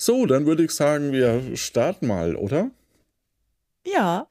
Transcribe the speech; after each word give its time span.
So, 0.00 0.26
dann 0.26 0.46
würde 0.46 0.64
ich 0.64 0.70
sagen, 0.70 1.10
wir 1.12 1.56
starten 1.56 2.06
mal, 2.06 2.36
oder? 2.36 2.70
Ja. 3.84 4.28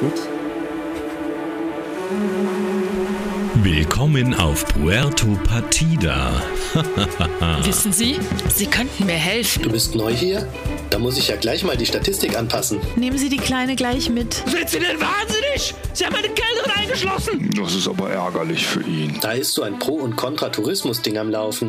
Gut. 0.00 0.37
Willkommen 3.62 4.32
auf 4.34 4.64
Puerto 4.64 5.26
Partida. 5.44 6.42
Wissen 7.64 7.92
Sie, 7.92 8.18
Sie 8.48 8.64
könnten 8.64 9.04
mir 9.04 9.12
helfen. 9.12 9.62
Du 9.62 9.70
bist 9.70 9.94
neu 9.94 10.14
hier? 10.14 10.48
Da 10.88 10.98
muss 10.98 11.18
ich 11.18 11.28
ja 11.28 11.36
gleich 11.36 11.64
mal 11.64 11.76
die 11.76 11.84
Statistik 11.84 12.38
anpassen. 12.38 12.80
Nehmen 12.96 13.18
Sie 13.18 13.28
die 13.28 13.36
Kleine 13.36 13.76
gleich 13.76 14.08
mit. 14.08 14.32
Sind 14.46 14.70
Sie 14.70 14.78
denn 14.78 14.98
wahnsinnig? 14.98 15.74
Sie 15.92 16.06
haben 16.06 16.14
meine 16.14 16.28
Kellnerin 16.28 16.70
eingeschlossen. 16.76 17.50
Das 17.54 17.74
ist 17.74 17.86
aber 17.86 18.10
ärgerlich 18.10 18.66
für 18.66 18.82
ihn. 18.82 19.18
Da 19.20 19.32
ist 19.32 19.52
so 19.52 19.62
ein 19.62 19.78
Pro- 19.78 19.96
und 19.96 20.16
Kontra-Tourismus-Ding 20.16 21.18
am 21.18 21.30
Laufen. 21.30 21.68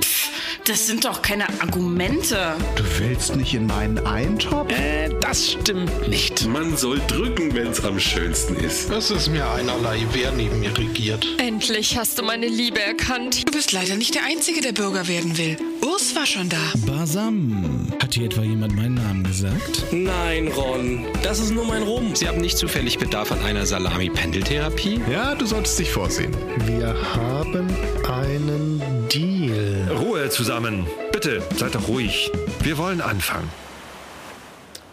Das 0.65 0.87
sind 0.87 1.03
doch 1.03 1.21
keine 1.21 1.47
Argumente. 1.61 2.53
Du 2.75 2.83
willst 2.99 3.35
nicht 3.35 3.53
in 3.55 3.65
meinen 3.65 4.05
Eintopf? 4.05 4.71
Äh, 4.71 5.09
das 5.19 5.54
stimmt 5.54 6.07
nicht. 6.07 6.47
Man 6.47 6.78
soll 6.78 7.01
drücken, 7.07 7.54
wenn 7.56 7.68
es 7.69 7.83
am 7.83 8.00
schönsten 8.00 8.56
ist. 8.56 8.92
Es 8.92 9.10
ist 9.10 9.29
mir 9.29 9.50
einerlei, 9.50 10.06
wer 10.29 10.38
neben 10.38 10.60
mir 10.60 10.78
regiert. 10.78 11.25
Endlich 11.38 11.97
hast 11.97 12.18
du 12.19 12.24
meine 12.24 12.47
Liebe 12.47 12.82
erkannt. 12.82 13.47
Du 13.47 13.51
bist 13.51 13.71
leider 13.71 13.96
nicht 13.96 14.15
der 14.15 14.24
Einzige, 14.24 14.61
der 14.61 14.74
Bürger 14.74 15.07
werden 15.07 15.37
will. 15.37 15.57
Urs 15.82 16.15
war 16.15 16.25
schon 16.25 16.50
da. 16.50 16.57
Basam. 16.86 17.87
Hat 18.01 18.14
hier 18.14 18.25
etwa 18.25 18.43
jemand 18.43 18.75
meinen 18.75 18.96
Namen 18.96 19.23
gesagt? 19.23 19.86
Nein, 19.92 20.47
Ron. 20.50 21.06
Das 21.23 21.39
ist 21.39 21.51
nur 21.51 21.65
mein 21.65 21.84
Rum. 21.84 22.15
Sie 22.15 22.28
haben 22.28 22.42
nicht 22.42 22.57
zufällig 22.57 22.97
Bedarf 22.97 23.32
an 23.32 23.42
einer 23.43 23.65
Salami-Pendeltherapie? 23.65 25.01
Ja, 25.11 25.36
du 25.36 25.46
solltest 25.46 25.79
dich 25.79 25.92
vorsehen. 25.92 26.36
Wir 26.65 26.96
haben 27.15 27.68
einen 28.07 29.07
Deal. 29.11 29.89
Ruhe 30.00 30.29
zusammen. 30.29 30.86
Bitte, 31.11 31.42
seid 31.57 31.75
doch 31.75 31.87
ruhig. 31.87 32.31
Wir 32.61 32.78
wollen 32.78 33.02
anfangen. 33.02 33.50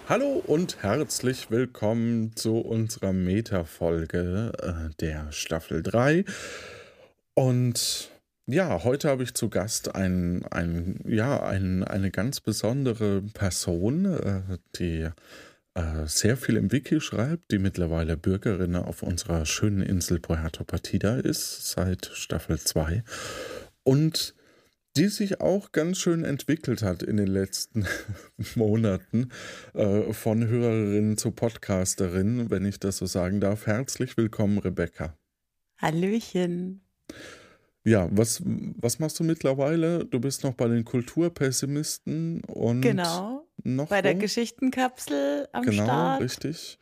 Hallo 0.09 0.41
und 0.47 0.85
herzlich 0.85 1.51
willkommen 1.51 2.37
zu 2.37 2.59
unserer 2.59 3.13
Meta-Folge 3.13 4.53
äh, 4.63 4.95
der 5.01 5.33
Staffel 5.33 5.83
3. 5.83 6.25
Und 7.35 8.13
ja, 8.47 8.85
heute 8.85 9.09
habe 9.09 9.25
ich 9.25 9.35
zu 9.35 9.49
Gast 9.51 9.97
ein, 9.97 10.45
ein, 10.45 11.01
ja, 11.09 11.43
ein, 11.43 11.83
eine 11.83 12.13
ganz 12.13 12.41
besondere 12.41 13.21
Person, 13.35 14.05
äh, 14.05 14.59
die 14.79 15.09
äh, 15.75 16.07
sehr 16.07 16.37
viel 16.37 16.57
im 16.57 16.71
Wiki 16.71 17.01
schreibt, 17.01 17.51
die 17.51 17.59
mittlerweile 17.59 18.17
Bürgerin 18.17 18.77
auf 18.77 19.03
unserer 19.03 19.45
schönen 19.45 19.83
Insel 19.83 20.21
Puerto 20.21 20.63
Partida 20.63 21.17
ist, 21.17 21.73
seit 21.73 22.07
Staffel 22.15 22.61
2. 22.61 23.03
Und 23.83 24.36
die 24.97 25.09
sich 25.09 25.41
auch 25.41 25.73
ganz 25.73 25.99
schön 25.99 26.25
entwickelt 26.25 26.83
hat 26.83 27.03
in 27.03 27.19
den 27.19 27.27
letzten 27.27 27.87
Monaten 28.55 29.31
äh, 29.75 30.13
von 30.13 30.47
Hörerin 30.47 31.19
zu 31.19 31.33
Podcasterin, 31.33 32.51
wenn 32.51 32.65
ich 32.65 32.81
das 32.81 32.97
so 32.99 33.07
sagen 33.07 33.41
darf. 33.41 33.67
Herzlich 33.67 34.17
willkommen, 34.17 34.59
Rebecca. 34.59 35.15
Hallöchen. 35.79 36.81
Ja, 37.85 38.09
was, 38.11 38.43
was 38.45 38.99
machst 38.99 39.21
du 39.21 39.25
mittlerweile? 39.25 40.05
Du 40.07 40.19
bist 40.19 40.43
noch 40.43 40.55
bei 40.55 40.67
den 40.67 40.85
Kulturpessimisten 40.85 42.43
und 42.45 42.81
genau, 42.81 43.47
noch 43.63 43.89
bei 43.89 43.99
wo? 43.99 44.03
der 44.03 44.15
Geschichtenkapsel 44.15 45.47
am 45.53 45.63
genau, 45.63 45.85
Start. 45.85 46.23
richtig. 46.23 46.79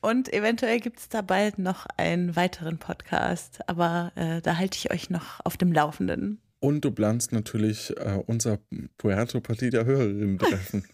Und 0.00 0.32
eventuell 0.32 0.80
gibt 0.80 0.98
es 0.98 1.08
da 1.08 1.22
bald 1.22 1.58
noch 1.58 1.86
einen 1.96 2.34
weiteren 2.34 2.78
Podcast, 2.78 3.60
aber 3.68 4.12
äh, 4.16 4.42
da 4.42 4.58
halte 4.58 4.76
ich 4.76 4.90
euch 4.90 5.10
noch 5.10 5.40
auf 5.44 5.56
dem 5.56 5.72
Laufenden. 5.72 6.41
Und 6.62 6.84
du 6.84 6.92
planst 6.92 7.32
natürlich 7.32 7.90
äh, 7.96 8.22
unser 8.24 8.60
Puerto 8.96 9.40
Partida 9.40 9.84
Hörerinnen 9.84 10.38
treffen. 10.38 10.84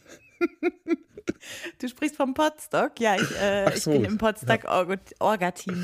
Du 1.78 1.88
sprichst 1.88 2.16
vom 2.16 2.33
Podstock? 2.34 2.98
Ja, 2.98 3.14
ich, 3.16 3.36
äh, 3.41 3.70
so, 3.77 3.92
ich 3.92 4.00
bin 4.00 4.12
im 4.12 4.19
Podstock 4.19 4.64
ja. 4.64 4.70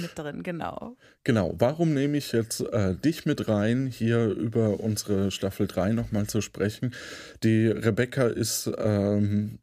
Mit 0.01 0.19
drin, 0.19 0.43
genau. 0.43 0.97
Genau, 1.23 1.55
warum 1.59 1.93
nehme 1.93 2.17
ich 2.17 2.33
jetzt 2.33 2.61
äh, 2.61 2.97
dich 2.97 3.27
mit 3.27 3.47
rein, 3.47 3.87
hier 3.87 4.27
über 4.27 4.81
unsere 4.81 5.31
Staffel 5.31 5.67
3 5.67 5.93
nochmal 5.93 6.27
zu 6.27 6.41
sprechen? 6.41 6.95
Die 7.43 7.67
Rebecca 7.67 8.27
ist, 8.27 8.71
ähm, 8.79 9.59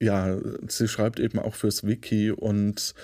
ja, 0.00 0.38
sie 0.68 0.88
schreibt 0.88 1.18
eben 1.18 1.40
auch 1.40 1.54
fürs 1.54 1.84
Wiki 1.84 2.30
und 2.30 2.94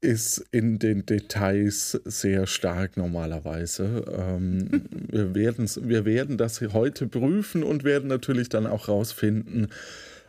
ist 0.00 0.38
in 0.50 0.78
den 0.78 1.04
Details 1.04 1.92
sehr 2.04 2.46
stark 2.46 2.96
normalerweise. 2.96 4.04
Ähm, 4.16 4.88
wir, 5.08 5.34
werden's, 5.34 5.80
wir 5.82 6.04
werden 6.04 6.38
das 6.38 6.60
heute 6.60 7.06
prüfen 7.06 7.62
und 7.62 7.84
werden 7.84 8.08
natürlich 8.08 8.48
dann 8.48 8.66
auch 8.66 8.88
rausfinden, 8.88 9.68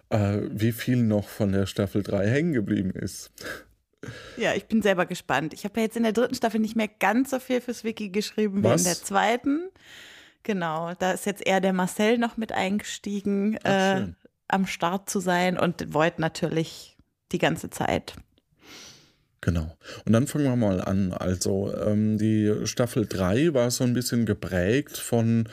äh, 0.10 0.40
wie 0.50 0.72
viel 0.72 0.98
noch 0.98 1.30
von 1.30 1.52
der 1.52 1.66
Staffel 1.66 2.04
3 2.04 2.28
hängen 2.28 2.54
geblieben 2.54 2.92
ist. 2.92 3.32
Ja, 4.36 4.54
ich 4.56 4.66
bin 4.66 4.82
selber 4.82 5.06
gespannt. 5.06 5.54
Ich 5.54 5.64
habe 5.64 5.80
ja 5.80 5.86
jetzt 5.86 5.96
in 5.96 6.04
der 6.04 6.12
dritten 6.12 6.36
Staffel 6.36 6.60
nicht 6.60 6.76
mehr 6.76 6.88
ganz 6.88 7.30
so 7.30 7.40
viel 7.40 7.62
fürs 7.62 7.84
Wiki 7.84 8.10
geschrieben 8.10 8.64
Was? 8.64 8.84
wie 8.84 8.90
in 8.90 8.96
der 8.96 9.04
zweiten. 9.04 9.70
Genau, 10.44 10.94
da 10.98 11.12
ist 11.12 11.28
jetzt 11.28 11.46
eher 11.46 11.62
der 11.62 11.74
Marcel 11.74 12.18
noch 12.18 12.36
mit 12.36 12.52
eingestiegen, 12.52 13.60
Ach, 13.64 14.00
äh, 14.00 14.08
am 14.48 14.66
Start 14.66 15.10
zu 15.10 15.20
sein 15.20 15.58
und 15.58 15.94
Void 15.94 16.18
natürlich 16.18 16.98
die 17.32 17.38
ganze 17.38 17.70
Zeit. 17.70 18.16
Genau. 19.42 19.76
Und 20.06 20.14
dann 20.14 20.28
fangen 20.28 20.46
wir 20.46 20.56
mal 20.56 20.82
an. 20.82 21.14
Also 21.14 21.74
ähm, 21.76 22.20
die 22.20 22.54
Staffel 22.66 23.08
3 23.08 23.56
war 23.56 23.72
so 23.72 23.84
ein 23.84 23.94
bisschen 23.94 24.28
geprägt 24.28 24.98
von, 24.98 25.50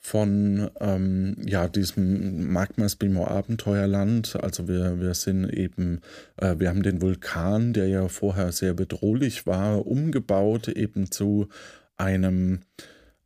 von 0.00 0.68
ähm, 0.80 1.36
ja, 1.46 1.68
diesem 1.68 2.52
Magmas 2.52 2.96
Bimo 2.96 3.28
Abenteuerland. 3.28 4.36
Also 4.42 4.66
wir, 4.66 5.00
wir 5.00 5.14
sind 5.14 5.48
eben, 5.48 6.00
äh, 6.38 6.56
wir 6.58 6.68
haben 6.68 6.82
den 6.82 7.00
Vulkan, 7.00 7.72
der 7.72 7.86
ja 7.86 8.08
vorher 8.08 8.50
sehr 8.50 8.74
bedrohlich 8.74 9.46
war, 9.46 9.86
umgebaut 9.86 10.66
eben 10.66 11.12
zu 11.12 11.48
einem 11.96 12.62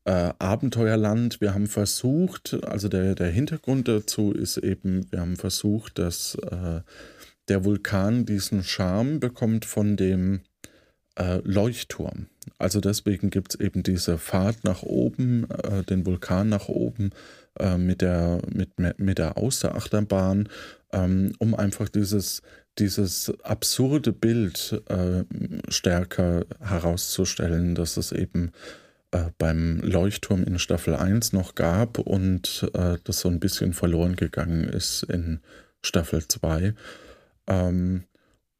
äh, 0.05 0.35
Abenteuerland. 0.39 1.41
Wir 1.41 1.55
haben 1.55 1.67
versucht, 1.67 2.59
also 2.63 2.89
der, 2.89 3.15
der 3.15 3.31
Hintergrund 3.31 3.89
dazu 3.89 4.33
ist 4.33 4.59
eben, 4.59 5.11
wir 5.11 5.21
haben 5.21 5.37
versucht, 5.37 5.99
dass 5.99 6.35
äh, 6.35 6.81
der 7.49 7.65
Vulkan 7.65 8.25
diesen 8.25 8.63
Charme 8.63 9.21
bekommt 9.21 9.65
von 9.65 9.97
dem 9.97 10.41
äh, 11.17 11.41
Leuchtturm. 11.45 12.27
Also 12.59 12.81
deswegen 12.81 13.31
gibt 13.31 13.55
es 13.55 13.61
eben 13.61 13.83
diese 13.83 14.19
Fahrt 14.19 14.65
nach 14.65 14.83
oben, 14.83 15.49
äh, 15.51 15.83
den 15.83 16.07
Vulkan 16.07 16.49
nach 16.49 16.69
oben 16.69 17.11
äh, 17.59 17.77
mit 17.77 18.01
der, 18.01 18.41
mit, 18.53 18.71
mit 18.99 19.19
der 19.19 19.39
Außerachterbahn, 19.39 20.49
ähm, 20.93 21.33
um 21.39 21.55
einfach 21.55 21.89
dieses, 21.89 22.43
dieses 22.79 23.33
absurde 23.43 24.13
Bild 24.13 24.83
äh, 24.89 25.25
stärker 25.69 26.47
herauszustellen, 26.61 27.75
dass 27.75 27.97
es 27.97 28.13
eben 28.13 28.53
äh, 29.13 29.31
beim 29.39 29.81
Leuchtturm 29.81 30.45
in 30.45 30.59
Staffel 30.59 30.95
1 30.97 31.33
noch 31.33 31.55
gab 31.55 31.99
und 31.99 32.69
äh, 32.75 32.97
das 33.05 33.21
so 33.21 33.29
ein 33.29 33.41
bisschen 33.41 33.73
verloren 33.73 34.17
gegangen 34.17 34.65
ist 34.65 35.05
in 35.05 35.41
Staffel 35.83 36.27
2. 36.27 36.75
Ähm, 37.47 38.05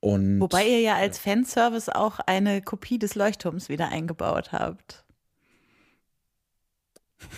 und 0.01 0.41
Wobei 0.41 0.67
ihr 0.67 0.81
ja 0.81 0.97
als 0.97 1.19
Fanservice 1.19 1.89
auch 1.95 2.19
eine 2.21 2.61
Kopie 2.63 2.99
des 2.99 3.15
Leuchtturms 3.15 3.69
wieder 3.69 3.89
eingebaut 3.89 4.53
habt. 4.53 5.05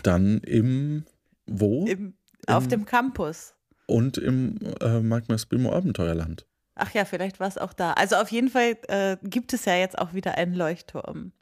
dann 0.03 0.39
im 0.39 1.05
wo? 1.47 1.87
Im, 1.87 2.15
auf 2.49 2.65
Im- 2.65 2.71
dem 2.71 2.85
Campus. 2.87 3.55
und 3.87 4.19
im 4.19 4.57
äh, 4.81 5.01
Magnus 5.01 5.47
Bimo 5.47 5.73
Abenteuerland. 5.73 6.45
Ach 6.75 6.93
ja, 6.93 7.05
vielleicht 7.05 7.41
war 7.41 7.47
es 7.49 7.57
auch 7.57 7.73
da. 7.73 7.93
Also 7.93 8.17
auf 8.17 8.31
jeden 8.31 8.49
Fall 8.49 8.77
äh, 8.89 9.17
gibt 9.23 9.53
es 9.53 9.65
ja 9.65 9.77
jetzt 9.77 9.97
auch 9.97 10.13
wieder 10.13 10.37
einen 10.37 10.55
Leuchtturm. 10.55 11.33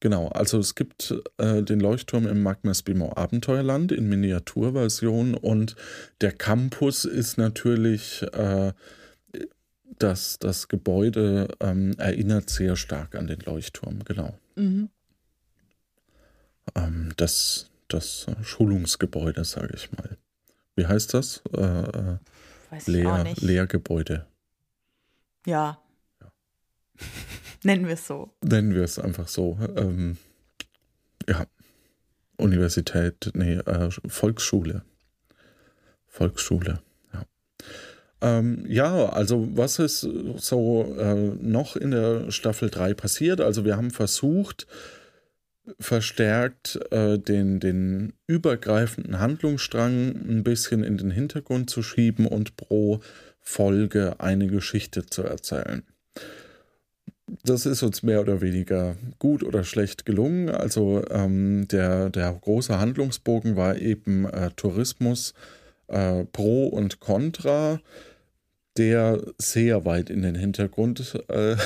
Genau, 0.00 0.28
also 0.28 0.58
es 0.58 0.74
gibt 0.74 1.14
äh, 1.38 1.62
den 1.62 1.80
Leuchtturm 1.80 2.26
im 2.26 2.42
Magnus 2.42 2.82
Bimo 2.82 3.12
Abenteuerland 3.16 3.90
in 3.92 4.08
Miniaturversion 4.08 5.34
und 5.34 5.74
der 6.20 6.32
Campus 6.32 7.04
ist 7.04 7.38
natürlich, 7.38 8.22
äh, 8.32 8.72
das, 10.02 10.38
das 10.38 10.68
Gebäude 10.68 11.48
ähm, 11.60 11.94
erinnert 11.98 12.50
sehr 12.50 12.76
stark 12.76 13.14
an 13.14 13.26
den 13.26 13.40
Leuchtturm, 13.40 14.04
genau. 14.04 14.38
Mhm. 14.56 14.90
Ähm, 16.74 17.12
das, 17.16 17.70
das 17.88 18.26
Schulungsgebäude, 18.42 19.44
sage 19.44 19.74
ich 19.74 19.90
mal. 19.92 20.16
Wie 20.76 20.86
heißt 20.86 21.14
das? 21.14 21.42
Äh, 21.52 21.60
äh, 21.60 22.18
Weiß 22.70 22.86
Lehr. 22.86 23.34
Lehrgebäude. 23.40 24.26
Ja. 25.46 25.82
Nennen 27.64 27.86
wir 27.86 27.94
es 27.94 28.06
so. 28.06 28.32
Nennen 28.42 28.74
wir 28.74 28.82
es 28.82 28.98
einfach 28.98 29.28
so. 29.28 29.58
Ähm, 29.76 30.18
ja. 31.28 31.46
Universität, 32.36 33.30
nee, 33.34 33.54
äh, 33.54 33.90
Volksschule. 34.06 34.84
Volksschule, 36.06 36.70
ja. 36.70 36.87
Ähm, 38.20 38.64
ja, 38.68 39.08
also 39.10 39.48
was 39.52 39.78
ist 39.78 40.00
so 40.36 40.96
äh, 40.98 41.14
noch 41.40 41.76
in 41.76 41.92
der 41.92 42.30
Staffel 42.30 42.70
3 42.70 42.94
passiert? 42.94 43.40
Also 43.40 43.64
wir 43.64 43.76
haben 43.76 43.90
versucht, 43.90 44.66
verstärkt 45.78 46.80
äh, 46.90 47.18
den, 47.18 47.60
den 47.60 48.14
übergreifenden 48.26 49.18
Handlungsstrang 49.18 50.16
ein 50.28 50.42
bisschen 50.42 50.82
in 50.82 50.96
den 50.96 51.10
Hintergrund 51.10 51.70
zu 51.70 51.82
schieben 51.82 52.26
und 52.26 52.56
pro 52.56 53.00
Folge 53.40 54.16
eine 54.18 54.48
Geschichte 54.48 55.06
zu 55.06 55.22
erzählen. 55.22 55.82
Das 57.44 57.66
ist 57.66 57.82
uns 57.82 58.02
mehr 58.02 58.20
oder 58.20 58.40
weniger 58.40 58.96
gut 59.18 59.42
oder 59.42 59.62
schlecht 59.62 60.06
gelungen. 60.06 60.48
Also 60.48 61.04
ähm, 61.10 61.68
der, 61.68 62.10
der 62.10 62.32
große 62.32 62.78
Handlungsbogen 62.78 63.56
war 63.56 63.76
eben 63.76 64.24
äh, 64.24 64.50
Tourismus 64.56 65.34
äh, 65.88 66.24
pro 66.24 66.68
und 66.68 67.00
contra, 67.00 67.80
der 68.78 69.20
sehr 69.38 69.84
weit 69.84 70.10
in 70.10 70.22
den 70.22 70.34
Hintergrund 70.34 71.22
äh, 71.28 71.56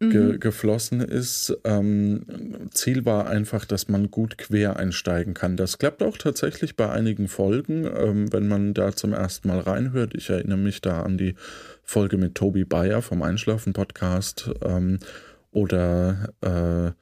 ge 0.00 0.32
mhm. 0.32 0.40
geflossen 0.40 1.00
ist. 1.00 1.56
Ähm, 1.64 2.24
Ziel 2.70 3.04
war 3.04 3.28
einfach, 3.28 3.64
dass 3.64 3.88
man 3.88 4.10
gut 4.10 4.38
quer 4.38 4.76
einsteigen 4.76 5.34
kann. 5.34 5.56
Das 5.56 5.78
klappt 5.78 6.02
auch 6.02 6.16
tatsächlich 6.16 6.76
bei 6.76 6.88
einigen 6.88 7.28
Folgen, 7.28 7.84
ähm, 7.84 8.32
wenn 8.32 8.46
man 8.48 8.74
da 8.74 8.92
zum 8.92 9.12
ersten 9.12 9.48
Mal 9.48 9.60
reinhört. 9.60 10.14
Ich 10.14 10.30
erinnere 10.30 10.58
mich 10.58 10.80
da 10.80 11.02
an 11.02 11.18
die 11.18 11.34
Folge 11.82 12.16
mit 12.16 12.34
Tobi 12.34 12.64
Bayer 12.64 13.02
vom 13.02 13.22
Einschlafen-Podcast 13.22 14.50
ähm, 14.62 14.98
oder 15.50 16.28
äh, 16.42 16.92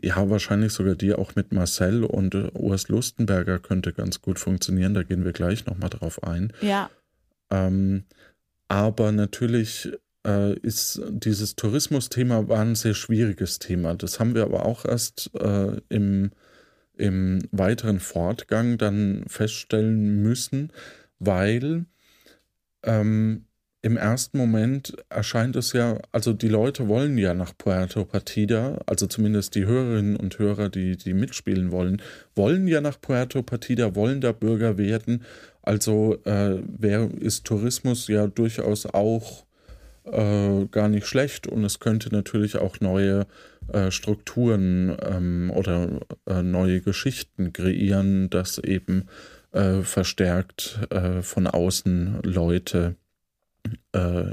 ja, 0.00 0.30
wahrscheinlich 0.30 0.72
sogar 0.72 0.94
die 0.94 1.12
auch 1.12 1.34
mit 1.34 1.52
Marcel 1.52 2.04
und 2.04 2.34
Urs 2.54 2.88
Lustenberger 2.88 3.58
könnte 3.58 3.92
ganz 3.92 4.22
gut 4.22 4.38
funktionieren. 4.38 4.94
Da 4.94 5.02
gehen 5.02 5.24
wir 5.24 5.32
gleich 5.32 5.66
nochmal 5.66 5.90
drauf 5.90 6.22
ein. 6.22 6.52
Ja. 6.62 6.88
Ähm, 7.50 8.04
aber 8.72 9.12
natürlich 9.12 9.92
äh, 10.26 10.58
ist 10.60 11.02
dieses 11.10 11.56
Tourismusthema 11.56 12.48
war 12.48 12.60
ein 12.60 12.74
sehr 12.74 12.94
schwieriges 12.94 13.58
Thema. 13.58 13.94
Das 13.94 14.18
haben 14.18 14.34
wir 14.34 14.44
aber 14.44 14.64
auch 14.64 14.86
erst 14.86 15.30
äh, 15.38 15.76
im, 15.90 16.30
im 16.96 17.40
weiteren 17.50 18.00
Fortgang 18.00 18.78
dann 18.78 19.24
feststellen 19.26 20.22
müssen, 20.22 20.72
weil 21.18 21.84
ähm, 22.82 23.44
im 23.82 23.98
ersten 23.98 24.38
Moment 24.38 24.96
erscheint 25.10 25.54
es 25.56 25.74
ja, 25.74 25.98
also 26.10 26.32
die 26.32 26.48
Leute 26.48 26.88
wollen 26.88 27.18
ja 27.18 27.34
nach 27.34 27.52
Puerto 27.58 28.06
Partida, 28.06 28.80
also 28.86 29.06
zumindest 29.06 29.54
die 29.54 29.66
Hörerinnen 29.66 30.16
und 30.16 30.38
Hörer, 30.38 30.70
die, 30.70 30.96
die 30.96 31.12
mitspielen 31.12 31.72
wollen, 31.72 32.00
wollen 32.34 32.68
ja 32.68 32.80
nach 32.80 32.98
Puerto 32.98 33.42
Partida, 33.42 33.94
wollen 33.94 34.22
da 34.22 34.32
Bürger 34.32 34.78
werden. 34.78 35.24
Also 35.62 36.18
äh, 36.24 36.60
wer 36.66 37.08
ist 37.20 37.44
Tourismus 37.44 38.08
ja 38.08 38.26
durchaus 38.26 38.86
auch 38.86 39.44
äh, 40.04 40.66
gar 40.66 40.88
nicht 40.88 41.06
schlecht 41.06 41.46
und 41.46 41.64
es 41.64 41.78
könnte 41.78 42.12
natürlich 42.12 42.56
auch 42.56 42.80
neue 42.80 43.26
äh, 43.68 43.90
Strukturen 43.92 44.96
ähm, 45.00 45.52
oder 45.54 46.00
äh, 46.26 46.42
neue 46.42 46.80
Geschichten 46.80 47.52
kreieren, 47.52 48.28
dass 48.28 48.58
eben 48.58 49.08
äh, 49.52 49.82
verstärkt 49.82 50.80
äh, 50.90 51.22
von 51.22 51.46
außen 51.46 52.22
Leute 52.22 52.96
äh, 53.92 54.32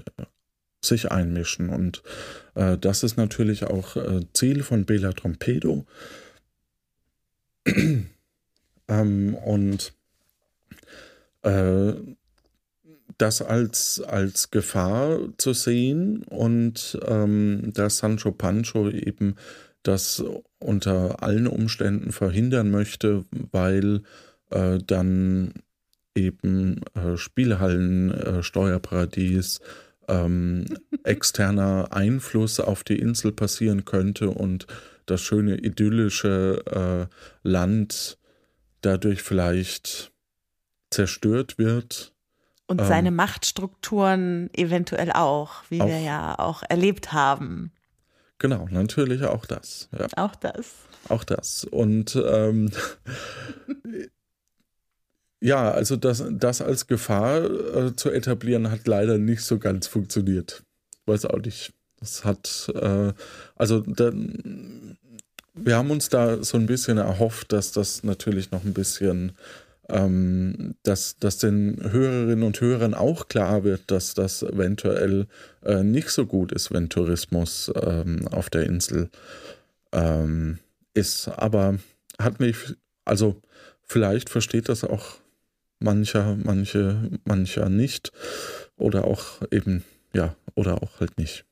sich 0.82 1.12
einmischen. 1.12 1.70
Und 1.70 2.04
das 2.54 3.04
ist 3.04 3.18
natürlich 3.18 3.66
auch 3.66 3.98
Ziel 4.34 4.64
von 4.64 4.86
Bela 4.86 5.12
Trompedo. 5.12 5.86
ähm, 8.88 9.36
und 9.36 9.94
das 11.42 13.42
als, 13.42 14.02
als 14.02 14.52
Gefahr 14.52 15.20
zu 15.38 15.54
sehen 15.54 16.24
und 16.24 17.00
ähm, 17.06 17.72
dass 17.74 18.00
Sancho 18.00 18.32
Pancho 18.32 18.90
eben 18.90 19.36
das 19.84 20.24
unter 20.60 21.24
allen 21.24 21.48
Umständen 21.48 22.12
verhindern 22.12 22.72
möchte, 22.72 23.26
weil 23.52 24.02
äh, 24.52 24.80
dann 24.86 25.54
eben 26.16 26.82
äh, 26.96 27.18
Spielhallen, 27.18 28.12
äh, 28.12 28.44
Steuerparadies, 28.44 29.62
ähm, 30.08 30.66
externer 31.04 31.90
Einfluss 31.92 32.60
auf 32.60 32.84
die 32.84 33.00
Insel 33.00 33.32
passieren 33.32 33.86
könnte 33.86 34.30
und 34.30 34.68
das 35.06 35.22
schöne 35.22 35.58
idyllische 35.58 37.10
äh, 37.44 37.48
Land 37.48 38.18
dadurch 38.82 39.22
vielleicht 39.22 40.12
zerstört 40.90 41.58
wird 41.58 42.14
und 42.70 42.80
ähm, 42.82 42.88
seine 42.88 43.12
Machtstrukturen 43.12 44.50
eventuell 44.54 45.12
auch, 45.12 45.64
wie 45.70 45.82
auch, 45.82 45.88
wir 45.88 46.00
ja 46.00 46.38
auch 46.38 46.64
erlebt 46.70 47.12
haben. 47.12 47.72
Genau, 48.38 48.68
natürlich 48.70 49.24
auch 49.24 49.46
das. 49.46 49.90
Ja. 49.98 50.08
Auch 50.16 50.36
das. 50.36 50.76
Auch 51.10 51.24
das. 51.24 51.66
Und 51.66 52.16
ähm, 52.16 52.72
ja, 55.42 55.72
also 55.72 55.96
das, 55.96 56.24
das 56.30 56.62
als 56.62 56.86
Gefahr 56.86 57.44
äh, 57.44 57.96
zu 57.96 58.12
etablieren, 58.12 58.70
hat 58.70 58.88
leider 58.88 59.18
nicht 59.18 59.42
so 59.42 59.58
ganz 59.58 59.88
funktioniert. 59.88 60.64
Weiß 61.06 61.26
auch 61.26 61.40
nicht. 61.40 61.74
Das 62.00 62.24
hat, 62.24 62.72
äh, 62.76 63.14
also 63.56 63.82
da, 63.82 64.12
wir 65.54 65.76
haben 65.76 65.92
uns 65.92 66.08
da 66.10 66.42
so 66.44 66.58
ein 66.58 66.68
bisschen 66.68 66.98
erhofft, 66.98 67.52
dass 67.52 67.72
das 67.72 68.04
natürlich 68.04 68.52
noch 68.52 68.64
ein 68.64 68.74
bisschen 68.74 69.34
ähm, 69.90 70.76
dass, 70.84 71.18
dass 71.18 71.38
den 71.38 71.78
Hörerinnen 71.82 72.44
und 72.44 72.62
Hörern 72.62 72.94
auch 72.94 73.28
klar 73.28 73.64
wird, 73.64 73.92
dass 73.92 74.14
das 74.14 74.44
eventuell 74.44 75.28
äh, 75.64 75.84
nicht 75.84 76.10
so 76.10 76.26
gut 76.26 76.52
ist, 76.52 76.72
wenn 76.72 76.90
Tourismus 76.90 77.72
ähm, 77.76 78.28
auf 78.28 78.50
der 78.50 78.66
Insel 78.66 79.10
ähm, 79.92 80.60
ist. 80.94 81.28
Aber 81.28 81.80
hat 82.20 82.40
mich, 82.40 82.58
also 83.06 83.42
vielleicht 83.84 84.30
versteht 84.30 84.70
das 84.70 84.84
auch 84.84 85.18
mancher, 85.80 86.38
manche, 86.44 87.10
mancher 87.26 87.70
nicht 87.70 88.12
oder 88.78 89.06
auch 89.06 89.42
eben, 89.52 89.84
ja, 90.14 90.36
oder 90.56 90.84
auch 90.84 91.00
halt 91.00 91.18
nicht. 91.18 91.46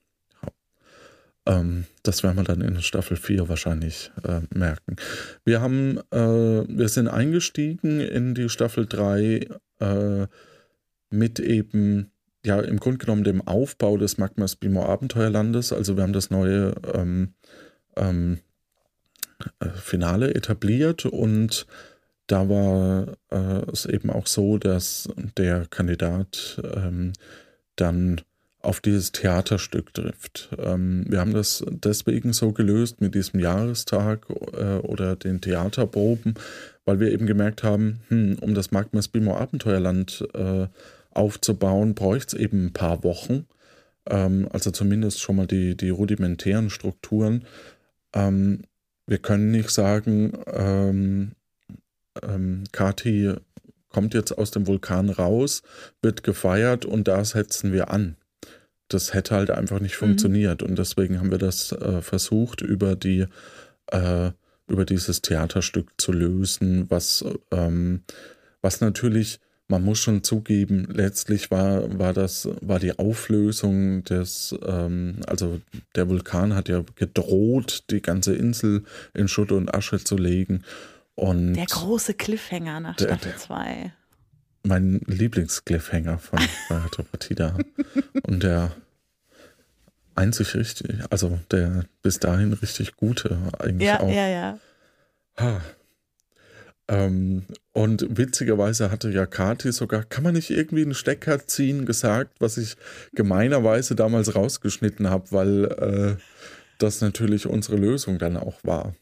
Ähm, 1.47 1.85
das 2.03 2.23
werden 2.23 2.35
wir 2.35 2.44
dann 2.44 2.61
in 2.61 2.81
Staffel 2.81 3.15
4 3.15 3.47
wahrscheinlich 3.47 4.11
äh, 4.23 4.41
merken. 4.53 4.97
Wir 5.45 5.61
haben, 5.61 5.99
äh, 6.11 6.17
wir 6.67 6.89
sind 6.89 7.07
eingestiegen 7.07 8.01
in 8.01 8.35
die 8.35 8.49
Staffel 8.49 8.85
3 8.85 9.47
äh, 9.79 10.27
mit 11.09 11.39
eben, 11.39 12.11
ja, 12.45 12.59
im 12.59 12.79
Grunde 12.79 12.97
genommen 12.97 13.23
dem 13.23 13.47
Aufbau 13.47 13.97
des 13.97 14.17
Magmas 14.17 14.57
Bimo 14.57 14.85
Abenteuerlandes. 14.85 15.71
Also 15.71 15.95
wir 15.95 16.03
haben 16.03 16.13
das 16.13 16.29
neue 16.29 16.75
ähm, 16.94 17.33
ähm, 17.95 18.39
äh, 19.59 19.69
Finale 19.69 20.35
etabliert 20.35 21.05
und 21.05 21.65
da 22.27 22.49
war 22.49 23.15
äh, 23.31 23.71
es 23.71 23.85
eben 23.85 24.09
auch 24.09 24.27
so, 24.27 24.57
dass 24.57 25.07
der 25.38 25.65
Kandidat 25.67 26.61
ähm, 26.75 27.13
dann 27.77 28.19
auf 28.61 28.81
dieses 28.81 29.11
Theaterstück 29.11 29.94
trifft. 29.94 30.49
Ähm, 30.57 31.06
wir 31.07 31.19
haben 31.19 31.33
das 31.33 31.64
deswegen 31.69 32.33
so 32.33 32.52
gelöst 32.52 33.02
mit 33.02 33.16
diesem 33.16 33.40
Jahrestag 33.40 34.28
äh, 34.54 34.78
oder 34.80 35.16
den 35.16 35.42
Theaterproben, 35.42 36.35
weil 36.85 36.99
wir 36.99 37.11
eben 37.11 37.28
gemerkt 37.28 37.64
haben, 37.64 38.02
hm, 38.09 38.37
um 38.42 38.56
das 38.56 38.71
Magmas 38.71 39.07
Bimo 39.07 39.35
Abenteuerland 39.37 40.28
äh, 40.33 40.68
aufzubauen, 41.11 41.95
bräuchte 41.95 42.35
es 42.35 42.42
eben 42.42 42.68
ein 42.68 42.73
paar 42.73 43.04
Wochen. 43.04 43.45
Ähm, 44.09 44.47
also 44.52 44.71
zumindest 44.71 45.21
schon 45.21 45.35
mal 45.35 45.47
die, 45.47 45.78
die 45.78 45.90
rudimentären 45.90 46.69
Strukturen. 46.69 47.45
Ähm, 48.14 48.64
wir 49.06 49.19
können 49.19 49.52
nicht 49.52 49.69
sagen, 49.69 50.33
ähm, 50.52 51.31
ähm, 52.23 52.64
Kati 52.71 53.33
kommt 53.90 54.14
jetzt 54.14 54.37
aus 54.37 54.52
dem 54.52 54.68
Vulkan 54.68 55.09
raus, 55.09 55.61
wird 56.02 56.23
gefeiert 56.23 56.85
und 56.85 57.07
da 57.07 57.23
setzen 57.23 57.71
wir 57.71 57.92
an 57.92 58.18
das 58.87 59.13
hätte 59.13 59.35
halt 59.35 59.51
einfach 59.51 59.79
nicht 59.79 59.95
mhm. 59.95 60.07
funktioniert. 60.07 60.63
Und 60.63 60.77
deswegen 60.77 61.19
haben 61.19 61.31
wir 61.31 61.37
das 61.37 61.71
äh, 61.71 62.01
versucht, 62.01 62.61
über 62.61 62.95
die, 62.95 63.25
äh, 63.91 64.31
über 64.67 64.85
dieses 64.85 65.21
Theaterstück 65.21 65.89
zu 65.97 66.11
lösen, 66.11 66.89
was, 66.89 67.25
ähm, 67.51 68.03
was 68.61 68.81
natürlich, 68.81 69.39
man 69.67 69.83
muss 69.83 69.99
schon 69.99 70.23
zugeben, 70.23 70.87
letztlich 70.91 71.51
war, 71.51 71.99
war 71.99 72.13
das, 72.13 72.47
war 72.61 72.79
die 72.79 72.97
Auflösung 72.97 74.03
des, 74.03 74.56
ähm, 74.65 75.19
also 75.27 75.59
der 75.95 76.09
Vulkan 76.09 76.56
hat 76.56 76.69
ja 76.69 76.83
gedroht, 76.95 77.83
die 77.89 78.01
ganze 78.01 78.35
Insel 78.35 78.83
in 79.13 79.27
Schutt 79.27 79.51
und 79.51 79.73
Asche 79.73 80.03
zu 80.03 80.17
legen. 80.17 80.63
Und 81.15 81.53
der 81.53 81.65
große 81.65 82.13
Cliffhanger 82.13 82.79
nach 82.79 82.94
Staffel 82.94 83.35
2 83.35 83.91
mein 84.64 85.02
Lieblingscliffhanger 85.06 86.19
von 86.19 86.40
Renato 86.69 87.04
Partida. 87.04 87.57
Und 88.23 88.44
der 88.44 88.71
einzig 90.16 90.56
richtig, 90.56 90.99
also 91.09 91.40
der 91.52 91.85
bis 92.02 92.19
dahin 92.19 92.54
richtig 92.54 92.95
gute 92.95 93.37
eigentlich 93.59 93.87
ja, 93.87 93.99
auch. 93.99 94.09
Ja, 94.09 94.28
ja, 94.28 94.59
ja. 95.40 95.61
Ähm, 96.90 97.44
und 97.73 98.18
witzigerweise 98.18 98.90
hatte 98.92 99.09
ja 99.09 99.26
Kati 99.26 99.71
sogar, 99.71 100.04
kann 100.04 100.23
man 100.23 100.33
nicht 100.33 100.49
irgendwie 100.49 100.83
einen 100.83 100.94
Stecker 100.94 101.45
ziehen, 101.45 101.85
gesagt, 101.85 102.31
was 102.40 102.57
ich 102.57 102.78
gemeinerweise 103.14 103.95
damals 103.95 104.35
rausgeschnitten 104.35 105.09
habe, 105.09 105.31
weil 105.31 105.66
äh, 105.66 106.16
das 106.80 107.02
natürlich 107.02 107.45
unsere 107.45 107.76
Lösung 107.76 108.19
dann 108.19 108.37
auch 108.37 108.64
war. 108.64 108.95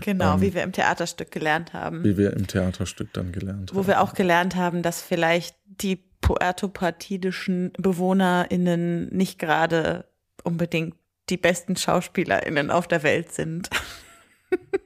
Genau, 0.00 0.34
ähm, 0.34 0.40
wie 0.40 0.54
wir 0.54 0.62
im 0.62 0.72
Theaterstück 0.72 1.30
gelernt 1.30 1.72
haben. 1.72 2.04
Wie 2.04 2.16
wir 2.16 2.32
im 2.32 2.46
Theaterstück 2.46 3.12
dann 3.12 3.32
gelernt 3.32 3.70
Wo 3.72 3.78
haben. 3.78 3.84
Wo 3.84 3.88
wir 3.88 4.00
auch 4.00 4.14
gelernt 4.14 4.56
haben, 4.56 4.82
dass 4.82 5.02
vielleicht 5.02 5.56
die 5.66 5.96
puertopartidischen 6.20 7.72
BewohnerInnen 7.78 9.08
nicht 9.14 9.38
gerade 9.38 10.06
unbedingt 10.42 10.94
die 11.28 11.36
besten 11.36 11.76
SchauspielerInnen 11.76 12.70
auf 12.70 12.86
der 12.88 13.02
Welt 13.02 13.32
sind. 13.32 13.70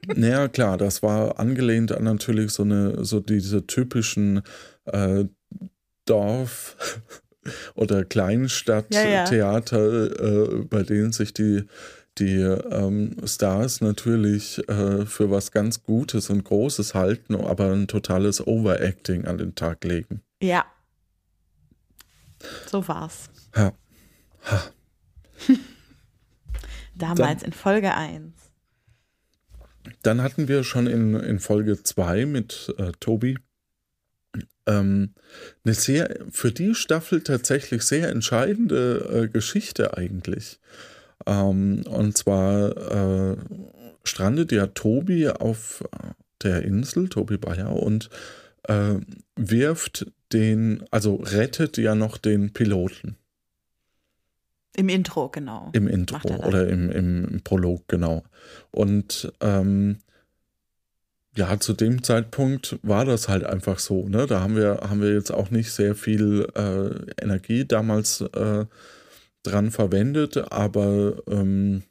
Naja, 0.07 0.47
klar, 0.47 0.77
das 0.77 1.03
war 1.03 1.39
angelehnt 1.39 1.91
an 1.91 2.03
natürlich 2.03 2.51
so 2.51 2.63
eine, 2.63 3.05
so 3.05 3.19
diese 3.19 3.67
typischen 3.67 4.41
äh, 4.85 5.25
Dorf- 6.05 6.99
oder 7.75 8.03
Kleinstadttheater, 8.03 9.31
ja, 9.33 9.53
ja. 9.53 10.59
äh, 10.59 10.65
bei 10.65 10.83
denen 10.83 11.11
sich 11.11 11.33
die, 11.33 11.65
die 12.17 12.39
ähm, 12.39 13.15
Stars 13.25 13.81
natürlich 13.81 14.67
äh, 14.69 15.05
für 15.05 15.31
was 15.31 15.51
ganz 15.51 15.83
Gutes 15.83 16.29
und 16.29 16.43
Großes 16.43 16.93
halten, 16.93 17.35
aber 17.35 17.71
ein 17.71 17.87
totales 17.87 18.45
Overacting 18.45 19.25
an 19.25 19.37
den 19.37 19.55
Tag 19.55 19.83
legen. 19.83 20.21
Ja. 20.41 20.65
So 22.67 22.87
war's. 22.87 23.29
Ja. 23.55 23.73
Ha. 24.49 24.63
Damals 26.95 27.41
Dann, 27.41 27.47
in 27.47 27.53
Folge 27.53 27.95
1. 27.95 28.33
Dann 30.03 30.21
hatten 30.21 30.47
wir 30.47 30.63
schon 30.63 30.87
in, 30.87 31.15
in 31.15 31.39
Folge 31.39 31.81
2 31.81 32.25
mit 32.25 32.73
äh, 32.77 32.91
Tobi 32.99 33.37
ähm, 34.67 35.13
eine 35.63 35.73
sehr, 35.73 36.19
für 36.31 36.51
die 36.51 36.75
Staffel 36.75 37.21
tatsächlich 37.23 37.83
sehr 37.83 38.09
entscheidende 38.09 39.23
äh, 39.23 39.27
Geschichte 39.27 39.97
eigentlich. 39.97 40.59
Ähm, 41.31 41.83
und 41.87 42.17
zwar 42.17 43.31
äh, 43.31 43.37
strandet 44.03 44.51
ja 44.51 44.67
Tobi 44.67 45.29
auf 45.29 45.83
der 46.43 46.63
Insel, 46.63 47.07
Tobi 47.07 47.37
Bayer, 47.37 47.71
und 47.71 48.09
äh, 48.63 48.95
wirft 49.35 50.07
den, 50.33 50.83
also 50.91 51.15
rettet 51.15 51.77
ja 51.77 51.95
noch 51.95 52.17
den 52.17 52.51
Piloten. 52.51 53.15
Im 54.75 54.89
Intro, 54.89 55.29
genau. 55.29 55.69
Im 55.73 55.87
Intro 55.87 56.19
oder 56.45 56.67
im, 56.67 56.89
im, 56.89 57.41
Prolog, 57.43 57.87
genau. 57.87 58.23
Und 58.71 59.31
ähm, 59.41 59.97
ja, 61.35 61.59
zu 61.59 61.73
dem 61.73 62.03
Zeitpunkt 62.03 62.79
war 62.81 63.03
das 63.05 63.27
halt 63.27 63.43
einfach 63.43 63.79
so. 63.79 64.07
Ne? 64.07 64.27
Da 64.27 64.41
haben 64.41 64.55
wir, 64.55 64.79
haben 64.81 65.01
wir 65.01 65.13
jetzt 65.13 65.31
auch 65.31 65.49
nicht 65.49 65.71
sehr 65.71 65.95
viel 65.95 66.47
äh, 66.55 67.21
Energie 67.21 67.65
damals 67.65 68.21
äh, 68.21 68.65
dran 69.43 69.71
verwendet, 69.71 70.51
aber 70.51 71.21
ähm, 71.27 71.83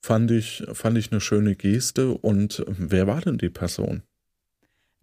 fand, 0.00 0.30
ich, 0.30 0.64
fand 0.72 0.98
ich 0.98 1.10
eine 1.10 1.20
schöne 1.20 1.56
Geste. 1.56 2.10
Und 2.12 2.64
wer 2.66 3.06
war 3.06 3.20
denn 3.20 3.38
die 3.38 3.50
Person? 3.50 4.02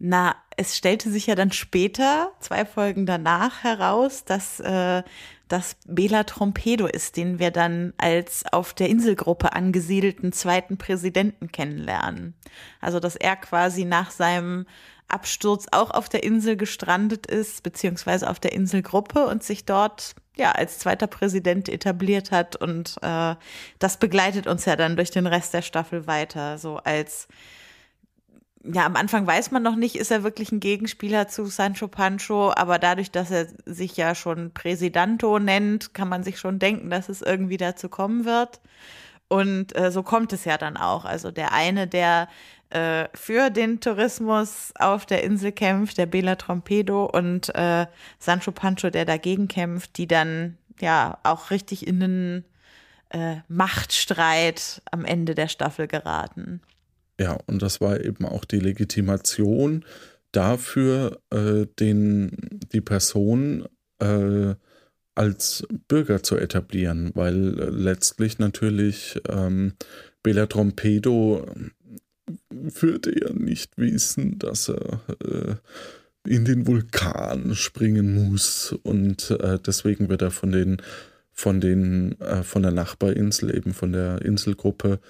Na, 0.00 0.36
es 0.56 0.76
stellte 0.76 1.10
sich 1.10 1.26
ja 1.26 1.34
dann 1.34 1.50
später, 1.50 2.30
zwei 2.38 2.64
Folgen 2.64 3.04
danach, 3.04 3.64
heraus, 3.64 4.24
dass 4.24 4.60
äh, 4.60 5.02
das 5.48 5.76
Bela 5.86 6.24
Trompedo 6.24 6.86
ist, 6.86 7.16
den 7.16 7.40
wir 7.40 7.50
dann 7.50 7.94
als 7.98 8.44
auf 8.52 8.74
der 8.74 8.88
Inselgruppe 8.90 9.54
angesiedelten 9.54 10.32
zweiten 10.32 10.78
Präsidenten 10.78 11.50
kennenlernen. 11.50 12.34
Also, 12.80 13.00
dass 13.00 13.16
er 13.16 13.34
quasi 13.34 13.84
nach 13.84 14.12
seinem 14.12 14.66
Absturz 15.08 15.66
auch 15.72 15.90
auf 15.90 16.08
der 16.08 16.22
Insel 16.22 16.56
gestrandet 16.56 17.26
ist, 17.26 17.62
beziehungsweise 17.62 18.28
auf 18.30 18.38
der 18.38 18.52
Inselgruppe 18.52 19.26
und 19.26 19.42
sich 19.42 19.64
dort 19.64 20.14
ja 20.38 20.52
als 20.52 20.78
zweiter 20.78 21.06
Präsident 21.06 21.68
etabliert 21.68 22.30
hat. 22.30 22.56
Und 22.56 22.96
äh, 23.02 23.34
das 23.78 23.96
begleitet 23.98 24.46
uns 24.46 24.64
ja 24.64 24.76
dann 24.76 24.96
durch 24.96 25.10
den 25.10 25.26
Rest 25.26 25.54
der 25.54 25.62
Staffel 25.62 26.06
weiter, 26.06 26.58
so 26.58 26.76
als 26.78 27.28
ja, 28.64 28.84
am 28.84 28.96
Anfang 28.96 29.26
weiß 29.26 29.50
man 29.50 29.62
noch 29.62 29.76
nicht, 29.76 29.96
ist 29.96 30.10
er 30.10 30.24
wirklich 30.24 30.52
ein 30.52 30.60
Gegenspieler 30.60 31.28
zu 31.28 31.46
Sancho 31.46 31.88
Pancho, 31.88 32.52
aber 32.54 32.78
dadurch, 32.78 33.10
dass 33.10 33.30
er 33.30 33.46
sich 33.64 33.96
ja 33.96 34.14
schon 34.14 34.52
Presidento 34.52 35.38
nennt, 35.38 35.94
kann 35.94 36.08
man 36.08 36.22
sich 36.22 36.38
schon 36.38 36.58
denken, 36.58 36.90
dass 36.90 37.08
es 37.08 37.22
irgendwie 37.22 37.56
dazu 37.56 37.88
kommen 37.88 38.24
wird. 38.24 38.60
Und 39.28 39.76
äh, 39.76 39.90
so 39.90 40.02
kommt 40.02 40.32
es 40.32 40.44
ja 40.44 40.56
dann 40.58 40.76
auch. 40.76 41.04
Also 41.04 41.30
der 41.30 41.52
eine, 41.52 41.86
der 41.86 42.28
äh, 42.70 43.08
für 43.14 43.50
den 43.50 43.80
Tourismus 43.80 44.72
auf 44.78 45.06
der 45.06 45.24
Insel 45.24 45.52
kämpft, 45.52 45.98
der 45.98 46.06
Bela 46.06 46.36
Trompedo 46.36 47.06
und 47.06 47.54
äh, 47.54 47.86
Sancho 48.18 48.52
Pancho, 48.52 48.90
der 48.90 49.04
dagegen 49.04 49.48
kämpft, 49.48 49.96
die 49.96 50.06
dann 50.06 50.58
ja 50.80 51.18
auch 51.22 51.50
richtig 51.50 51.86
in 51.86 52.02
einen 52.02 52.44
äh, 53.10 53.36
Machtstreit 53.48 54.82
am 54.90 55.04
Ende 55.04 55.34
der 55.34 55.48
Staffel 55.48 55.86
geraten. 55.86 56.60
Ja, 57.20 57.38
und 57.46 57.62
das 57.62 57.80
war 57.80 58.04
eben 58.04 58.26
auch 58.26 58.44
die 58.44 58.60
Legitimation 58.60 59.84
dafür, 60.32 61.20
äh, 61.30 61.66
den, 61.80 62.30
die 62.72 62.80
Person 62.80 63.66
äh, 63.98 64.54
als 65.14 65.66
Bürger 65.88 66.22
zu 66.22 66.36
etablieren, 66.36 67.10
weil 67.14 67.58
äh, 67.58 67.70
letztlich 67.70 68.38
natürlich 68.38 69.20
ähm, 69.28 69.72
Bela 70.22 70.46
Trompedo 70.46 71.46
würde 72.50 73.12
ja 73.18 73.32
nicht 73.32 73.76
wissen, 73.76 74.38
dass 74.38 74.68
er 74.68 75.00
äh, 75.24 75.54
in 76.26 76.44
den 76.44 76.66
Vulkan 76.66 77.54
springen 77.54 78.14
muss 78.14 78.74
und 78.82 79.30
äh, 79.30 79.58
deswegen 79.64 80.08
wird 80.08 80.22
er 80.22 80.30
von 80.30 80.52
den 80.52 80.82
von 81.32 81.60
den 81.60 82.20
äh, 82.20 82.42
von 82.42 82.62
der 82.62 82.72
Nachbarinsel 82.72 83.54
eben 83.56 83.72
von 83.72 83.92
der 83.92 84.22
Inselgruppe 84.22 85.00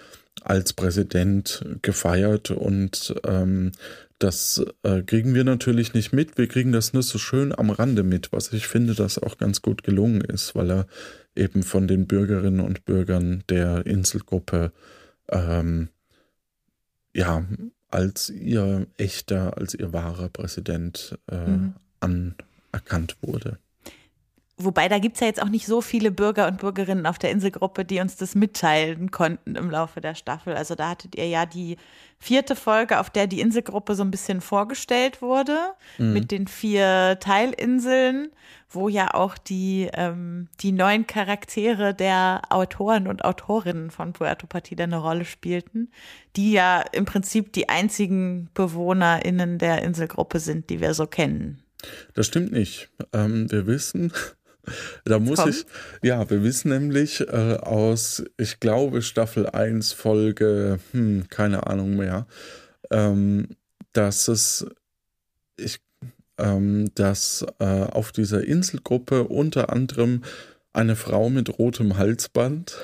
als 0.42 0.72
Präsident 0.72 1.64
gefeiert 1.82 2.50
und 2.50 3.14
ähm, 3.26 3.72
das 4.18 4.64
äh, 4.82 5.02
kriegen 5.02 5.34
wir 5.34 5.44
natürlich 5.44 5.94
nicht 5.94 6.12
mit. 6.12 6.38
Wir 6.38 6.48
kriegen 6.48 6.72
das 6.72 6.92
nur 6.92 7.02
so 7.02 7.18
schön 7.18 7.56
am 7.56 7.70
Rande 7.70 8.02
mit, 8.02 8.32
was 8.32 8.52
ich 8.52 8.66
finde, 8.66 8.94
das 8.94 9.18
auch 9.18 9.38
ganz 9.38 9.62
gut 9.62 9.84
gelungen 9.84 10.20
ist, 10.20 10.54
weil 10.54 10.70
er 10.70 10.86
eben 11.36 11.62
von 11.62 11.86
den 11.86 12.06
Bürgerinnen 12.06 12.60
und 12.60 12.84
Bürgern 12.84 13.44
der 13.48 13.86
Inselgruppe 13.86 14.72
ähm, 15.30 15.88
ja 17.14 17.44
als 17.90 18.30
ihr 18.30 18.86
echter, 18.96 19.56
als 19.56 19.74
ihr 19.74 19.92
wahrer 19.92 20.28
Präsident 20.28 21.18
äh, 21.30 21.46
mhm. 21.46 21.74
anerkannt 22.00 23.16
wurde. 23.22 23.58
Wobei, 24.60 24.88
da 24.88 24.98
gibt 24.98 25.14
es 25.14 25.20
ja 25.20 25.28
jetzt 25.28 25.40
auch 25.40 25.48
nicht 25.48 25.66
so 25.66 25.80
viele 25.80 26.10
Bürger 26.10 26.48
und 26.48 26.58
Bürgerinnen 26.58 27.06
auf 27.06 27.18
der 27.18 27.30
Inselgruppe, 27.30 27.84
die 27.84 28.00
uns 28.00 28.16
das 28.16 28.34
mitteilen 28.34 29.12
konnten 29.12 29.54
im 29.54 29.70
Laufe 29.70 30.00
der 30.00 30.16
Staffel. 30.16 30.56
Also 30.56 30.74
da 30.74 30.90
hattet 30.90 31.14
ihr 31.14 31.28
ja 31.28 31.46
die 31.46 31.76
vierte 32.18 32.56
Folge, 32.56 32.98
auf 32.98 33.08
der 33.08 33.28
die 33.28 33.40
Inselgruppe 33.40 33.94
so 33.94 34.02
ein 34.02 34.10
bisschen 34.10 34.40
vorgestellt 34.40 35.22
wurde, 35.22 35.56
mhm. 35.98 36.12
mit 36.12 36.32
den 36.32 36.48
vier 36.48 37.18
Teilinseln, 37.20 38.30
wo 38.68 38.88
ja 38.88 39.14
auch 39.14 39.38
die, 39.38 39.88
ähm, 39.94 40.48
die 40.58 40.72
neuen 40.72 41.06
Charaktere 41.06 41.94
der 41.94 42.42
Autoren 42.48 43.06
und 43.06 43.24
Autorinnen 43.24 43.92
von 43.92 44.12
Puerto 44.12 44.48
Partida 44.48 44.82
eine 44.84 44.98
Rolle 44.98 45.24
spielten, 45.24 45.92
die 46.34 46.50
ja 46.50 46.80
im 46.92 47.04
Prinzip 47.04 47.52
die 47.52 47.68
einzigen 47.68 48.50
BewohnerInnen 48.54 49.58
der 49.58 49.82
Inselgruppe 49.82 50.40
sind, 50.40 50.68
die 50.68 50.80
wir 50.80 50.94
so 50.94 51.06
kennen. 51.06 51.62
Das 52.14 52.26
stimmt 52.26 52.50
nicht. 52.50 52.90
Ähm, 53.12 53.50
wir 53.50 53.66
wissen, 53.66 54.12
da 55.04 55.18
muss 55.18 55.44
ich, 55.46 55.64
ja, 56.02 56.28
wir 56.28 56.42
wissen 56.42 56.70
nämlich 56.70 57.20
äh, 57.20 57.56
aus, 57.60 58.24
ich 58.36 58.60
glaube, 58.60 59.02
Staffel 59.02 59.46
1, 59.46 59.92
Folge, 59.92 60.78
hm, 60.92 61.28
keine 61.28 61.66
Ahnung 61.66 61.96
mehr, 61.96 62.26
ähm, 62.90 63.48
dass 63.92 64.28
es, 64.28 64.66
ich, 65.56 65.80
ähm, 66.38 66.90
dass 66.94 67.44
äh, 67.58 67.64
auf 67.64 68.12
dieser 68.12 68.44
Inselgruppe 68.44 69.24
unter 69.24 69.72
anderem 69.72 70.22
eine 70.72 70.96
Frau 70.96 71.30
mit 71.30 71.58
rotem 71.58 71.96
Halsband 71.96 72.76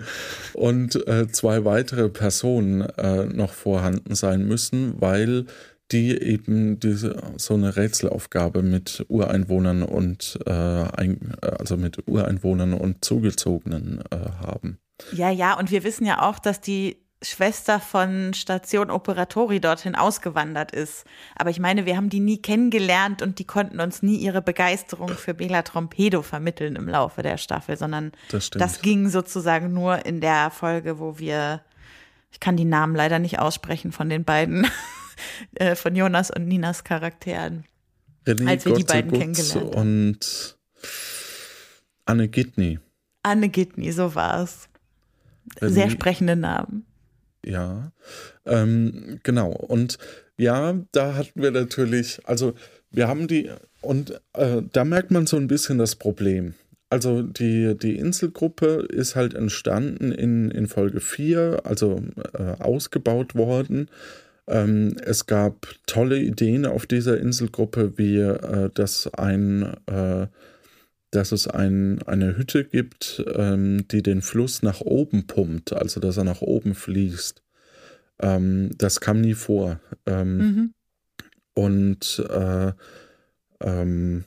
und 0.54 1.06
äh, 1.06 1.28
zwei 1.28 1.64
weitere 1.64 2.08
Personen 2.08 2.82
äh, 2.82 3.26
noch 3.26 3.52
vorhanden 3.52 4.14
sein 4.14 4.46
müssen, 4.46 5.00
weil 5.00 5.46
die 5.92 6.20
eben 6.20 6.78
diese 6.80 7.16
so 7.36 7.54
eine 7.54 7.76
Rätselaufgabe 7.76 8.62
mit 8.62 9.04
Ureinwohnern 9.08 9.82
und 9.82 10.38
äh, 10.46 10.52
ein, 10.52 11.34
also 11.40 11.76
mit 11.76 12.06
Ureinwohnern 12.06 12.74
und 12.74 13.04
Zugezogenen 13.04 14.02
äh, 14.10 14.16
haben. 14.40 14.78
Ja, 15.12 15.30
ja, 15.30 15.58
und 15.58 15.70
wir 15.70 15.84
wissen 15.84 16.04
ja 16.04 16.22
auch, 16.22 16.38
dass 16.38 16.60
die 16.60 16.98
Schwester 17.22 17.80
von 17.80 18.32
Station 18.32 18.90
Operatori 18.90 19.60
dorthin 19.60 19.96
ausgewandert 19.96 20.70
ist. 20.70 21.04
Aber 21.36 21.50
ich 21.50 21.58
meine, 21.58 21.84
wir 21.84 21.96
haben 21.96 22.10
die 22.10 22.20
nie 22.20 22.40
kennengelernt 22.40 23.22
und 23.22 23.40
die 23.40 23.44
konnten 23.44 23.80
uns 23.80 24.02
nie 24.02 24.16
ihre 24.16 24.40
Begeisterung 24.40 25.08
für 25.08 25.34
Bela 25.34 25.62
Trompedo 25.62 26.22
vermitteln 26.22 26.76
im 26.76 26.88
Laufe 26.88 27.22
der 27.22 27.36
Staffel, 27.36 27.76
sondern 27.76 28.12
das, 28.30 28.50
das 28.50 28.82
ging 28.82 29.08
sozusagen 29.08 29.72
nur 29.72 30.06
in 30.06 30.20
der 30.20 30.50
Folge, 30.50 31.00
wo 31.00 31.18
wir, 31.18 31.62
ich 32.30 32.38
kann 32.38 32.56
die 32.56 32.64
Namen 32.64 32.94
leider 32.94 33.18
nicht 33.18 33.40
aussprechen 33.40 33.90
von 33.90 34.08
den 34.08 34.24
beiden. 34.24 34.66
Äh, 35.54 35.74
von 35.74 35.94
Jonas 35.94 36.30
und 36.30 36.46
Ninas 36.46 36.84
Charakteren. 36.84 37.64
René 38.26 38.48
als 38.48 38.64
wir 38.64 38.74
die 38.74 38.84
beiden 38.84 39.12
kennengelernt 39.12 39.74
haben. 39.74 39.80
Und 39.80 40.58
Anne 42.04 42.28
Gidney. 42.28 42.78
Anne 43.22 43.48
Gidney, 43.48 43.92
so 43.92 44.14
war 44.14 44.42
es. 44.42 44.68
Sehr 45.60 45.90
sprechende 45.90 46.36
Namen. 46.36 46.84
ja. 47.44 47.92
Ähm, 48.44 49.20
genau. 49.22 49.50
Und 49.50 49.98
ja, 50.36 50.74
da 50.92 51.14
hatten 51.14 51.42
wir 51.42 51.50
natürlich, 51.50 52.20
also 52.24 52.54
wir 52.90 53.08
haben 53.08 53.28
die, 53.28 53.50
und 53.80 54.20
äh, 54.34 54.62
da 54.72 54.84
merkt 54.84 55.10
man 55.10 55.26
so 55.26 55.36
ein 55.36 55.48
bisschen 55.48 55.78
das 55.78 55.96
Problem. 55.96 56.54
Also 56.90 57.22
die, 57.22 57.76
die 57.76 57.96
Inselgruppe 57.96 58.86
ist 58.88 59.14
halt 59.14 59.34
entstanden 59.34 60.12
in, 60.12 60.50
in 60.50 60.66
Folge 60.66 61.00
4, 61.00 61.62
also 61.64 62.02
äh, 62.32 62.62
ausgebaut 62.62 63.34
worden. 63.34 63.90
Ähm, 64.48 64.96
es 65.04 65.26
gab 65.26 65.68
tolle 65.86 66.18
Ideen 66.18 66.66
auf 66.66 66.86
dieser 66.86 67.18
Inselgruppe, 67.18 67.98
wie 67.98 68.18
äh, 68.18 68.70
dass 68.72 69.12
ein 69.14 69.76
äh, 69.86 70.26
dass 71.10 71.32
es 71.32 71.48
ein, 71.48 72.02
eine 72.02 72.36
Hütte 72.36 72.64
gibt, 72.64 73.24
ähm, 73.34 73.88
die 73.88 74.02
den 74.02 74.20
Fluss 74.20 74.62
nach 74.62 74.80
oben 74.80 75.26
pumpt, 75.26 75.72
also 75.72 76.00
dass 76.00 76.18
er 76.18 76.24
nach 76.24 76.42
oben 76.42 76.74
fließt. 76.74 77.42
Ähm, 78.20 78.70
das 78.76 79.00
kam 79.00 79.20
nie 79.20 79.34
vor. 79.34 79.80
Ähm, 80.06 80.36
mhm. 80.36 80.74
Und 81.54 82.24
äh, 82.28 82.72
ähm, 83.60 84.24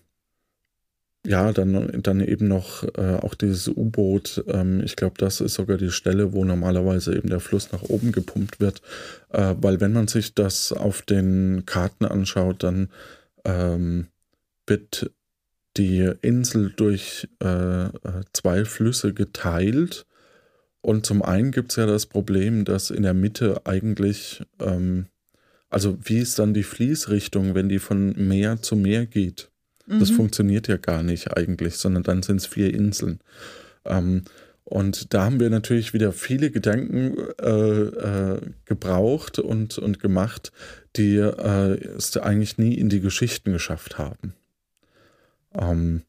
ja, 1.25 1.51
dann, 1.51 2.01
dann 2.01 2.19
eben 2.19 2.47
noch 2.47 2.83
äh, 2.97 3.17
auch 3.21 3.35
dieses 3.35 3.67
U-Boot. 3.67 4.43
Ähm, 4.47 4.81
ich 4.83 4.95
glaube, 4.95 5.15
das 5.17 5.39
ist 5.39 5.53
sogar 5.53 5.77
die 5.77 5.91
Stelle, 5.91 6.33
wo 6.33 6.43
normalerweise 6.43 7.15
eben 7.15 7.29
der 7.29 7.39
Fluss 7.39 7.71
nach 7.71 7.83
oben 7.83 8.11
gepumpt 8.11 8.59
wird. 8.59 8.81
Äh, 9.29 9.53
weil 9.61 9.79
wenn 9.79 9.93
man 9.93 10.07
sich 10.07 10.33
das 10.33 10.71
auf 10.71 11.03
den 11.03 11.63
Karten 11.67 12.05
anschaut, 12.05 12.63
dann 12.63 12.89
ähm, 13.45 14.07
wird 14.65 15.11
die 15.77 16.11
Insel 16.21 16.73
durch 16.75 17.27
äh, 17.41 17.85
äh 17.85 17.89
zwei 18.33 18.65
Flüsse 18.65 19.13
geteilt. 19.13 20.07
Und 20.81 21.05
zum 21.05 21.21
einen 21.21 21.51
gibt 21.51 21.71
es 21.71 21.75
ja 21.75 21.85
das 21.85 22.07
Problem, 22.07 22.65
dass 22.65 22.89
in 22.89 23.03
der 23.03 23.13
Mitte 23.13 23.61
eigentlich, 23.65 24.41
ähm, 24.59 25.05
also 25.69 25.99
wie 26.03 26.17
ist 26.17 26.39
dann 26.39 26.55
die 26.55 26.63
Fließrichtung, 26.63 27.53
wenn 27.53 27.69
die 27.69 27.79
von 27.79 28.15
Meer 28.27 28.61
zu 28.63 28.75
Meer 28.75 29.05
geht? 29.05 29.50
Das 29.87 30.11
mhm. 30.11 30.15
funktioniert 30.15 30.67
ja 30.67 30.77
gar 30.77 31.03
nicht 31.03 31.35
eigentlich, 31.35 31.75
sondern 31.75 32.03
dann 32.03 32.23
sind 32.23 32.37
es 32.37 32.45
vier 32.45 32.73
Inseln. 32.73 33.19
Ähm, 33.85 34.23
und 34.63 35.13
da 35.13 35.25
haben 35.25 35.39
wir 35.39 35.49
natürlich 35.49 35.93
wieder 35.93 36.13
viele 36.13 36.49
Gedanken 36.49 37.17
äh, 37.41 37.49
äh, 37.49 38.41
gebraucht 38.65 39.39
und, 39.39 39.77
und 39.77 39.99
gemacht, 39.99 40.51
die 40.95 41.17
äh, 41.17 41.73
es 41.97 42.15
eigentlich 42.15 42.57
nie 42.57 42.75
in 42.75 42.87
die 42.87 43.01
Geschichten 43.01 43.51
geschafft 43.51 43.97
haben. 43.97 44.33
Ähm, 45.53 46.03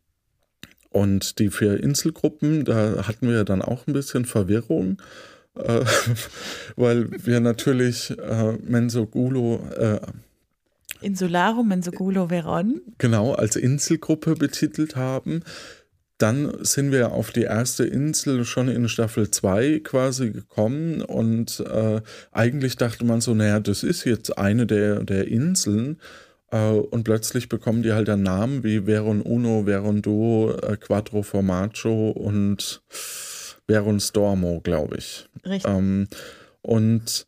und 0.90 1.38
die 1.38 1.48
vier 1.48 1.82
Inselgruppen, 1.82 2.64
da 2.64 3.06
hatten 3.08 3.28
wir 3.28 3.44
dann 3.44 3.62
auch 3.62 3.86
ein 3.86 3.94
bisschen 3.94 4.26
Verwirrung, 4.26 5.00
äh, 5.56 5.84
weil 6.76 7.10
wir 7.24 7.40
natürlich 7.40 8.16
äh, 8.18 8.52
Mensogulo, 8.62 9.66
äh, 9.76 10.00
Insularum 11.02 11.68
Mensogulo 11.68 12.28
Veron. 12.28 12.80
Genau, 12.98 13.32
als 13.32 13.56
Inselgruppe 13.56 14.34
betitelt 14.34 14.96
haben. 14.96 15.42
Dann 16.18 16.52
sind 16.60 16.92
wir 16.92 17.12
auf 17.12 17.32
die 17.32 17.42
erste 17.42 17.84
Insel 17.84 18.44
schon 18.44 18.68
in 18.68 18.88
Staffel 18.88 19.30
2 19.30 19.80
quasi 19.82 20.30
gekommen 20.30 21.02
und 21.02 21.58
äh, 21.60 22.00
eigentlich 22.30 22.76
dachte 22.76 23.04
man 23.04 23.20
so, 23.20 23.34
naja, 23.34 23.58
das 23.58 23.82
ist 23.82 24.04
jetzt 24.04 24.38
eine 24.38 24.66
der, 24.66 25.02
der 25.02 25.26
Inseln. 25.26 25.98
Äh, 26.52 26.74
und 26.74 27.02
plötzlich 27.02 27.48
bekommen 27.48 27.82
die 27.82 27.92
halt 27.92 28.08
einen 28.08 28.22
Namen 28.22 28.62
wie 28.62 28.86
Veron 28.86 29.22
Uno, 29.22 29.66
Veron 29.66 30.02
Duo, 30.02 30.52
äh, 30.52 30.76
Quattro 30.76 31.22
Formaggio 31.22 32.10
und 32.10 32.82
Veron 33.66 33.98
Stormo, 33.98 34.60
glaube 34.60 34.98
ich. 34.98 35.28
Richtig. 35.44 35.68
Ähm, 35.68 36.06
und 36.60 37.26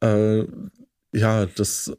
äh, 0.00 0.44
ja, 1.12 1.46
das 1.46 1.92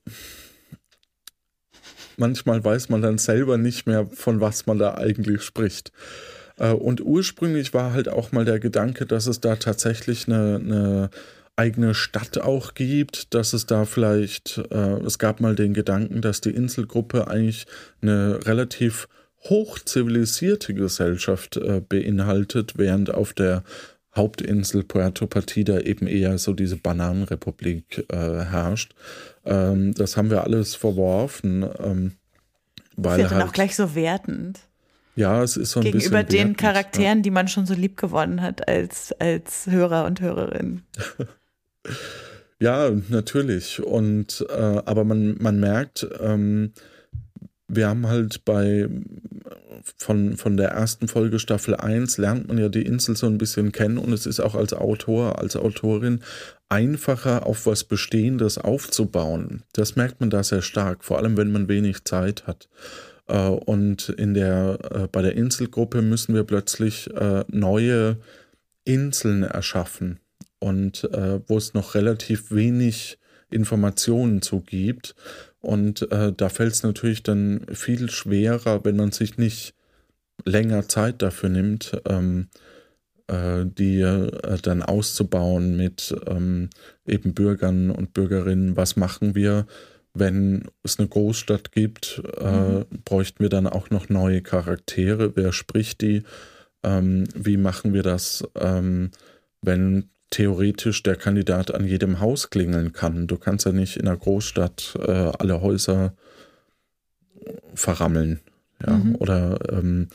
manchmal 2.20 2.64
weiß 2.64 2.90
man 2.90 3.02
dann 3.02 3.18
selber 3.18 3.58
nicht 3.58 3.88
mehr, 3.88 4.06
von 4.08 4.42
was 4.42 4.66
man 4.66 4.80
da 4.80 4.96
eigentlich 4.96 5.42
spricht. 5.42 5.92
Äh, 6.58 6.72
und 6.72 7.02
ursprünglich 7.02 7.74
war 7.74 7.94
halt 7.94 8.10
auch 8.10 8.32
mal 8.32 8.46
der 8.46 8.60
Gedanke, 8.60 9.06
dass 9.06 9.28
es 9.28 9.40
da 9.40 9.56
tatsächlich 9.56 10.28
eine, 10.28 10.56
eine 10.64 11.10
eigene 11.56 11.94
Stadt 11.94 12.40
auch 12.40 12.74
gibt, 12.74 13.34
dass 13.34 13.54
es 13.54 13.66
da 13.66 13.86
vielleicht, 13.86 14.62
äh, 14.72 15.00
es 15.06 15.20
gab 15.20 15.42
mal 15.42 15.56
den 15.56 15.74
Gedanken, 15.74 16.22
dass 16.22 16.42
die 16.42 16.52
Inselgruppe 16.52 17.28
eigentlich 17.28 17.68
eine 18.02 18.40
relativ 18.46 19.08
hochzivilisierte 19.44 20.74
Gesellschaft 20.74 21.58
äh, 21.58 21.82
beinhaltet, 21.82 22.74
während 22.78 23.14
auf 23.14 23.34
der 23.34 23.64
Hauptinsel 24.20 24.84
Puerto 24.84 25.28
Partida 25.28 25.80
eben 25.80 26.06
eher 26.06 26.38
so 26.38 26.54
diese 26.54 26.76
Bananenrepublik 26.76 28.06
äh, 28.10 28.44
herrscht. 28.44 28.94
Ähm, 29.46 29.94
das 29.94 30.18
haben 30.18 30.30
wir 30.30 30.44
alles 30.44 30.76
verworfen. 30.76 31.66
Ähm, 31.80 32.12
weil 32.98 33.24
das 33.24 33.32
halt, 33.32 33.46
auch 33.46 33.54
gleich 33.54 33.76
so 33.78 33.96
wertend. 33.96 34.60
Ja, 35.16 35.42
es 35.42 35.56
ist 35.58 35.72
so 35.72 35.80
ein 35.80 35.86
Gegenüber 35.86 36.24
bisschen. 36.24 36.50
den 36.50 36.58
Charakteren, 36.58 37.20
ja. 37.20 37.22
die 37.24 37.32
man 37.32 37.48
schon 37.48 37.66
so 37.66 37.74
lieb 37.74 37.96
gewonnen 37.96 38.42
hat 38.42 38.68
als, 38.68 39.14
als 39.20 39.68
Hörer 39.68 40.06
und 40.06 40.20
Hörerin. 40.20 40.84
ja, 42.60 42.92
natürlich. 43.08 43.82
Und 43.82 44.46
äh, 44.50 44.82
aber 44.86 45.06
man, 45.06 45.38
man 45.40 45.60
merkt, 45.62 46.06
ähm, 46.22 46.74
wir 47.70 47.88
haben 47.88 48.08
halt 48.08 48.44
bei 48.46 48.90
von, 49.96 50.36
von 50.36 50.58
der 50.58 50.70
ersten 50.70 51.08
Folge 51.08 51.40
Staffel 51.40 51.76
1 51.76 52.18
lernt 52.18 52.48
man 52.48 52.58
ja 52.58 52.68
die 52.68 52.82
Insel 52.82 53.16
so 53.16 53.28
ein 53.28 53.38
bisschen 53.38 53.72
kennen 53.72 53.98
und 53.98 54.12
es 54.12 54.26
ist 54.26 54.40
auch 54.40 54.56
als 54.56 54.74
Autor, 54.74 55.40
als 55.40 55.56
Autorin 55.56 56.22
einfacher 56.68 57.46
auf 57.46 57.66
was 57.66 57.84
Bestehendes 57.84 58.58
aufzubauen. 58.58 59.64
Das 59.74 59.96
merkt 59.96 60.20
man 60.20 60.30
da 60.30 60.44
sehr 60.44 60.62
stark, 60.62 61.04
vor 61.04 61.18
allem 61.18 61.38
wenn 61.38 61.52
man 61.52 61.70
wenig 61.70 62.04
Zeit 62.04 62.46
hat. 62.46 62.68
Äh, 63.30 63.48
und 63.48 64.10
in 64.10 64.34
der, 64.34 64.80
äh, 64.92 65.08
bei 65.08 65.22
der 65.22 65.36
Inselgruppe 65.36 66.02
müssen 66.02 66.34
wir 66.34 66.44
plötzlich 66.44 67.10
äh, 67.16 67.46
neue 67.48 68.18
Inseln 68.84 69.44
erschaffen 69.44 70.20
und 70.58 71.08
wo 71.48 71.58
es 71.58 71.74
noch 71.74 71.96
relativ 71.96 72.52
wenig 72.52 73.18
Informationen 73.50 74.42
zu 74.42 74.60
gibt. 74.60 75.16
Und 75.62 76.12
äh, 76.12 76.32
da 76.32 76.50
fällt 76.50 76.74
es 76.74 76.84
natürlich 76.84 77.24
dann 77.24 77.66
viel 77.74 78.10
schwerer, 78.10 78.86
wenn 78.86 78.96
man 78.96 79.12
sich 79.12 79.38
nicht 79.38 79.74
länger 80.46 80.88
Zeit 80.88 81.22
dafür 81.22 81.50
nimmt, 81.50 82.02
ähm, 82.08 82.48
äh, 83.28 83.66
die 83.66 84.00
äh, 84.02 84.58
dann 84.62 84.82
auszubauen 84.82 85.76
mit 85.76 86.16
ähm, 86.28 86.70
eben 87.06 87.34
Bürgern 87.34 87.92
und 87.92 88.14
Bürgerinnen. 88.14 88.78
Was 88.78 88.96
machen 88.96 89.36
wir, 89.36 89.68
wenn 90.14 90.70
es 90.84 90.98
eine 90.98 91.08
Großstadt 91.08 91.72
gibt? 91.72 92.22
Äh, 92.40 92.52
mhm. 92.52 92.86
Bräuchten 93.04 93.44
wir 93.44 93.50
dann 93.50 93.68
auch 93.68 93.90
noch 93.90 94.10
neue 94.10 94.42
Charaktere? 94.42 95.36
Wer 95.36 95.52
spricht 95.52 96.02
die? 96.02 96.24
Ähm, 96.84 97.26
wie 97.36 97.58
machen 97.58 97.94
wir 97.94 98.04
das, 98.04 98.48
ähm, 98.56 99.12
wenn 99.62 100.10
theoretisch 100.30 101.04
der 101.04 101.16
Kandidat 101.16 101.74
an 101.74 101.86
jedem 101.86 102.20
Haus 102.20 102.50
klingeln 102.50 102.94
kann. 102.94 103.28
Du 103.28 103.38
kannst 103.38 103.66
ja 103.66 103.72
nicht 103.72 103.98
in 103.98 104.08
einer 104.08 104.18
Großstadt 104.18 104.98
äh, 105.00 105.12
alle 105.12 105.62
Häuser 105.62 106.14
verrammeln. 107.74 108.40
Ja, 108.86 108.94
mhm. 108.94 109.16
oder 109.16 109.60
ähm, 109.72 110.08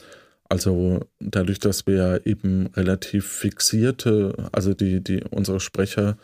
also 0.49 1.01
dadurch, 1.21 1.59
dass 1.59 1.87
wir 1.87 2.23
eben 2.25 2.69
relativ 2.69 3.27
fixierte, 3.27 4.49
also 4.53 4.73
die, 4.75 5.03
die, 5.03 5.23
unsere 5.31 5.61
Sprecher 5.61 6.17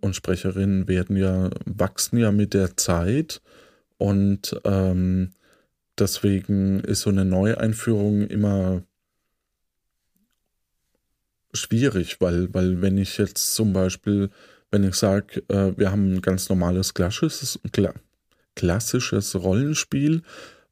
und 0.00 0.16
Sprecherinnen 0.16 0.88
werden 0.88 1.16
ja, 1.16 1.50
wachsen 1.64 2.18
ja 2.18 2.32
mit 2.32 2.52
der 2.52 2.76
Zeit 2.76 3.40
und 3.98 4.60
ähm, 4.64 5.30
deswegen 5.98 6.80
ist 6.80 7.02
so 7.02 7.10
eine 7.10 7.24
Neueinführung 7.24 8.22
immer 8.26 8.82
schwierig, 11.56 12.20
weil, 12.20 12.52
weil 12.54 12.82
wenn 12.82 12.98
ich 12.98 13.18
jetzt 13.18 13.54
zum 13.54 13.72
Beispiel, 13.72 14.30
wenn 14.70 14.84
ich 14.84 14.94
sage, 14.94 15.42
äh, 15.48 15.72
wir 15.76 15.90
haben 15.90 16.14
ein 16.14 16.22
ganz 16.22 16.48
normales 16.48 16.94
klassisches, 16.94 17.58
kla 17.72 17.92
klassisches 18.54 19.34
Rollenspiel, 19.34 20.22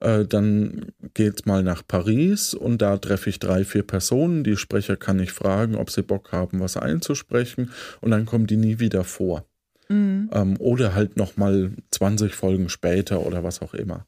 äh, 0.00 0.24
dann 0.24 0.92
geht 1.14 1.46
mal 1.46 1.62
nach 1.62 1.82
Paris 1.86 2.54
und 2.54 2.80
da 2.80 2.96
treffe 2.96 3.30
ich 3.30 3.38
drei, 3.38 3.64
vier 3.64 3.82
Personen. 3.82 4.44
Die 4.44 4.56
Sprecher 4.56 4.96
kann 4.96 5.18
ich 5.18 5.32
fragen, 5.32 5.74
ob 5.74 5.90
sie 5.90 6.02
Bock 6.02 6.32
haben, 6.32 6.60
was 6.60 6.76
einzusprechen 6.76 7.70
und 8.00 8.10
dann 8.10 8.26
kommen 8.26 8.46
die 8.46 8.56
nie 8.56 8.78
wieder 8.78 9.04
vor. 9.04 9.44
Mhm. 9.88 10.30
Ähm, 10.32 10.56
oder 10.58 10.94
halt 10.94 11.16
nochmal 11.16 11.72
20 11.90 12.34
Folgen 12.34 12.68
später 12.68 13.26
oder 13.26 13.44
was 13.44 13.60
auch 13.62 13.74
immer. 13.74 14.06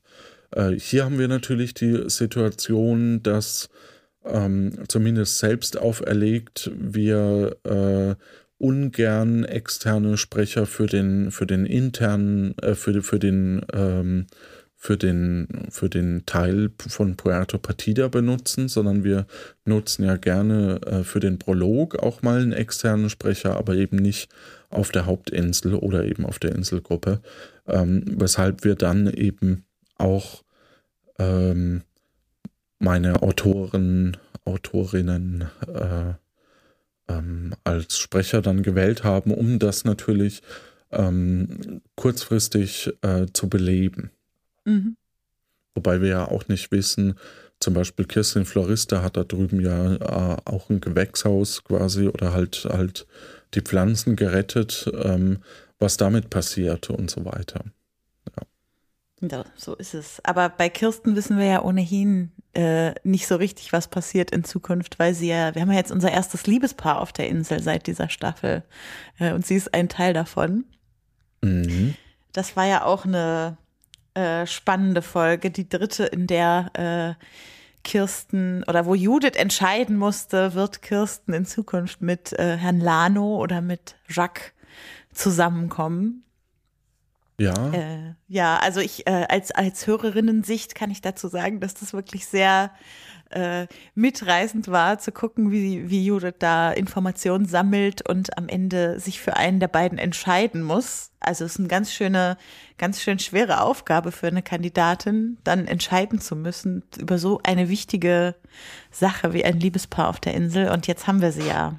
Äh, 0.51 0.73
hier 0.73 1.05
haben 1.05 1.19
wir 1.19 1.29
natürlich 1.29 1.75
die 1.75 2.09
Situation, 2.09 3.23
dass 3.23 3.69
ähm, 4.29 4.73
zumindest 4.89 5.39
selbst 5.39 5.79
auferlegt, 5.79 6.71
wir 6.77 7.57
äh, 7.65 8.15
ungern 8.59 9.45
externe 9.45 10.17
Sprecher 10.17 10.67
für 10.67 10.87
den, 10.87 11.31
für 11.31 11.47
den 11.47 11.67
internen, 11.67 12.57
äh, 12.59 12.75
für, 12.75 13.03
für 13.03 13.19
den, 13.19 13.65
ähm, 13.73 14.27
für 14.75 14.97
den, 14.97 15.67
für 15.71 15.89
den 15.89 16.25
Teil 16.27 16.71
von 16.79 17.17
Puerto 17.17 17.59
Partida 17.59 18.09
benutzen, 18.09 18.69
sondern 18.69 19.05
wir 19.05 19.27
nutzen 19.65 20.05
ja 20.05 20.17
gerne 20.17 20.81
äh, 20.87 21.05
für 21.05 21.21
den 21.21 21.39
Prolog 21.39 21.99
auch 21.99 22.23
mal 22.23 22.41
einen 22.41 22.53
externen 22.53 23.11
Sprecher, 23.11 23.57
aber 23.57 23.75
eben 23.75 23.97
nicht 23.97 24.29
auf 24.71 24.91
der 24.91 25.07
Hauptinsel 25.07 25.75
oder 25.75 26.05
eben 26.05 26.25
auf 26.25 26.39
der 26.39 26.55
Inselgruppe, 26.55 27.21
ähm, 27.67 28.05
weshalb 28.07 28.65
wir 28.65 28.75
dann 28.75 29.09
eben 29.09 29.65
auch 29.97 30.43
ähm, 31.19 31.83
meine 32.79 33.23
Autoren, 33.23 34.17
Autorinnen 34.45 35.51
äh, 35.67 36.15
ähm, 37.09 37.55
als 37.65 37.99
Sprecher 37.99 38.43
dann 38.43 38.63
gewählt 38.63 39.05
haben, 39.05 39.33
um 39.33 39.59
das 39.59 39.85
natürlich 39.85 40.43
ähm, 40.91 41.83
kurzfristig 41.95 42.93
äh, 43.03 43.27
zu 43.33 43.49
beleben. 43.49 44.11
Mhm. 44.65 44.97
Wobei 45.75 46.01
wir 46.01 46.09
ja 46.09 46.29
auch 46.29 46.49
nicht 46.49 46.73
wissen, 46.73 47.15
zum 47.61 47.75
Beispiel 47.75 48.05
Kirstin 48.05 48.45
Florista 48.45 49.03
hat 49.03 49.17
da 49.17 49.25
drüben 49.25 49.61
ja 49.61 49.95
äh, 49.95 50.37
auch 50.45 50.69
ein 50.69 50.81
Gewächshaus 50.81 51.65
quasi 51.65 52.09
oder 52.09 52.33
halt 52.33 52.67
halt 52.71 53.07
die 53.55 53.63
Pflanzen 53.63 54.17
gerettet, 54.17 54.91
ähm, 55.03 55.39
was 55.79 55.97
damit 55.97 56.31
passiert 56.31 56.91
und 56.91 57.11
so 57.11 57.25
weiter. 57.25 57.65
Ja. 59.21 59.45
so 59.55 59.75
ist 59.75 59.95
es. 59.95 60.21
Aber 60.25 60.49
bei 60.49 60.69
Kirsten 60.69 61.17
wissen 61.17 61.39
wir 61.39 61.47
ja 61.47 61.63
ohnehin 61.63 62.33
äh, 62.55 62.95
nicht 63.03 63.27
so 63.27 63.37
richtig, 63.37 63.73
was 63.73 63.89
passiert 63.89 64.31
in 64.31 64.45
Zukunft, 64.45 64.99
weil 64.99 65.15
sie 65.15 65.29
ja, 65.29 65.55
wir 65.55 65.63
haben 65.63 65.71
ja 65.71 65.79
jetzt 65.79 65.93
unser 65.93 66.13
erstes 66.13 66.47
Liebespaar 66.47 67.01
auf 67.01 67.13
der 67.13 67.29
Insel 67.29 67.63
seit 67.63 67.87
dieser 67.87 68.09
Staffel 68.09 68.63
äh, 69.19 69.33
und 69.33 69.47
sie 69.47 69.57
ist 69.57 69.73
ein 69.73 69.89
Teil 69.89 70.13
davon. 70.13 70.65
Mhm. 71.43 71.95
Das 72.33 72.57
war 72.57 72.67
ja 72.67 72.85
auch 72.85 73.05
eine 73.07 73.57
äh, 74.15 74.47
spannende 74.47 75.03
Folge, 75.03 75.51
die 75.51 75.69
dritte, 75.69 76.05
in 76.05 76.27
der 76.27 77.17
äh, 77.19 77.25
Kirsten 77.85 78.65
oder 78.65 78.85
wo 78.85 78.95
Judith 78.95 79.37
entscheiden 79.37 79.97
musste, 79.97 80.55
wird 80.55 80.83
Kirsten 80.83 81.33
in 81.33 81.47
Zukunft 81.47 82.03
mit 82.03 82.33
äh, 82.33 82.57
Herrn 82.57 82.81
Lano 82.81 83.37
oder 83.37 83.61
mit 83.61 83.95
Jacques 84.09 84.53
zusammenkommen. 85.13 86.25
Ja. 87.39 87.73
Äh, 87.73 88.15
ja, 88.29 88.59
also 88.59 88.81
ich 88.81 89.07
äh, 89.07 89.27
als 89.29 89.51
als 89.51 89.87
Hörerinnensicht 89.87 90.75
kann 90.75 90.91
ich 90.91 91.03
dazu 91.03 91.29
sagen, 91.29 91.61
dass 91.61 91.75
das 91.75 91.93
wirklich 91.93 92.27
sehr 92.27 92.71
äh, 93.31 93.67
mitreißend 93.95 94.69
war, 94.69 94.99
zu 94.99 95.13
gucken, 95.13 95.51
wie, 95.51 95.91
wie 95.91 96.05
Judith 96.05 96.37
da 96.39 96.71
Informationen 96.71 97.47
sammelt 97.47 98.09
und 98.09 98.39
am 98.39 98.49
Ende 98.49 99.01
sich 99.01 99.21
für 99.21 99.37
einen 99.37 99.61
der 99.61 99.69
beiden 99.69 99.99
entscheiden 99.99 100.63
muss. 100.63 101.11
Also 101.21 101.45
es 101.45 101.53
ist 101.53 101.59
eine 101.59 101.69
ganz 101.69 101.93
schöne, 101.93 102.37
ganz 102.79 103.03
schön 103.03 103.19
schwere 103.19 103.63
Aufgabe 103.63 104.13
für 104.13 104.29
eine 104.29 104.43
Kandidatin, 104.43 105.39
dann 105.45 105.67
entscheiden 105.67 106.21
zu 106.21 106.37
müssen 106.37 106.85
über 106.99 107.19
so 107.19 107.41
eine 107.43 107.69
wichtige 107.69 108.37
Sache 108.91 109.33
wie 109.33 109.45
ein 109.45 109.59
Liebespaar 109.59 110.09
auf 110.09 110.21
der 110.21 110.35
Insel. 110.35 110.71
Und 110.71 110.87
jetzt 110.87 111.07
haben 111.07 111.21
wir 111.21 111.33
sie 111.33 111.49
ja. 111.49 111.75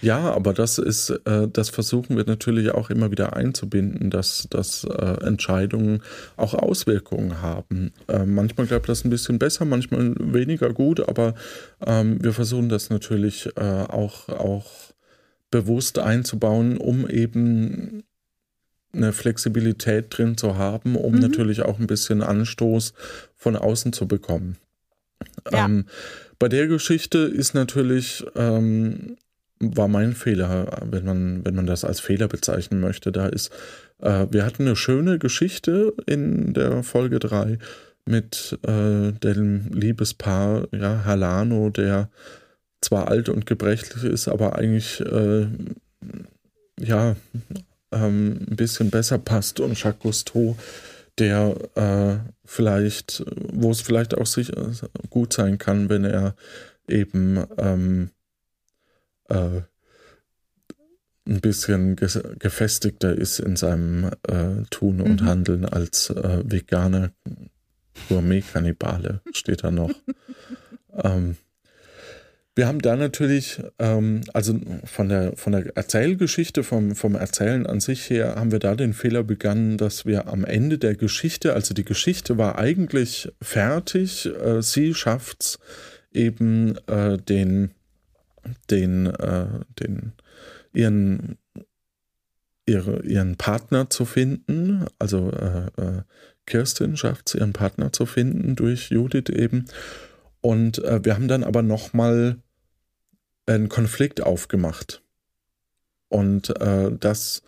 Ja, 0.00 0.32
aber 0.32 0.52
das 0.52 0.78
ist, 0.78 1.10
äh, 1.10 1.48
das 1.50 1.70
versuchen 1.70 2.16
wir 2.16 2.24
natürlich 2.26 2.70
auch 2.72 2.90
immer 2.90 3.10
wieder 3.10 3.34
einzubinden, 3.34 4.10
dass, 4.10 4.46
dass 4.50 4.84
äh, 4.84 5.24
Entscheidungen 5.24 6.02
auch 6.36 6.54
Auswirkungen 6.54 7.40
haben. 7.40 7.92
Äh, 8.08 8.26
manchmal 8.26 8.66
klappt 8.66 8.88
das 8.88 9.04
ein 9.04 9.10
bisschen 9.10 9.38
besser, 9.38 9.64
manchmal 9.64 10.14
weniger 10.18 10.72
gut, 10.72 11.08
aber 11.08 11.34
ähm, 11.86 12.22
wir 12.22 12.32
versuchen 12.32 12.68
das 12.68 12.90
natürlich 12.90 13.48
äh, 13.56 13.60
auch, 13.60 14.28
auch 14.28 14.70
bewusst 15.50 15.98
einzubauen, 15.98 16.76
um 16.76 17.08
eben 17.08 18.02
eine 18.92 19.12
Flexibilität 19.12 20.06
drin 20.16 20.36
zu 20.36 20.56
haben, 20.56 20.96
um 20.96 21.14
mhm. 21.14 21.20
natürlich 21.20 21.62
auch 21.62 21.78
ein 21.78 21.86
bisschen 21.86 22.22
Anstoß 22.22 22.92
von 23.36 23.56
außen 23.56 23.92
zu 23.92 24.06
bekommen. 24.06 24.56
Ja. 25.50 25.64
Ähm, 25.64 25.86
bei 26.38 26.48
der 26.48 26.66
Geschichte 26.66 27.18
ist 27.18 27.54
natürlich 27.54 28.24
ähm, 28.36 29.16
war 29.76 29.88
mein 29.88 30.14
Fehler, 30.14 30.86
wenn 30.90 31.04
man, 31.04 31.44
wenn 31.44 31.54
man 31.54 31.66
das 31.66 31.84
als 31.84 32.00
Fehler 32.00 32.28
bezeichnen 32.28 32.80
möchte. 32.80 33.12
Da 33.12 33.26
ist, 33.26 33.50
äh, 34.00 34.26
wir 34.30 34.44
hatten 34.44 34.62
eine 34.62 34.76
schöne 34.76 35.18
Geschichte 35.18 35.94
in 36.06 36.54
der 36.54 36.82
Folge 36.82 37.18
3 37.18 37.58
mit 38.06 38.58
äh, 38.66 39.12
dem 39.12 39.70
Liebespaar, 39.72 40.68
ja, 40.72 41.04
Halano, 41.04 41.70
der 41.70 42.10
zwar 42.80 43.08
alt 43.08 43.28
und 43.28 43.46
gebrechlich 43.46 44.04
ist, 44.04 44.28
aber 44.28 44.56
eigentlich 44.56 45.00
äh, 45.00 45.46
ja 46.78 47.16
ähm, 47.92 48.40
ein 48.50 48.56
bisschen 48.56 48.90
besser 48.90 49.18
passt 49.18 49.60
und 49.60 49.80
Jacques 49.80 50.02
Cousteau, 50.02 50.56
der 51.18 51.56
äh, 51.76 52.30
vielleicht, 52.44 53.24
wo 53.52 53.70
es 53.70 53.80
vielleicht 53.80 54.16
auch 54.16 54.26
sicher 54.26 54.72
gut 55.10 55.32
sein 55.32 55.58
kann, 55.58 55.88
wenn 55.88 56.04
er 56.04 56.34
eben 56.88 57.44
ähm, 57.56 58.10
äh, 59.28 59.62
ein 61.26 61.40
bisschen 61.40 61.96
gefestigter 61.96 63.14
ist 63.14 63.38
in 63.38 63.56
seinem 63.56 64.10
äh, 64.28 64.62
Tun 64.70 65.00
und 65.00 65.22
mhm. 65.22 65.26
Handeln 65.26 65.64
als 65.64 66.10
äh, 66.10 66.42
veganer 66.44 67.12
Gourmet-Kannibale, 68.08 69.20
steht 69.32 69.64
da 69.64 69.70
noch. 69.70 69.90
ähm, 71.02 71.36
wir 72.56 72.68
haben 72.68 72.80
da 72.80 72.94
natürlich, 72.94 73.60
ähm, 73.80 74.20
also 74.32 74.60
von 74.84 75.08
der, 75.08 75.36
von 75.36 75.52
der 75.52 75.76
Erzählgeschichte, 75.76 76.62
vom, 76.62 76.94
vom 76.94 77.16
Erzählen 77.16 77.66
an 77.66 77.80
sich 77.80 78.08
her, 78.10 78.36
haben 78.36 78.52
wir 78.52 78.60
da 78.60 78.76
den 78.76 78.92
Fehler 78.92 79.24
begangen, 79.24 79.76
dass 79.76 80.06
wir 80.06 80.28
am 80.28 80.44
Ende 80.44 80.78
der 80.78 80.94
Geschichte, 80.94 81.54
also 81.54 81.74
die 81.74 81.84
Geschichte 81.84 82.38
war 82.38 82.58
eigentlich 82.58 83.32
fertig, 83.42 84.26
äh, 84.26 84.62
sie 84.62 84.94
schafft 84.94 85.42
es 85.42 85.58
eben 86.12 86.76
äh, 86.86 87.18
den 87.18 87.72
den, 88.70 89.06
äh, 89.06 89.46
den 89.80 90.12
ihren, 90.74 91.38
ihre, 92.66 93.02
ihren 93.04 93.36
Partner 93.36 93.88
zu 93.88 94.04
finden. 94.04 94.86
Also 94.98 95.30
äh, 95.30 95.66
äh, 95.80 96.02
Kirstin 96.46 96.96
schafft 96.96 97.28
es, 97.28 97.34
ihren 97.34 97.52
Partner 97.52 97.92
zu 97.92 98.06
finden 98.06 98.56
durch 98.56 98.90
Judith 98.90 99.30
eben. 99.30 99.66
Und 100.40 100.78
äh, 100.84 101.04
wir 101.04 101.14
haben 101.14 101.28
dann 101.28 101.44
aber 101.44 101.62
nochmal 101.62 102.36
einen 103.46 103.68
Konflikt 103.68 104.22
aufgemacht. 104.22 105.02
Und 106.08 106.50
äh, 106.60 106.90
das, 106.98 107.42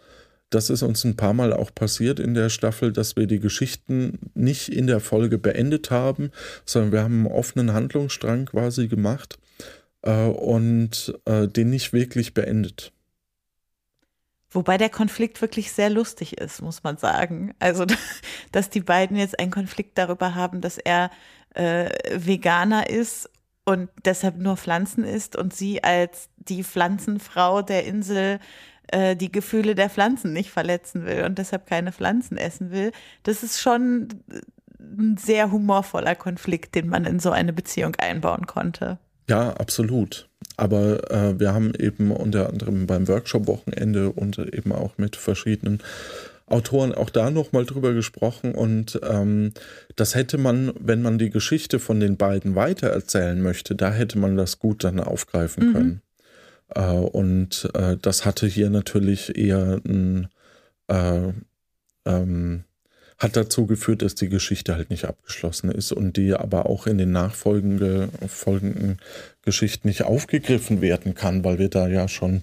das 0.51 0.71
ist 0.71 0.83
uns 0.83 1.05
ein 1.05 1.17
paar 1.17 1.35
Mal 1.35 1.53
auch 1.53 1.75
passiert 1.75 2.21
in 2.21 2.35
der 2.35 2.49
Staffel, 2.49 2.93
dass 2.93 3.17
wir 3.17 3.27
die 3.27 3.41
Geschichten 3.41 4.19
nicht 4.35 4.69
in 4.69 4.87
der 4.87 5.01
Folge 5.01 5.39
beendet 5.39 5.91
haben, 5.91 6.31
sondern 6.65 6.93
wir 6.93 7.03
haben 7.03 7.27
einen 7.27 7.35
offenen 7.35 7.73
Handlungsstrang 7.73 8.47
quasi 8.47 8.89
gemacht 8.89 9.39
äh, 10.07 10.29
und 10.29 11.14
äh, 11.27 11.49
den 11.49 11.71
nicht 11.71 11.92
wirklich 11.92 12.33
beendet. 12.33 12.92
Wobei 14.51 14.79
der 14.79 14.88
Konflikt 14.88 15.42
wirklich 15.42 15.73
sehr 15.73 15.90
lustig 15.90 16.38
ist, 16.38 16.62
muss 16.62 16.83
man 16.83 16.97
sagen. 16.97 17.55
Also, 17.59 17.85
dass 18.53 18.71
die 18.71 18.81
beiden 18.81 19.16
jetzt 19.16 19.38
einen 19.38 19.51
Konflikt 19.51 19.99
darüber 19.99 20.35
haben, 20.35 20.61
dass 20.61 20.79
er 20.79 21.11
äh, 21.55 21.90
Veganer 22.14 22.88
ist 22.88 23.29
und 23.64 23.90
deshalb 24.05 24.38
nur 24.38 24.57
Pflanzen 24.57 25.05
isst 25.05 25.37
und 25.37 25.53
sie 25.53 25.83
als 25.83 26.31
die 26.38 26.62
Pflanzenfrau 26.62 27.62
der 27.62 27.85
Insel 27.85 28.38
äh, 28.88 29.16
die 29.16 29.33
Gefühle 29.33 29.75
der 29.75 29.90
Pflanzen 29.90 30.33
nicht 30.33 30.51
verletzen 30.51 31.05
will 31.05 31.25
und 31.25 31.38
deshalb 31.38 31.66
keine 31.66 31.90
Pflanzen 31.90 32.38
essen 32.38 32.71
will. 32.71 32.92
Das 33.25 33.42
ist 33.42 33.61
schon 33.61 34.09
ein 34.79 35.16
sehr 35.16 35.51
humorvoller 35.51 36.14
Konflikt, 36.14 36.77
den 36.77 36.88
man 36.88 37.05
in 37.05 37.19
so 37.19 37.33
eine 37.33 37.53
Beziehung 37.53 37.97
einbauen 37.97 38.47
konnte. 38.47 38.99
Ja, 39.29 39.51
absolut. 39.53 40.29
Aber 40.57 41.11
äh, 41.11 41.39
wir 41.39 41.53
haben 41.53 41.73
eben 41.79 42.11
unter 42.12 42.49
anderem 42.49 42.87
beim 42.87 43.09
Workshop-Wochenende 43.09 44.11
und 44.11 44.39
eben 44.39 44.73
auch 44.73 44.99
mit 44.99 45.17
verschiedenen 45.17 45.83
Autoren 46.47 46.95
auch 46.95 47.11
da 47.11 47.31
nochmal 47.31 47.67
drüber 47.67 47.93
gesprochen 47.93 48.55
und 48.55 49.01
ähm, 49.03 49.53
das 49.97 50.15
hätte 50.15 50.39
man, 50.39 50.73
wenn 50.79 51.03
man 51.03 51.19
die 51.19 51.31
Geschichte 51.31 51.81
von 51.81 51.99
den 51.99 52.17
beiden 52.17 52.55
weitererzählen 52.55 53.43
möchte, 53.43 53.75
da 53.75 53.91
hätte 53.91 54.17
man 54.19 54.37
das 54.37 54.61
gut 54.61 54.85
dann 54.85 55.01
aufgreifen 55.01 55.69
mhm. 55.69 55.73
können. 55.73 56.03
Äh, 56.75 56.93
und 56.93 57.69
äh, 57.75 57.97
das 58.01 58.25
hatte 58.25 58.47
hier 58.47 58.71
natürlich 58.71 59.37
eher 59.37 59.81
ein 59.85 60.29
äh, 60.87 61.33
ähm, 62.05 62.62
hat 63.18 63.37
dazu 63.37 63.66
geführt, 63.66 64.02
dass 64.02 64.14
die 64.14 64.29
Geschichte 64.29 64.74
halt 64.74 64.90
nicht 64.90 65.07
abgeschlossen 65.07 65.70
ist 65.70 65.92
und 65.92 66.16
die 66.16 66.35
aber 66.35 66.66
auch 66.66 66.87
in 66.87 66.98
den 66.98 67.12
nachfolgenden 67.12 68.11
folgenden 68.29 68.98
Geschichten 69.42 69.88
nicht 69.88 70.02
aufgegriffen 70.02 70.81
werden 70.83 71.14
kann, 71.14 71.42
weil 71.44 71.59
wir 71.59 71.70
da 71.70 71.88
ja 71.88 72.09
schon 72.09 72.42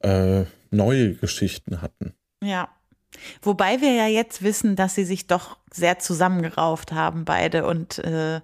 äh, 0.00 0.44
neue 0.70 1.14
Geschichten 1.14 1.80
hatten. 1.80 2.12
Ja. 2.42 2.68
Wobei 3.42 3.80
wir 3.80 3.92
ja 3.92 4.06
jetzt 4.06 4.42
wissen, 4.42 4.74
dass 4.74 4.94
sie 4.94 5.04
sich 5.04 5.26
doch 5.26 5.58
sehr 5.70 5.98
zusammengerauft 5.98 6.92
haben, 6.92 7.24
beide, 7.24 7.66
und 7.66 7.98
äh, 7.98 8.40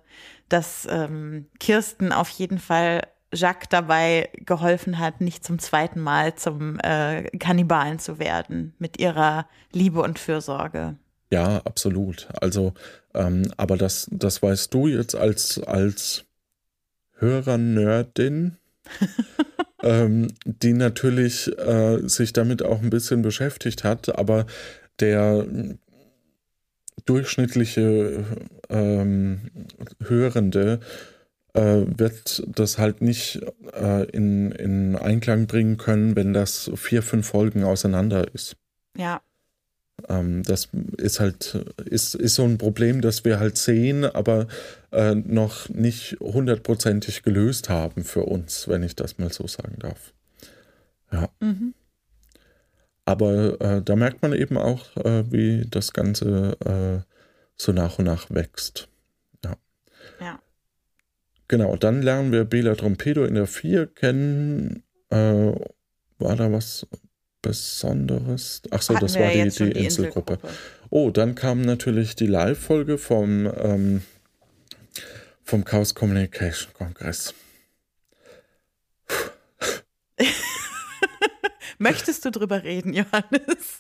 dass 0.48 0.86
ähm, 0.90 1.46
Kirsten 1.58 2.12
auf 2.12 2.28
jeden 2.28 2.58
Fall 2.58 3.02
Jacques 3.32 3.68
dabei 3.68 4.30
geholfen 4.34 4.98
hat, 4.98 5.20
nicht 5.20 5.44
zum 5.44 5.58
zweiten 5.58 6.00
Mal 6.00 6.34
zum 6.34 6.78
äh, 6.80 7.24
Kannibalen 7.38 7.98
zu 7.98 8.18
werden 8.18 8.74
mit 8.78 8.98
ihrer 8.98 9.46
Liebe 9.72 10.00
und 10.00 10.18
Fürsorge. 10.18 10.96
Ja, 11.30 11.58
absolut. 11.64 12.28
Also, 12.40 12.74
ähm, 13.14 13.52
aber 13.56 13.76
das, 13.76 14.08
das 14.10 14.42
weißt 14.42 14.72
du 14.72 14.88
jetzt 14.88 15.14
als, 15.14 15.58
als 15.62 16.24
Hörer-Nerdin, 17.18 18.56
ähm, 19.82 20.28
die 20.44 20.72
natürlich 20.72 21.48
äh, 21.58 21.98
sich 22.08 22.32
damit 22.32 22.62
auch 22.62 22.80
ein 22.80 22.90
bisschen 22.90 23.22
beschäftigt 23.22 23.84
hat, 23.84 24.16
aber 24.18 24.46
der 25.00 25.46
durchschnittliche 27.04 28.24
ähm, 28.68 29.40
Hörende 30.00 30.80
äh, 31.54 31.84
wird 31.86 32.42
das 32.46 32.78
halt 32.78 33.02
nicht 33.02 33.40
äh, 33.72 34.04
in, 34.10 34.52
in 34.52 34.96
Einklang 34.96 35.46
bringen 35.46 35.76
können, 35.76 36.16
wenn 36.16 36.32
das 36.32 36.70
vier, 36.74 37.02
fünf 37.02 37.28
Folgen 37.28 37.64
auseinander 37.64 38.34
ist. 38.34 38.56
Ja. 38.96 39.20
Ähm, 40.08 40.42
das 40.44 40.68
ist 40.96 41.20
halt, 41.20 41.54
ist, 41.84 42.14
ist 42.14 42.34
so 42.36 42.44
ein 42.44 42.58
Problem, 42.58 43.00
das 43.00 43.24
wir 43.24 43.40
halt 43.40 43.56
sehen, 43.56 44.04
aber 44.04 44.46
äh, 44.92 45.14
noch 45.14 45.68
nicht 45.68 46.16
hundertprozentig 46.20 47.22
gelöst 47.22 47.68
haben 47.68 48.04
für 48.04 48.22
uns, 48.22 48.68
wenn 48.68 48.82
ich 48.82 48.94
das 48.94 49.18
mal 49.18 49.32
so 49.32 49.46
sagen 49.46 49.76
darf. 49.78 50.12
Ja. 51.12 51.28
Mhm. 51.40 51.74
Aber 53.04 53.60
äh, 53.60 53.82
da 53.82 53.96
merkt 53.96 54.20
man 54.22 54.34
eben 54.34 54.58
auch, 54.58 54.96
äh, 54.98 55.24
wie 55.32 55.66
das 55.68 55.92
Ganze 55.92 56.56
äh, 56.64 57.02
so 57.56 57.72
nach 57.72 57.98
und 57.98 58.04
nach 58.04 58.30
wächst. 58.30 58.88
Ja. 59.44 59.56
Ja. 60.20 60.40
Genau, 61.48 61.76
dann 61.76 62.02
lernen 62.02 62.32
wir 62.32 62.44
Bela 62.44 62.74
Trompedo 62.74 63.24
in 63.24 63.34
der 63.34 63.46
4 63.46 63.86
kennen. 63.86 64.82
Äh, 65.08 65.52
war 66.18 66.36
da 66.36 66.52
was 66.52 66.86
Besonderes? 67.42 68.62
Ach 68.70 68.82
so, 68.82 68.94
das 68.94 69.14
war 69.14 69.30
die, 69.30 69.42
die, 69.42 69.70
die 69.70 69.84
Inselgruppe. 69.84 70.34
Inselgruppe. 70.34 70.38
Oh, 70.90 71.10
dann 71.10 71.34
kam 71.34 71.62
natürlich 71.62 72.16
die 72.16 72.26
Live-Folge 72.26 72.98
vom, 72.98 73.50
ähm, 73.56 74.02
vom 75.44 75.64
Chaos 75.64 75.94
Communication 75.94 76.72
Kongress. 76.72 77.34
Möchtest 81.78 82.24
du 82.24 82.30
drüber 82.30 82.64
reden, 82.64 82.92
Johannes? 82.92 83.78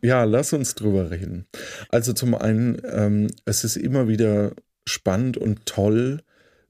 Ja, 0.00 0.24
lass 0.24 0.52
uns 0.52 0.74
drüber 0.74 1.10
reden. 1.10 1.46
Also 1.90 2.12
zum 2.12 2.34
einen, 2.34 2.80
ähm, 2.84 3.28
es 3.44 3.64
ist 3.64 3.76
immer 3.76 4.08
wieder 4.08 4.52
spannend 4.86 5.36
und 5.36 5.66
toll, 5.66 6.22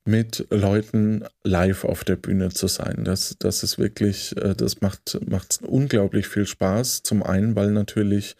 mit 0.08 0.46
Leuten 0.48 1.22
live 1.44 1.84
auf 1.84 2.02
der 2.02 2.16
Bühne 2.16 2.48
zu 2.48 2.66
sein. 2.66 3.04
Das, 3.04 3.36
das 3.38 3.62
ist 3.62 3.78
wirklich, 3.78 4.34
äh, 4.38 4.54
das 4.54 4.80
macht, 4.80 5.18
macht 5.28 5.60
unglaublich 5.62 6.28
viel 6.28 6.46
Spaß. 6.46 7.02
Zum 7.02 7.22
einen, 7.22 7.54
weil 7.54 7.70
natürlich 7.72 8.34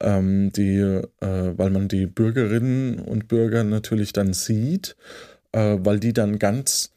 ähm, 0.00 0.50
die, 0.52 0.78
äh, 0.80 1.04
weil 1.20 1.70
man 1.70 1.86
die 1.86 2.06
Bürgerinnen 2.06 2.98
und 2.98 3.28
Bürger 3.28 3.62
natürlich 3.62 4.12
dann 4.12 4.32
sieht, 4.32 4.96
äh, 5.52 5.76
weil 5.78 6.00
die 6.00 6.12
dann 6.12 6.40
ganz 6.40 6.92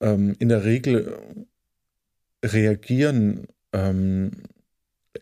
ähm, 0.00 0.36
in 0.38 0.48
der 0.48 0.64
Regel 0.64 1.18
reagieren, 2.44 3.48
ähm, 3.72 4.30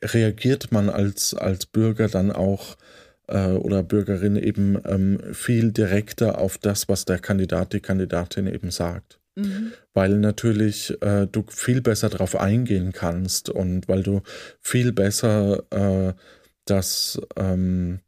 reagiert 0.03 0.71
man 0.71 0.91
als, 0.91 1.33
als 1.33 1.65
Bürger 1.65 2.09
dann 2.09 2.31
auch 2.31 2.75
äh, 2.75 3.04
oder 3.27 3.83
Bürgerin 3.83 4.37
eben 4.37 4.79
ähm, 4.85 5.19
viel 5.33 5.73
direkter 5.73 6.39
auf 6.39 6.59
das, 6.59 6.89
was 6.89 7.05
der 7.05 7.19
Kandidat, 7.19 7.73
die 7.73 7.81
Kandidatin 7.81 8.47
eben 8.47 8.71
sagt. 8.71 9.19
Mhm. 9.37 9.73
Weil 9.93 10.19
natürlich 10.19 10.97
äh, 11.03 11.27
du 11.27 11.45
viel 11.49 11.81
besser 11.81 12.09
darauf 12.09 12.37
eingehen 12.37 12.93
kannst 12.93 13.49
und 13.49 13.89
weil 13.89 14.03
du 14.03 14.21
viel 14.61 14.93
besser 14.93 15.63
äh, 15.71 16.13
das, 16.65 17.21
ähm, 17.37 18.01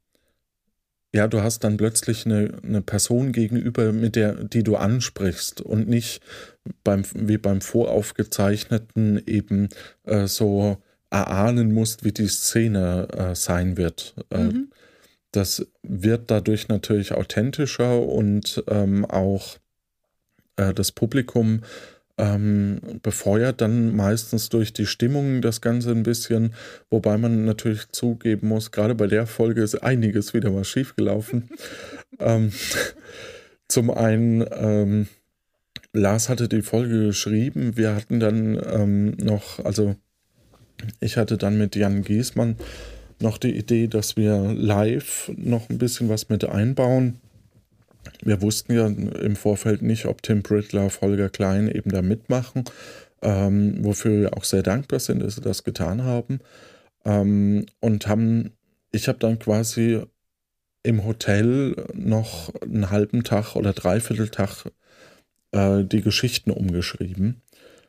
ja, 1.13 1.29
du 1.29 1.43
hast 1.43 1.65
dann 1.65 1.77
plötzlich 1.77 2.27
eine, 2.27 2.59
eine 2.63 2.83
Person 2.83 3.33
gegenüber, 3.33 3.93
mit 3.93 4.17
der, 4.17 4.45
die 4.45 4.63
du 4.63 4.77
ansprichst 4.77 5.61
und 5.61 5.89
nicht 5.89 6.21
beim, 6.85 7.05
wie 7.15 7.39
beim 7.39 7.61
Voraufgezeichneten 7.61 9.23
eben 9.27 9.69
äh, 10.05 10.27
so 10.27 10.79
erahnen 11.11 11.73
musst, 11.73 12.05
wie 12.05 12.13
die 12.13 12.29
Szene 12.29 13.09
äh, 13.13 13.35
sein 13.35 13.77
wird. 13.77 14.15
Äh, 14.31 14.45
mhm. 14.45 14.71
Das 15.37 15.67
wird 15.83 16.31
dadurch 16.31 16.69
natürlich 16.69 17.13
authentischer 17.13 18.01
und 18.01 18.65
ähm, 18.69 19.05
auch 19.05 19.59
äh, 20.57 20.73
das 20.73 20.93
Publikum 20.93 21.61
ähm, 22.17 22.81
befeuert 23.03 23.61
dann 23.61 23.95
meistens 23.95 24.49
durch 24.49 24.73
die 24.73 24.87
Stimmung 24.87 25.43
das 25.43 25.61
Ganze 25.61 25.91
ein 25.91 26.05
bisschen, 26.05 26.55
wobei 26.89 27.19
man 27.19 27.45
natürlich 27.45 27.89
zugeben 27.93 28.49
muss, 28.49 28.71
gerade 28.71 28.95
bei 28.95 29.09
der 29.09 29.27
Folge 29.27 29.63
ist 29.63 29.75
einiges 29.75 30.33
wieder 30.33 30.51
mal 30.51 30.65
schiefgelaufen. 30.65 31.51
ähm, 32.19 32.51
zum 33.69 33.91
einen, 33.91 34.43
ähm, 34.53 35.07
Lars 35.93 36.31
hatte 36.31 36.49
die 36.49 36.63
Folge 36.63 37.09
geschrieben, 37.09 37.77
wir 37.77 37.95
hatten 37.95 38.21
dann 38.21 38.59
ähm, 38.73 39.11
noch, 39.19 39.63
also 39.63 39.97
ich 41.01 41.19
hatte 41.19 41.37
dann 41.37 41.59
mit 41.59 41.77
Jan 41.77 42.03
Giesmann 42.03 42.57
noch 43.21 43.39
die 43.39 43.57
Idee, 43.57 43.87
dass 43.87 44.17
wir 44.17 44.53
live 44.53 45.31
noch 45.37 45.69
ein 45.71 45.79
bisschen 45.79 46.09
was 46.09 46.29
mit 46.29 46.45
einbauen. 46.45 47.21
Wir 48.23 48.41
wussten 48.43 48.75
ja 48.75 48.87
im 48.87 49.37
Vorfeld 49.37 49.83
nicht, 49.83 50.07
ob 50.07 50.23
Tim 50.23 50.43
Brittler, 50.43 50.91
Holger 51.01 51.29
Klein 51.29 51.69
eben 51.69 51.91
da 51.91 52.03
mitmachen, 52.03 52.65
ähm, 53.23 53.85
wofür 53.85 54.21
wir 54.21 54.37
auch 54.37 54.45
sehr 54.45 54.63
dankbar 54.63 55.01
sind, 55.01 55.23
dass 55.23 55.37
sie 55.37 55.41
das 55.41 55.65
getan 55.65 56.05
haben. 56.05 56.41
Ähm, 57.05 57.67
und 57.81 58.07
haben, 58.07 58.53
ich 58.93 59.09
habe 59.09 59.19
dann 59.19 59.39
quasi 59.39 60.03
im 60.83 61.05
Hotel 61.05 61.75
noch 61.95 62.55
einen 62.63 62.91
halben 62.91 63.25
Tag 63.25 63.57
oder 63.57 63.73
dreiviertel 63.73 64.29
Tag 64.29 64.67
äh, 65.53 65.85
die 65.85 66.03
Geschichten 66.03 66.51
umgeschrieben. 66.51 67.43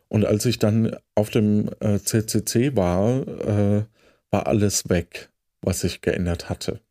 Und 0.10 0.26
als 0.26 0.46
ich 0.46 0.58
dann 0.58 0.96
auf 1.16 1.30
dem 1.30 1.70
äh, 1.80 2.00
CCC 2.00 2.76
war, 2.76 3.28
äh, 3.28 3.84
war 4.32 4.48
alles 4.48 4.90
weg, 4.90 5.30
was 5.62 5.82
sich 5.82 6.02
geändert 6.02 6.50
hatte. 6.50 6.82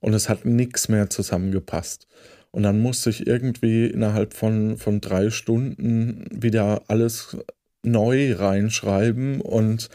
Und 0.00 0.14
es 0.14 0.28
hat 0.28 0.44
nichts 0.44 0.88
mehr 0.88 1.10
zusammengepasst. 1.10 2.06
Und 2.50 2.62
dann 2.64 2.80
musste 2.80 3.10
ich 3.10 3.26
irgendwie 3.26 3.86
innerhalb 3.86 4.34
von, 4.34 4.76
von 4.76 5.00
drei 5.00 5.30
Stunden 5.30 6.26
wieder 6.32 6.82
alles 6.88 7.36
neu 7.82 8.34
reinschreiben. 8.34 9.40
Und 9.40 9.88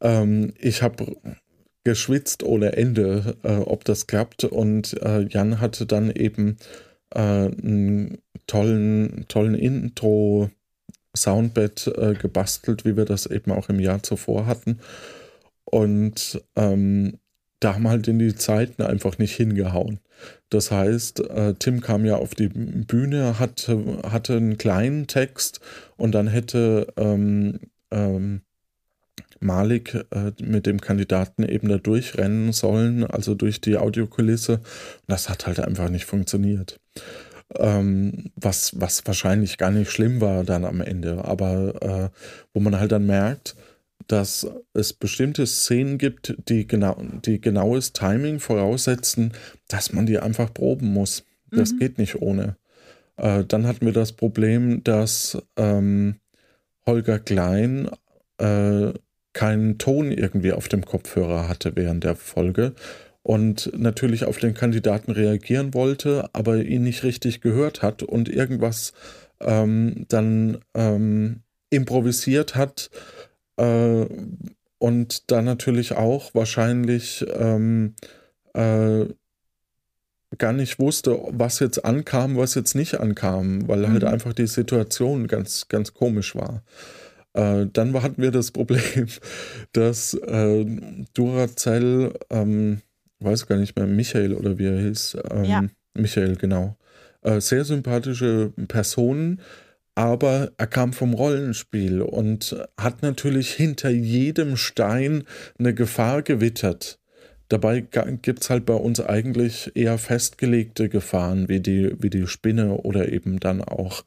ähm, 0.00 0.52
ich 0.58 0.82
habe 0.82 1.16
geschwitzt 1.84 2.42
ohne 2.44 2.76
Ende, 2.76 3.36
äh, 3.42 3.54
ob 3.54 3.84
das 3.84 4.06
klappt. 4.06 4.44
Und 4.44 5.00
äh, 5.02 5.22
Jan 5.22 5.60
hatte 5.60 5.86
dann 5.86 6.10
eben 6.10 6.58
äh, 7.10 7.18
einen 7.18 8.18
tollen, 8.46 9.24
tollen 9.28 9.54
Intro. 9.54 10.50
Soundbed 11.14 11.92
äh, 11.98 12.14
gebastelt, 12.14 12.86
wie 12.86 12.96
wir 12.96 13.04
das 13.04 13.26
eben 13.26 13.52
auch 13.52 13.68
im 13.68 13.80
Jahr 13.80 14.02
zuvor 14.02 14.46
hatten. 14.46 14.78
Und 15.64 16.42
ähm, 16.56 17.18
da 17.60 17.74
haben 17.74 17.88
halt 17.88 18.08
in 18.08 18.18
die 18.18 18.34
Zeiten 18.34 18.82
einfach 18.82 19.18
nicht 19.18 19.36
hingehauen. 19.36 20.00
Das 20.50 20.70
heißt, 20.70 21.20
äh, 21.30 21.54
Tim 21.58 21.80
kam 21.80 22.04
ja 22.04 22.16
auf 22.16 22.34
die 22.34 22.48
Bühne, 22.48 23.38
hatte, 23.38 24.02
hatte 24.04 24.36
einen 24.36 24.58
kleinen 24.58 25.06
Text 25.06 25.60
und 25.96 26.12
dann 26.12 26.26
hätte 26.26 26.88
ähm, 26.96 27.60
ähm, 27.90 28.42
Malik 29.40 29.94
äh, 30.10 30.32
mit 30.42 30.66
dem 30.66 30.80
Kandidaten 30.80 31.44
eben 31.44 31.68
da 31.68 31.78
durchrennen 31.78 32.52
sollen, 32.52 33.04
also 33.04 33.34
durch 33.34 33.60
die 33.60 33.76
Audiokulisse. 33.76 34.60
Das 35.06 35.28
hat 35.28 35.46
halt 35.46 35.60
einfach 35.60 35.88
nicht 35.88 36.04
funktioniert. 36.04 36.80
Ähm, 37.56 38.30
was, 38.36 38.80
was 38.80 39.06
wahrscheinlich 39.06 39.58
gar 39.58 39.70
nicht 39.70 39.90
schlimm 39.90 40.20
war 40.20 40.44
dann 40.44 40.64
am 40.64 40.80
Ende, 40.80 41.24
aber 41.24 41.82
äh, 41.82 42.18
wo 42.54 42.60
man 42.60 42.78
halt 42.78 42.92
dann 42.92 43.06
merkt, 43.06 43.56
dass 44.08 44.46
es 44.74 44.92
bestimmte 44.92 45.46
Szenen 45.46 45.98
gibt, 45.98 46.34
die, 46.48 46.66
genau, 46.66 47.00
die 47.24 47.40
genaues 47.40 47.92
Timing 47.92 48.40
voraussetzen, 48.40 49.32
dass 49.68 49.92
man 49.92 50.06
die 50.06 50.18
einfach 50.18 50.52
proben 50.52 50.92
muss. 50.92 51.24
Das 51.50 51.72
mhm. 51.72 51.78
geht 51.78 51.98
nicht 51.98 52.20
ohne. 52.20 52.56
Äh, 53.16 53.44
dann 53.44 53.66
hatten 53.66 53.86
wir 53.86 53.92
das 53.92 54.12
Problem, 54.12 54.82
dass 54.84 55.38
ähm, 55.56 56.16
Holger 56.86 57.18
Klein 57.18 57.88
äh, 58.38 58.92
keinen 59.32 59.78
Ton 59.78 60.10
irgendwie 60.10 60.52
auf 60.52 60.68
dem 60.68 60.84
Kopfhörer 60.84 61.48
hatte 61.48 61.72
während 61.74 62.04
der 62.04 62.16
Folge 62.16 62.74
und 63.22 63.72
natürlich 63.76 64.24
auf 64.24 64.38
den 64.38 64.54
Kandidaten 64.54 65.12
reagieren 65.12 65.74
wollte, 65.74 66.28
aber 66.32 66.56
ihn 66.56 66.82
nicht 66.82 67.04
richtig 67.04 67.40
gehört 67.40 67.82
hat 67.82 68.02
und 68.02 68.28
irgendwas 68.28 68.92
ähm, 69.40 70.04
dann 70.08 70.58
ähm, 70.74 71.42
improvisiert 71.70 72.54
hat 72.54 72.90
äh, 73.62 74.06
und 74.78 75.30
dann 75.30 75.44
natürlich 75.44 75.92
auch 75.92 76.34
wahrscheinlich 76.34 77.24
ähm, 77.34 77.94
äh, 78.54 79.06
gar 80.38 80.52
nicht 80.52 80.78
wusste, 80.78 81.20
was 81.30 81.60
jetzt 81.60 81.84
ankam, 81.84 82.36
was 82.36 82.54
jetzt 82.54 82.74
nicht 82.74 82.98
ankam, 82.98 83.68
weil 83.68 83.80
halt 83.80 83.88
mhm. 83.88 83.92
halt 83.92 84.04
einfach 84.04 84.32
die 84.32 84.46
Situation 84.46 85.28
ganz, 85.28 85.68
ganz 85.68 85.94
komisch 85.94 86.34
war. 86.34 86.62
Äh, 87.34 87.66
dann 87.72 87.94
hatten 88.02 88.20
wir 88.20 88.32
das 88.32 88.50
Problem, 88.52 89.06
dass 89.72 90.14
äh, 90.14 90.66
Duracell 91.14 92.14
ähm, 92.30 92.82
weiß 93.20 93.46
gar 93.46 93.56
nicht 93.56 93.76
mehr, 93.76 93.86
Michael 93.86 94.34
oder 94.34 94.58
wie 94.58 94.66
er 94.66 94.80
hieß. 94.80 95.18
Ähm, 95.30 95.44
ja. 95.44 95.64
Michael, 95.94 96.36
genau. 96.36 96.76
Äh, 97.22 97.40
sehr 97.40 97.64
sympathische 97.64 98.52
Personen, 98.66 99.40
aber 99.94 100.52
er 100.56 100.66
kam 100.66 100.92
vom 100.92 101.14
Rollenspiel 101.14 102.00
und 102.00 102.56
hat 102.78 103.02
natürlich 103.02 103.52
hinter 103.52 103.90
jedem 103.90 104.56
Stein 104.56 105.24
eine 105.58 105.74
Gefahr 105.74 106.22
gewittert. 106.22 106.98
Dabei 107.48 107.80
gibt 107.80 108.42
es 108.42 108.48
halt 108.48 108.64
bei 108.64 108.74
uns 108.74 108.98
eigentlich 109.00 109.70
eher 109.74 109.98
festgelegte 109.98 110.88
Gefahren, 110.88 111.50
wie 111.50 111.60
die, 111.60 111.94
wie 112.02 112.08
die 112.08 112.26
Spinne 112.26 112.78
oder 112.78 113.12
eben 113.12 113.40
dann 113.40 113.62
auch 113.62 114.04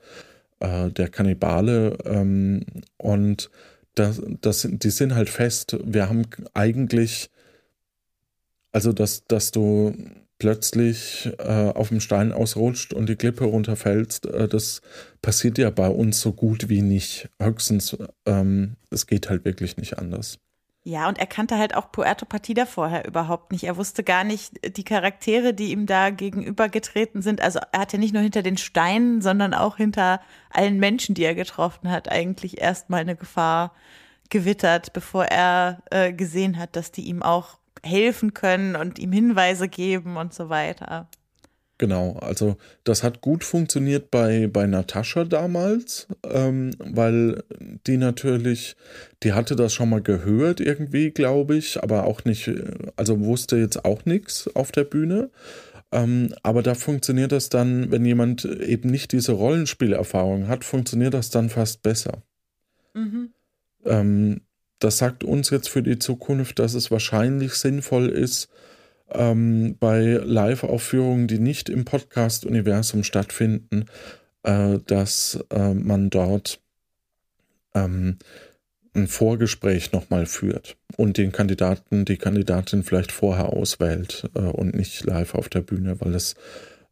äh, 0.60 0.90
der 0.90 1.10
Kannibale. 1.10 1.96
Ähm, 2.06 2.66
und 2.98 3.52
das, 3.94 4.20
das, 4.42 4.68
die 4.70 4.90
sind 4.90 5.14
halt 5.14 5.30
fest. 5.30 5.78
Wir 5.86 6.10
haben 6.10 6.24
eigentlich, 6.56 7.30
also 8.72 8.92
dass, 8.92 9.26
dass 9.26 9.52
du 9.52 9.94
plötzlich 10.38 11.32
äh, 11.40 11.72
auf 11.72 11.90
dem 11.90 12.00
Stein 12.00 12.32
ausrutscht 12.32 12.94
und 12.94 13.08
die 13.08 13.16
Klippe 13.16 13.46
runterfällst, 13.46 14.26
äh, 14.26 14.48
das 14.48 14.82
passiert 15.22 15.58
ja 15.58 15.70
bei 15.70 15.90
uns 15.90 16.22
so 16.22 16.34
gut 16.34 16.70
wie 16.70 16.82
nicht. 16.82 17.30
Höchstens, 17.42 17.98
ähm, 18.26 18.76
es 18.90 19.08
geht 19.08 19.30
halt 19.30 19.46
wirklich 19.46 19.78
nicht 19.78 19.98
anders. 19.98 20.40
Ja, 20.88 21.08
und 21.08 21.18
er 21.18 21.26
kannte 21.26 21.58
halt 21.58 21.74
auch 21.74 21.92
Puerto 21.92 22.28
Partida 22.28 22.68
vorher 22.68 23.08
überhaupt 23.08 23.52
nicht. 23.52 23.64
Er 23.64 23.76
wusste 23.76 24.04
gar 24.04 24.24
nicht 24.24 24.54
die 24.78 24.84
Charaktere, 24.84 25.56
die 25.56 25.72
ihm 25.72 25.88
da 25.88 26.12
gegenübergetreten 26.12 27.24
sind. 27.24 27.42
Also 27.42 27.60
er 27.72 27.80
hat 27.80 27.94
ja 27.94 27.98
nicht 27.98 28.14
nur 28.14 28.22
hinter 28.22 28.44
den 28.44 28.58
Steinen, 28.58 29.20
sondern 29.20 29.56
auch 29.56 29.78
hinter 29.78 30.22
allen 30.52 30.78
Menschen, 30.78 31.16
die 31.16 31.24
er 31.24 31.34
getroffen 31.34 31.90
hat, 31.90 32.12
eigentlich 32.12 32.62
erstmal 32.62 33.02
eine 33.02 33.16
Gefahr 33.16 33.74
gewittert, 34.30 34.94
bevor 34.94 35.26
er 35.26 35.82
äh, 35.90 36.14
gesehen 36.14 36.60
hat, 36.60 36.76
dass 36.76 36.92
die 36.92 37.06
ihm 37.06 37.24
auch 37.24 37.58
helfen 37.84 38.34
können 38.34 38.76
und 38.76 39.00
ihm 39.00 39.12
Hinweise 39.12 39.68
geben 39.68 40.18
und 40.18 40.34
so 40.34 40.50
weiter. 40.50 41.10
Genau, 41.78 42.14
also 42.22 42.56
das 42.86 43.04
hat 43.04 43.20
gut 43.20 43.44
funktioniert 43.44 44.10
bei, 44.10 44.48
bei 44.48 44.66
Natascha 44.66 45.26
damals, 45.26 46.08
ähm, 46.24 46.72
weil 46.80 47.44
die 47.86 47.98
natürlich, 47.98 48.78
die 49.24 49.34
hatte 49.34 49.58
das 49.58 49.74
schon 49.74 49.90
mal 49.90 50.02
gehört 50.02 50.62
irgendwie, 50.62 51.12
glaube 51.12 51.58
ich, 51.58 51.84
aber 51.84 52.06
auch 52.06 52.24
nicht, 52.24 52.50
also 52.96 53.20
wusste 53.20 53.58
jetzt 53.58 53.84
auch 53.84 54.06
nichts 54.06 54.50
auf 54.56 54.72
der 54.72 54.86
Bühne. 54.86 55.32
Ähm, 55.92 56.34
aber 56.44 56.64
da 56.64 56.76
funktioniert 56.76 57.34
das 57.34 57.50
dann, 57.50 57.92
wenn 57.92 58.06
jemand 58.06 58.46
eben 58.46 58.90
nicht 58.90 59.12
diese 59.12 59.34
Rollenspielerfahrung 59.34 60.48
hat, 60.48 60.64
funktioniert 60.64 61.14
das 61.14 61.30
dann 61.30 61.50
fast 61.50 61.84
besser. 61.84 62.24
Mhm. 62.94 63.32
Ähm, 63.84 64.42
das 64.80 64.98
sagt 64.98 65.24
uns 65.24 65.50
jetzt 65.50 65.70
für 65.70 65.84
die 65.84 66.00
Zukunft, 66.00 66.60
dass 66.60 66.74
es 66.74 66.92
wahrscheinlich 66.92 67.54
sinnvoll 67.54 68.10
ist, 68.10 68.50
ähm, 69.10 69.78
bei 69.80 70.20
Live-Aufführungen, 70.24 71.28
die 71.28 71.40
nicht 71.40 71.70
im 71.70 71.86
Podcast-Universum 71.86 73.04
stattfinden, 73.04 73.86
äh, 74.44 74.80
dass 74.86 75.40
äh, 75.52 75.74
man 75.74 76.10
dort 76.10 76.60
ähm, 77.74 78.18
ein 78.96 79.08
Vorgespräch 79.08 79.92
nochmal 79.92 80.26
führt 80.26 80.78
und 80.96 81.18
den 81.18 81.32
Kandidaten, 81.32 82.06
die 82.06 82.18
Kandidatin 82.18 82.84
vielleicht 82.84 83.12
vorher 83.12 83.50
auswählt 83.50 84.30
äh, 84.36 84.40
und 84.40 84.74
nicht 84.74 85.04
live 85.06 85.36
auf 85.36 85.50
der 85.50 85.62
Bühne, 85.62 86.00
weil 86.00 86.16
es 86.16 86.36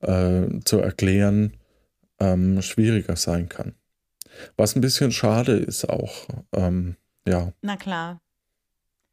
äh, 0.01 0.43
zu 0.65 0.79
erklären 0.79 1.53
ähm, 2.19 2.61
schwieriger 2.61 3.15
sein 3.15 3.49
kann. 3.49 3.73
Was 4.57 4.75
ein 4.75 4.81
bisschen 4.81 5.11
schade 5.11 5.53
ist 5.53 5.87
auch. 5.89 6.27
Ähm, 6.53 6.95
ja. 7.27 7.53
Na 7.61 7.77
klar. 7.77 8.21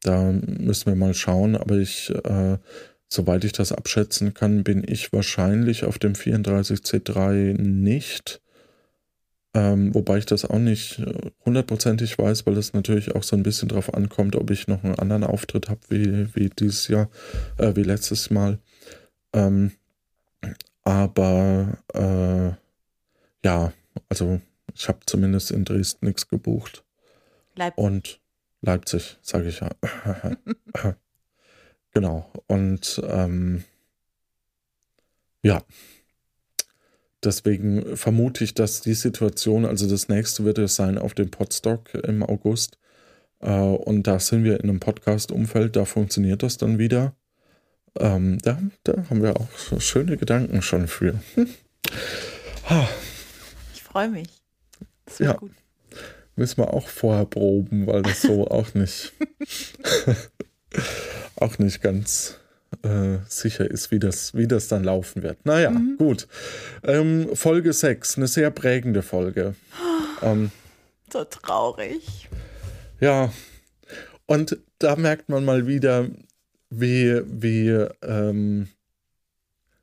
Da 0.03 0.33
müssen 0.33 0.87
wir 0.87 0.97
mal 0.97 1.15
schauen, 1.15 1.57
aber 1.57 1.77
ich, 1.77 2.11
äh, 2.11 2.59
soweit 3.09 3.45
ich 3.45 3.53
das 3.53 3.73
abschätzen 3.73 4.33
kann, 4.33 4.65
bin 4.65 4.83
ich 4.87 5.13
wahrscheinlich 5.13 5.85
auf 5.85 5.99
dem 5.99 6.15
34C3 6.15 7.61
nicht. 7.61 8.41
Ähm, 9.53 9.93
wobei 9.95 10.19
ich 10.19 10.27
das 10.27 10.45
auch 10.45 10.61
nicht 10.61 11.03
hundertprozentig 11.45 12.17
weiß, 12.19 12.47
weil 12.47 12.57
es 12.57 12.73
natürlich 12.73 13.15
auch 13.17 13.25
so 13.25 13.35
ein 13.35 13.43
bisschen 13.43 13.69
drauf 13.69 13.93
ankommt, 13.93 14.37
ob 14.37 14.51
ich 14.51 14.69
noch 14.69 14.85
einen 14.85 14.99
anderen 14.99 15.25
Auftritt 15.25 15.69
habe 15.69 15.81
wie, 15.89 16.35
wie 16.35 16.51
dieses 16.51 16.87
Jahr, 16.87 17.11
äh, 17.59 17.75
wie 17.75 17.83
letztes 17.83 18.31
Mal. 18.31 18.59
Ähm, 19.33 19.73
aber 20.85 21.79
äh, 21.93 22.53
ja, 23.45 23.73
also 24.09 24.41
ich 24.75 24.89
habe 24.89 25.01
zumindest 25.07 25.51
in 25.51 25.65
Dresden 25.65 26.07
nichts 26.07 26.29
gebucht. 26.29 26.85
Leipzig. 27.55 27.85
Und 27.85 28.21
Leipzig, 28.63 29.19
sage 29.23 29.49
ich 29.49 29.61
ja. 29.61 29.71
genau. 31.93 32.31
Und 32.47 33.01
ähm, 33.07 33.65
ja, 35.43 35.63
deswegen 37.25 37.97
vermute 37.97 38.45
ich, 38.45 38.55
dass 38.55 38.83
die 38.83 38.95
Situation, 38.95 39.65
also 39.65 39.89
das 39.89 40.09
nächste 40.09 40.45
wird 40.45 40.59
es 40.59 40.77
sein 40.77 40.99
auf 40.99 41.15
dem 41.15 41.31
Podstock 41.31 41.95
im 41.95 42.23
August. 42.23 42.79
Äh, 43.41 43.51
und 43.51 44.07
da 44.07 44.19
sind 44.19 44.45
wir 44.45 44.61
in 44.61 44.69
einem 44.69 44.81
Podcast-Umfeld, 44.81 45.77
da 45.77 45.87
funktioniert 45.87 46.43
das 46.43 46.59
dann 46.59 46.79
wieder. 46.79 47.15
Ähm, 47.99 48.39
da, 48.43 48.61
da 48.85 49.09
haben 49.09 49.23
wir 49.23 49.37
auch 49.41 49.51
so 49.57 49.81
schöne 49.81 50.17
Gedanken 50.17 50.63
schon 50.63 50.87
für. 50.87 51.21
ich 53.75 53.83
freue 53.83 54.11
mich. 54.11 54.29
Das 55.07 55.19
wird 55.19 55.31
ja. 55.31 55.37
gut 55.37 55.60
müssen 56.37 56.59
wir 56.59 56.73
auch 56.73 56.89
vorher 56.89 57.25
proben, 57.25 57.87
weil 57.87 58.03
das 58.03 58.23
so 58.23 58.47
auch 58.49 58.75
nicht 58.75 59.13
auch 61.37 61.59
nicht 61.59 61.83
ganz 61.83 62.39
äh, 62.83 63.19
sicher 63.29 63.71
ist, 63.71 63.91
wie 63.91 63.99
das, 63.99 64.35
wie 64.35 64.47
das 64.47 64.69
dann 64.69 64.85
laufen 64.85 65.23
wird. 65.23 65.45
Naja, 65.45 65.71
mhm. 65.71 65.97
gut. 65.99 66.29
Ähm, 66.85 67.31
Folge 67.35 67.73
6, 67.73 68.17
eine 68.17 68.29
sehr 68.29 68.51
prägende 68.51 69.03
Folge. 69.03 69.55
Ähm, 70.23 70.51
so 71.11 71.25
traurig. 71.25 72.29
Ja, 73.01 73.33
und 74.27 74.59
da 74.79 74.97
merkt 74.97 75.31
man 75.31 75.47
mal 75.47 75.67
wieder, 75.67 76.11
wie, 76.69 77.23
wie, 77.25 77.71
ähm, 78.03 78.69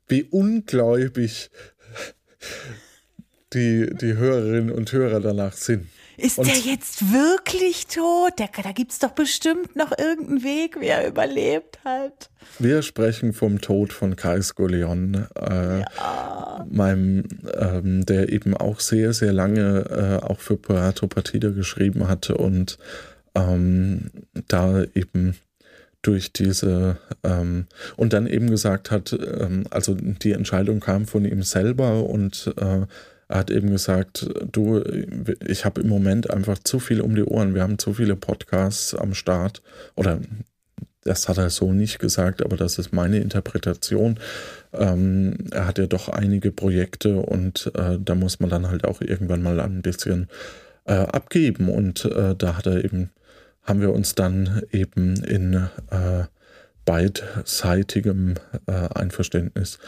wie 0.06 0.22
ungläubig 0.22 1.50
die, 3.52 3.90
die 4.00 4.14
Hörerinnen 4.14 4.70
und 4.70 4.92
Hörer 4.92 5.18
danach 5.18 5.54
sind. 5.54 5.88
Ist 6.18 6.36
und 6.36 6.48
der 6.48 6.56
jetzt 6.56 7.12
wirklich 7.12 7.86
tot? 7.86 8.32
Der, 8.38 8.48
da 8.62 8.72
gibt 8.72 8.90
es 8.90 8.98
doch 8.98 9.12
bestimmt 9.12 9.76
noch 9.76 9.96
irgendeinen 9.96 10.42
Weg, 10.42 10.80
wie 10.80 10.86
er 10.86 11.06
überlebt 11.06 11.78
hat. 11.84 12.28
Wir 12.58 12.82
sprechen 12.82 13.32
vom 13.32 13.60
Tod 13.60 13.92
von 13.92 14.16
Kai 14.16 14.42
Scoleon, 14.42 15.28
äh, 15.36 15.80
ja. 15.80 16.66
meinem, 16.68 17.24
ähm, 17.56 18.04
der 18.04 18.30
eben 18.30 18.56
auch 18.56 18.80
sehr, 18.80 19.12
sehr 19.12 19.32
lange 19.32 20.20
äh, 20.22 20.26
auch 20.26 20.40
für 20.40 20.56
Puerto 20.56 21.06
Partida 21.06 21.50
geschrieben 21.50 22.08
hatte 22.08 22.36
und 22.36 22.78
ähm, 23.36 24.10
da 24.48 24.82
eben 24.94 25.36
durch 26.02 26.32
diese 26.32 26.98
ähm, 27.22 27.66
und 27.96 28.12
dann 28.12 28.26
eben 28.26 28.50
gesagt 28.50 28.90
hat, 28.90 29.12
ähm, 29.12 29.66
also 29.70 29.94
die 29.94 30.32
Entscheidung 30.32 30.80
kam 30.80 31.06
von 31.06 31.24
ihm 31.24 31.42
selber 31.42 32.04
und 32.04 32.52
äh, 32.56 32.86
hat 33.28 33.50
eben 33.50 33.70
gesagt, 33.70 34.28
du, 34.50 34.82
ich 35.46 35.64
habe 35.64 35.82
im 35.82 35.88
Moment 35.88 36.30
einfach 36.30 36.58
zu 36.58 36.80
viel 36.80 37.00
um 37.00 37.14
die 37.14 37.24
Ohren. 37.24 37.54
Wir 37.54 37.62
haben 37.62 37.78
zu 37.78 37.92
viele 37.94 38.16
Podcasts 38.16 38.94
am 38.94 39.14
Start. 39.14 39.62
Oder 39.96 40.20
das 41.04 41.28
hat 41.28 41.38
er 41.38 41.50
so 41.50 41.72
nicht 41.72 41.98
gesagt, 41.98 42.42
aber 42.42 42.56
das 42.56 42.78
ist 42.78 42.92
meine 42.92 43.18
Interpretation. 43.18 44.18
Ähm, 44.72 45.36
er 45.50 45.66
hat 45.66 45.78
ja 45.78 45.86
doch 45.86 46.08
einige 46.08 46.52
Projekte 46.52 47.16
und 47.16 47.70
äh, 47.74 47.98
da 48.00 48.14
muss 48.14 48.40
man 48.40 48.50
dann 48.50 48.68
halt 48.68 48.84
auch 48.84 49.00
irgendwann 49.00 49.42
mal 49.42 49.60
ein 49.60 49.82
bisschen 49.82 50.28
äh, 50.84 50.94
abgeben. 50.94 51.68
Und 51.68 52.04
äh, 52.06 52.34
da 52.36 52.56
hat 52.56 52.66
er 52.66 52.84
eben, 52.84 53.10
haben 53.62 53.80
wir 53.80 53.92
uns 53.92 54.14
dann 54.14 54.62
eben 54.72 55.22
in 55.22 55.54
äh, 55.90 56.24
beidseitigem 56.84 58.34
äh, 58.66 58.72
Einverständnis 58.72 59.78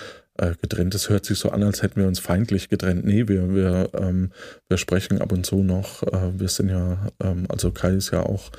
äh, 0.41 0.55
getrennt. 0.61 0.95
Es 0.95 1.09
hört 1.09 1.25
sich 1.27 1.39
so 1.39 1.51
an, 1.51 1.63
als 1.63 1.83
hätten 1.83 2.01
wir 2.01 2.09
uns 2.09 2.19
feindlich 2.19 2.69
getrennt. 2.69 3.05
Nee, 3.05 3.29
wir, 3.29 3.55
wir, 3.55 3.91
ähm, 3.95 4.33
wir 4.69 4.79
sprechen 4.79 5.21
ab 5.21 5.33
und 5.33 5.45
zu 5.45 5.63
noch. 5.63 6.03
Äh, 6.03 6.39
wir 6.39 6.49
sind 6.49 6.71
ja, 6.71 7.09
ähm, 7.23 7.47
also 7.49 7.71
Kai 7.71 7.91
ist 7.91 8.11
ja 8.11 8.23
auch 8.23 8.51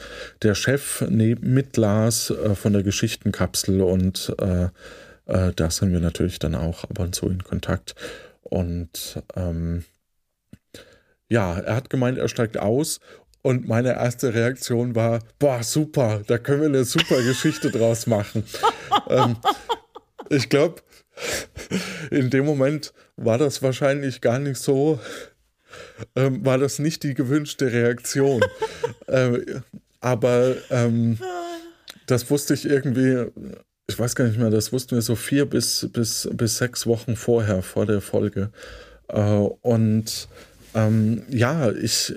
der 0.44 0.56
Chef 0.56 1.04
neben, 1.10 1.54
mit 1.54 1.78
Lars 1.78 2.30
äh, 2.30 2.56
von 2.56 2.74
der 2.74 2.84
Geschichtenkapsel 2.84 3.82
und 3.82 4.34
äh, 4.40 4.66
äh, 5.26 5.54
da 5.56 5.70
sind 5.72 5.92
wir 5.92 6.00
natürlich 6.00 6.40
dann 6.40 6.56
auch 6.56 6.84
ab 6.84 7.00
und 7.00 7.16
zu 7.16 7.28
in 7.28 7.44
Kontakt. 7.44 7.96
Und 8.44 9.22
ähm, 9.36 9.84
ja, 11.30 11.58
er 11.58 11.76
hat 11.76 11.90
gemeint, 11.90 12.18
er 12.18 12.28
steigt 12.28 12.58
aus 12.58 13.00
und 13.42 13.68
meine 13.68 13.94
erste 13.94 14.34
Reaktion 14.34 14.94
war, 14.94 15.20
boah, 15.40 15.64
super, 15.64 16.22
da 16.28 16.38
können 16.38 16.62
wir 16.62 16.68
eine 16.68 16.84
super 16.84 17.24
Geschichte 17.24 17.72
draus 17.72 18.06
machen. 18.06 18.44
ähm, 19.10 19.38
ich 20.30 20.50
glaube, 20.50 20.82
in 22.10 22.30
dem 22.30 22.46
Moment 22.46 22.94
war 23.16 23.38
das 23.38 23.62
wahrscheinlich 23.62 24.22
gar 24.22 24.40
nicht 24.40 24.58
so, 24.58 25.00
ähm, 26.16 26.46
war 26.46 26.58
das 26.58 26.80
nicht 26.80 27.04
die 27.04 27.14
gewünschte 27.14 27.72
Reaktion. 27.72 28.44
ähm, 29.08 29.64
aber 30.00 30.56
ähm, 30.70 31.20
das 32.08 32.30
wusste 32.30 32.54
ich 32.54 32.66
irgendwie, 32.66 33.28
ich 33.88 33.98
weiß 33.98 34.16
gar 34.16 34.26
nicht 34.26 34.40
mehr, 34.40 34.50
das 34.50 34.74
wussten 34.74 34.96
wir 34.96 35.02
so 35.02 35.16
vier 35.16 35.46
bis, 35.46 35.88
bis, 35.92 36.30
bis 36.34 36.58
sechs 36.58 36.88
Wochen 36.88 37.16
vorher, 37.16 37.62
vor 37.62 37.86
der 37.86 38.02
Folge. 38.02 38.52
Äh, 39.08 39.22
und 39.22 40.28
ähm, 40.74 41.24
ja, 41.30 41.72
ich, 41.72 42.16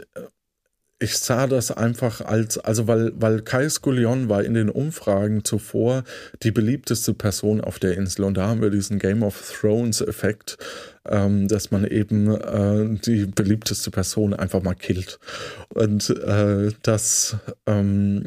ich 1.05 1.18
sah 1.18 1.46
das 1.46 1.70
einfach 1.70 2.22
als, 2.22 2.59
also 2.59 2.88
weil, 2.88 3.12
weil 3.14 3.42
Kai 3.42 3.68
Skullion 3.68 4.30
war 4.30 4.42
in 4.42 4.55
den 4.55 4.70
Umfragen 4.70 5.44
zuvor 5.44 6.02
die 6.42 6.50
beliebteste 6.50 7.12
Person 7.12 7.61
auf 7.61 7.78
der 7.78 7.96
Insel 7.96 8.24
und 8.24 8.34
da 8.38 8.48
haben 8.48 8.62
wir 8.62 8.70
diesen 8.70 8.98
Game 8.98 9.22
of 9.22 9.52
Thrones 9.61 10.00
Effekt, 10.00 10.57
ähm, 11.07 11.46
dass 11.46 11.70
man 11.70 11.86
eben 11.86 12.34
äh, 12.34 12.98
die 13.00 13.26
beliebteste 13.26 13.90
Person 13.90 14.32
einfach 14.32 14.62
mal 14.62 14.74
killt. 14.74 15.18
Und 15.68 16.09
äh, 16.09 16.72
das, 16.80 17.36
ähm, 17.66 18.24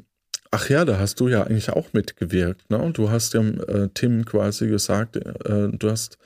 ach 0.52 0.70
ja, 0.70 0.86
da 0.86 1.00
hast 1.00 1.20
du 1.20 1.30
ja 1.30 1.44
eigentlich 1.44 1.72
auch 1.72 1.94
mitgewirkt, 1.94 2.70
ne? 2.70 2.92
Du 2.94 3.10
hast 3.10 3.34
ja 3.34 3.42
äh, 3.42 3.90
Tim 3.96 4.24
quasi 4.24 4.68
gesagt, 4.68 5.16
äh, 5.16 5.70
du 5.72 5.90
hast 5.90 6.20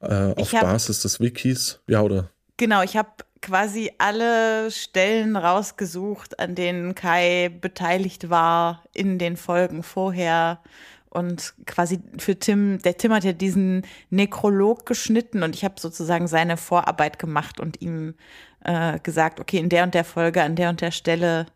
äh, 0.00 0.12
auf 0.12 0.52
hab, 0.52 0.60
Basis 0.60 1.00
des 1.00 1.20
Wikis, 1.20 1.80
ja, 1.88 2.02
oder? 2.02 2.28
Genau, 2.58 2.82
ich 2.82 2.96
habe 2.96 3.08
quasi 3.42 3.90
alle 3.98 4.70
Stellen 4.70 5.36
rausgesucht, 5.36 6.38
an 6.40 6.54
denen 6.54 6.94
Kai 6.94 7.50
beteiligt 7.60 8.30
war 8.30 8.82
in 8.92 9.18
den 9.18 9.36
Folgen 9.36 9.82
vorher. 9.82 10.60
Und 11.08 11.54
quasi 11.66 12.00
für 12.18 12.38
Tim, 12.38 12.78
der 12.82 12.98
Tim 12.98 13.12
hat 13.12 13.24
ja 13.24 13.32
diesen 13.32 13.86
Nekrolog 14.10 14.84
geschnitten 14.84 15.42
und 15.42 15.54
ich 15.54 15.64
habe 15.64 15.80
sozusagen 15.80 16.28
seine 16.28 16.56
Vorarbeit 16.56 17.18
gemacht 17.18 17.58
und 17.58 17.80
ihm 17.80 18.14
äh, 18.64 18.98
gesagt, 19.00 19.40
okay, 19.40 19.58
in 19.58 19.70
der 19.70 19.84
und 19.84 19.94
der 19.94 20.04
Folge, 20.04 20.42
an 20.42 20.56
der 20.56 20.68
und 20.68 20.80
der 20.80 20.90
Stelle 20.90 21.46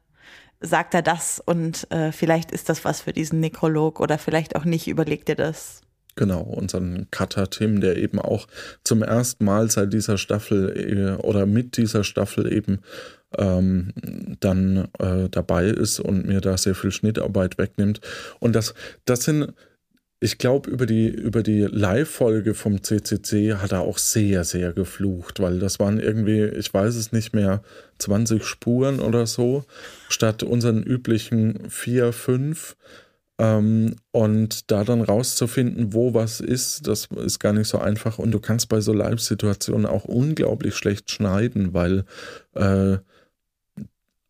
sagt 0.61 0.95
er 0.95 1.03
das 1.03 1.41
und 1.41 1.91
äh, 1.91 2.13
vielleicht 2.13 2.53
ist 2.53 2.69
das 2.69 2.85
was 2.85 3.01
für 3.03 3.13
diesen 3.13 3.41
Nekrolog 3.41 4.01
oder 4.01 4.19
vielleicht 4.19 4.57
auch 4.57 4.65
nicht, 4.65 4.89
überlegt 4.89 5.29
er 5.29 5.37
das. 5.37 5.83
Genau, 6.21 6.43
unseren 6.43 7.11
Cutter 7.11 7.49
Tim, 7.49 7.81
der 7.81 7.97
eben 7.97 8.19
auch 8.19 8.47
zum 8.85 9.03
ersten 9.03 9.43
Mal 9.47 9.71
seit 9.71 9.95
dieser 9.95 10.19
Staffel 10.19 10.69
äh, 10.77 11.23
oder 11.23 11.47
mit 11.47 11.79
dieser 11.79 12.05
Staffel 12.05 12.53
eben 12.53 12.81
ähm, 13.39 13.95
dann 14.39 14.89
äh, 14.99 15.31
dabei 15.31 15.69
ist 15.69 15.99
und 15.99 16.27
mir 16.27 16.43
da 16.43 16.59
sehr 16.59 16.75
viel 16.75 16.93
Schnittarbeit 16.93 17.57
wegnimmt. 17.57 18.03
Und 18.39 18.55
das, 18.55 18.75
das 19.07 19.25
sind, 19.25 19.55
ich 20.21 20.37
glaube, 20.37 20.69
über 20.69 20.85
die, 20.85 21.09
über 21.09 21.43
die 21.43 21.63
Live-Folge 21.63 22.53
vom 22.53 22.83
CCC 22.83 23.55
hat 23.55 23.73
er 23.73 23.81
auch 23.81 23.97
sehr, 23.97 24.45
sehr 24.45 24.75
geflucht, 24.75 25.41
weil 25.41 25.59
das 25.59 25.81
waren 25.81 25.99
irgendwie, 25.99 26.45
ich 26.45 26.75
weiß 26.75 26.97
es 26.97 27.13
nicht 27.13 27.33
mehr, 27.33 27.63
20 27.97 28.45
Spuren 28.45 29.01
oder 29.01 29.27
so, 29.27 29.65
statt 30.11 30.43
unseren 30.43 30.83
üblichen 30.83 31.71
vier, 31.71 32.13
fünf. 32.13 32.77
Ähm, 33.41 33.97
und 34.13 34.71
da 34.71 34.85
dann 34.85 35.01
rauszufinden, 35.01 35.95
wo 35.95 36.13
was 36.13 36.41
ist, 36.41 36.87
das 36.87 37.07
ist 37.07 37.39
gar 37.39 37.55
nicht 37.55 37.69
so 37.69 37.79
einfach. 37.79 38.19
Und 38.19 38.33
du 38.33 38.39
kannst 38.39 38.69
bei 38.69 38.83
so 38.83 38.93
Live-Situationen 38.93 39.87
auch 39.87 40.05
unglaublich 40.05 40.77
schlecht 40.77 41.11
schneiden, 41.11 41.73
weil 41.73 42.05
äh, 42.55 42.99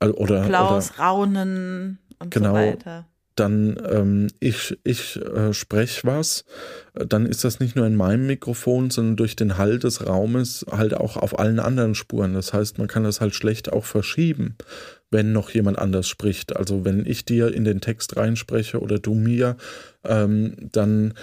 oder, 0.00 0.44
Applaus, 0.44 0.92
oder, 0.92 1.00
Raunen 1.00 1.98
und 2.20 2.30
genau, 2.30 2.50
so 2.50 2.54
weiter. 2.54 3.06
Dann 3.34 3.80
ähm, 3.90 4.28
ich, 4.38 4.78
ich 4.84 5.16
äh, 5.16 5.52
spreche 5.54 6.06
was, 6.06 6.44
dann 6.94 7.26
ist 7.26 7.42
das 7.42 7.58
nicht 7.58 7.74
nur 7.74 7.86
in 7.86 7.96
meinem 7.96 8.28
Mikrofon, 8.28 8.90
sondern 8.90 9.16
durch 9.16 9.34
den 9.34 9.58
Hall 9.58 9.80
des 9.80 10.06
Raumes 10.06 10.64
halt 10.70 10.94
auch 10.94 11.16
auf 11.16 11.36
allen 11.36 11.58
anderen 11.58 11.96
Spuren. 11.96 12.34
Das 12.34 12.52
heißt, 12.52 12.78
man 12.78 12.86
kann 12.86 13.02
das 13.02 13.20
halt 13.20 13.34
schlecht 13.34 13.72
auch 13.72 13.84
verschieben 13.84 14.56
wenn 15.10 15.32
noch 15.32 15.50
jemand 15.50 15.78
anders 15.78 16.08
spricht. 16.08 16.56
Also 16.56 16.84
wenn 16.84 17.04
ich 17.04 17.24
dir 17.24 17.52
in 17.52 17.64
den 17.64 17.80
Text 17.80 18.16
reinspreche 18.16 18.80
oder 18.80 18.98
du 18.98 19.14
mir, 19.14 19.56
ähm, 20.04 20.54
dann 20.72 21.14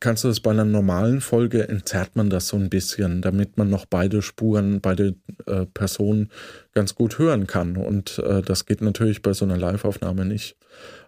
kannst 0.00 0.24
du 0.24 0.28
das 0.28 0.40
bei 0.40 0.50
einer 0.50 0.64
normalen 0.64 1.20
Folge, 1.20 1.68
entzerrt 1.68 2.16
man 2.16 2.30
das 2.30 2.48
so 2.48 2.56
ein 2.56 2.70
bisschen, 2.70 3.20
damit 3.20 3.58
man 3.58 3.68
noch 3.68 3.84
beide 3.84 4.22
Spuren, 4.22 4.80
beide 4.80 5.14
äh, 5.46 5.66
Personen 5.66 6.30
ganz 6.72 6.94
gut 6.94 7.18
hören 7.18 7.46
kann. 7.46 7.76
Und 7.76 8.18
äh, 8.18 8.40
das 8.40 8.64
geht 8.64 8.80
natürlich 8.80 9.22
bei 9.22 9.34
so 9.34 9.44
einer 9.44 9.58
Live-Aufnahme 9.58 10.24
nicht. 10.24 10.56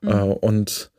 Mhm. 0.03 0.09
Äh, 0.09 0.23
und 0.23 0.91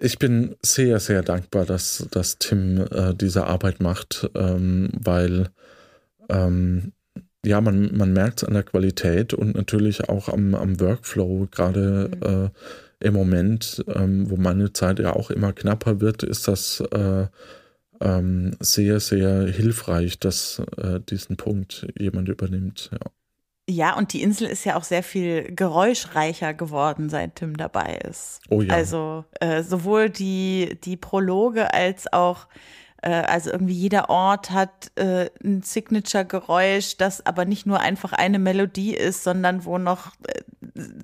ich 0.00 0.18
bin 0.18 0.56
sehr, 0.62 0.98
sehr 0.98 1.22
dankbar, 1.22 1.64
dass, 1.64 2.06
dass 2.10 2.38
Tim 2.38 2.86
äh, 2.90 3.14
diese 3.14 3.46
Arbeit 3.46 3.80
macht, 3.80 4.28
ähm, 4.34 4.90
weil 4.98 5.50
ähm, 6.28 6.92
ja, 7.44 7.60
man, 7.60 7.96
man 7.96 8.12
merkt 8.12 8.42
es 8.42 8.48
an 8.48 8.54
der 8.54 8.62
Qualität 8.62 9.34
und 9.34 9.54
natürlich 9.54 10.08
auch 10.08 10.28
am, 10.28 10.54
am 10.54 10.80
Workflow, 10.80 11.48
gerade 11.50 12.10
mhm. 12.14 12.50
äh, 13.02 13.06
im 13.06 13.14
Moment, 13.14 13.82
ähm, 13.88 14.30
wo 14.30 14.36
meine 14.36 14.72
Zeit 14.72 14.98
ja 14.98 15.14
auch 15.14 15.30
immer 15.30 15.52
knapper 15.52 16.00
wird, 16.00 16.22
ist 16.22 16.48
das 16.48 16.80
äh, 16.92 17.26
ähm, 18.02 18.56
sehr, 18.60 19.00
sehr 19.00 19.46
hilfreich, 19.46 20.18
dass 20.18 20.62
äh, 20.76 21.00
diesen 21.00 21.36
Punkt 21.36 21.86
jemand 21.98 22.28
übernimmt. 22.28 22.90
Ja. 22.92 23.10
Ja, 23.68 23.96
und 23.96 24.12
die 24.12 24.22
Insel 24.22 24.48
ist 24.48 24.64
ja 24.64 24.74
auch 24.74 24.82
sehr 24.82 25.04
viel 25.04 25.54
geräuschreicher 25.54 26.54
geworden, 26.54 27.08
seit 27.08 27.36
Tim 27.36 27.56
dabei 27.56 28.00
ist. 28.08 28.40
Oh 28.48 28.62
ja. 28.62 28.74
Also 28.74 29.24
äh, 29.38 29.62
sowohl 29.62 30.10
die, 30.10 30.76
die 30.82 30.96
Prologe 30.96 31.72
als 31.72 32.12
auch 32.12 32.48
also 33.08 33.50
irgendwie 33.50 33.74
jeder 33.74 34.10
Ort 34.10 34.50
hat 34.50 34.92
äh, 34.96 35.30
ein 35.42 35.62
Signature-Geräusch, 35.62 36.96
das 36.98 37.24
aber 37.24 37.44
nicht 37.44 37.66
nur 37.66 37.80
einfach 37.80 38.12
eine 38.12 38.38
Melodie 38.38 38.94
ist, 38.94 39.24
sondern 39.24 39.64
wo 39.64 39.78
noch 39.78 40.12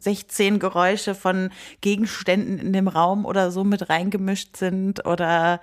16 0.00 0.54
äh, 0.54 0.58
Geräusche 0.58 1.14
von 1.14 1.50
Gegenständen 1.80 2.58
in 2.58 2.72
dem 2.72 2.88
Raum 2.88 3.24
oder 3.24 3.50
so 3.50 3.64
mit 3.64 3.88
reingemischt 3.88 4.56
sind 4.56 5.06
oder 5.06 5.60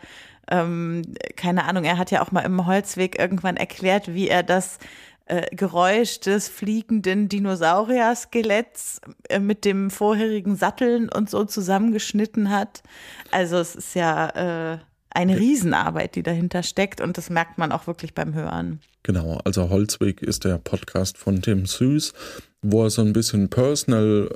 ähm, 0.49 1.03
keine 1.35 1.65
Ahnung, 1.65 1.83
er 1.83 1.97
hat 1.97 2.11
ja 2.11 2.21
auch 2.21 2.31
mal 2.31 2.41
im 2.41 2.65
Holzweg 2.65 3.17
irgendwann 3.17 3.55
erklärt, 3.55 4.13
wie 4.13 4.27
er 4.27 4.43
das 4.43 4.77
äh, 5.25 5.55
Geräusch 5.55 6.19
des 6.19 6.49
fliegenden 6.49 7.29
Dinosaurier-Skeletts 7.29 9.01
äh, 9.29 9.39
mit 9.39 9.63
dem 9.63 9.89
vorherigen 9.89 10.55
Satteln 10.55 11.09
und 11.09 11.29
so 11.29 11.45
zusammengeschnitten 11.45 12.49
hat. 12.49 12.83
Also 13.31 13.57
es 13.57 13.75
ist 13.75 13.95
ja 13.95 14.73
äh, 14.73 14.77
eine 15.13 15.37
Riesenarbeit, 15.37 16.15
die 16.15 16.23
dahinter 16.23 16.63
steckt 16.63 17.01
und 17.01 17.17
das 17.17 17.29
merkt 17.29 17.57
man 17.57 17.71
auch 17.71 17.87
wirklich 17.87 18.13
beim 18.13 18.33
Hören. 18.33 18.79
Genau, 19.03 19.39
also 19.43 19.69
Holzweg 19.69 20.21
ist 20.21 20.45
der 20.45 20.57
Podcast 20.57 21.17
von 21.17 21.41
Tim 21.41 21.65
Süß, 21.65 22.13
wo 22.61 22.83
er 22.83 22.89
so 22.89 23.01
ein 23.01 23.13
bisschen 23.13 23.49
Personal 23.49 24.29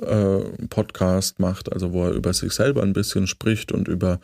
äh, 0.60 0.66
Podcast 0.66 1.40
macht, 1.40 1.72
also 1.72 1.92
wo 1.92 2.04
er 2.04 2.12
über 2.12 2.32
sich 2.32 2.52
selber 2.52 2.82
ein 2.82 2.92
bisschen 2.92 3.26
spricht 3.26 3.72
und 3.72 3.88
über 3.88 4.20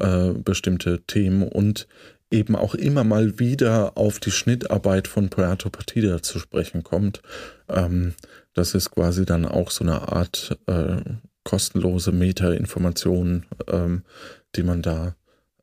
äh, 0.00 0.30
bestimmte 0.32 1.02
Themen 1.06 1.42
und 1.42 1.86
eben 2.30 2.56
auch 2.56 2.74
immer 2.74 3.04
mal 3.04 3.38
wieder 3.38 3.96
auf 3.96 4.18
die 4.18 4.32
Schnittarbeit 4.32 5.06
von 5.06 5.28
Puerto 5.28 5.70
Partida 5.70 6.20
zu 6.22 6.40
sprechen 6.40 6.82
kommt. 6.82 7.22
Ähm, 7.68 8.14
das 8.54 8.74
ist 8.74 8.90
quasi 8.90 9.24
dann 9.24 9.46
auch 9.46 9.70
so 9.70 9.84
eine 9.84 10.12
Art 10.12 10.58
äh, 10.66 10.96
kostenlose 11.44 12.10
Meta-Information, 12.10 13.46
ähm, 13.68 14.02
die 14.56 14.62
man 14.62 14.82
da 14.82 15.14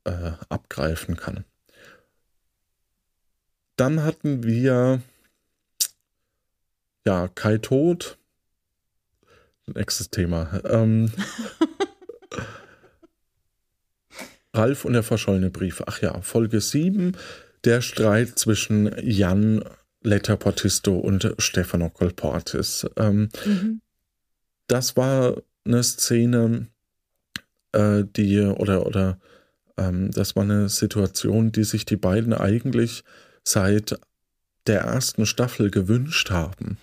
äh, 0.04 0.32
abgreifen 0.49 1.16
kann. 1.16 1.45
Dann 3.76 4.04
hatten 4.04 4.43
wir 4.43 5.02
ja 7.06 7.28
Kai 7.30 7.58
Tod. 7.58 8.18
Nächstes 9.66 10.10
Thema. 10.10 10.62
Ähm, 10.66 11.12
Ralf 14.54 14.86
und 14.86 14.93
der 14.93 15.04
verschollene 15.04 15.49
Brief. 15.49 15.82
Ach 15.88 16.02
ja, 16.02 16.22
Folge 16.22 16.60
7, 16.60 17.18
der 17.64 17.82
Streit 17.82 18.38
zwischen 18.38 18.91
Jan 19.02 19.64
Letterportisto 20.04 20.97
und 20.97 21.36
Stefano 21.38 21.89
Colportis. 21.89 22.86
Ähm, 22.97 23.30
mhm. 23.45 23.82
Das 24.68 24.97
war 24.97 25.38
eine 25.66 25.84
Szene, 25.84 26.68
äh, 27.72 28.04
die 28.04 28.41
oder, 28.41 28.86
oder 28.86 29.20
ähm, 29.82 30.11
das 30.11 30.36
war 30.36 30.43
eine 30.43 30.69
Situation, 30.69 31.51
die 31.51 31.63
sich 31.63 31.86
die 31.86 31.97
beiden 31.97 32.34
eigentlich 32.34 33.03
seit 33.43 33.99
der 34.67 34.82
ersten 34.82 35.25
Staffel 35.25 35.71
gewünscht 35.71 36.29
haben. 36.29 36.77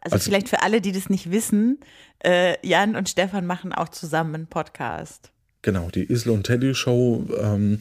Also, 0.00 0.14
also 0.14 0.30
vielleicht 0.30 0.48
für 0.48 0.62
alle, 0.62 0.80
die 0.80 0.92
das 0.92 1.10
nicht 1.10 1.30
wissen, 1.30 1.80
äh, 2.24 2.56
Jan 2.66 2.94
und 2.94 3.08
Stefan 3.08 3.46
machen 3.46 3.72
auch 3.72 3.88
zusammen 3.88 4.34
einen 4.34 4.46
Podcast. 4.46 5.32
Genau, 5.62 5.88
die 5.90 6.04
Isle 6.04 6.32
und 6.32 6.44
Teddy 6.44 6.74
Show, 6.74 7.26
ähm, 7.40 7.80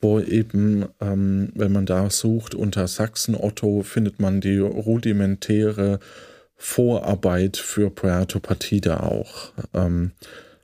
wo 0.00 0.18
eben, 0.18 0.86
ähm, 1.00 1.50
wenn 1.54 1.72
man 1.72 1.84
da 1.84 2.08
sucht 2.08 2.54
unter 2.54 2.88
Sachsen 2.88 3.34
Otto, 3.34 3.82
findet 3.82 4.18
man 4.18 4.40
die 4.40 4.58
rudimentäre 4.58 5.98
Vorarbeit 6.56 7.56
für 7.58 7.90
Puerto 7.90 8.40
Partida 8.40 9.00
auch. 9.00 9.52
Ähm, 9.74 10.12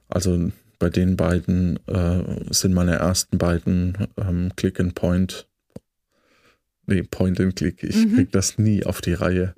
also 0.09 0.51
bei 0.85 0.91
den 0.91 1.17
beiden 1.17 1.79
äh, 1.87 2.53
sind 2.53 2.75
meine 2.75 2.97
ersten 2.97 3.39
beiden 3.39 3.97
ähm, 4.19 4.53
Click 4.55 4.79
and 4.79 4.95
Point. 4.95 5.49
Nee, 6.85 7.05
Point 7.05 7.41
and 7.41 7.57
Click. 7.57 7.83
Ich 7.83 7.97
mhm. 7.97 8.17
krieg 8.17 8.33
das 8.33 8.59
nie 8.59 8.85
auf 8.85 9.01
die 9.01 9.15
Reihe. 9.15 9.55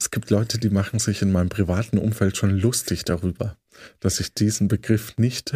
Es 0.00 0.10
gibt 0.10 0.30
Leute, 0.30 0.56
die 0.56 0.70
machen 0.70 1.00
sich 1.00 1.20
in 1.20 1.32
meinem 1.32 1.50
privaten 1.50 1.98
Umfeld 1.98 2.38
schon 2.38 2.58
lustig 2.58 3.04
darüber, 3.04 3.58
dass 4.00 4.20
ich 4.20 4.32
diesen 4.32 4.68
Begriff 4.68 5.18
nicht 5.18 5.54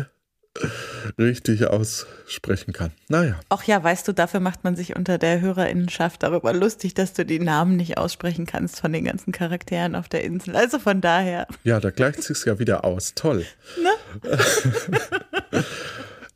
richtig 1.19 1.67
aussprechen 1.67 2.73
kann. 2.73 2.93
Naja. 3.09 3.41
Ach 3.49 3.65
ja, 3.65 3.83
weißt 3.83 4.07
du, 4.07 4.13
dafür 4.13 4.41
macht 4.41 4.65
man 4.65 4.77
sich 4.77 4.97
unter 4.97 5.19
der 5.19 5.41
Hörerinnenschaft 5.41 6.23
darüber 6.23 6.53
lustig, 6.53 6.95
dass 6.95 7.13
du 7.13 7.27
die 7.27 7.41
Namen 7.41 7.77
nicht 7.77 7.99
aussprechen 7.99 8.47
kannst 8.47 8.81
von 8.81 8.93
den 8.93 9.05
ganzen 9.05 9.33
Charakteren 9.33 9.95
auf 9.95 10.09
der 10.09 10.23
Insel. 10.25 10.57
Also 10.57 10.79
von 10.79 11.01
daher. 11.01 11.47
Ja, 11.65 11.81
da 11.81 11.91
gleicht 11.91 12.23
sich's 12.23 12.45
ja 12.45 12.59
wieder 12.59 12.85
aus. 12.85 13.15
Toll. 13.15 13.45
Ne? 13.83 13.91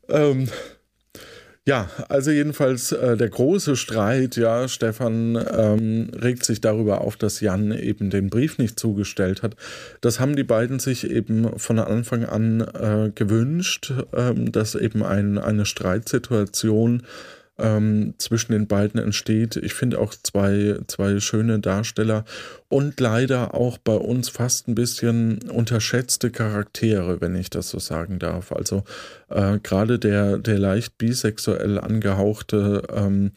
ähm, 0.09 0.49
ja, 1.65 1.89
also 2.09 2.33
jedenfalls 2.33 2.91
äh, 2.91 3.17
der 3.17 3.29
große 3.29 3.77
Streit, 3.77 4.37
ja, 4.37 4.67
Stefan 4.67 5.37
ähm, 5.57 6.11
regt 6.21 6.45
sich 6.45 6.61
darüber 6.61 7.03
auf, 7.03 7.17
dass 7.17 7.41
Jan 7.41 7.71
eben 7.71 8.11
den 8.11 8.31
Brief 8.31 8.59
nicht 8.59 8.81
zugestellt 8.81 9.45
hat. 9.45 9.55
Das 10.01 10.19
haben 10.19 10.35
die 10.35 10.43
beiden 10.43 10.81
sich 10.81 11.09
eben 11.09 11.59
von 11.61 11.79
Anfang 11.79 12.25
an 12.25 12.63
äh, 12.63 13.13
gewünscht, 13.15 13.93
ähm, 14.13 14.51
dass 14.51 14.75
eben 14.75 15.05
ein, 15.05 15.39
eine 15.39 15.65
Streitsituation 15.65 17.05
ähm, 17.63 18.15
zwischen 18.19 18.53
den 18.53 18.67
beiden 18.67 19.01
entsteht. 19.01 19.57
Ich 19.57 19.73
finde 19.73 19.99
auch 19.99 20.15
zwei, 20.23 20.79
zwei 20.89 21.21
schöne 21.21 21.61
Darsteller 21.61 22.25
und 22.69 22.99
leider 23.01 23.55
auch 23.55 23.79
bei 23.79 23.95
uns 23.95 24.29
fast 24.29 24.69
ein 24.69 24.75
bisschen 24.75 25.39
unterschätzte 25.49 26.31
Charaktere, 26.31 27.21
wenn 27.21 27.37
ich 27.37 27.49
das 27.49 27.71
so 27.71 27.79
sagen 27.79 28.19
darf. 28.19 28.53
Also 28.53 28.85
äh, 29.31 29.59
gerade 29.63 29.99
der, 29.99 30.39
der 30.39 30.59
leicht 30.59 30.99
bisexuell 30.99 31.79
angehauchte 31.79 32.83
ähm, 32.93 33.31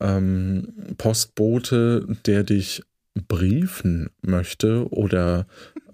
ähm, 0.00 0.68
Postbote, 0.96 2.06
der 2.26 2.42
dich 2.44 2.82
briefen 3.28 4.08
möchte 4.22 4.88
oder 4.90 5.46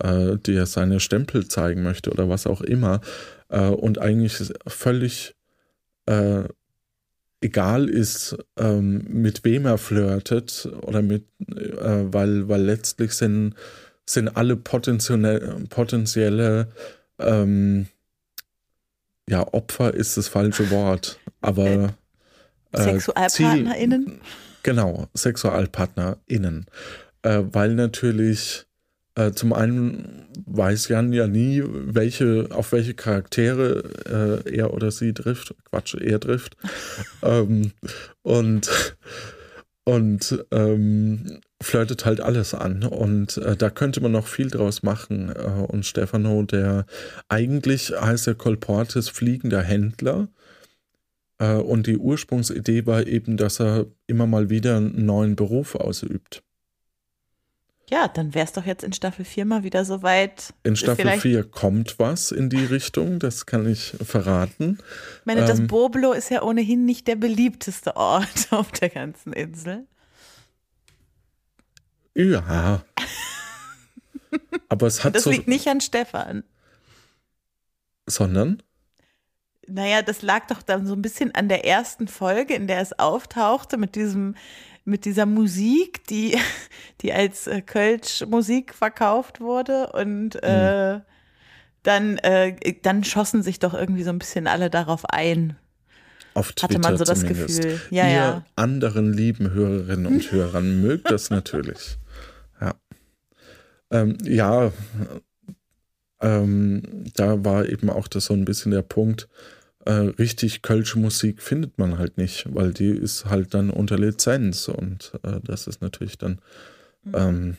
äh, 0.02 0.36
dir 0.36 0.66
seine 0.66 1.00
Stempel 1.00 1.48
zeigen 1.48 1.82
möchte 1.82 2.10
oder 2.10 2.28
was 2.28 2.46
auch 2.46 2.60
immer 2.60 3.00
äh, 3.48 3.66
und 3.66 3.98
eigentlich 3.98 4.52
völlig 4.66 5.34
äh, 6.06 6.44
egal 7.46 7.88
ist, 7.88 8.36
ähm, 8.58 9.04
mit 9.08 9.44
wem 9.44 9.66
er 9.66 9.78
flirtet 9.78 10.68
oder 10.82 11.00
mit, 11.00 11.24
äh, 11.48 12.04
weil, 12.12 12.48
weil 12.48 12.62
letztlich 12.62 13.12
sind, 13.12 13.54
sind 14.04 14.28
alle 14.36 14.56
potenzielle, 14.56 15.64
potenzielle 15.70 16.68
ähm, 17.18 17.86
ja, 19.28 19.46
Opfer 19.52 19.94
ist 19.94 20.16
das 20.16 20.28
falsche 20.28 20.70
Wort, 20.70 21.18
aber 21.40 21.94
äh, 22.72 22.82
SexualpartnerInnen? 22.82 24.06
Ziel, 24.06 24.18
genau, 24.62 25.08
SexualpartnerInnen. 25.14 26.66
Äh, 27.22 27.42
weil 27.52 27.74
natürlich 27.74 28.65
äh, 29.16 29.32
zum 29.32 29.52
einen 29.52 30.26
weiß 30.46 30.88
Jan 30.88 31.12
ja 31.12 31.26
nie, 31.26 31.62
welche, 31.66 32.48
auf 32.50 32.72
welche 32.72 32.94
Charaktere 32.94 34.42
äh, 34.46 34.56
er 34.56 34.74
oder 34.74 34.90
sie 34.90 35.12
trifft. 35.12 35.54
Quatsch, 35.70 35.94
er 35.94 36.20
trifft. 36.20 36.56
ähm, 37.22 37.72
und 38.22 38.70
und 39.88 40.44
ähm, 40.50 41.40
flirtet 41.62 42.04
halt 42.04 42.20
alles 42.20 42.54
an. 42.54 42.82
Und 42.82 43.36
äh, 43.38 43.56
da 43.56 43.70
könnte 43.70 44.00
man 44.00 44.12
noch 44.12 44.26
viel 44.26 44.50
draus 44.50 44.82
machen. 44.82 45.30
Äh, 45.30 45.42
und 45.68 45.86
Stefano, 45.86 46.42
der 46.42 46.86
eigentlich 47.28 47.92
heißt 47.92 48.26
er 48.26 48.34
Colportes 48.34 49.08
fliegender 49.08 49.62
Händler. 49.62 50.28
Äh, 51.38 51.54
und 51.54 51.86
die 51.86 51.98
Ursprungsidee 51.98 52.84
war 52.86 53.06
eben, 53.06 53.36
dass 53.36 53.60
er 53.60 53.86
immer 54.08 54.26
mal 54.26 54.50
wieder 54.50 54.76
einen 54.76 55.06
neuen 55.06 55.36
Beruf 55.36 55.76
ausübt. 55.76 56.42
Ja, 57.88 58.08
dann 58.08 58.34
wäre 58.34 58.44
es 58.44 58.52
doch 58.52 58.66
jetzt 58.66 58.82
in 58.82 58.92
Staffel 58.92 59.24
4 59.24 59.44
mal 59.44 59.62
wieder 59.62 59.84
soweit. 59.84 60.52
In 60.64 60.74
Staffel 60.74 61.20
4 61.20 61.44
kommt 61.44 62.00
was 62.00 62.32
in 62.32 62.50
die 62.50 62.64
Richtung, 62.64 63.20
das 63.20 63.46
kann 63.46 63.70
ich 63.70 63.94
verraten. 64.02 64.78
Ich 65.20 65.26
meine, 65.26 65.42
ähm, 65.42 65.46
das 65.46 65.66
Boblo 65.68 66.12
ist 66.12 66.30
ja 66.30 66.42
ohnehin 66.42 66.84
nicht 66.84 67.06
der 67.06 67.14
beliebteste 67.14 67.96
Ort 67.96 68.48
auf 68.50 68.72
der 68.72 68.88
ganzen 68.88 69.32
Insel. 69.32 69.86
Ja. 72.14 72.82
Aber 74.68 74.86
es 74.86 75.04
hat 75.04 75.14
das 75.14 75.22
so. 75.22 75.30
Das 75.30 75.36
liegt 75.36 75.48
nicht 75.48 75.68
an 75.68 75.80
Stefan. 75.80 76.42
Sondern? 78.06 78.62
Naja, 79.68 80.02
das 80.02 80.22
lag 80.22 80.46
doch 80.48 80.62
dann 80.62 80.86
so 80.86 80.94
ein 80.94 81.02
bisschen 81.02 81.34
an 81.34 81.48
der 81.48 81.64
ersten 81.64 82.08
Folge, 82.08 82.54
in 82.54 82.66
der 82.66 82.80
es 82.80 82.98
auftauchte 82.98 83.76
mit 83.76 83.94
diesem 83.94 84.34
mit 84.86 85.04
dieser 85.04 85.26
Musik, 85.26 86.06
die, 86.06 86.38
die 87.02 87.12
als 87.12 87.46
äh, 87.46 87.60
Kölsch-Musik 87.60 88.72
verkauft 88.72 89.40
wurde 89.40 89.92
und 89.92 90.38
äh, 90.42 90.96
mhm. 90.96 91.02
dann, 91.82 92.18
äh, 92.18 92.56
dann 92.82 93.04
schossen 93.04 93.42
sich 93.42 93.58
doch 93.58 93.74
irgendwie 93.74 94.04
so 94.04 94.10
ein 94.10 94.18
bisschen 94.18 94.46
alle 94.46 94.70
darauf 94.70 95.04
ein. 95.04 95.56
Auf 96.34 96.52
Twitter 96.52 96.74
Hatte 96.74 96.78
man 96.78 96.98
so 96.98 97.04
das 97.04 97.20
zumindest. 97.20 97.62
Gefühl. 97.62 97.80
Ja, 97.90 98.04
Ihr 98.06 98.12
ja. 98.12 98.44
anderen 98.56 99.12
lieben 99.12 99.50
Hörerinnen 99.50 100.06
und 100.06 100.32
Hörern 100.32 100.80
mögt 100.80 101.10
das 101.10 101.30
natürlich. 101.30 101.98
Ja. 102.60 102.74
Ähm, 103.90 104.18
ja, 104.22 104.70
ähm, 106.20 106.82
da 107.14 107.44
war 107.44 107.66
eben 107.66 107.90
auch 107.90 108.08
das 108.08 108.26
so 108.26 108.34
ein 108.34 108.44
bisschen 108.44 108.72
der 108.72 108.82
Punkt, 108.82 109.28
äh, 109.86 109.92
richtig 110.18 110.62
kölsche 110.62 110.98
Musik 110.98 111.40
findet 111.40 111.78
man 111.78 111.98
halt 111.98 112.18
nicht, 112.18 112.52
weil 112.54 112.72
die 112.72 112.90
ist 112.90 113.26
halt 113.26 113.54
dann 113.54 113.70
unter 113.70 113.98
Lizenz 113.98 114.68
und 114.68 115.12
äh, 115.22 115.40
das 115.42 115.66
ist 115.66 115.80
natürlich 115.80 116.18
dann 116.18 116.40
mhm. 117.04 117.14
ähm, 117.14 117.56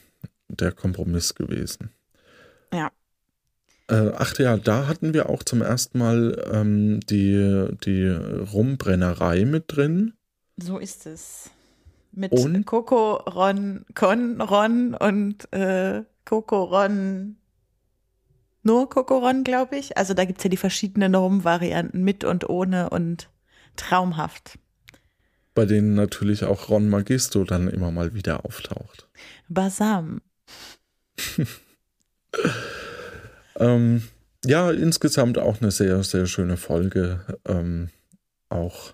der 0.49 0.73
Kompromiss 0.73 1.35
gewesen. 1.35 1.89
Ja. 2.73 2.91
Äh, 3.89 4.11
ach 4.17 4.37
ja, 4.37 4.57
da 4.57 4.87
hatten 4.87 5.13
wir 5.13 5.29
auch 5.29 5.43
zum 5.43 5.61
ersten 5.61 5.99
Mal 5.99 6.45
ähm, 6.51 6.99
die, 7.09 7.69
die 7.85 8.07
Rumbrennerei 8.07 9.45
mit 9.45 9.63
drin. 9.67 10.13
So 10.57 10.77
ist 10.77 11.05
es. 11.05 11.49
Mit 12.11 12.33
und? 12.33 12.65
Coco 12.65 13.15
Ron, 13.15 13.85
Con 13.95 14.41
Ron 14.41 14.95
und 14.95 15.51
äh, 15.53 16.03
Coco 16.25 16.63
Ron 16.63 17.37
nur 18.67 18.89
Kokoron, 18.89 19.43
glaube 19.43 19.77
ich. 19.77 19.97
Also 19.97 20.13
da 20.13 20.25
gibt 20.25 20.39
es 20.39 20.43
ja 20.43 20.49
die 20.49 20.57
verschiedenen 20.57 21.15
Rum-Varianten 21.15 22.03
mit 22.03 22.23
und 22.23 22.47
ohne 22.47 22.91
und 22.91 23.29
traumhaft. 23.77 24.59
Bei 25.55 25.65
denen 25.65 25.95
natürlich 25.95 26.43
auch 26.43 26.69
Ron 26.69 26.87
Magisto 26.89 27.43
dann 27.43 27.67
immer 27.67 27.89
mal 27.89 28.13
wieder 28.13 28.45
auftaucht. 28.45 29.07
Basam. 29.47 30.21
ähm, 33.55 34.03
ja, 34.45 34.69
insgesamt 34.69 35.39
auch 35.39 35.61
eine 35.61 35.71
sehr, 35.71 36.03
sehr 36.03 36.27
schöne 36.27 36.57
Folge. 36.57 37.39
Ähm, 37.45 37.89
auch. 38.49 38.93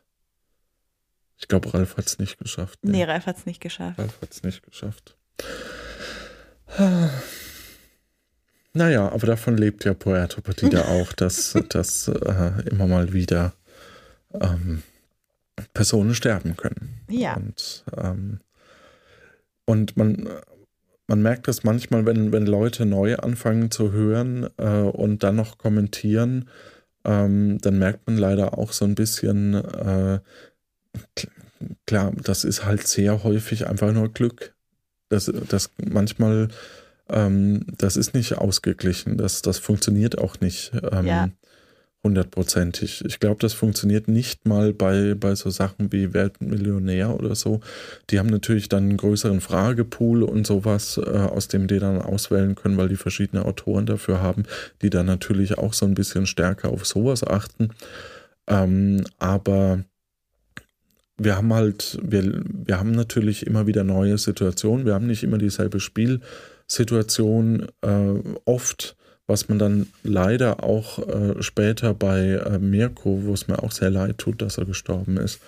Ich 1.38 1.50
glaube, 1.50 1.74
Ralf 1.74 1.98
hat 1.98 2.06
es 2.06 2.20
nicht 2.20 2.38
geschafft. 2.38 2.80
Nee, 2.84 2.92
nee 2.92 3.04
Ralf 3.04 3.26
hat 3.26 3.38
es 3.38 3.46
nicht 3.46 3.60
geschafft. 3.60 4.00
Ralf 4.00 4.22
hat 4.22 4.32
es 4.32 4.44
nicht 4.44 4.64
geschafft. 4.64 5.18
Naja, 8.74 9.12
aber 9.12 9.28
davon 9.28 9.56
lebt 9.56 9.86
ja 9.86 9.94
Puerto 9.94 10.42
Partida 10.42 10.86
auch, 10.88 11.14
dass, 11.14 11.56
dass 11.70 12.08
äh, 12.08 12.68
immer 12.70 12.88
mal 12.88 13.14
wieder 13.14 13.54
ähm, 14.34 14.82
Personen 15.74 16.16
sterben 16.16 16.58
können. 16.58 17.02
Ja. 17.08 17.36
Und, 17.36 17.86
ähm, 17.96 18.40
und 19.66 19.96
man, 19.96 20.28
man 21.08 21.22
merkt 21.22 21.48
das 21.48 21.64
manchmal, 21.64 22.06
wenn, 22.06 22.32
wenn 22.32 22.48
Leute 22.48 22.86
neu 22.86 23.16
anfangen 23.18 23.70
zu 23.70 23.92
hören 23.92 24.50
äh, 24.58 24.82
und 24.82 25.24
dann 25.24 25.36
noch 25.36 25.60
kommentieren, 25.60 26.50
ähm, 27.06 27.60
dann 27.62 27.78
merkt 27.78 28.08
man 28.08 28.18
leider 28.18 28.58
auch 28.58 28.72
so 28.72 28.86
ein 28.86 28.96
bisschen, 28.96 29.54
äh, 29.56 30.20
klar, 31.86 32.12
das 32.16 32.44
ist 32.44 32.66
halt 32.66 32.88
sehr 32.88 33.24
häufig 33.24 33.68
einfach 33.68 33.92
nur 33.92 34.12
Glück. 34.12 34.54
Das, 35.10 35.32
das 35.50 35.70
manchmal 35.78 36.48
ähm, 37.10 37.66
das 37.78 37.98
ist 37.98 38.14
nicht 38.14 38.38
ausgeglichen. 38.38 39.18
Das, 39.18 39.42
das 39.42 39.60
funktioniert 39.60 40.18
auch 40.18 40.40
nicht 40.40 40.72
ähm, 40.92 41.06
ja. 41.06 41.30
hundertprozentig. 42.04 43.04
Ich 43.06 43.20
glaube, 43.20 43.40
das 43.40 43.54
funktioniert 43.54 44.08
nicht 44.08 44.48
mal 44.48 44.74
bei, 44.74 45.14
bei 45.16 45.36
so 45.36 45.50
Sachen 45.50 45.92
wie 45.92 46.14
Weltmillionär 46.14 47.14
oder 47.14 47.36
so. 47.36 47.62
Die 48.10 48.20
haben 48.20 48.30
natürlich 48.30 48.70
dann 48.70 48.84
einen 48.84 48.98
größeren 48.98 49.42
Fragepool 49.42 50.24
und 50.24 50.48
sowas, 50.48 50.98
äh, 50.98 51.10
aus 51.10 51.48
dem 51.48 51.68
die 51.68 51.80
dann 51.80 52.02
auswählen 52.02 52.56
können, 52.56 52.78
weil 52.78 52.90
die 52.90 52.96
verschiedene 52.96 53.46
Autoren 53.46 53.86
dafür 53.86 54.22
haben, 54.22 54.44
die 54.82 54.90
dann 54.90 55.06
natürlich 55.06 55.58
auch 55.58 55.74
so 55.74 55.86
ein 55.86 55.96
bisschen 55.96 56.26
stärker 56.26 56.70
auf 56.70 56.86
sowas 56.86 57.26
achten. 57.26 57.70
Ähm, 58.48 59.04
aber 59.20 59.84
wir 61.18 61.36
haben 61.36 61.54
halt, 61.54 62.00
wir, 62.02 62.44
wir 62.46 62.80
haben 62.80 62.92
natürlich 62.92 63.46
immer 63.46 63.68
wieder 63.68 63.84
neue 63.84 64.18
Situationen. 64.18 64.86
Wir 64.86 64.94
haben 64.94 65.08
nicht 65.08 65.24
immer 65.24 65.38
dieselbe 65.38 65.80
Spiel. 65.80 66.22
Situation 66.68 67.68
äh, 67.82 68.14
oft, 68.46 68.96
was 69.28 69.50
man 69.50 69.60
dann 69.60 69.88
leider 70.04 70.64
auch 70.64 71.00
äh, 71.00 71.42
später 71.42 71.94
bei 71.94 72.32
äh, 72.32 72.60
Mirko, 72.60 73.24
wo 73.24 73.34
es 73.34 73.48
mir 73.48 73.64
auch 73.64 73.72
sehr 73.72 73.90
leid 73.90 74.18
tut, 74.18 74.42
dass 74.42 74.58
er 74.58 74.66
gestorben 74.66 75.18
ist, 75.18 75.40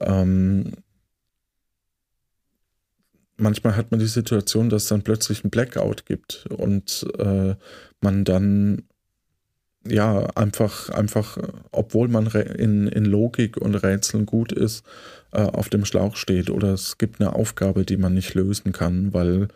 ähm, 0.00 0.72
manchmal 3.36 3.76
hat 3.76 3.90
man 3.90 4.00
die 4.00 4.06
Situation, 4.06 4.68
dass 4.68 4.84
es 4.84 4.88
dann 4.88 5.02
plötzlich 5.02 5.44
ein 5.44 5.50
Blackout 5.50 6.06
gibt 6.06 6.46
und 6.50 7.06
äh, 7.18 7.54
man 8.00 8.24
dann 8.24 8.82
ja 9.86 10.26
einfach, 10.34 10.90
einfach, 10.90 11.38
obwohl 11.70 12.08
man 12.08 12.26
in, 12.26 12.88
in 12.88 13.04
Logik 13.04 13.56
und 13.56 13.74
Rätseln 13.76 14.26
gut 14.26 14.52
ist, 14.52 14.84
äh, 15.32 15.42
auf 15.42 15.68
dem 15.68 15.84
Schlauch 15.84 16.16
steht 16.16 16.50
oder 16.50 16.74
es 16.74 16.98
gibt 16.98 17.20
eine 17.20 17.34
Aufgabe, 17.34 17.84
die 17.84 17.96
man 17.96 18.14
nicht 18.14 18.34
lösen 18.34 18.72
kann, 18.72 19.12
weil 19.14 19.48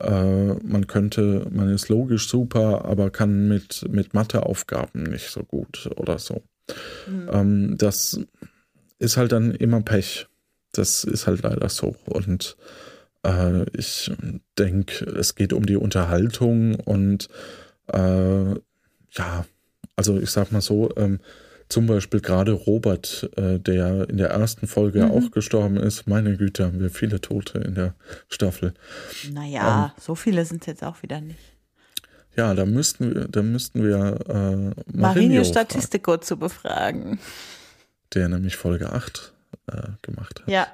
äh, 0.00 0.54
man 0.54 0.86
könnte, 0.86 1.46
man 1.50 1.70
ist 1.70 1.88
logisch 1.88 2.28
super, 2.28 2.84
aber 2.84 3.10
kann 3.10 3.48
mit, 3.48 3.86
mit 3.90 4.14
Matheaufgaben 4.14 5.04
nicht 5.04 5.30
so 5.30 5.42
gut 5.42 5.90
oder 5.96 6.18
so. 6.18 6.42
Mhm. 7.06 7.30
Ähm, 7.32 7.78
das 7.78 8.20
ist 8.98 9.16
halt 9.16 9.32
dann 9.32 9.52
immer 9.52 9.80
Pech. 9.82 10.26
Das 10.72 11.04
ist 11.04 11.26
halt 11.26 11.42
leider 11.42 11.68
so. 11.68 11.96
Und 12.04 12.56
äh, 13.24 13.64
ich 13.76 14.12
denke, 14.58 15.04
es 15.06 15.34
geht 15.34 15.52
um 15.52 15.64
die 15.64 15.76
Unterhaltung 15.76 16.74
und 16.74 17.28
äh, 17.92 18.50
ja, 18.50 19.46
also 19.96 20.18
ich 20.18 20.30
sag 20.30 20.52
mal 20.52 20.60
so, 20.60 20.90
ähm, 20.96 21.20
zum 21.68 21.86
Beispiel 21.86 22.20
gerade 22.20 22.52
Robert, 22.52 23.28
äh, 23.36 23.58
der 23.58 24.08
in 24.08 24.18
der 24.18 24.30
ersten 24.30 24.66
Folge 24.66 25.04
mhm. 25.04 25.10
auch 25.10 25.30
gestorben 25.30 25.76
ist. 25.76 26.06
Meine 26.06 26.36
Güte, 26.36 26.64
haben 26.64 26.80
wir 26.80 26.90
viele 26.90 27.20
Tote 27.20 27.58
in 27.58 27.74
der 27.74 27.94
Staffel. 28.28 28.74
Naja, 29.32 29.86
ähm, 29.86 30.02
so 30.02 30.14
viele 30.14 30.44
sind 30.44 30.62
es 30.62 30.66
jetzt 30.66 30.84
auch 30.84 31.02
wieder 31.02 31.20
nicht. 31.20 31.40
Ja, 32.36 32.54
da 32.54 32.66
müssten 32.66 33.14
wir, 33.14 33.28
da 33.28 33.42
müssten 33.42 33.82
wir 33.82 34.18
äh, 34.28 34.96
Marinho 34.96 35.42
Statistico 35.42 36.18
zu 36.18 36.36
befragen. 36.36 37.18
Der 38.14 38.28
nämlich 38.28 38.56
Folge 38.56 38.92
8 38.92 39.32
äh, 39.68 39.82
gemacht 40.02 40.40
hat. 40.40 40.48
Ja, 40.48 40.66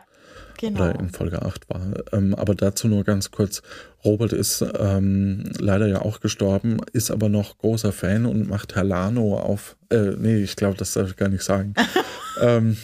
genau. 0.63 0.85
Oder 0.85 0.99
in 0.99 1.11
Folge 1.11 1.43
8 1.43 1.69
war. 1.69 1.93
Ähm, 2.13 2.35
aber 2.35 2.55
dazu 2.55 2.89
nur 2.89 3.05
ganz 3.05 3.31
kurz. 3.31 3.63
Robert 4.05 4.33
ist 4.33 4.65
ähm, 4.79 5.45
leider 5.59 5.87
ja 5.87 6.01
auch 6.01 6.21
gestorben, 6.21 6.79
ist 6.93 7.11
aber 7.11 7.29
noch 7.29 7.59
großer 7.59 7.93
Fan 7.93 8.25
und 8.25 8.49
macht 8.49 8.75
Herr 8.75 8.85
Lano 8.85 9.39
auf. 9.39 9.77
Äh, 9.91 10.13
nee, 10.19 10.37
ich 10.37 10.57
glaube, 10.57 10.77
das 10.77 10.95
darf 10.95 11.11
ich 11.11 11.17
gar 11.17 11.29
nicht 11.29 11.43
sagen. 11.43 11.75
ähm, 12.41 12.77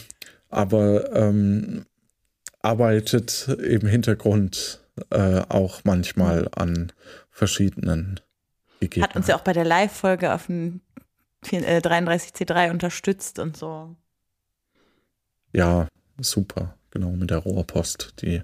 aber 0.49 1.15
ähm, 1.15 1.85
arbeitet 2.61 3.47
im 3.47 3.87
Hintergrund 3.87 4.81
äh, 5.09 5.41
auch 5.47 5.81
manchmal 5.85 6.49
an 6.51 6.91
verschiedenen 7.31 8.19
Hat 8.99 9.15
uns 9.15 9.27
ja 9.27 9.37
auch 9.37 9.43
bei 9.43 9.53
der 9.53 9.65
Live-Folge 9.65 10.33
auf 10.33 10.47
dem 10.47 10.81
33C3 11.45 12.71
unterstützt 12.71 13.39
und 13.39 13.55
so. 13.55 13.95
Ja, 15.53 15.87
super. 16.19 16.75
Genau, 16.91 17.11
mit 17.11 17.29
der 17.29 17.37
Rohrpost, 17.39 18.15
die 18.21 18.41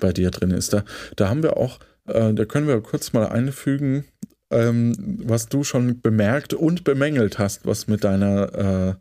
bei 0.00 0.12
dir 0.12 0.30
drin 0.30 0.50
ist. 0.50 0.72
Da, 0.72 0.84
da 1.14 1.28
haben 1.28 1.42
wir 1.42 1.56
auch 1.56 1.78
äh, 2.06 2.32
da 2.34 2.44
können 2.44 2.68
wir 2.68 2.80
kurz 2.80 3.12
mal 3.12 3.28
einfügen, 3.28 4.04
ähm, 4.50 4.94
was 5.24 5.48
du 5.48 5.64
schon 5.64 6.00
bemerkt 6.00 6.54
und 6.54 6.84
bemängelt 6.84 7.38
hast, 7.38 7.66
was 7.66 7.88
mit 7.88 8.04
deiner 8.04 8.98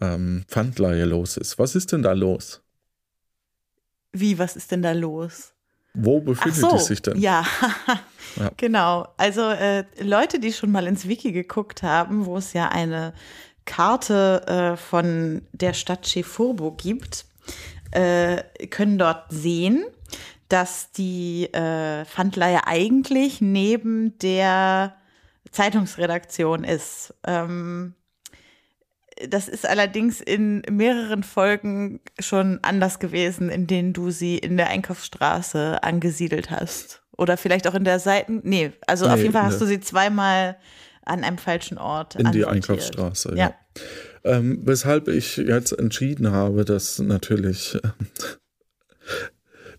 äh, 0.00 0.04
ähm, 0.04 0.44
Pfandleihe 0.48 1.04
los 1.04 1.36
ist. 1.36 1.58
Was 1.58 1.74
ist 1.74 1.92
denn 1.92 2.02
da 2.02 2.12
los? 2.12 2.62
Wie, 4.12 4.38
was 4.38 4.56
ist 4.56 4.72
denn 4.72 4.82
da 4.82 4.92
los? 4.92 5.52
Wo 5.94 6.20
befindet 6.20 6.60
so, 6.60 6.76
es 6.76 6.86
sich 6.86 7.02
denn? 7.02 7.18
Ja, 7.18 7.44
ja. 8.36 8.50
genau. 8.56 9.08
Also 9.16 9.42
äh, 9.50 9.84
Leute, 10.00 10.38
die 10.38 10.52
schon 10.52 10.70
mal 10.70 10.86
ins 10.86 11.08
Wiki 11.08 11.32
geguckt 11.32 11.82
haben, 11.82 12.26
wo 12.26 12.36
es 12.36 12.52
ja 12.52 12.68
eine 12.68 13.14
Karte 13.64 14.46
äh, 14.46 14.76
von 14.76 15.42
der 15.52 15.74
Stadt 15.74 16.06
Chefurbo 16.06 16.72
gibt, 16.72 17.26
äh, 17.90 18.42
können 18.68 18.98
dort 18.98 19.26
sehen, 19.30 19.84
dass 20.48 20.92
die 20.92 21.44
äh, 21.52 22.04
Pfandleihe 22.04 22.66
eigentlich 22.66 23.40
neben 23.40 24.18
der 24.18 24.94
Zeitungsredaktion 25.50 26.64
ist. 26.64 27.14
Ähm, 27.26 27.94
das 29.28 29.48
ist 29.48 29.66
allerdings 29.66 30.20
in 30.20 30.62
mehreren 30.70 31.22
Folgen 31.22 32.00
schon 32.18 32.60
anders 32.62 32.98
gewesen, 32.98 33.50
in 33.50 33.66
denen 33.66 33.92
du 33.92 34.10
sie 34.10 34.38
in 34.38 34.56
der 34.56 34.68
Einkaufsstraße 34.68 35.82
angesiedelt 35.82 36.50
hast. 36.50 37.02
Oder 37.16 37.36
vielleicht 37.36 37.66
auch 37.66 37.74
in 37.74 37.84
der 37.84 37.98
Seiten. 37.98 38.40
Nee, 38.44 38.72
also 38.86 39.06
nee, 39.06 39.12
auf 39.12 39.18
jeden 39.18 39.32
Fall 39.32 39.42
hast 39.42 39.54
ne. 39.54 39.60
du 39.60 39.66
sie 39.66 39.80
zweimal 39.80 40.56
an 41.04 41.24
einem 41.24 41.38
falschen 41.38 41.78
Ort. 41.78 42.14
In 42.14 42.30
die 42.30 42.44
Einkaufsstraße, 42.44 43.30
ja. 43.30 43.48
ja. 43.48 43.54
Ähm, 44.24 44.60
weshalb 44.64 45.08
ich 45.08 45.36
jetzt 45.36 45.72
entschieden 45.72 46.32
habe, 46.32 46.64
dass 46.64 46.98
natürlich 46.98 47.78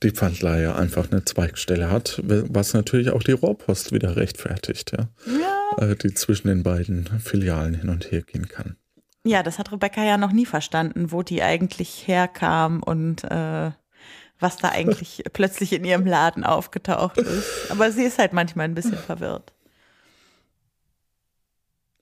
die 0.04 0.12
Pfandleihe 0.12 0.76
einfach 0.76 1.12
eine 1.12 1.26
Zweigstelle 1.26 1.92
hat, 1.92 2.22
was 2.24 2.74
natürlich 2.74 3.12
auch 3.12 3.24
die 3.24 3.34
Rohrpost 3.34 3.92
wieder 3.92 4.16
rechtfertigt, 4.16 4.94
ja. 4.98 5.10
ja. 5.78 5.92
Äh, 5.92 5.96
die 5.96 6.14
zwischen 6.14 6.48
den 6.48 6.64
beiden 6.64 7.08
Filialen 7.20 7.74
hin 7.74 7.90
und 7.90 8.12
her 8.12 8.22
gehen 8.22 8.48
kann. 8.48 8.78
Ja, 9.26 9.44
das 9.44 9.60
hat 9.60 9.72
Rebecca 9.72 10.04
ja 10.04 10.18
noch 10.18 10.32
nie 10.32 10.46
verstanden, 10.46 11.12
wo 11.12 11.24
die 11.24 11.44
eigentlich 11.44 12.08
herkam 12.08 12.82
und 12.82 13.26
äh, 13.26 13.72
was 14.40 14.58
da 14.58 14.70
eigentlich 14.70 15.24
plötzlich 15.34 15.74
in 15.74 15.84
ihrem 15.84 16.06
Laden 16.06 16.46
aufgetaucht 16.46 17.18
ist. 17.18 17.70
Aber 17.70 17.92
sie 17.92 18.04
ist 18.04 18.18
halt 18.18 18.32
manchmal 18.32 18.66
ein 18.66 18.76
bisschen 18.76 18.98
verwirrt. 18.98 19.54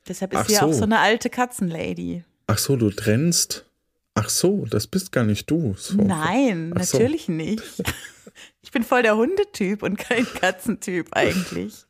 Deshalb 0.08 0.34
ist 0.34 0.40
Ach 0.40 0.48
sie 0.48 0.54
ja 0.54 0.60
so. 0.62 0.66
auch 0.68 0.74
so 0.74 0.84
eine 0.84 1.00
alte 1.00 1.30
Katzenlady. 1.30 2.24
Ach 2.48 2.58
so, 2.58 2.76
du 2.76 2.90
trennst 2.90 3.68
Ach 4.20 4.30
so, 4.30 4.66
das 4.66 4.88
bist 4.88 5.12
gar 5.12 5.24
nicht 5.24 5.52
du. 5.52 5.76
So. 5.78 5.94
Nein, 5.94 6.72
Ach 6.74 6.80
natürlich 6.80 7.26
so. 7.26 7.32
nicht. 7.34 7.64
Ich 8.62 8.72
bin 8.72 8.84
voll 8.84 9.02
der 9.02 9.16
Hundetyp 9.16 9.82
und 9.82 9.98
kein 9.98 10.26
Katzentyp 10.26 11.08
eigentlich. 11.12 11.86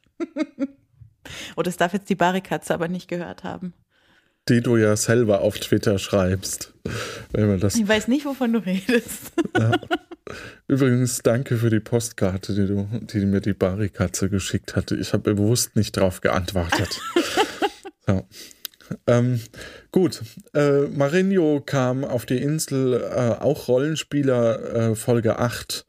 Oh, 1.57 1.63
das 1.63 1.75
darf 1.75 1.91
jetzt 1.91 2.07
die 2.07 2.15
Barrikatze 2.15 2.73
aber 2.73 2.87
nicht 2.87 3.07
gehört 3.09 3.43
haben. 3.43 3.73
Die 4.47 4.61
du 4.61 4.77
ja 4.77 4.95
selber 4.95 5.41
auf 5.41 5.59
Twitter 5.59 5.97
schreibst. 5.99 6.73
Wenn 7.33 7.47
man 7.47 7.59
das 7.59 7.75
ich 7.75 7.85
weiß 7.85 8.07
nicht, 8.07 8.25
wovon 8.25 8.53
du 8.53 8.59
redest. 8.59 9.33
Ja. 9.57 9.71
Übrigens, 10.67 11.19
danke 11.23 11.57
für 11.57 11.71
die 11.71 11.79
Postkarte, 11.81 12.53
die, 12.53 12.67
du, 12.67 12.87
die 13.01 13.25
mir 13.25 13.41
die 13.41 13.53
Barrikatze 13.53 14.29
geschickt 14.29 14.75
hatte. 14.75 14.95
Ich 14.95 15.11
habe 15.13 15.33
bewusst 15.33 15.75
nicht 15.75 15.97
darauf 15.97 16.21
geantwortet. 16.21 17.01
so. 18.07 18.25
Ähm, 19.05 19.41
gut, 19.91 20.21
äh, 20.53 20.83
Marinho 20.87 21.61
kam 21.65 22.05
auf 22.05 22.25
die 22.25 22.41
Insel, 22.41 22.93
äh, 22.93 23.41
auch 23.41 23.67
Rollenspieler, 23.67 24.91
äh, 24.91 24.95
Folge 24.95 25.39
8. 25.39 25.85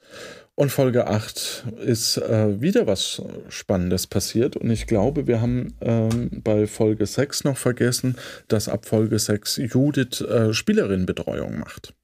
Und 0.57 0.71
Folge 0.71 1.07
8 1.07 1.67
ist 1.87 2.17
äh, 2.17 2.61
wieder 2.61 2.89
was 2.89 3.23
Spannendes 3.49 4.09
passiert. 4.09 4.57
Und 4.57 4.71
ich 4.71 4.89
glaube, 4.89 5.29
wir 5.29 5.41
haben 5.41 5.75
ähm, 5.81 6.31
bei 6.43 6.67
Folge 6.67 7.07
6 7.07 7.45
noch 7.45 7.57
vergessen, 7.57 8.17
dass 8.49 8.69
ab 8.69 8.85
Folge 8.85 9.21
6 9.21 9.59
Judith 9.59 10.21
äh, 10.21 10.53
Spielerinbetreuung 10.53 11.61
macht. 11.61 11.95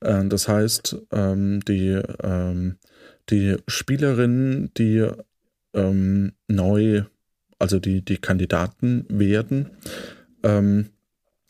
Äh, 0.00 0.24
das 0.26 0.46
heißt, 0.46 0.98
ähm, 1.10 1.64
die, 1.64 2.00
ähm, 2.22 2.76
die 3.30 3.56
Spielerinnen, 3.66 4.70
die 4.76 5.08
ähm, 5.74 6.32
neu 6.46 7.02
also 7.58 7.78
die, 7.78 8.02
die 8.02 8.18
Kandidaten 8.18 9.06
werden, 9.08 9.70
ähm, 10.42 10.90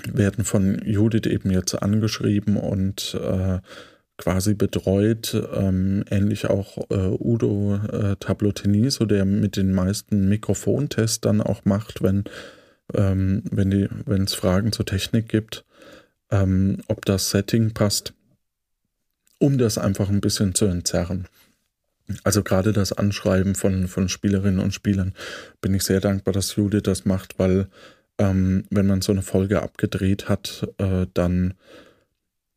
werden 0.06 0.44
von 0.44 0.80
Judith 0.84 1.30
eben 1.30 1.50
jetzt 1.50 1.74
angeschrieben 1.74 2.56
und 2.56 3.18
äh, 3.20 3.60
quasi 4.16 4.54
betreut, 4.54 5.34
ähm, 5.54 6.04
ähnlich 6.10 6.46
auch 6.46 6.78
äh, 6.90 7.16
Udo 7.18 7.76
äh, 7.76 8.16
Tabloteniso, 8.20 9.06
der 9.06 9.24
mit 9.24 9.56
den 9.56 9.72
meisten 9.72 10.28
Mikrofontests 10.28 11.20
dann 11.20 11.40
auch 11.40 11.64
macht, 11.64 12.02
wenn 12.02 12.24
ähm, 12.92 13.42
wenn 13.50 14.24
es 14.24 14.34
Fragen 14.34 14.72
zur 14.72 14.84
Technik 14.84 15.28
gibt, 15.28 15.64
ähm, 16.30 16.78
ob 16.88 17.04
das 17.04 17.30
Setting 17.30 17.72
passt, 17.72 18.12
um 19.38 19.58
das 19.58 19.78
einfach 19.78 20.08
ein 20.08 20.20
bisschen 20.20 20.54
zu 20.54 20.66
entzerren. 20.66 21.26
Also 22.22 22.42
gerade 22.42 22.72
das 22.72 22.92
Anschreiben 22.92 23.54
von, 23.54 23.88
von 23.88 24.08
Spielerinnen 24.08 24.60
und 24.60 24.74
Spielern 24.74 25.14
bin 25.60 25.74
ich 25.74 25.84
sehr 25.84 26.00
dankbar, 26.00 26.34
dass 26.34 26.56
Judith 26.56 26.82
das 26.82 27.04
macht, 27.04 27.38
weil 27.38 27.68
ähm, 28.18 28.64
wenn 28.70 28.86
man 28.86 29.00
so 29.00 29.12
eine 29.12 29.22
Folge 29.22 29.62
abgedreht 29.62 30.28
hat, 30.28 30.68
äh, 30.78 31.06
dann 31.14 31.54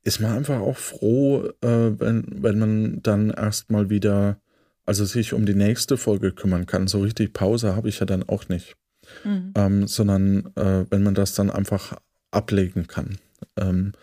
ist 0.04 0.20
man 0.20 0.32
einfach 0.32 0.60
auch 0.60 0.78
froh, 0.78 1.48
äh, 1.62 2.00
wenn, 2.00 2.26
wenn 2.42 2.60
man 2.60 3.02
dann 3.04 3.30
erstmal 3.30 3.90
wieder, 3.90 4.38
also 4.86 5.06
sich 5.06 5.34
um 5.34 5.46
die 5.46 5.56
nächste 5.56 5.98
Folge 5.98 6.32
kümmern 6.32 6.66
kann. 6.66 6.88
So 6.88 7.02
richtig 7.02 7.34
Pause 7.34 7.76
habe 7.76 7.90
ich 7.90 8.00
ja 8.00 8.06
dann 8.06 8.24
auch 8.24 8.48
nicht. 8.50 8.76
Mhm. 9.24 9.54
Ähm, 9.56 9.88
sondern 9.88 10.52
äh, 10.56 10.86
wenn 10.90 11.04
man 11.04 11.16
das 11.16 11.34
dann 11.34 11.50
einfach 11.50 11.98
ablegen 12.32 12.88
kann. 12.88 13.18
Ähm, 13.58 13.94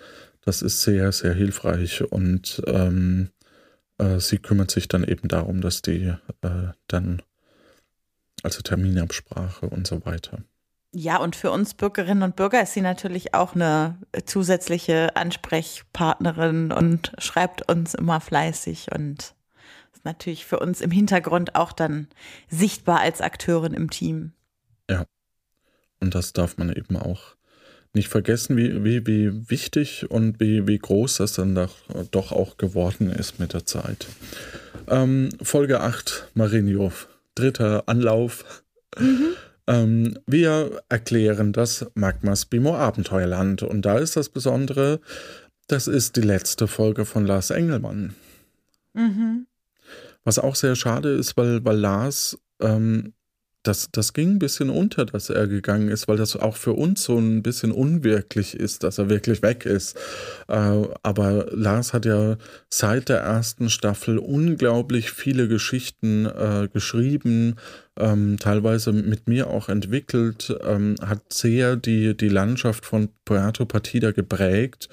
das 0.45 0.63
ist 0.63 0.83
sehr, 0.83 1.13
sehr 1.13 1.33
hilfreich 1.33 2.03
und 2.11 2.63
ähm, 2.67 3.31
äh, 3.99 4.19
sie 4.19 4.39
kümmert 4.39 4.71
sich 4.71 4.89
dann 4.89 5.05
eben 5.05 5.29
darum, 5.29 5.61
dass 5.61 5.83
die 5.83 6.15
äh, 6.43 6.69
dann, 6.89 7.23
also 8.43 8.61
Terminabsprache 8.63 9.69
und 9.69 9.87
so 9.87 10.05
weiter. 10.05 10.39
Ja, 10.93 11.17
und 11.17 11.35
für 11.35 11.51
uns 11.51 11.75
Bürgerinnen 11.75 12.23
und 12.23 12.37
Bürger 12.37 12.63
ist 12.63 12.73
sie 12.75 12.81
natürlich 12.81 13.35
auch 13.35 13.57
eine 13.57 13.99
zusätzliche 14.27 15.17
Ansprechpartnerin 15.17 16.71
und 16.71 17.13
schreibt 17.19 17.69
uns 17.69 17.95
immer 17.95 18.21
fleißig 18.21 18.93
und 18.93 19.35
ist 19.93 20.05
ist 20.05 20.05
natürlich 20.05 20.45
für 20.45 20.59
uns 20.61 20.83
im 20.83 20.91
Hintergrund 20.91 21.55
auch 21.55 21.73
dann 21.73 22.09
sichtbar 22.49 23.01
als 23.01 23.23
Akteurin 23.23 23.73
im 23.73 23.89
Team. 23.89 24.33
Ja. 24.91 25.07
Und 26.01 26.15
das 26.15 26.35
darf 26.35 26.59
man 26.59 26.71
eben 26.71 26.97
auch 26.97 27.37
nicht 27.95 28.09
vergessen, 28.09 28.57
wie, 28.57 28.85
wie, 28.85 29.07
wie 29.07 29.51
wichtig 29.51 30.11
und 30.11 30.41
wie, 30.41 30.67
wie 30.67 30.79
groß 30.79 31.19
das 31.19 31.35
dann 31.35 31.55
doch, 31.55 31.75
doch 32.11 32.33
auch 32.33 32.57
geworden 32.57 33.11
ist 33.11 33.39
mit 33.39 33.53
der 33.53 33.65
Zeit. 33.65 34.07
Ähm, 34.89 35.31
Folge 35.43 35.81
8, 35.81 36.31
Marinho, 36.35 36.93
dritter 37.35 37.85
Anlauf. 37.87 38.63
Mhm. 38.99 39.35
Ähm, 39.67 40.19
wir 40.27 40.83
erklären 40.89 41.53
das 41.53 41.87
Magmas 41.95 42.45
Bimo 42.45 42.77
Abenteuerland 42.77 43.63
und 43.63 43.83
da 43.83 43.99
ist 43.99 44.17
das 44.17 44.29
Besondere, 44.29 45.01
das 45.69 45.87
ist 45.89 46.17
die 46.17 46.21
letzte 46.21 46.67
Folge 46.67 47.05
von 47.05 47.27
Lars 47.27 47.51
Engelmann. 47.51 48.15
Mhm. 48.93 49.47
Was 50.25 50.39
auch 50.39 50.55
sehr 50.55 50.75
schade 50.75 51.11
ist, 51.11 51.37
weil, 51.37 51.65
weil 51.65 51.79
Lars 51.79 52.39
ähm, 52.61 53.15
das, 53.65 53.89
das 53.91 54.13
ging 54.13 54.33
ein 54.33 54.39
bisschen 54.39 54.69
unter, 54.69 55.07
dass 55.07 55.31
er 55.31 55.49
gegangen 55.49 55.89
ist, 55.89 56.07
weil 56.07 56.19
das 56.19 56.37
auch 56.37 56.57
für 56.57 56.75
uns 56.75 57.03
so 57.03 57.19
ein 57.19 57.43
bisschen 57.43 57.73
unwirklich 57.73 58.55
ist, 58.55 58.85
dass 58.85 58.99
er 58.99 59.09
wirklich 59.09 59.43
weg 59.43 59.65
ist. 59.65 59.97
Äh, 60.49 60.83
aber 61.03 61.47
Lars 61.51 61.95
hat 61.95 62.05
ja 62.05 62.37
seit 62.69 63.09
der 63.09 63.21
ersten 63.21 63.71
Staffel 63.71 64.19
unglaublich 64.19 65.11
viele 65.11 65.49
Geschichten 65.49 66.27
äh, 66.27 66.69
geschrieben, 66.73 67.57
ähm, 67.99 68.37
teilweise 68.39 68.93
mit 68.93 69.29
mir 69.29 69.49
auch 69.49 69.71
entwickelt, 69.71 70.55
ähm, 70.63 70.97
hat 71.01 71.33
sehr 71.33 71.77
die, 71.77 72.15
die 72.15 72.29
Landschaft 72.29 72.85
von 72.85 73.09
Puerto 73.25 73.65
Partida 73.65 74.11
geprägt 74.11 74.91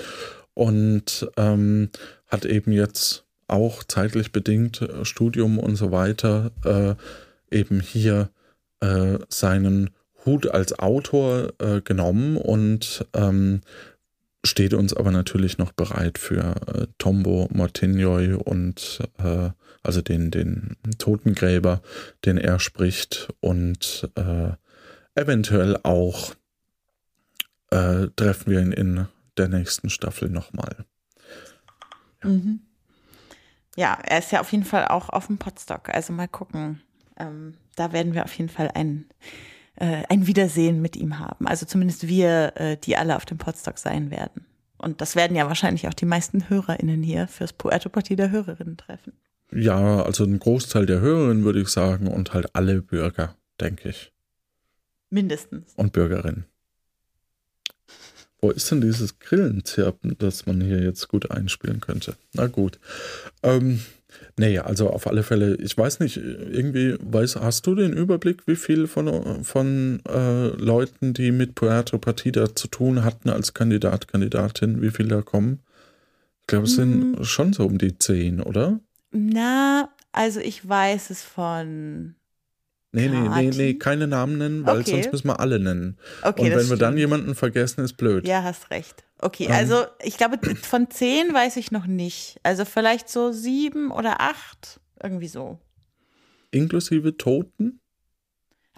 und 0.54 1.30
ähm, 1.36 1.90
hat 2.28 2.46
eben 2.46 2.72
jetzt 2.72 3.26
auch 3.48 3.84
zeitlich 3.84 4.32
bedingt 4.32 4.82
äh, 4.82 5.04
Studium 5.04 5.60
und 5.60 5.76
so 5.76 5.92
weiter 5.92 6.52
eben 7.50 7.82
hier 7.82 8.30
äh, 8.82 9.20
seinen 9.30 9.92
Hut 10.26 10.48
als 10.52 10.78
Autor 10.78 11.54
äh, 11.60 11.82
genommen 11.82 12.38
und 12.38 13.06
ähm, 13.14 13.62
steht 14.44 14.74
uns 14.74 14.94
aber 14.94 15.12
natürlich 15.12 15.58
noch 15.58 15.72
bereit 15.72 16.18
für 16.18 16.56
äh, 16.68 16.88
Tombo 16.98 17.48
Mortignoi 17.52 18.34
und 18.34 19.00
äh, 19.18 19.50
also 19.84 20.02
den, 20.02 20.30
den 20.32 20.78
Totengräber, 20.98 21.82
den 22.26 22.38
er 22.38 22.60
spricht 22.60 23.30
und 23.40 24.10
äh, 24.16 24.52
eventuell 25.16 25.78
auch 25.84 26.36
äh, 27.72 28.08
treffen 28.16 28.52
wir 28.52 28.62
ihn 28.62 28.72
in 28.72 29.08
der 29.38 29.48
nächsten 29.48 29.90
Staffel 29.90 30.30
nochmal. 30.30 30.86
Ja. 32.24 32.30
Mhm. 32.30 32.60
ja, 33.76 33.98
er 34.04 34.20
ist 34.20 34.32
ja 34.32 34.42
auf 34.42 34.52
jeden 34.52 34.66
Fall 34.66 34.88
auch 34.88 35.10
auf 35.10 35.28
dem 35.28 35.38
Podstock, 35.38 35.90
also 35.90 36.14
mal 36.14 36.28
gucken. 36.28 36.82
Ähm, 37.18 37.56
da 37.76 37.94
werden 37.94 38.14
wir 38.14 38.24
auf 38.24 38.34
jeden 38.34 38.50
Fall 38.50 38.70
ein, 38.74 39.06
äh, 39.76 40.04
ein 40.10 40.28
Wiedersehen 40.28 40.82
mit 40.82 40.96
ihm 40.96 41.20
haben. 41.20 41.48
Also 41.48 41.66
zumindest 41.66 42.08
wir, 42.08 42.54
äh, 42.56 42.78
die 42.78 42.98
alle 42.98 43.16
auf 43.16 43.26
dem 43.26 43.38
Podstock 43.38 43.78
sein 43.78 44.12
werden. 44.12 44.46
Und 44.78 45.00
das 45.00 45.16
werden 45.16 45.36
ja 45.38 45.48
wahrscheinlich 45.48 45.88
auch 45.88 45.94
die 45.94 46.06
meisten 46.06 46.50
HörerInnen 46.50 47.04
hier 47.04 47.28
fürs 47.28 47.54
Puerto 47.54 47.90
Party 47.90 48.16
der 48.16 48.32
Hörerinnen 48.32 48.78
treffen. 48.78 49.14
Ja, 49.54 50.02
also 50.02 50.24
ein 50.24 50.40
Großteil 50.40 50.86
der 50.86 51.02
Hörerinnen 51.02 51.44
würde 51.44 51.62
ich 51.62 51.68
sagen 51.68 52.08
und 52.08 52.34
halt 52.34 52.56
alle 52.56 52.82
Bürger, 52.82 53.36
denke 53.60 53.90
ich. 53.90 54.12
Mindestens. 55.10 55.74
Und 55.76 55.94
Bürgerinnen. 55.94 56.46
Wo 58.40 58.50
ist 58.50 58.72
denn 58.72 58.82
dieses 58.82 59.20
Grillenzirpen, 59.20 60.16
das 60.18 60.48
man 60.48 60.62
hier 60.62 60.82
jetzt 60.82 61.08
gut 61.10 61.30
einspielen 61.30 61.80
könnte? 61.80 62.16
Na 62.34 62.48
gut. 62.48 62.80
Ähm, 63.44 63.82
Nee, 64.38 64.60
also 64.60 64.90
auf 64.90 65.08
alle 65.08 65.24
Fälle, 65.24 65.56
ich 65.56 65.78
weiß 65.78 66.00
nicht, 66.00 66.18
irgendwie, 66.18 66.96
weiß, 67.02 67.38
hast 67.38 67.68
du 67.68 67.76
den 67.76 67.94
Überblick, 67.94 68.48
wie 68.48 68.56
viel 68.56 68.88
von, 68.88 69.44
von 69.44 70.02
äh, 70.08 70.48
Leuten, 70.48 71.14
die 71.14 71.32
mit 71.32 71.56
Puerto 71.56 71.98
Partida 71.98 72.56
zu 72.56 72.68
tun 72.68 73.04
hatten 73.04 73.30
als 73.30 73.54
Kandidat, 73.54 74.08
Kandidatin, 74.08 74.82
wie 74.82 74.92
viele 74.92 75.10
da 75.10 75.22
kommen? 75.22 75.60
Ich 76.42 76.48
glaube, 76.48 76.66
es 76.66 76.76
sind 76.76 77.20
mhm. 77.20 77.24
schon 77.24 77.54
so 77.54 77.66
um 77.66 77.78
die 77.78 77.98
zehn, 77.98 78.42
oder? 78.42 78.80
Na, 79.12 79.90
also 80.12 80.40
ich 80.40 80.68
weiß 80.68 81.10
es 81.10 81.22
von 81.22 82.16
Nee, 82.94 83.08
nee, 83.08 83.30
nee, 83.30 83.52
nee, 83.56 83.74
keine 83.76 84.06
Namen 84.06 84.38
nennen, 84.38 84.66
weil 84.66 84.82
okay. 84.82 84.92
sonst 84.92 85.14
müssen 85.14 85.28
wir 85.28 85.40
alle 85.40 85.60
nennen. 85.60 85.98
Okay, 86.24 86.42
Und 86.42 86.50
wenn 86.50 86.58
wir 86.58 86.64
stimmt. 86.66 86.82
dann 86.82 86.98
jemanden 86.98 87.36
vergessen, 87.36 87.86
ist 87.86 87.94
blöd. 87.94 88.28
Ja, 88.28 88.44
hast 88.44 88.70
recht. 88.70 89.06
Okay, 89.22 89.46
ähm. 89.46 89.52
also 89.52 89.86
ich 90.04 90.18
glaube, 90.18 90.40
von 90.56 90.90
zehn 90.90 91.34
weiß 91.34 91.58
ich 91.58 91.72
noch 91.72 91.86
nicht. 91.86 92.40
Also 92.44 92.66
vielleicht 92.66 93.10
so 93.10 93.32
sieben 93.32 93.92
oder 93.92 94.22
acht, 94.22 94.80
irgendwie 95.02 95.28
so. 95.28 95.60
Inklusive 96.52 97.16
Toten? 97.18 97.80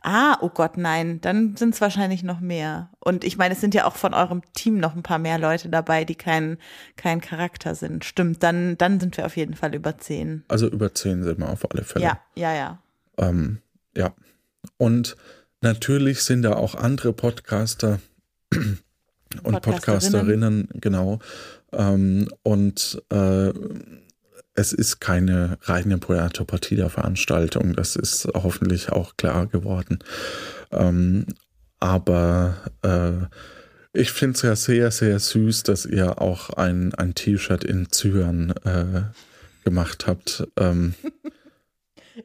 Ah, 0.05 0.37
oh 0.41 0.49
Gott, 0.49 0.75
nein, 0.75 1.21
dann 1.21 1.55
sind 1.55 1.73
es 1.73 1.79
wahrscheinlich 1.79 2.23
noch 2.23 2.41
mehr. 2.41 2.91
Und 2.99 3.23
ich 3.23 3.37
meine, 3.37 3.53
es 3.53 3.61
sind 3.61 3.73
ja 3.73 3.85
auch 3.85 3.95
von 3.95 4.13
eurem 4.13 4.41
Team 4.53 4.77
noch 4.77 4.95
ein 4.95 5.01
paar 5.03 5.17
mehr 5.17 5.39
Leute 5.39 5.69
dabei, 5.69 6.03
die 6.03 6.15
kein, 6.15 6.57
kein 6.97 7.21
Charakter 7.21 7.73
sind. 7.73 8.03
Stimmt, 8.03 8.43
dann, 8.43 8.77
dann 8.77 8.99
sind 8.99 9.15
wir 9.15 9.25
auf 9.25 9.37
jeden 9.37 9.55
Fall 9.55 9.73
über 9.73 9.97
zehn. 9.97 10.43
Also 10.49 10.67
über 10.67 10.93
zehn 10.93 11.23
sind 11.23 11.39
wir 11.39 11.49
auf 11.49 11.71
alle 11.71 11.83
Fälle. 11.83 12.03
Ja, 12.03 12.19
ja, 12.35 12.53
ja. 12.53 12.83
Ähm, 13.17 13.59
ja. 13.95 14.13
Und 14.75 15.15
natürlich 15.61 16.23
sind 16.23 16.41
da 16.41 16.55
auch 16.55 16.75
andere 16.75 17.13
Podcaster 17.13 17.99
und 19.41 19.61
Podcasterinnen, 19.61 20.69
genau. 20.75 21.19
Ähm, 21.71 22.27
und 22.43 23.01
äh, 23.09 23.51
es 24.55 24.71
ist 24.73 24.99
keine 24.99 25.57
reine 25.63 25.97
Puerto 25.97 26.45
Partida 26.45 26.89
Veranstaltung, 26.89 27.73
das 27.73 27.95
ist 27.95 28.27
hoffentlich 28.35 28.91
auch 28.91 29.17
klar 29.17 29.47
geworden. 29.47 29.99
Ähm, 30.71 31.25
aber 31.79 32.55
äh, 32.83 33.25
ich 33.93 34.11
finde 34.11 34.35
es 34.35 34.41
ja 34.41 34.55
sehr, 34.55 34.91
sehr 34.91 35.19
süß, 35.19 35.63
dass 35.63 35.85
ihr 35.85 36.21
auch 36.21 36.51
ein, 36.51 36.93
ein 36.95 37.13
T-Shirt 37.13 37.63
in 37.63 37.91
Zyren 37.91 38.51
äh, 38.63 39.03
gemacht 39.63 40.07
habt. 40.07 40.47
Ähm, 40.57 40.93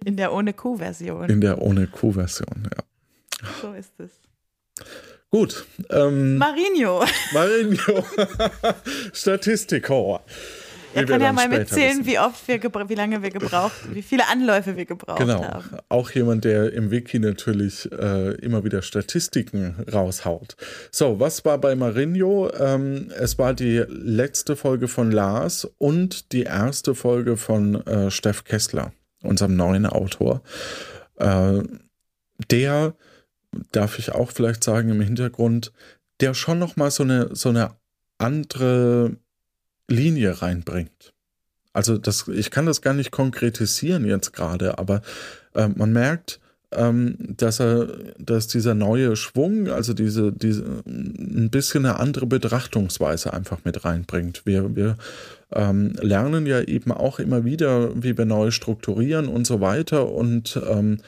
in 0.05 0.17
der 0.17 0.33
ohne 0.33 0.53
Kuh-Version. 0.53 1.29
In 1.29 1.41
der 1.41 1.61
ohne 1.61 1.87
Kuh-Version, 1.87 2.69
ja. 2.75 3.49
So 3.63 3.73
ist 3.73 3.93
es. 3.99 4.11
Gut. 5.31 5.66
Ähm, 5.91 6.39
Marinho. 6.39 7.05
Marinho. 7.33 8.05
Statistikhorror. 9.12 10.24
Er 10.95 11.05
kann 11.05 11.20
ja 11.20 11.33
mal 11.33 11.49
mitzählen, 11.49 12.07
wie 12.07 12.18
oft 12.18 12.49
wir, 12.49 12.61
wie 12.62 12.95
lange 12.95 13.22
wir 13.22 13.31
gebraucht, 13.31 13.76
wie 13.93 14.03
viele 14.03 14.26
Anläufe 14.26 14.76
wir 14.76 14.87
gebraucht 14.87 15.18
genau. 15.18 15.45
haben. 15.45 15.76
Auch 15.91 16.11
jemand, 16.11 16.45
der 16.45 16.72
im 16.72 16.91
Wiki 16.91 17.18
natürlich 17.18 17.93
äh, 17.93 18.35
immer 18.37 18.64
wieder 18.64 18.81
Statistiken 18.81 19.76
raushaut. 19.93 20.57
So, 20.91 21.20
was 21.20 21.45
war 21.45 21.59
bei 21.59 21.76
Marinho? 21.76 22.51
Ähm, 22.59 23.12
es 23.18 23.39
war 23.39 23.53
die 23.53 23.85
letzte 23.87 24.57
Folge 24.57 24.89
von 24.89 25.12
Lars 25.12 25.68
und 25.76 26.33
die 26.33 26.45
erste 26.45 26.95
Folge 26.95 27.37
von 27.37 27.87
äh, 27.87 28.11
Steff 28.11 28.45
Kessler 28.45 28.93
unserem 29.22 29.57
neuen 29.57 29.87
Autor, 29.87 30.43
äh, 31.16 31.61
der, 32.51 32.95
darf 33.72 33.99
ich 33.99 34.12
auch 34.12 34.30
vielleicht 34.30 34.62
sagen 34.64 34.90
im 34.90 35.01
Hintergrund, 35.01 35.72
der 36.20 36.34
schon 36.34 36.59
nochmal 36.59 36.90
so 36.90 37.03
eine, 37.03 37.34
so 37.34 37.49
eine 37.49 37.70
andere 38.18 39.16
Linie 39.88 40.42
reinbringt. 40.42 41.14
Also 41.72 41.96
das, 41.96 42.28
ich 42.28 42.51
kann 42.51 42.66
das 42.66 42.82
gar 42.82 42.94
nicht 42.94 43.11
konkretisieren 43.11 44.05
jetzt 44.05 44.32
gerade, 44.32 44.78
aber 44.78 45.03
äh, 45.55 45.68
man 45.68 45.92
merkt, 45.92 46.40
ähm, 46.72 47.16
dass 47.18 47.61
er, 47.61 47.86
dass 48.18 48.46
dieser 48.49 48.74
neue 48.74 49.16
Schwung, 49.16 49.68
also 49.68 49.94
diese, 49.94 50.32
diese 50.32 50.64
ein 50.86 51.49
bisschen 51.51 51.86
eine 51.86 51.99
andere 51.99 52.26
Betrachtungsweise 52.26 53.32
einfach 53.32 53.64
mit 53.64 53.84
reinbringt. 53.84 54.44
Wir, 54.44 54.76
wir 54.76 54.96
ähm, 55.53 55.94
lernen 56.01 56.46
ja 56.46 56.61
eben 56.61 56.92
auch 56.92 57.20
immer 57.20 57.44
wieder, 57.44 57.90
wie 58.03 58.18
wir 58.18 58.26
neu 58.26 58.51
strukturieren 58.51 59.28
und 59.28 59.46
so 59.46 59.61
weiter. 59.61 60.11
Und 60.11 60.61
ähm, 60.68 60.99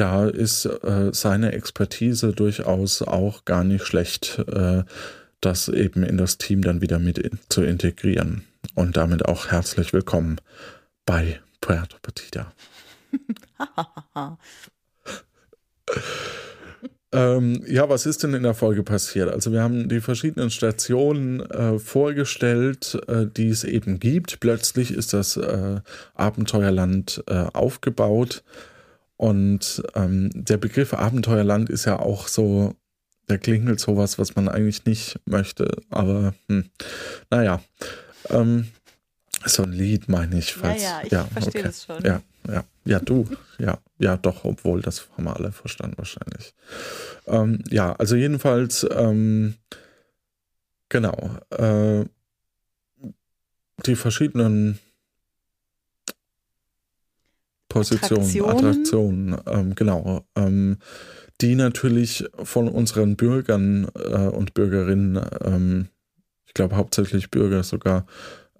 da 0.00 0.26
ist 0.26 0.64
äh, 0.64 1.10
seine 1.12 1.52
Expertise 1.52 2.32
durchaus 2.32 3.02
auch 3.02 3.44
gar 3.44 3.64
nicht 3.64 3.84
schlecht, 3.84 4.38
äh, 4.50 4.82
das 5.42 5.68
eben 5.68 6.02
in 6.04 6.16
das 6.16 6.38
Team 6.38 6.62
dann 6.62 6.80
wieder 6.80 6.98
mit 6.98 7.18
in, 7.18 7.38
zu 7.50 7.62
integrieren. 7.62 8.44
Und 8.74 8.96
damit 8.96 9.26
auch 9.26 9.48
herzlich 9.48 9.92
willkommen 9.92 10.40
bei 11.04 11.40
Puerto 11.60 11.98
Partida. 12.00 12.52
Ähm, 17.12 17.64
ja, 17.66 17.88
was 17.88 18.06
ist 18.06 18.22
denn 18.22 18.34
in 18.34 18.44
der 18.44 18.54
Folge 18.54 18.84
passiert? 18.84 19.30
Also 19.30 19.50
wir 19.50 19.62
haben 19.62 19.88
die 19.88 20.00
verschiedenen 20.00 20.48
Stationen 20.48 21.40
äh, 21.40 21.80
vorgestellt, 21.80 22.96
äh, 23.08 23.26
die 23.26 23.48
es 23.48 23.64
eben 23.64 23.98
gibt. 23.98 24.38
Plötzlich 24.38 24.92
ist 24.92 25.12
das 25.12 25.36
äh, 25.36 25.80
Abenteuerland 26.14 27.24
äh, 27.26 27.46
aufgebaut 27.52 28.44
und 29.20 29.82
ähm, 29.96 30.30
der 30.32 30.56
Begriff 30.56 30.94
Abenteuerland 30.94 31.68
ist 31.68 31.84
ja 31.84 31.98
auch 31.98 32.26
so, 32.26 32.74
der 33.28 33.36
klingelt 33.36 33.78
sowas, 33.78 34.18
was 34.18 34.34
man 34.34 34.48
eigentlich 34.48 34.86
nicht 34.86 35.20
möchte. 35.26 35.76
Aber 35.90 36.32
hm, 36.48 36.70
naja, 37.28 37.60
ähm, 38.30 38.68
so 39.44 39.64
ein 39.64 39.72
Lied 39.72 40.08
meine 40.08 40.38
ich. 40.38 40.54
Falls, 40.54 40.82
ja, 40.82 41.00
ja, 41.00 41.04
ich 41.04 41.12
ja, 41.12 41.24
verstehe 41.24 41.50
okay. 41.50 41.62
das 41.64 41.84
schon. 41.84 42.02
Ja. 42.02 42.22
ja, 42.48 42.64
ja, 42.86 42.98
du, 42.98 43.28
ja, 43.58 43.76
ja, 43.98 44.16
doch, 44.16 44.46
obwohl 44.46 44.80
das 44.80 45.06
haben 45.14 45.24
wir 45.24 45.36
alle 45.36 45.52
verstanden 45.52 45.98
wahrscheinlich. 45.98 46.54
Ähm, 47.26 47.62
ja, 47.68 47.92
also 47.96 48.16
jedenfalls, 48.16 48.86
ähm, 48.90 49.56
genau, 50.88 51.36
äh, 51.50 52.06
die 53.84 53.96
verschiedenen 53.96 54.78
Positionen, 57.70 58.50
Attraktionen, 58.50 59.32
Attraktionen 59.34 59.36
ähm, 59.46 59.74
genau, 59.74 60.26
ähm, 60.36 60.76
die 61.40 61.54
natürlich 61.54 62.26
von 62.42 62.68
unseren 62.68 63.16
Bürgern 63.16 63.88
äh, 63.94 64.26
und 64.28 64.52
Bürgerinnen, 64.52 65.18
ähm, 65.42 65.88
ich 66.46 66.52
glaube 66.52 66.76
hauptsächlich 66.76 67.30
Bürger 67.30 67.62
sogar, 67.62 68.04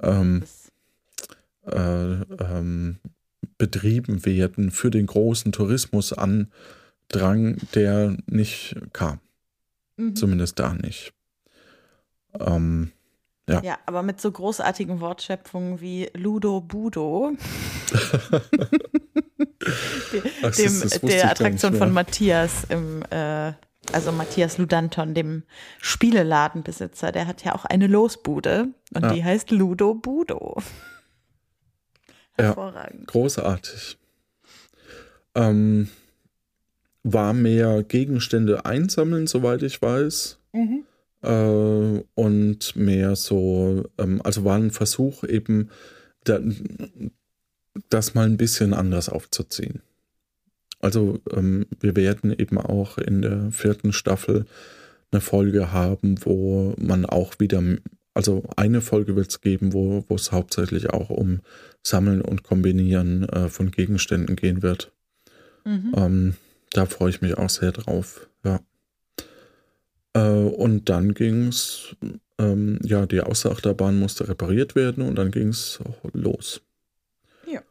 ähm, 0.00 0.44
äh, 1.66 2.12
ähm, 2.12 2.96
betrieben 3.58 4.24
werden 4.24 4.70
für 4.70 4.90
den 4.90 5.06
großen 5.06 5.52
Tourismusandrang, 5.52 6.48
der 7.74 8.16
nicht 8.26 8.76
kam. 8.92 9.18
Mhm. 9.96 10.16
Zumindest 10.16 10.58
da 10.58 10.72
nicht. 10.72 11.12
Ähm, 12.38 12.92
ja. 13.50 13.62
ja, 13.62 13.78
aber 13.86 14.02
mit 14.02 14.20
so 14.20 14.30
großartigen 14.30 15.00
Wortschöpfungen 15.00 15.80
wie 15.80 16.10
Ludo 16.14 16.60
Budo, 16.60 17.32
Ach, 20.42 20.54
dem, 20.54 20.82
der 21.02 21.30
Attraktion 21.30 21.74
von 21.74 21.92
Matthias 21.92 22.64
im, 22.68 23.02
äh, 23.10 23.52
also 23.92 24.12
Matthias 24.12 24.58
Ludanton, 24.58 25.14
dem 25.14 25.42
Spieleladenbesitzer, 25.80 27.12
der 27.12 27.26
hat 27.26 27.44
ja 27.44 27.54
auch 27.54 27.64
eine 27.64 27.86
Losbude 27.86 28.68
und 28.94 29.02
ja. 29.02 29.12
die 29.12 29.24
heißt 29.24 29.50
Ludo 29.50 29.94
Budo. 29.94 30.62
Hervorragend. 32.36 33.00
Ja, 33.00 33.06
großartig. 33.06 33.98
Ähm, 35.34 35.88
war 37.02 37.32
mehr 37.32 37.82
Gegenstände 37.82 38.64
einsammeln, 38.64 39.26
soweit 39.26 39.62
ich 39.62 39.80
weiß. 39.80 40.38
Mhm. 40.52 40.84
Äh, 41.22 42.02
und 42.14 42.76
mehr 42.76 43.16
so, 43.16 43.84
ähm, 43.98 44.20
also 44.22 44.44
war 44.44 44.56
ein 44.56 44.70
Versuch 44.70 45.24
eben, 45.24 45.70
da, 46.24 46.40
das 47.88 48.14
mal 48.14 48.26
ein 48.26 48.36
bisschen 48.36 48.74
anders 48.74 49.08
aufzuziehen. 49.08 49.82
Also 50.80 51.20
ähm, 51.30 51.66
wir 51.78 51.94
werden 51.94 52.32
eben 52.32 52.58
auch 52.58 52.98
in 52.98 53.22
der 53.22 53.50
vierten 53.52 53.92
Staffel 53.92 54.46
eine 55.12 55.20
Folge 55.20 55.72
haben, 55.72 56.24
wo 56.24 56.74
man 56.78 57.04
auch 57.04 57.34
wieder, 57.38 57.62
also 58.14 58.44
eine 58.56 58.80
Folge 58.80 59.16
wird 59.16 59.28
es 59.28 59.40
geben, 59.40 59.72
wo 59.72 60.04
es 60.14 60.32
hauptsächlich 60.32 60.90
auch 60.90 61.10
um 61.10 61.40
Sammeln 61.82 62.22
und 62.22 62.44
Kombinieren 62.44 63.28
äh, 63.28 63.48
von 63.48 63.70
Gegenständen 63.70 64.36
gehen 64.36 64.62
wird. 64.62 64.92
Mhm. 65.64 65.92
Ähm, 65.96 66.34
da 66.72 66.86
freue 66.86 67.10
ich 67.10 67.20
mich 67.20 67.36
auch 67.36 67.50
sehr 67.50 67.72
drauf, 67.72 68.28
ja. 68.44 68.60
Äh, 70.14 70.20
und 70.20 70.88
dann 70.88 71.14
ging 71.14 71.48
es, 71.48 71.96
ähm, 72.38 72.78
ja, 72.82 73.06
die 73.06 73.20
Außerachterbahn 73.20 73.98
musste 73.98 74.28
repariert 74.28 74.74
werden 74.74 75.06
und 75.06 75.16
dann 75.16 75.30
ging 75.30 75.48
es 75.48 75.80
los. 76.12 76.62
Ja. 77.46 77.62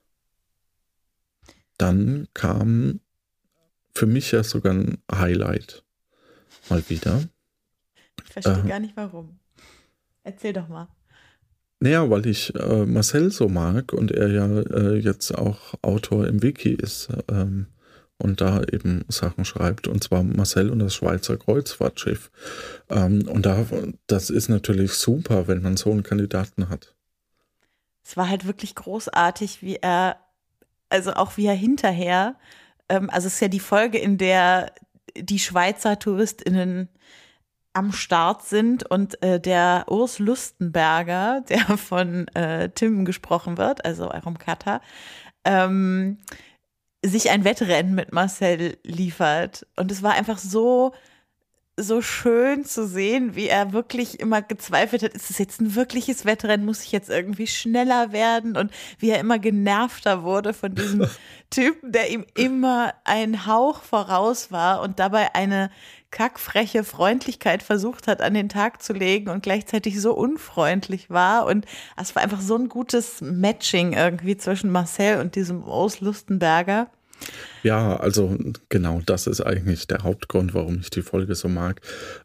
Dann 1.78 2.28
kam 2.34 3.02
für 3.94 4.06
mich 4.06 4.32
ja 4.32 4.44
sogar 4.44 4.74
ein 4.74 5.00
Highlight. 5.12 5.84
Mal 6.70 6.84
wieder. 6.88 7.24
Ich 8.24 8.32
verstehe 8.32 8.64
äh, 8.64 8.68
gar 8.68 8.80
nicht 8.80 8.96
warum. 8.96 9.40
Erzähl 10.24 10.54
doch 10.54 10.68
mal. 10.68 10.88
Naja, 11.82 12.10
weil 12.10 12.28
ich 12.28 12.54
äh, 12.56 12.86
Marcel 12.86 13.32
so 13.32 13.48
mag 13.48 13.94
und 13.94 14.12
er 14.12 14.30
ja 14.30 14.60
äh, 14.60 14.98
jetzt 14.98 15.32
auch 15.32 15.74
Autor 15.82 16.28
im 16.28 16.44
Wiki 16.44 16.74
ist 16.74 17.10
ähm, 17.30 17.68
und 18.20 18.42
da 18.42 18.62
eben 18.64 19.06
Sachen 19.08 19.46
schreibt, 19.46 19.88
und 19.88 20.04
zwar 20.04 20.24
Marcel 20.24 20.70
und 20.70 20.80
das 20.80 20.94
Schweizer 20.94 21.38
Kreuzfahrtschiff. 21.38 22.30
Ähm, 22.90 23.28
und 23.28 23.46
da, 23.46 23.66
das 24.08 24.30
ist 24.30 24.50
natürlich 24.50 24.94
super, 24.94 25.48
wenn 25.48 25.62
man 25.62 25.78
so 25.78 25.90
einen 25.90 26.04
Kandidaten 26.04 26.70
hat. 26.70 26.94
Es 28.04 28.18
war 28.18 28.30
halt 28.30 28.46
wirklich 28.46 28.76
großartig, 28.76 29.62
wie 29.62 29.78
er, 29.78 30.18
also 30.90 31.14
auch 31.14 31.38
wie 31.38 31.46
er 31.46 31.56
hinterher, 31.56 32.36
ähm, 32.90 33.10
also 33.10 33.28
es 33.28 33.36
ist 33.36 33.40
ja 33.40 33.48
die 33.48 33.60
Folge, 33.60 33.98
in 33.98 34.18
der 34.18 34.74
die 35.18 35.40
Schweizer 35.40 35.98
TouristInnen 35.98 36.90
am 37.74 37.92
Start 37.92 38.44
sind 38.44 38.90
und 38.90 39.22
äh, 39.24 39.40
der 39.40 39.86
Urs 39.88 40.20
Lustenberger, 40.20 41.44
der 41.50 41.78
von 41.78 42.28
äh, 42.30 42.70
Tim 42.70 43.06
gesprochen 43.06 43.58
wird, 43.58 43.86
also 43.86 44.12
eurem 44.12 44.38
Cutter, 44.38 44.82
ähm, 45.46 46.18
sich 47.04 47.30
ein 47.30 47.44
Wettrennen 47.44 47.96
mit 47.96 48.12
Marcel 48.12 48.78
liefert. 48.84 49.66
Und 49.76 49.92
es 49.92 50.04
war 50.04 50.14
einfach 50.14 50.38
so, 50.38 50.94
so 51.82 52.02
schön 52.02 52.66
zu 52.66 52.86
sehen, 52.86 53.36
wie 53.36 53.48
er 53.48 53.72
wirklich 53.72 54.20
immer 54.20 54.42
gezweifelt 54.42 55.04
hat, 55.04 55.14
ist 55.14 55.30
es 55.30 55.38
jetzt 55.38 55.62
ein 55.62 55.76
wirkliches 55.76 56.26
Wettrennen, 56.26 56.66
muss 56.66 56.84
ich 56.84 56.92
jetzt 56.92 57.10
irgendwie 57.10 57.48
schneller 57.48 58.12
werden 58.12 58.58
und 58.58 58.72
wie 59.00 59.10
er 59.10 59.20
immer 59.20 59.40
genervter 59.40 60.24
wurde 60.24 60.54
von 60.54 60.76
diesem 60.76 61.08
Typen, 61.50 61.92
der 61.92 62.12
ihm 62.12 62.26
immer 62.36 62.94
ein 63.06 63.46
Hauch 63.46 63.84
voraus 63.84 64.52
war 64.52 64.82
und 64.82 65.00
dabei 65.00 65.34
eine 65.36 65.72
kackfreche 66.12 66.84
Freundlichkeit 66.84 67.64
versucht 67.64 68.08
hat, 68.08 68.22
an 68.22 68.34
den 68.34 68.50
Tag 68.50 68.82
zu 68.82 68.94
legen 68.94 69.30
und 69.30 69.44
gleichzeitig 69.44 70.02
so 70.02 70.14
unfreundlich 70.14 71.10
war. 71.10 71.46
Und 71.46 71.66
es 72.02 72.16
war 72.16 72.24
einfach 72.24 72.42
so 72.42 72.56
ein 72.56 72.70
gutes 72.70 73.22
Matching 73.22 73.94
irgendwie 73.94 74.38
zwischen 74.38 74.72
Marcel 74.72 75.20
und 75.20 75.36
diesem 75.36 75.64
Urs 75.64 76.02
Lustenberger. 76.02 76.90
Ja, 77.64 77.98
also 77.98 78.38
genau, 78.70 79.02
das 79.06 79.28
ist 79.28 79.42
eigentlich 79.42 79.88
der 79.88 80.04
Hauptgrund, 80.04 80.54
warum 80.54 80.80
ich 80.80 80.90
die 80.90 81.02
Folge 81.02 81.36
so 81.36 81.50
mag, 81.50 81.82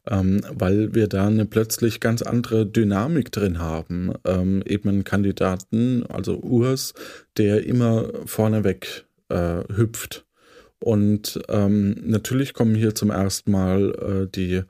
ähm, 0.07 0.41
weil 0.53 0.95
wir 0.95 1.09
da 1.09 1.27
eine 1.27 1.47
plötzlich 1.47 1.99
ganz 1.99 2.23
andere 2.23 2.67
Dynamik 2.67 3.33
drin 3.33 3.59
haben. 3.59 4.13
Ähm, 4.25 4.63
eben 4.65 4.89
einen 4.89 5.05
Kandidaten, 5.05 6.07
also 6.07 6.39
Urs, 6.39 6.95
der 7.37 7.67
immer 7.67 8.09
vorneweg 8.27 9.07
äh, 9.29 9.65
hüpft 9.75 10.24
und 10.85 11.41
ähm, 11.49 11.97
natürlich 12.05 12.53
kommen 12.53 12.75
hier 12.75 12.95
zum 12.95 13.09
ersten 13.09 13.53
Mal 13.53 13.95
äh, 13.95 14.27
die, 14.31 14.65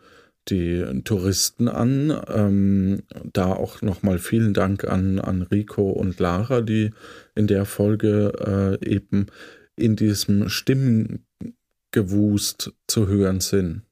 die 0.48 1.02
Touristen 1.02 1.66
an. 1.66 2.16
Ähm, 2.28 3.02
da 3.32 3.52
auch 3.52 3.82
nochmal 3.82 4.20
vielen 4.20 4.54
Dank 4.54 4.84
an, 4.84 5.18
an 5.18 5.42
Rico 5.42 5.90
und 5.90 6.20
Lara, 6.20 6.60
die 6.60 6.92
in 7.34 7.48
der 7.48 7.64
Folge 7.64 8.78
äh, 8.80 8.88
eben 8.88 9.26
in 9.74 9.96
diesem 9.96 10.48
Stimmengewust 10.48 12.72
zu 12.86 13.08
hören 13.08 13.40
sind. 13.40 13.82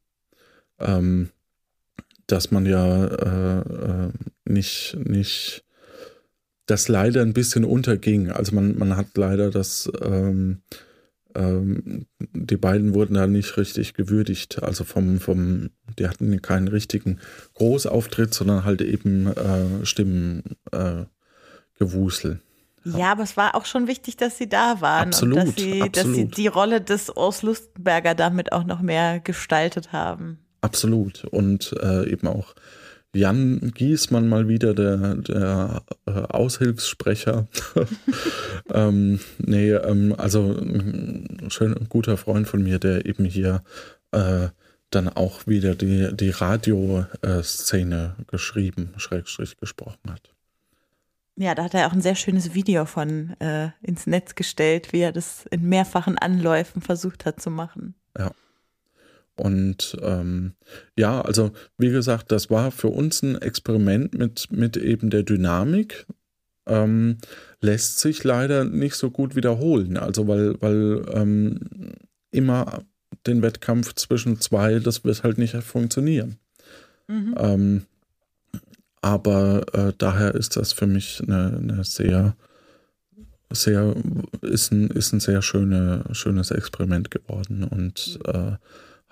Ähm, 0.78 1.30
dass 2.28 2.52
man 2.52 2.66
ja 2.66 3.04
äh, 3.04 4.06
äh, 4.06 4.12
nicht, 4.44 4.96
nicht, 4.96 5.64
das 6.66 6.86
leider 6.86 7.22
ein 7.22 7.32
bisschen 7.32 7.64
unterging. 7.64 8.30
Also 8.30 8.54
man, 8.54 8.78
man 8.78 8.96
hat 8.96 9.08
leider 9.16 9.50
das 9.50 9.90
ähm, 10.00 10.62
ähm, 11.34 12.06
die 12.18 12.56
beiden 12.56 12.94
wurden 12.94 13.14
da 13.14 13.26
nicht 13.26 13.56
richtig 13.56 13.94
gewürdigt. 13.94 14.62
Also 14.62 14.84
vom, 14.84 15.20
vom, 15.20 15.70
die 15.98 16.08
hatten 16.08 16.42
keinen 16.42 16.68
richtigen 16.68 17.18
Großauftritt, 17.54 18.34
sondern 18.34 18.64
halt 18.64 18.80
eben 18.80 19.28
äh, 19.28 19.84
Stimmengewusel. 19.84 22.40
Äh, 22.84 22.98
ja, 22.98 23.12
aber 23.12 23.22
es 23.22 23.36
war 23.36 23.54
auch 23.54 23.64
schon 23.64 23.86
wichtig, 23.86 24.16
dass 24.16 24.38
sie 24.38 24.48
da 24.48 24.80
waren 24.80 25.08
absolut, 25.08 25.38
und 25.38 25.48
dass 25.48 25.56
sie, 25.56 25.82
absolut. 25.82 25.96
dass 25.96 26.14
sie 26.14 26.24
die 26.26 26.46
Rolle 26.48 26.80
des 26.80 27.10
Urs 27.10 27.42
Lustenberger 27.42 28.14
damit 28.14 28.52
auch 28.52 28.64
noch 28.64 28.80
mehr 28.80 29.20
gestaltet 29.20 29.92
haben. 29.92 30.38
Absolut. 30.62 31.24
Und 31.24 31.74
äh, 31.80 32.10
eben 32.10 32.28
auch 32.28 32.54
Jan 33.14 33.72
Giesmann 33.74 34.28
mal 34.28 34.48
wieder, 34.48 34.74
der, 34.74 35.16
der 35.16 35.82
äh, 36.06 36.10
Aushilfssprecher. 36.10 37.46
ähm, 38.72 39.20
nee, 39.38 39.70
ähm, 39.70 40.14
also 40.16 40.56
ein 40.58 41.48
schön 41.50 41.74
guter 41.88 42.16
Freund 42.16 42.48
von 42.48 42.62
mir, 42.62 42.78
der 42.78 43.04
eben 43.04 43.26
hier 43.26 43.62
äh, 44.12 44.48
dann 44.90 45.08
auch 45.08 45.46
wieder 45.46 45.74
die, 45.74 46.08
die 46.14 46.30
Radioszene 46.30 48.16
geschrieben, 48.28 48.94
Schrägstrich 48.96 49.58
gesprochen 49.58 50.10
hat. 50.10 50.32
Ja, 51.36 51.54
da 51.54 51.64
hat 51.64 51.74
er 51.74 51.86
auch 51.86 51.92
ein 51.92 52.02
sehr 52.02 52.14
schönes 52.14 52.54
Video 52.54 52.84
von 52.84 53.34
äh, 53.40 53.70
ins 53.82 54.06
Netz 54.06 54.34
gestellt, 54.34 54.92
wie 54.92 55.00
er 55.00 55.12
das 55.12 55.46
in 55.50 55.68
mehrfachen 55.68 56.18
Anläufen 56.18 56.82
versucht 56.82 57.24
hat 57.24 57.40
zu 57.40 57.50
machen. 57.50 57.94
Ja. 58.18 58.32
Und 59.36 59.96
ähm, 60.02 60.52
ja, 60.96 61.20
also 61.20 61.52
wie 61.78 61.90
gesagt, 61.90 62.32
das 62.32 62.50
war 62.50 62.70
für 62.70 62.88
uns 62.88 63.22
ein 63.22 63.40
Experiment 63.40 64.14
mit, 64.14 64.48
mit 64.50 64.76
eben 64.76 65.10
der 65.10 65.22
Dynamik. 65.22 66.06
Ähm, 66.66 67.18
lässt 67.60 67.98
sich 67.98 68.22
leider 68.22 68.64
nicht 68.64 68.94
so 68.94 69.10
gut 69.10 69.34
wiederholen. 69.34 69.96
Also 69.96 70.28
weil, 70.28 70.60
weil 70.60 71.04
ähm, 71.12 71.60
immer 72.30 72.82
den 73.26 73.42
Wettkampf 73.42 73.94
zwischen 73.94 74.40
zwei, 74.40 74.78
das 74.78 75.04
wird 75.04 75.22
halt 75.22 75.38
nicht 75.38 75.54
funktionieren. 75.56 76.36
Mhm. 77.08 77.34
Ähm, 77.38 77.82
aber 79.00 79.64
äh, 79.72 79.92
daher 79.98 80.34
ist 80.34 80.56
das 80.56 80.72
für 80.72 80.86
mich 80.86 81.20
eine, 81.26 81.58
eine 81.58 81.84
sehr 81.84 82.36
sehr, 83.54 83.94
ist 84.40 84.72
ein, 84.72 84.88
ist 84.88 85.12
ein 85.12 85.20
sehr 85.20 85.42
schöne, 85.42 86.04
schönes 86.12 86.50
Experiment 86.50 87.10
geworden 87.10 87.64
und 87.64 88.18
äh, 88.26 88.52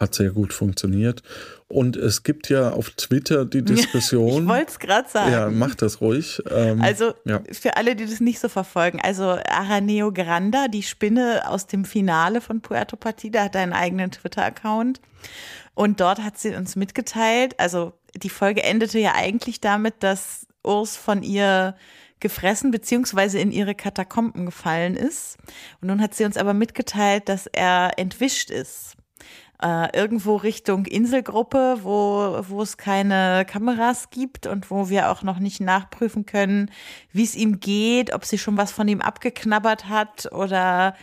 hat 0.00 0.14
sehr 0.14 0.30
gut 0.30 0.52
funktioniert. 0.52 1.22
Und 1.68 1.96
es 1.96 2.24
gibt 2.24 2.48
ja 2.48 2.70
auf 2.70 2.90
Twitter 2.90 3.44
die 3.44 3.62
Diskussion. 3.64 4.42
ich 4.42 4.48
wollte 4.48 4.70
es 4.72 4.78
gerade 4.78 5.08
sagen. 5.08 5.30
Ja, 5.30 5.50
mach 5.50 5.74
das 5.74 6.00
ruhig. 6.00 6.42
Ähm, 6.50 6.80
also 6.80 7.12
ja. 7.24 7.42
für 7.52 7.76
alle, 7.76 7.94
die 7.94 8.06
das 8.06 8.20
nicht 8.20 8.40
so 8.40 8.48
verfolgen, 8.48 9.00
also 9.00 9.24
Araneo 9.24 10.10
Granda, 10.12 10.66
die 10.68 10.82
Spinne 10.82 11.42
aus 11.46 11.66
dem 11.66 11.84
Finale 11.84 12.40
von 12.40 12.60
Puerto 12.62 12.96
Partida, 12.96 13.44
hat 13.44 13.54
einen 13.54 13.74
eigenen 13.74 14.10
Twitter-Account. 14.10 15.00
Und 15.74 16.00
dort 16.00 16.20
hat 16.20 16.38
sie 16.38 16.54
uns 16.56 16.74
mitgeteilt, 16.74 17.54
also 17.58 17.92
die 18.16 18.28
Folge 18.28 18.64
endete 18.64 18.98
ja 18.98 19.14
eigentlich 19.14 19.60
damit, 19.60 19.94
dass 20.00 20.46
Urs 20.64 20.96
von 20.96 21.22
ihr 21.22 21.76
gefressen 22.18 22.70
beziehungsweise 22.70 23.38
in 23.38 23.52
ihre 23.52 23.74
Katakomben 23.74 24.46
gefallen 24.46 24.96
ist. 24.96 25.38
Und 25.80 25.88
nun 25.88 26.02
hat 26.02 26.14
sie 26.14 26.24
uns 26.24 26.36
aber 26.36 26.52
mitgeteilt, 26.52 27.28
dass 27.28 27.46
er 27.46 27.92
entwischt 27.96 28.50
ist 28.50 28.96
äh, 29.62 29.96
irgendwo 29.96 30.36
Richtung 30.36 30.86
Inselgruppe, 30.86 31.78
wo, 31.82 32.40
wo 32.48 32.62
es 32.62 32.76
keine 32.76 33.44
Kameras 33.46 34.10
gibt 34.10 34.46
und 34.46 34.70
wo 34.70 34.88
wir 34.88 35.10
auch 35.10 35.22
noch 35.22 35.38
nicht 35.38 35.60
nachprüfen 35.60 36.26
können, 36.26 36.70
wie 37.12 37.24
es 37.24 37.34
ihm 37.34 37.60
geht, 37.60 38.14
ob 38.14 38.24
sie 38.24 38.38
schon 38.38 38.56
was 38.56 38.72
von 38.72 38.88
ihm 38.88 39.00
abgeknabbert 39.00 39.88
hat 39.88 40.32
oder 40.32 40.94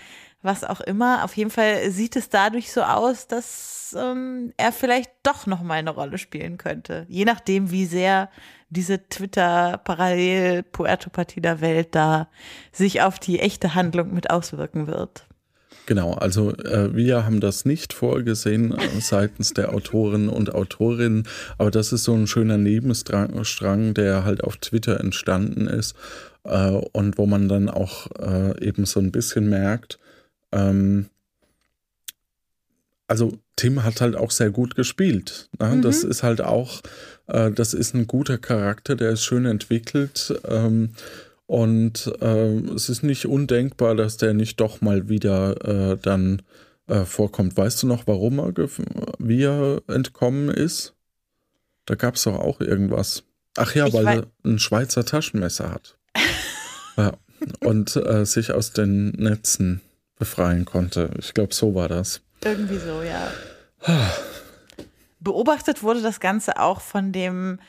was 0.41 0.63
auch 0.63 0.81
immer. 0.81 1.23
Auf 1.23 1.35
jeden 1.37 1.51
Fall 1.51 1.91
sieht 1.91 2.15
es 2.15 2.29
dadurch 2.29 2.71
so 2.71 2.81
aus, 2.83 3.27
dass 3.27 3.95
ähm, 3.97 4.53
er 4.57 4.71
vielleicht 4.71 5.11
doch 5.23 5.45
noch 5.45 5.61
mal 5.61 5.75
eine 5.75 5.91
Rolle 5.91 6.17
spielen 6.17 6.57
könnte. 6.57 7.05
Je 7.09 7.25
nachdem, 7.25 7.71
wie 7.71 7.85
sehr 7.85 8.29
diese 8.69 9.07
Twitter-Parallel-Puerto-Partida-Welt 9.07 11.95
da 11.95 12.29
sich 12.71 13.01
auf 13.01 13.19
die 13.19 13.39
echte 13.39 13.75
Handlung 13.75 14.13
mit 14.13 14.29
auswirken 14.29 14.87
wird. 14.87 15.27
Genau, 15.88 16.13
also 16.15 16.53
äh, 16.57 16.93
wir 16.93 17.25
haben 17.25 17.39
das 17.39 17.63
nicht 17.63 17.93
vorgesehen 17.93 18.77
äh, 18.77 18.99
seitens 18.99 19.53
der 19.53 19.73
Autorinnen 19.73 20.27
und 20.27 20.53
Autorinnen, 20.53 21.25
aber 21.57 21.71
das 21.71 21.93
ist 21.93 22.03
so 22.03 22.13
ein 22.13 22.27
schöner 22.27 22.57
Nebenstrang, 22.57 23.93
der 23.93 24.25
halt 24.25 24.43
auf 24.43 24.57
Twitter 24.57 24.99
entstanden 24.99 25.65
ist 25.65 25.95
äh, 26.43 26.71
und 26.71 27.17
wo 27.17 27.25
man 27.25 27.47
dann 27.47 27.69
auch 27.69 28.07
äh, 28.19 28.61
eben 28.63 28.85
so 28.85 28.99
ein 28.99 29.13
bisschen 29.13 29.47
merkt, 29.47 29.97
ähm, 30.51 31.05
also 33.07 33.39
Tim 33.55 33.85
hat 33.85 34.01
halt 34.01 34.17
auch 34.17 34.31
sehr 34.31 34.49
gut 34.49 34.75
gespielt. 34.75 35.47
Ne? 35.57 35.77
Mhm. 35.77 35.81
Das 35.83 36.03
ist 36.03 36.21
halt 36.21 36.41
auch, 36.41 36.81
äh, 37.27 37.49
das 37.49 37.73
ist 37.73 37.95
ein 37.95 38.07
guter 38.07 38.38
Charakter, 38.38 38.97
der 38.97 39.11
ist 39.11 39.23
schön 39.23 39.45
entwickelt. 39.45 40.38
Ähm, 40.45 40.89
und 41.47 42.13
äh, 42.21 42.57
es 42.75 42.89
ist 42.89 43.03
nicht 43.03 43.25
undenkbar, 43.25 43.95
dass 43.95 44.17
der 44.17 44.33
nicht 44.33 44.59
doch 44.59 44.81
mal 44.81 45.07
wieder 45.09 45.93
äh, 45.93 45.97
dann 45.97 46.41
äh, 46.87 47.05
vorkommt. 47.05 47.55
Weißt 47.55 47.81
du 47.81 47.87
noch, 47.87 48.05
warum 48.05 48.39
er, 48.39 48.53
wie 49.17 49.43
er 49.43 49.81
entkommen 49.87 50.49
ist? 50.49 50.93
Da 51.85 51.95
gab 51.95 52.15
es 52.15 52.23
doch 52.23 52.37
auch 52.37 52.59
irgendwas. 52.59 53.23
Ach 53.55 53.73
ja, 53.73 53.87
ich 53.87 53.93
weil 53.93 54.07
er 54.07 54.27
ein 54.45 54.59
Schweizer 54.59 55.05
Taschenmesser 55.05 55.71
hat. 55.71 55.97
ja. 56.97 57.13
Und 57.61 57.95
äh, 57.95 58.25
sich 58.25 58.51
aus 58.51 58.73
den 58.73 59.11
Netzen 59.11 59.81
befreien 60.19 60.65
konnte. 60.65 61.11
Ich 61.17 61.33
glaube, 61.33 61.53
so 61.53 61.75
war 61.75 61.87
das. 61.87 62.21
Irgendwie 62.43 62.77
so, 62.77 63.01
ja. 63.03 63.31
Beobachtet 65.19 65.81
wurde 65.81 66.01
das 66.01 66.19
Ganze 66.19 66.59
auch 66.59 66.81
von 66.81 67.11
dem 67.11 67.59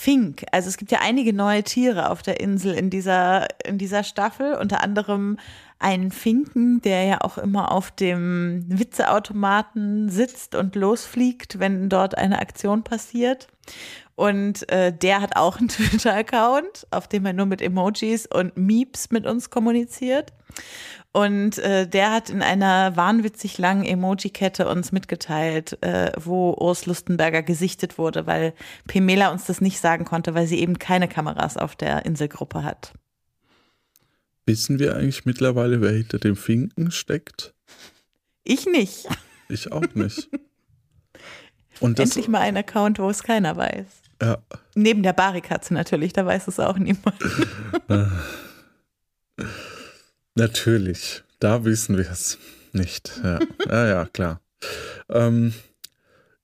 Fink. 0.00 0.46
Also 0.50 0.70
es 0.70 0.78
gibt 0.78 0.92
ja 0.92 1.00
einige 1.02 1.34
neue 1.34 1.62
Tiere 1.62 2.08
auf 2.08 2.22
der 2.22 2.40
Insel 2.40 2.72
in 2.72 2.88
dieser, 2.88 3.48
in 3.66 3.76
dieser 3.76 4.02
Staffel, 4.02 4.54
unter 4.54 4.82
anderem 4.82 5.36
einen 5.78 6.10
Finken, 6.10 6.80
der 6.80 7.04
ja 7.04 7.20
auch 7.20 7.36
immer 7.36 7.70
auf 7.70 7.90
dem 7.90 8.64
Witzeautomaten 8.66 10.08
sitzt 10.08 10.54
und 10.54 10.74
losfliegt, 10.74 11.58
wenn 11.58 11.90
dort 11.90 12.16
eine 12.16 12.38
Aktion 12.38 12.82
passiert. 12.82 13.48
Und 14.20 14.68
äh, 14.68 14.92
der 14.92 15.22
hat 15.22 15.36
auch 15.36 15.56
einen 15.56 15.68
Twitter-Account, 15.70 16.86
auf 16.90 17.08
dem 17.08 17.24
er 17.24 17.32
nur 17.32 17.46
mit 17.46 17.62
Emojis 17.62 18.26
und 18.26 18.54
Meeps 18.54 19.10
mit 19.10 19.24
uns 19.24 19.48
kommuniziert. 19.48 20.34
Und 21.12 21.56
äh, 21.56 21.88
der 21.88 22.12
hat 22.12 22.28
in 22.28 22.42
einer 22.42 22.94
wahnwitzig 22.96 23.56
langen 23.56 23.82
Emoji-Kette 23.82 24.68
uns 24.68 24.92
mitgeteilt, 24.92 25.82
äh, 25.82 26.12
wo 26.18 26.52
Urs 26.52 26.84
Lustenberger 26.84 27.42
gesichtet 27.42 27.96
wurde, 27.96 28.26
weil 28.26 28.52
Pemela 28.86 29.32
uns 29.32 29.46
das 29.46 29.62
nicht 29.62 29.80
sagen 29.80 30.04
konnte, 30.04 30.34
weil 30.34 30.46
sie 30.46 30.58
eben 30.58 30.78
keine 30.78 31.08
Kameras 31.08 31.56
auf 31.56 31.74
der 31.74 32.04
Inselgruppe 32.04 32.62
hat. 32.62 32.92
Wissen 34.44 34.78
wir 34.78 34.96
eigentlich 34.96 35.24
mittlerweile, 35.24 35.80
wer 35.80 35.92
hinter 35.92 36.18
dem 36.18 36.36
Finken 36.36 36.90
steckt? 36.90 37.54
Ich 38.44 38.66
nicht. 38.66 39.08
Ich 39.48 39.72
auch 39.72 39.94
nicht. 39.94 40.28
Und 41.80 41.98
Endlich 41.98 42.28
mal 42.28 42.42
ein 42.42 42.58
Account, 42.58 42.98
wo 42.98 43.08
es 43.08 43.22
keiner 43.22 43.56
weiß. 43.56 43.99
Ja. 44.20 44.38
Neben 44.74 45.02
der 45.02 45.12
Barikatze 45.12 45.74
natürlich, 45.74 46.12
da 46.12 46.26
weiß 46.26 46.48
es 46.48 46.60
auch 46.60 46.78
niemand. 46.78 47.16
Natürlich, 50.34 51.22
da 51.38 51.64
wissen 51.64 51.96
wir 51.96 52.10
es 52.10 52.38
nicht. 52.72 53.20
Ja, 53.22 53.40
ja, 53.68 53.86
ja 53.86 54.04
klar. 54.06 54.40
Ähm, 55.08 55.54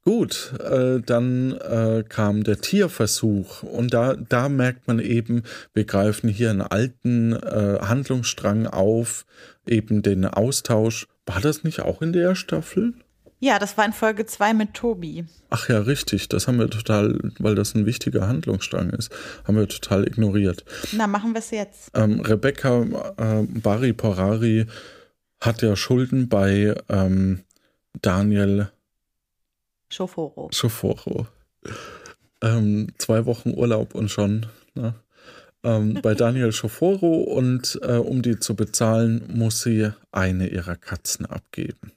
gut, 0.04 0.54
äh, 0.58 1.00
dann 1.00 1.52
äh, 1.52 2.04
kam 2.08 2.44
der 2.44 2.60
Tierversuch 2.60 3.62
und 3.62 3.92
da, 3.94 4.14
da 4.14 4.48
merkt 4.48 4.88
man 4.88 4.98
eben, 4.98 5.42
wir 5.72 5.84
greifen 5.84 6.28
hier 6.28 6.50
einen 6.50 6.62
alten 6.62 7.32
äh, 7.34 7.78
Handlungsstrang 7.80 8.66
auf, 8.66 9.24
eben 9.66 10.02
den 10.02 10.24
Austausch. 10.24 11.06
War 11.26 11.40
das 11.40 11.64
nicht 11.64 11.80
auch 11.80 12.02
in 12.02 12.12
der 12.12 12.34
Staffel? 12.34 12.94
Ja, 13.38 13.58
das 13.58 13.76
war 13.76 13.84
in 13.84 13.92
Folge 13.92 14.24
2 14.24 14.54
mit 14.54 14.74
Tobi. 14.74 15.26
Ach 15.50 15.68
ja, 15.68 15.80
richtig. 15.80 16.28
Das 16.28 16.48
haben 16.48 16.58
wir 16.58 16.70
total, 16.70 17.18
weil 17.38 17.54
das 17.54 17.74
ein 17.74 17.84
wichtiger 17.84 18.28
Handlungsstrang 18.28 18.90
ist, 18.90 19.12
haben 19.44 19.56
wir 19.56 19.68
total 19.68 20.06
ignoriert. 20.06 20.64
Na, 20.92 21.06
machen 21.06 21.34
wir 21.34 21.40
es 21.40 21.50
jetzt. 21.50 21.90
Ähm, 21.94 22.20
Rebecca 22.20 22.82
äh, 23.18 23.42
Bari 23.42 23.92
Porari 23.92 24.66
hat 25.40 25.60
ja 25.60 25.76
Schulden 25.76 26.28
bei 26.28 26.74
ähm, 26.88 27.42
Daniel 28.00 28.70
Schoforo. 29.90 30.48
Schoforo. 30.50 31.26
Ähm, 32.42 32.88
zwei 32.98 33.26
Wochen 33.26 33.50
Urlaub 33.50 33.94
und 33.94 34.10
schon. 34.10 34.46
Ne? 34.74 34.94
Ähm, 35.62 35.98
bei 36.02 36.14
Daniel 36.14 36.52
Schoforo 36.52 37.22
und 37.22 37.78
äh, 37.82 37.96
um 37.96 38.22
die 38.22 38.38
zu 38.40 38.56
bezahlen, 38.56 39.24
muss 39.28 39.60
sie 39.60 39.90
eine 40.10 40.48
ihrer 40.48 40.76
Katzen 40.76 41.26
abgeben 41.26 41.92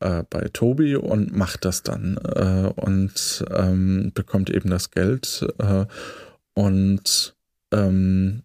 äh, 0.00 0.22
bei 0.28 0.48
Tobi 0.52 0.96
und 0.96 1.34
macht 1.36 1.64
das 1.64 1.82
dann 1.82 2.16
äh, 2.16 2.72
und 2.74 3.44
ähm, 3.50 4.12
bekommt 4.14 4.50
eben 4.50 4.70
das 4.70 4.90
Geld 4.90 5.46
äh, 5.58 5.86
und 6.54 7.34
ähm, 7.72 8.42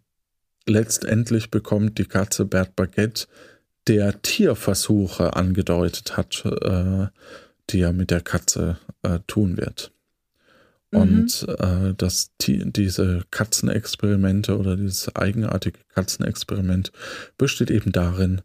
letztendlich 0.66 1.52
bekommt 1.52 1.98
die 1.98 2.06
Katze 2.06 2.46
Bert 2.46 2.76
Baguette, 2.76 3.28
der 3.88 4.22
Tierversuche 4.22 5.36
angedeutet 5.36 6.18
hat, 6.18 6.46
äh, 6.46 7.08
die 7.70 7.82
er 7.82 7.94
mit 7.94 8.12
der 8.12 8.22
Katze 8.22 8.78
äh, 9.02 9.20
tun 9.28 9.58
wird. 9.58 9.92
Mhm. 10.92 11.00
Und 11.00 11.48
äh, 11.60 11.94
das, 11.98 12.32
diese 12.40 13.24
Katzenexperimente 13.32 14.58
oder 14.58 14.76
dieses 14.76 15.16
eigenartige 15.16 15.80
Katzenexperiment 15.94 16.92
besteht 17.38 17.72
eben 17.72 17.92
darin, 17.92 18.42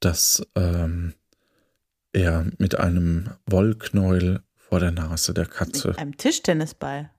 dass 0.00 0.42
ähm, 0.54 1.14
er 2.12 2.46
mit 2.58 2.78
einem 2.78 3.30
Wollknäuel 3.46 4.42
vor 4.56 4.80
der 4.80 4.90
Nase 4.90 5.34
der 5.34 5.46
Katze. 5.46 5.88
Mit 5.88 5.98
einem 5.98 6.16
Tischtennisball. 6.16 7.10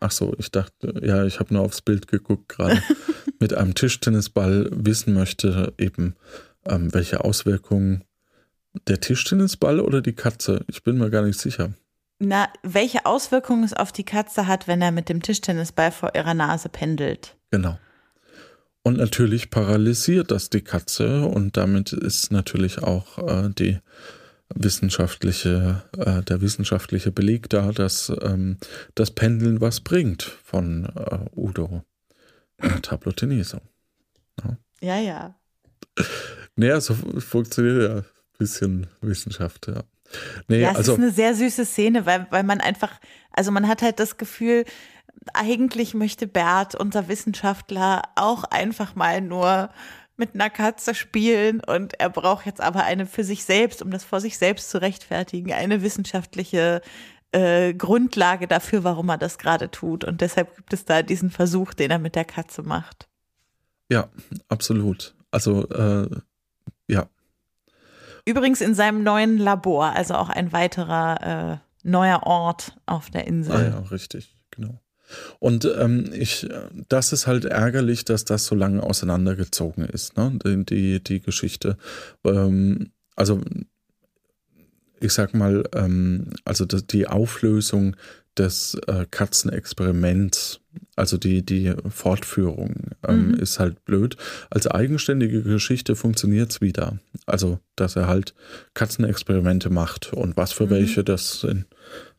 Ach 0.00 0.10
so, 0.10 0.34
ich 0.38 0.50
dachte, 0.50 1.00
ja, 1.02 1.24
ich 1.24 1.40
habe 1.40 1.54
nur 1.54 1.62
aufs 1.62 1.80
Bild 1.80 2.08
geguckt 2.08 2.48
gerade. 2.48 2.82
mit 3.40 3.54
einem 3.54 3.74
Tischtennisball 3.74 4.68
wissen 4.72 5.14
möchte, 5.14 5.72
eben, 5.78 6.16
ähm, 6.64 6.92
welche 6.92 7.24
Auswirkungen 7.24 8.04
der 8.88 9.00
Tischtennisball 9.00 9.80
oder 9.80 10.00
die 10.00 10.12
Katze? 10.14 10.64
Ich 10.68 10.82
bin 10.82 10.98
mir 10.98 11.10
gar 11.10 11.22
nicht 11.22 11.38
sicher. 11.38 11.72
Na, 12.18 12.48
welche 12.62 13.04
Auswirkungen 13.04 13.64
es 13.64 13.74
auf 13.74 13.92
die 13.92 14.04
Katze 14.04 14.46
hat, 14.46 14.68
wenn 14.68 14.80
er 14.80 14.90
mit 14.90 15.08
dem 15.08 15.22
Tischtennisball 15.22 15.92
vor 15.92 16.14
ihrer 16.14 16.34
Nase 16.34 16.68
pendelt. 16.68 17.36
Genau. 17.50 17.78
Und 18.82 18.96
natürlich 18.96 19.50
paralysiert 19.50 20.30
das 20.30 20.48
die 20.48 20.62
Katze 20.62 21.26
und 21.26 21.56
damit 21.56 21.92
ist 21.92 22.30
natürlich 22.30 22.82
auch 22.82 23.18
äh, 23.18 23.50
die 23.50 23.80
wissenschaftliche, 24.54 25.82
äh, 25.98 26.22
der 26.22 26.40
wissenschaftliche 26.40 27.10
Beleg 27.10 27.48
da, 27.48 27.72
dass 27.72 28.12
ähm, 28.22 28.58
das 28.94 29.10
Pendeln 29.10 29.60
was 29.60 29.80
bringt 29.80 30.22
von 30.22 30.86
äh, 30.94 31.18
Udo 31.34 31.82
äh, 32.58 32.80
Tabloteneso. 32.80 33.60
Ja, 34.42 34.56
ja. 34.80 35.00
ja. 35.00 35.34
Naja, 36.56 36.80
so 36.80 36.94
funktioniert 36.94 37.90
ja 37.90 37.96
ein 37.98 38.04
bisschen 38.38 38.86
Wissenschaft, 39.00 39.66
ja. 39.68 39.82
Nee, 40.48 40.60
ja, 40.60 40.70
es 40.70 40.76
also, 40.76 40.92
ist 40.92 40.98
eine 40.98 41.10
sehr 41.10 41.34
süße 41.34 41.64
Szene, 41.64 42.06
weil, 42.06 42.26
weil 42.30 42.44
man 42.44 42.60
einfach, 42.60 43.00
also 43.32 43.50
man 43.50 43.66
hat 43.66 43.82
halt 43.82 43.98
das 43.98 44.16
Gefühl, 44.16 44.64
eigentlich 45.34 45.94
möchte 45.94 46.26
Bert, 46.26 46.74
unser 46.74 47.08
Wissenschaftler, 47.08 48.02
auch 48.14 48.44
einfach 48.44 48.94
mal 48.94 49.20
nur 49.20 49.70
mit 50.16 50.34
einer 50.34 50.50
Katze 50.50 50.94
spielen 50.94 51.60
und 51.60 52.00
er 52.00 52.10
braucht 52.10 52.46
jetzt 52.46 52.60
aber 52.60 52.84
eine 52.84 53.06
für 53.06 53.24
sich 53.24 53.44
selbst, 53.44 53.82
um 53.82 53.90
das 53.90 54.04
vor 54.04 54.20
sich 54.20 54.38
selbst 54.38 54.70
zu 54.70 54.80
rechtfertigen, 54.80 55.52
eine 55.52 55.82
wissenschaftliche 55.82 56.80
äh, 57.32 57.74
Grundlage 57.74 58.46
dafür, 58.46 58.84
warum 58.84 59.08
er 59.10 59.18
das 59.18 59.38
gerade 59.38 59.70
tut. 59.70 60.04
Und 60.04 60.20
deshalb 60.20 60.56
gibt 60.56 60.72
es 60.72 60.84
da 60.84 61.02
diesen 61.02 61.30
Versuch, 61.30 61.74
den 61.74 61.90
er 61.90 61.98
mit 61.98 62.14
der 62.14 62.24
Katze 62.24 62.62
macht. 62.62 63.08
Ja, 63.90 64.08
absolut. 64.48 65.14
Also, 65.30 65.68
äh, 65.68 66.08
ja. 66.88 67.08
Übrigens 68.24 68.60
in 68.60 68.74
seinem 68.74 69.02
neuen 69.02 69.38
Labor, 69.38 69.92
also 69.94 70.14
auch 70.14 70.30
ein 70.30 70.52
weiterer 70.52 71.60
äh, 71.62 71.88
neuer 71.88 72.22
Ort 72.24 72.76
auf 72.86 73.10
der 73.10 73.26
Insel. 73.26 73.54
Ah 73.54 73.62
ja, 73.62 73.78
richtig, 73.90 74.36
genau. 74.50 74.80
Und 75.38 75.64
ähm, 75.78 76.10
ich, 76.12 76.48
das 76.88 77.12
ist 77.12 77.26
halt 77.26 77.44
ärgerlich, 77.44 78.04
dass 78.04 78.24
das 78.24 78.46
so 78.46 78.54
lange 78.54 78.82
auseinandergezogen 78.82 79.84
ist, 79.84 80.16
ne? 80.16 80.38
Die, 80.44 80.64
die, 80.64 81.02
die 81.02 81.20
Geschichte. 81.20 81.76
Ähm, 82.24 82.90
also 83.14 83.40
ich 85.00 85.12
sag 85.12 85.34
mal, 85.34 85.64
ähm, 85.74 86.30
also 86.44 86.64
die 86.64 87.06
Auflösung 87.06 87.96
des 88.38 88.74
äh, 88.86 89.06
Katzenexperiments, 89.10 90.60
also 90.94 91.16
die, 91.16 91.44
die 91.44 91.74
Fortführung, 91.88 92.90
ähm, 93.06 93.28
mhm. 93.28 93.34
ist 93.34 93.58
halt 93.58 93.84
blöd. 93.84 94.16
Als 94.50 94.66
eigenständige 94.66 95.42
Geschichte 95.42 95.96
funktioniert 95.96 96.50
es 96.50 96.60
wieder. 96.60 96.98
Also, 97.24 97.60
dass 97.76 97.96
er 97.96 98.06
halt 98.06 98.34
Katzenexperimente 98.74 99.70
macht 99.70 100.12
und 100.12 100.36
was 100.36 100.52
für 100.52 100.66
mhm. 100.66 100.70
welche 100.70 101.04
das 101.04 101.40
sind. 101.40 101.66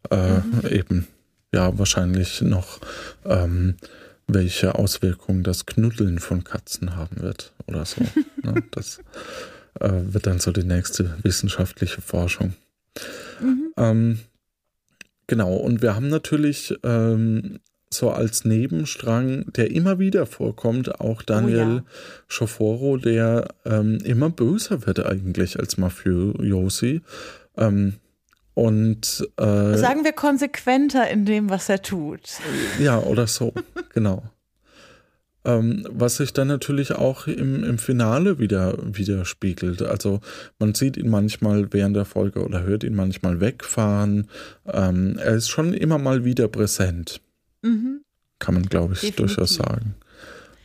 Äh, 0.09 0.39
mhm. 0.39 0.67
Eben 0.69 1.07
ja 1.53 1.77
wahrscheinlich 1.77 2.41
noch, 2.41 2.79
ähm, 3.25 3.75
welche 4.27 4.75
Auswirkungen 4.75 5.43
das 5.43 5.65
Knuddeln 5.65 6.19
von 6.19 6.43
Katzen 6.43 6.95
haben 6.95 7.21
wird 7.21 7.53
oder 7.67 7.85
so. 7.85 8.01
ne? 8.43 8.63
Das 8.71 8.99
äh, 9.79 9.89
wird 9.89 10.27
dann 10.27 10.39
so 10.39 10.51
die 10.51 10.63
nächste 10.63 11.17
wissenschaftliche 11.23 12.01
Forschung. 12.01 12.53
Mhm. 13.39 13.73
Ähm, 13.77 14.19
genau, 15.27 15.55
und 15.55 15.81
wir 15.81 15.95
haben 15.95 16.09
natürlich 16.09 16.77
ähm, 16.83 17.59
so 17.89 18.11
als 18.11 18.43
Nebenstrang, 18.43 19.45
der 19.53 19.71
immer 19.71 19.97
wieder 19.99 20.25
vorkommt, 20.25 20.99
auch 20.99 21.21
Daniel 21.21 21.59
oh, 21.59 21.75
ja. 21.75 21.83
Schoforo, 22.27 22.97
der 22.97 23.47
ähm, 23.65 23.99
immer 24.03 24.29
böser 24.29 24.85
wird 24.85 25.05
eigentlich 25.05 25.59
als 25.59 25.77
Mafiosi. 25.77 27.01
Ähm, 27.55 27.93
und 28.57 29.29
äh, 29.37 29.77
sagen 29.77 30.03
wir 30.03 30.13
konsequenter 30.13 31.07
in 31.11 31.25
dem, 31.25 31.51
was 31.51 31.69
er 31.69 31.83
tut. 31.83 32.39
Ja, 32.79 32.97
oder 32.97 33.27
so, 33.27 33.53
genau. 33.93 34.23
Ähm, 35.45 35.85
was 35.91 36.15
sich 36.15 36.33
dann 36.33 36.47
natürlich 36.47 36.91
auch 36.93 37.27
im, 37.27 37.63
im 37.63 37.77
Finale 37.77 38.39
wieder 38.39 38.75
widerspiegelt. 38.83 39.83
Also 39.83 40.21
man 40.57 40.73
sieht 40.73 40.97
ihn 40.97 41.07
manchmal 41.07 41.71
während 41.71 41.95
der 41.95 42.05
Folge 42.05 42.43
oder 42.43 42.63
hört 42.63 42.83
ihn 42.83 42.95
manchmal 42.95 43.39
wegfahren. 43.41 44.27
Ähm, 44.65 45.19
er 45.19 45.35
ist 45.35 45.49
schon 45.49 45.75
immer 45.75 45.99
mal 45.99 46.25
wieder 46.25 46.47
präsent. 46.47 47.21
Mhm. 47.61 48.01
Kann 48.39 48.55
man, 48.55 48.63
glaube 48.63 48.93
ich, 48.95 49.01
Definitiv. 49.01 49.35
durchaus 49.35 49.53
sagen. 49.53 49.93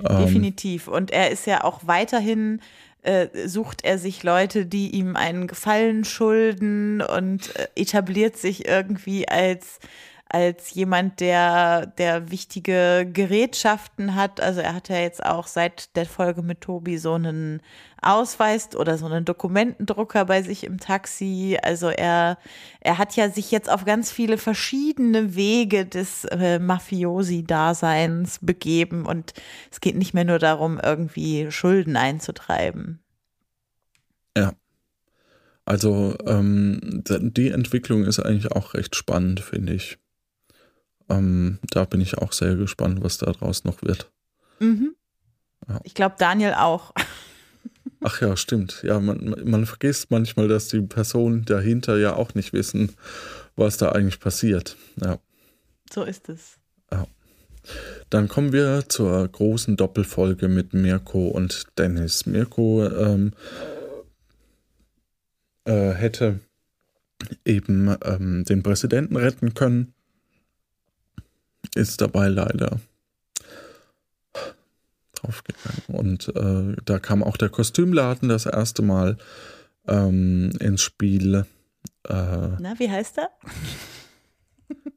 Ähm, 0.09 0.25
Definitiv. 0.25 0.89
Und 0.89 1.11
er 1.11 1.31
ist 1.31 1.47
ja 1.47 1.63
auch 1.63 1.87
weiterhin 1.87 2.63
äh, 3.03 3.49
sucht 3.49 3.85
er 3.85 3.99
sich 3.99 4.23
Leute, 4.23 4.67
die 4.67 4.91
ihm 4.91 5.17
einen 5.17 5.47
Gefallen 5.47 6.05
schulden 6.05 7.03
und 7.03 7.55
äh, 7.57 7.69
etabliert 7.77 8.37
sich 8.37 8.67
irgendwie 8.67 9.29
als 9.29 9.79
als 10.33 10.73
jemand, 10.73 11.21
der, 11.21 11.85
der 11.87 12.31
wichtige 12.31 13.07
Gerätschaften 13.13 14.15
hat. 14.15 14.41
Also 14.41 14.63
er 14.63 14.75
hat 14.75 14.89
ja 14.89 14.97
jetzt 14.97 15.25
auch 15.25 15.47
seit 15.47 15.95
der 15.95 16.07
Folge 16.07 16.43
mit 16.43 16.63
Tobi 16.63 16.97
so 16.97 17.13
einen 17.15 17.61
Ausweis 18.03 18.75
oder 18.77 18.99
so 18.99 19.07
einen 19.07 19.25
Dokumentendrucker 19.25 20.25
bei 20.25 20.43
sich 20.43 20.65
im 20.65 20.79
Taxi. 20.79 21.59
Also 21.63 21.89
er, 21.89 22.39
er 22.81 22.99
hat 22.99 23.17
ja 23.17 23.31
sich 23.31 23.51
jetzt 23.51 23.71
auf 23.71 23.85
ganz 23.85 24.11
viele 24.11 24.39
verschiedene 24.39 25.35
Wege 25.35 25.87
des 25.87 26.25
äh, 26.25 26.59
Mafiosi-Daseins 26.59 28.39
begeben 28.41 29.07
und 29.07 29.33
es 29.71 29.81
geht 29.81 29.97
nicht 29.97 30.15
mehr 30.15 30.25
nur 30.25 30.39
darum, 30.39 30.81
irgendwie 30.83 31.51
Schulden 31.51 31.97
einzutreiben. 31.97 33.01
Ja. 34.37 34.53
Also 35.65 36.17
ähm, 36.27 37.03
die 37.07 37.51
Entwicklung 37.51 38.05
ist 38.05 38.19
eigentlich 38.19 38.53
auch 38.53 38.75
recht 38.75 38.97
spannend, 38.97 39.41
finde 39.41 39.75
ich. 39.75 39.99
Ähm, 41.09 41.59
da 41.71 41.85
bin 41.85 42.01
ich 42.01 42.19
auch 42.19 42.33
sehr 42.33 42.57
gespannt, 42.57 43.03
was 43.03 43.19
daraus 43.19 43.65
noch 43.65 43.83
wird. 43.83 44.11
Mhm. 44.59 44.95
Ja. 45.69 45.81
Ich 45.85 45.95
glaube, 45.95 46.17
Daniel 46.19 46.55
auch. 46.55 46.93
Ach 48.03 48.21
ja, 48.21 48.37
stimmt. 48.37 48.83
Ja, 48.83 49.01
man, 49.01 49.35
man 49.45 49.67
vergisst 49.67 50.11
manchmal, 50.11 50.49
dass 50.49 50.69
die 50.69 50.81
Personen 50.81 51.45
dahinter 51.45 51.99
ja 51.99 52.15
auch 52.15 52.35
nicht 52.35 52.53
wissen, 52.53 52.93
was 53.57 53.77
da 53.77 53.91
eigentlich 53.91 54.21
passiert. 54.21 54.77
Ja. 54.97 55.19
So 55.93 56.03
ist 56.03 56.29
es. 56.29 56.59
Ja. 56.91 57.07
Dann 58.11 58.29
kommen 58.29 58.53
wir 58.53 58.85
zur 58.89 59.27
großen 59.29 59.77
Doppelfolge 59.77 60.49
mit 60.49 60.75
Mirko 60.75 61.29
und 61.29 61.67
Dennis. 61.79 62.27
Mirko 62.27 62.87
ähm, 62.87 63.33
äh, 65.65 65.91
hätte 65.93 66.41
eben 67.45 67.95
ähm, 68.05 68.45
den 68.45 68.65
Präsidenten 68.65 69.17
retten 69.17 69.55
können 69.55 69.95
ist 71.75 72.01
dabei 72.01 72.29
leider 72.29 72.81
draufgegangen. 75.23 75.83
Und 75.87 76.35
äh, 76.37 76.77
da 76.85 76.99
kam 76.99 77.23
auch 77.23 77.37
der 77.37 77.49
Kostümladen 77.49 78.29
das 78.29 78.47
erste 78.47 78.83
Mal 78.83 79.17
ähm, 79.89 80.51
ins 80.61 80.83
Spiel. 80.83 81.47
Äh, 82.09 82.15
Na, 82.59 82.75
wie 82.79 82.91
heißt 82.91 83.19
er? 83.19 83.31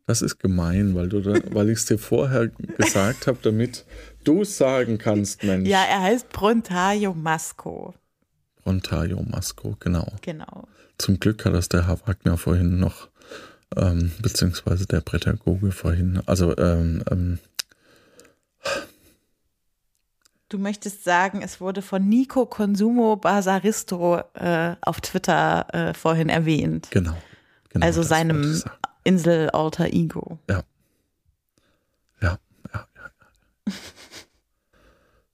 Das 0.08 0.22
ist 0.22 0.40
gemein, 0.40 0.94
weil 0.96 1.10
du 1.10 1.20
da, 1.20 1.34
weil 1.52 1.70
ich 1.70 1.80
es 1.80 1.86
dir 1.86 1.98
vorher 1.98 2.48
gesagt 2.78 3.28
habe, 3.28 3.40
damit 3.42 3.86
du 4.24 4.44
es 4.44 4.58
sagen 4.58 4.98
kannst, 4.98 5.44
Mensch. 5.44 5.68
Ja, 5.68 5.84
er 5.84 6.02
heißt 6.02 6.30
Brontaio 6.30 7.14
Masco. 7.14 7.96
Brontaio 8.64 9.24
Masco, 9.24 9.76
genau. 9.80 10.08
Genau. 10.22 10.68
Zum 10.98 11.20
Glück 11.20 11.44
hat 11.46 11.54
das 11.54 11.70
der 11.70 11.88
Herr 11.88 12.00
Wagner 12.08 12.38
vorhin 12.38 12.80
noch 12.80 13.10
ähm, 13.76 14.12
beziehungsweise 14.22 14.86
der 14.86 15.02
Pädagoge 15.02 15.72
vorhin. 15.72 16.22
Also, 16.26 16.56
ähm, 16.58 17.04
ähm, 17.12 17.40
Du 20.56 20.62
möchtest 20.62 21.04
sagen, 21.04 21.42
es 21.42 21.60
wurde 21.60 21.82
von 21.82 22.08
Nico 22.08 22.46
Consumo 22.46 23.18
Basaristo 23.18 24.22
äh, 24.36 24.78
auf 24.80 25.02
Twitter 25.02 25.68
äh, 25.74 25.94
vorhin 25.94 26.30
erwähnt. 26.30 26.88
Genau. 26.92 27.18
genau 27.68 27.86
also 27.86 28.04
seinem 28.04 28.64
Insel-Alter 29.04 29.88
Ego. 29.92 30.40
Ja. 30.50 30.64
Ja, 32.22 32.40
ja, 32.74 32.88
ja. 32.96 33.74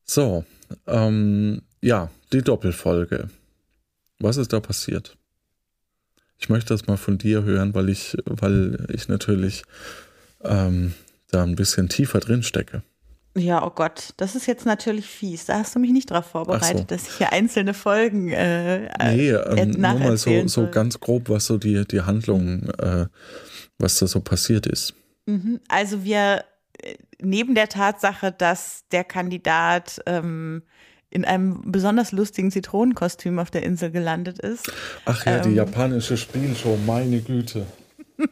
so, 0.05 0.43
ähm, 0.87 1.61
ja, 1.81 2.09
die 2.33 2.41
Doppelfolge. 2.41 3.29
Was 4.17 4.37
ist 4.37 4.51
da 4.53 4.59
passiert? 4.59 5.19
Ich 6.39 6.49
möchte 6.49 6.73
das 6.73 6.87
mal 6.87 6.97
von 6.97 7.19
dir 7.19 7.43
hören, 7.43 7.75
weil 7.75 7.89
ich, 7.89 8.17
weil 8.25 8.87
ich 8.91 9.07
natürlich 9.07 9.61
ähm, 10.43 10.95
da 11.29 11.43
ein 11.43 11.55
bisschen 11.55 11.89
tiefer 11.89 12.19
drin 12.21 12.41
stecke. 12.41 12.81
Ja, 13.37 13.65
oh 13.65 13.69
Gott, 13.69 14.13
das 14.17 14.35
ist 14.35 14.45
jetzt 14.45 14.65
natürlich 14.65 15.05
fies. 15.05 15.45
Da 15.45 15.59
hast 15.59 15.75
du 15.75 15.79
mich 15.79 15.91
nicht 15.91 16.11
darauf 16.11 16.25
vorbereitet, 16.25 16.89
so. 16.89 16.95
dass 16.95 17.07
ich 17.07 17.15
hier 17.15 17.31
einzelne 17.31 17.73
Folgen 17.73 18.29
äh, 18.29 18.89
Nee, 19.15 19.29
ähm, 19.29 19.71
nur 19.71 19.93
mal 19.93 20.17
so, 20.17 20.47
so 20.47 20.69
ganz 20.69 20.99
grob, 20.99 21.29
was 21.29 21.45
so 21.45 21.57
die, 21.57 21.85
die 21.87 22.01
Handlung, 22.01 22.69
äh, 22.79 23.05
was 23.79 23.99
da 23.99 24.07
so 24.07 24.19
passiert 24.19 24.67
ist. 24.67 24.95
Mhm. 25.27 25.61
Also 25.69 26.03
wir, 26.03 26.43
äh, 26.81 26.95
neben 27.21 27.55
der 27.55 27.69
Tatsache, 27.69 28.33
dass 28.33 28.83
der 28.91 29.05
Kandidat 29.05 30.01
ähm, 30.07 30.63
in 31.09 31.23
einem 31.23 31.71
besonders 31.71 32.11
lustigen 32.11 32.51
Zitronenkostüm 32.51 33.39
auf 33.39 33.49
der 33.49 33.63
Insel 33.63 33.91
gelandet 33.91 34.39
ist. 34.39 34.71
Ach 35.05 35.25
ja, 35.25 35.37
ähm, 35.37 35.43
die 35.43 35.55
japanische 35.55 36.17
Spielshow, 36.17 36.77
meine 36.85 37.21
Güte. 37.21 37.65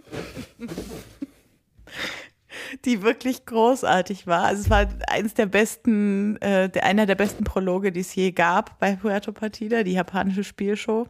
die 2.86 3.02
wirklich 3.02 3.46
großartig 3.46 4.28
war. 4.28 4.46
Also 4.46 4.62
es 4.64 4.70
war 4.70 4.88
eins 5.08 5.34
der 5.34 5.46
besten, 5.46 6.38
äh, 6.42 6.70
der, 6.70 6.86
einer 6.86 7.06
der 7.06 7.16
besten 7.16 7.44
Prologe, 7.44 7.92
die 7.92 8.02
es 8.02 8.14
je 8.16 8.32
gab 8.32 8.80
bei 8.80 8.96
Puerto 8.96 9.32
Partida, 9.32 9.84
die 9.84 9.94
japanische 9.94 10.44
Spielshow. 10.44 11.08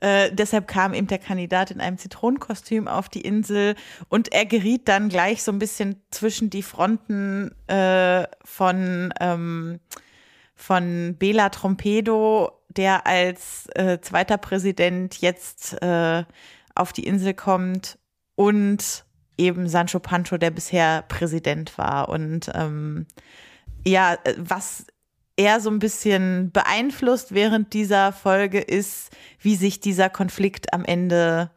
Äh, 0.00 0.30
deshalb 0.32 0.68
kam 0.68 0.94
eben 0.94 1.06
der 1.06 1.18
Kandidat 1.18 1.70
in 1.70 1.80
einem 1.80 1.98
Zitronenkostüm 1.98 2.88
auf 2.88 3.08
die 3.08 3.22
Insel 3.22 3.74
und 4.08 4.32
er 4.32 4.46
geriet 4.46 4.88
dann 4.88 5.08
gleich 5.08 5.42
so 5.42 5.52
ein 5.52 5.58
bisschen 5.58 6.02
zwischen 6.10 6.50
die 6.50 6.62
Fronten 6.62 7.50
äh, 7.68 8.24
von 8.44 9.12
ähm, 9.20 9.80
von 10.56 11.16
Bela 11.18 11.50
Trompedo, 11.50 12.50
der 12.68 13.06
als 13.06 13.68
äh, 13.74 14.00
zweiter 14.00 14.38
Präsident 14.38 15.20
jetzt 15.20 15.80
äh, 15.82 16.24
auf 16.74 16.92
die 16.92 17.06
Insel 17.06 17.34
kommt 17.34 17.98
und 18.34 19.05
eben 19.38 19.68
Sancho 19.68 20.00
Pancho, 20.00 20.38
der 20.38 20.50
bisher 20.50 21.02
Präsident 21.08 21.76
war. 21.78 22.08
Und 22.08 22.50
ähm, 22.54 23.06
ja, 23.86 24.18
was 24.38 24.86
eher 25.36 25.60
so 25.60 25.70
ein 25.70 25.78
bisschen 25.78 26.50
beeinflusst 26.50 27.34
während 27.34 27.72
dieser 27.74 28.12
Folge 28.12 28.60
ist, 28.60 29.10
wie 29.38 29.54
sich 29.54 29.80
dieser 29.80 30.08
Konflikt 30.08 30.72
am 30.72 30.84
Ende 30.84 31.50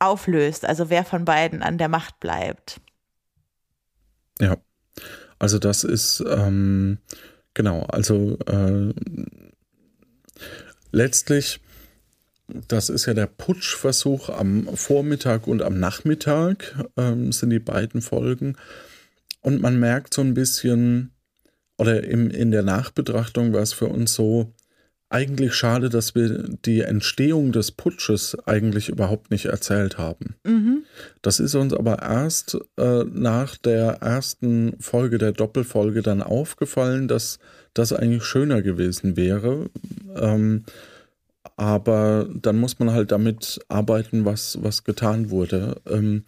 auflöst, 0.00 0.64
also 0.64 0.90
wer 0.90 1.04
von 1.04 1.24
beiden 1.24 1.62
an 1.62 1.78
der 1.78 1.88
Macht 1.88 2.20
bleibt. 2.20 2.80
Ja, 4.40 4.56
also 5.38 5.58
das 5.58 5.84
ist 5.84 6.22
ähm, 6.26 6.98
genau, 7.54 7.84
also 7.84 8.36
äh, 8.46 8.92
letztlich, 10.90 11.60
das 12.46 12.88
ist 12.90 13.06
ja 13.06 13.14
der 13.14 13.26
Putschversuch 13.26 14.28
am 14.28 14.68
Vormittag 14.74 15.46
und 15.46 15.62
am 15.62 15.78
Nachmittag, 15.78 16.74
ähm, 16.96 17.32
sind 17.32 17.50
die 17.50 17.58
beiden 17.58 18.02
Folgen. 18.02 18.56
Und 19.40 19.60
man 19.60 19.78
merkt 19.78 20.14
so 20.14 20.22
ein 20.22 20.34
bisschen, 20.34 21.12
oder 21.78 22.04
im, 22.04 22.30
in 22.30 22.50
der 22.50 22.62
Nachbetrachtung 22.62 23.52
war 23.52 23.62
es 23.62 23.72
für 23.72 23.86
uns 23.86 24.14
so, 24.14 24.52
eigentlich 25.14 25.54
schade, 25.54 25.90
dass 25.90 26.16
wir 26.16 26.44
die 26.64 26.80
Entstehung 26.80 27.52
des 27.52 27.70
Putsches 27.70 28.36
eigentlich 28.46 28.88
überhaupt 28.88 29.30
nicht 29.30 29.44
erzählt 29.44 29.96
haben. 29.96 30.34
Mhm. 30.42 30.82
Das 31.22 31.38
ist 31.38 31.54
uns 31.54 31.72
aber 31.72 32.02
erst 32.02 32.58
äh, 32.76 33.04
nach 33.04 33.56
der 33.56 33.98
ersten 34.00 34.74
Folge 34.80 35.18
der 35.18 35.30
Doppelfolge 35.30 36.02
dann 36.02 36.20
aufgefallen, 36.20 37.06
dass 37.06 37.38
das 37.74 37.92
eigentlich 37.92 38.24
schöner 38.24 38.60
gewesen 38.60 39.16
wäre. 39.16 39.70
Ähm, 40.16 40.64
aber 41.56 42.28
dann 42.34 42.58
muss 42.58 42.78
man 42.78 42.90
halt 42.92 43.12
damit 43.12 43.60
arbeiten, 43.68 44.24
was, 44.24 44.62
was 44.62 44.84
getan 44.84 45.30
wurde. 45.30 45.80
Ähm, 45.86 46.24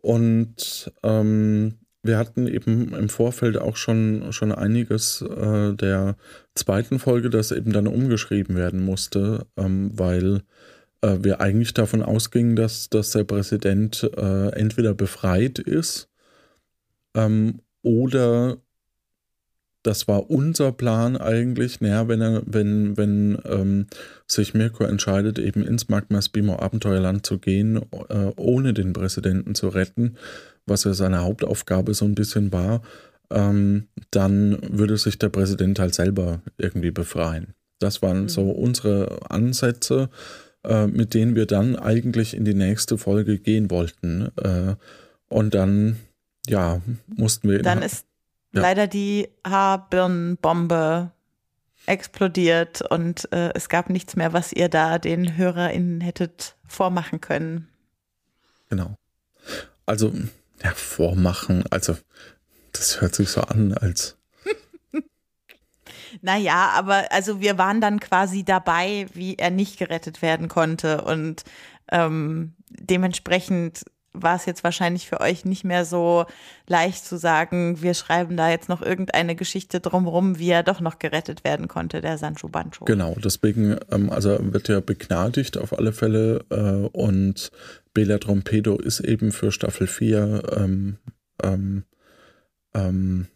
und 0.00 0.92
ähm, 1.02 1.74
wir 2.02 2.16
hatten 2.16 2.46
eben 2.46 2.94
im 2.94 3.08
Vorfeld 3.08 3.58
auch 3.58 3.76
schon, 3.76 4.32
schon 4.32 4.52
einiges 4.52 5.22
äh, 5.22 5.74
der 5.74 6.16
zweiten 6.54 6.98
Folge, 6.98 7.28
das 7.28 7.52
eben 7.52 7.72
dann 7.72 7.86
umgeschrieben 7.86 8.56
werden 8.56 8.82
musste, 8.82 9.46
ähm, 9.56 9.90
weil 9.94 10.42
äh, 11.02 11.18
wir 11.20 11.40
eigentlich 11.40 11.74
davon 11.74 12.02
ausgingen, 12.02 12.56
dass, 12.56 12.88
dass 12.88 13.10
der 13.10 13.24
Präsident 13.24 14.10
äh, 14.16 14.48
entweder 14.52 14.94
befreit 14.94 15.58
ist 15.58 16.08
ähm, 17.14 17.60
oder 17.82 18.58
das 19.82 20.08
war 20.08 20.30
unser 20.30 20.72
Plan 20.72 21.16
eigentlich, 21.16 21.80
naja, 21.80 22.06
wenn 22.08 22.20
er, 22.20 22.42
wenn, 22.44 22.96
wenn 22.96 23.38
ähm, 23.44 23.86
sich 24.26 24.52
Mirko 24.52 24.84
entscheidet, 24.84 25.38
eben 25.38 25.66
ins 25.66 25.88
Magmas 25.88 26.28
Bimo 26.28 26.58
Abenteuerland 26.58 27.24
zu 27.24 27.38
gehen, 27.38 27.80
äh, 28.08 28.32
ohne 28.36 28.74
den 28.74 28.92
Präsidenten 28.92 29.54
zu 29.54 29.68
retten, 29.68 30.16
was 30.66 30.84
ja 30.84 30.92
seine 30.92 31.22
Hauptaufgabe 31.22 31.94
so 31.94 32.04
ein 32.04 32.14
bisschen 32.14 32.52
war, 32.52 32.82
ähm, 33.30 33.88
dann 34.10 34.58
würde 34.68 34.96
sich 34.98 35.18
der 35.18 35.30
Präsident 35.30 35.78
halt 35.78 35.94
selber 35.94 36.42
irgendwie 36.58 36.90
befreien. 36.90 37.54
Das 37.78 38.02
waren 38.02 38.22
mhm. 38.22 38.28
so 38.28 38.50
unsere 38.50 39.30
Ansätze, 39.30 40.10
äh, 40.64 40.86
mit 40.86 41.14
denen 41.14 41.34
wir 41.34 41.46
dann 41.46 41.76
eigentlich 41.76 42.36
in 42.36 42.44
die 42.44 42.54
nächste 42.54 42.98
Folge 42.98 43.38
gehen 43.38 43.70
wollten. 43.70 44.30
Äh, 44.36 44.74
und 45.28 45.54
dann, 45.54 45.96
ja, 46.46 46.82
mussten 47.06 47.48
wir. 47.48 47.62
Dann 47.62 47.82
ist 47.82 48.04
ja. 48.52 48.62
leider 48.62 48.86
die 48.86 49.28
Haarbirnenbombe 49.46 51.12
explodiert 51.86 52.82
und 52.82 53.30
äh, 53.32 53.52
es 53.54 53.68
gab 53.68 53.90
nichts 53.90 54.16
mehr, 54.16 54.32
was 54.32 54.52
ihr 54.52 54.68
da 54.68 54.98
den 54.98 55.36
HörerInnen 55.36 56.00
hättet 56.00 56.56
vormachen 56.66 57.20
können. 57.20 57.68
Genau. 58.68 58.96
Also 59.86 60.12
ja, 60.62 60.72
vormachen. 60.74 61.64
Also, 61.70 61.96
das 62.72 63.00
hört 63.00 63.14
sich 63.14 63.30
so 63.30 63.40
an, 63.42 63.74
als. 63.74 64.16
naja, 66.20 66.70
aber 66.74 67.10
also 67.10 67.40
wir 67.40 67.58
waren 67.58 67.80
dann 67.80 68.00
quasi 68.00 68.44
dabei, 68.44 69.06
wie 69.14 69.36
er 69.36 69.50
nicht 69.50 69.78
gerettet 69.78 70.22
werden 70.22 70.48
konnte. 70.48 71.02
Und 71.02 71.44
ähm, 71.90 72.54
dementsprechend 72.68 73.84
war 74.12 74.36
es 74.36 74.46
jetzt 74.46 74.64
wahrscheinlich 74.64 75.08
für 75.08 75.20
euch 75.20 75.44
nicht 75.44 75.64
mehr 75.64 75.84
so 75.84 76.26
leicht 76.66 77.04
zu 77.04 77.16
sagen, 77.16 77.80
wir 77.80 77.94
schreiben 77.94 78.36
da 78.36 78.50
jetzt 78.50 78.68
noch 78.68 78.82
irgendeine 78.82 79.36
Geschichte 79.36 79.80
drumherum, 79.80 80.38
wie 80.38 80.50
er 80.50 80.62
doch 80.62 80.80
noch 80.80 80.98
gerettet 80.98 81.44
werden 81.44 81.68
konnte, 81.68 82.00
der 82.00 82.18
Sancho 82.18 82.48
Bancho. 82.48 82.84
Genau, 82.84 83.14
deswegen, 83.22 83.78
ähm, 83.90 84.10
also 84.10 84.38
wird 84.40 84.68
er 84.68 84.80
begnadigt 84.80 85.58
auf 85.58 85.76
alle 85.76 85.92
Fälle 85.92 86.44
äh, 86.50 86.88
und 86.96 87.50
Bela 87.94 88.18
Trompedo 88.18 88.76
ist 88.76 89.00
eben 89.00 89.32
für 89.32 89.52
Staffel 89.52 89.86
4 89.86 90.42
ähm, 90.56 90.98
ähm, 91.42 91.84
ähm, 92.74 93.26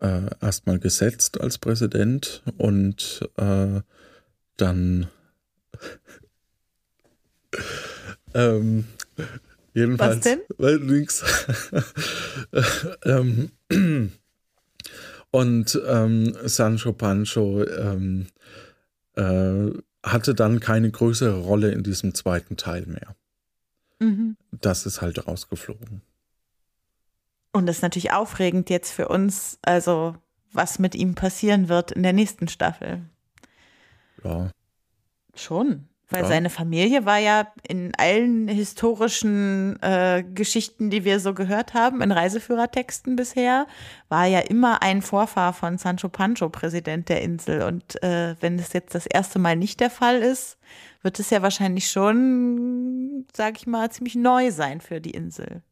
äh, 0.00 0.22
erstmal 0.40 0.78
gesetzt 0.78 1.40
als 1.40 1.58
Präsident 1.58 2.42
und 2.56 3.28
äh, 3.36 3.80
dann 4.56 5.08
ähm, 8.34 8.86
jedenfalls. 9.74 10.16
Was 10.16 10.20
denn? 10.22 10.40
Weil 10.58 10.78
nix. 10.78 11.24
ähm, 13.04 13.50
und 15.30 15.82
ähm, 15.86 16.36
Sancho 16.44 16.92
Pancho 16.92 17.64
ähm, 17.64 18.26
äh, 19.16 19.70
hatte 20.02 20.34
dann 20.34 20.60
keine 20.60 20.90
größere 20.90 21.40
Rolle 21.40 21.72
in 21.72 21.82
diesem 21.82 22.14
zweiten 22.14 22.56
Teil 22.56 22.86
mehr. 22.86 23.14
Mhm. 23.98 24.36
Das 24.50 24.86
ist 24.86 25.02
halt 25.02 25.26
rausgeflogen. 25.26 26.02
Und 27.52 27.66
das 27.66 27.76
ist 27.76 27.82
natürlich 27.82 28.12
aufregend 28.12 28.70
jetzt 28.70 28.92
für 28.92 29.08
uns, 29.08 29.58
also 29.62 30.16
was 30.52 30.78
mit 30.78 30.94
ihm 30.94 31.14
passieren 31.14 31.68
wird 31.68 31.92
in 31.92 32.02
der 32.02 32.12
nächsten 32.12 32.48
Staffel. 32.48 33.02
Ja. 34.24 34.50
Schon. 35.34 35.88
Weil 36.10 36.22
ja. 36.22 36.28
seine 36.28 36.50
Familie 36.50 37.06
war 37.06 37.18
ja 37.18 37.46
in 37.66 37.92
allen 37.96 38.48
historischen 38.48 39.80
äh, 39.80 40.24
Geschichten, 40.34 40.90
die 40.90 41.04
wir 41.04 41.20
so 41.20 41.34
gehört 41.34 41.72
haben, 41.72 42.02
in 42.02 42.10
Reiseführertexten 42.10 43.14
bisher, 43.14 43.66
war 44.08 44.26
ja 44.26 44.40
immer 44.40 44.82
ein 44.82 45.02
Vorfahr 45.02 45.52
von 45.52 45.78
Sancho 45.78 46.08
Pancho 46.08 46.48
Präsident 46.48 47.08
der 47.08 47.22
Insel. 47.22 47.62
Und 47.62 48.02
äh, 48.02 48.34
wenn 48.40 48.58
es 48.58 48.72
jetzt 48.72 48.94
das 48.96 49.06
erste 49.06 49.38
Mal 49.38 49.54
nicht 49.54 49.78
der 49.78 49.90
Fall 49.90 50.16
ist, 50.16 50.58
wird 51.02 51.20
es 51.20 51.30
ja 51.30 51.42
wahrscheinlich 51.42 51.88
schon, 51.90 53.26
sag 53.32 53.58
ich 53.58 53.68
mal, 53.68 53.90
ziemlich 53.90 54.16
neu 54.16 54.50
sein 54.50 54.80
für 54.80 55.00
die 55.00 55.12
Insel. 55.12 55.62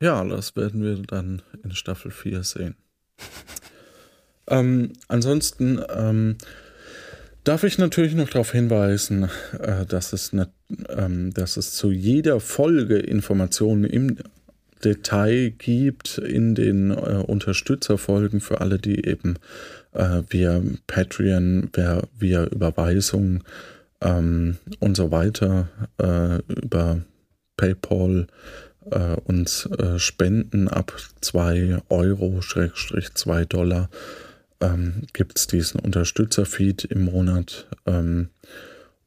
Ja, 0.00 0.24
das 0.24 0.56
werden 0.56 0.82
wir 0.82 0.96
dann 1.02 1.42
in 1.62 1.72
Staffel 1.72 2.10
4 2.10 2.42
sehen. 2.42 2.76
ähm, 4.48 4.92
ansonsten, 5.08 5.80
ähm, 5.94 6.38
darf 7.46 7.62
ich 7.62 7.78
natürlich 7.78 8.14
noch 8.14 8.28
darauf 8.28 8.52
hinweisen, 8.52 9.30
äh, 9.58 9.86
dass, 9.86 10.12
es 10.12 10.32
ähm, 10.88 11.32
dass 11.32 11.56
es 11.56 11.72
zu 11.72 11.90
jeder 11.90 12.40
Folge 12.40 12.98
Informationen 12.98 13.84
im 13.84 14.16
Detail 14.84 15.50
gibt 15.50 16.18
in 16.18 16.54
den 16.54 16.90
äh, 16.90 16.94
Unterstützerfolgen 16.94 18.40
für 18.40 18.60
alle, 18.60 18.78
die 18.78 19.06
eben 19.06 19.38
äh, 19.92 20.22
via 20.28 20.60
Patreon, 20.86 21.70
via, 21.72 22.02
via 22.18 22.44
Überweisung 22.44 23.44
ähm, 24.00 24.56
und 24.80 24.96
so 24.96 25.10
weiter 25.10 25.68
über 26.48 27.00
PayPal 27.56 28.26
uns 29.24 29.68
spenden 29.96 30.68
ab 30.68 30.92
2 31.20 31.78
Euro, 31.88 32.40
Schrägstrich 32.40 33.14
2 33.14 33.46
Dollar 33.46 33.88
ähm, 34.60 35.02
gibt 35.12 35.38
es 35.38 35.46
diesen 35.46 35.80
Unterstützerfeed 35.80 36.84
im 36.84 37.04
Monat. 37.04 37.66
Ähm, 37.86 38.30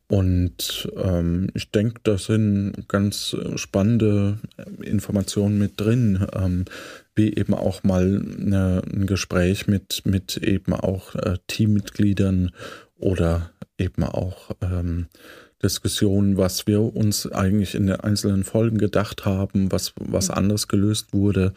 und 0.07 0.89
ähm, 0.95 1.49
ich 1.53 1.69
denke, 1.69 2.01
da 2.01 2.17
sind 2.17 2.87
ganz 2.87 3.35
spannende 3.55 4.39
Informationen 4.81 5.59
mit 5.59 5.79
drin, 5.79 6.25
ähm, 6.33 6.65
wie 7.13 7.35
eben 7.35 7.53
auch 7.53 7.83
mal 7.83 8.19
eine, 8.39 8.81
ein 8.91 9.05
Gespräch 9.05 9.67
mit, 9.67 10.01
mit 10.05 10.37
eben 10.37 10.73
auch 10.73 11.13
äh, 11.13 11.37
Teammitgliedern 11.45 12.51
oder 12.97 13.51
eben 13.77 14.03
auch 14.03 14.49
ähm, 14.61 15.07
Diskussionen, 15.61 16.37
was 16.37 16.65
wir 16.65 16.81
uns 16.81 17.31
eigentlich 17.31 17.75
in 17.75 17.85
den 17.85 17.99
einzelnen 17.99 18.43
Folgen 18.43 18.79
gedacht 18.79 19.25
haben, 19.25 19.71
was, 19.71 19.93
was 19.99 20.29
mhm. 20.29 20.35
anders 20.35 20.67
gelöst 20.67 21.13
wurde. 21.13 21.53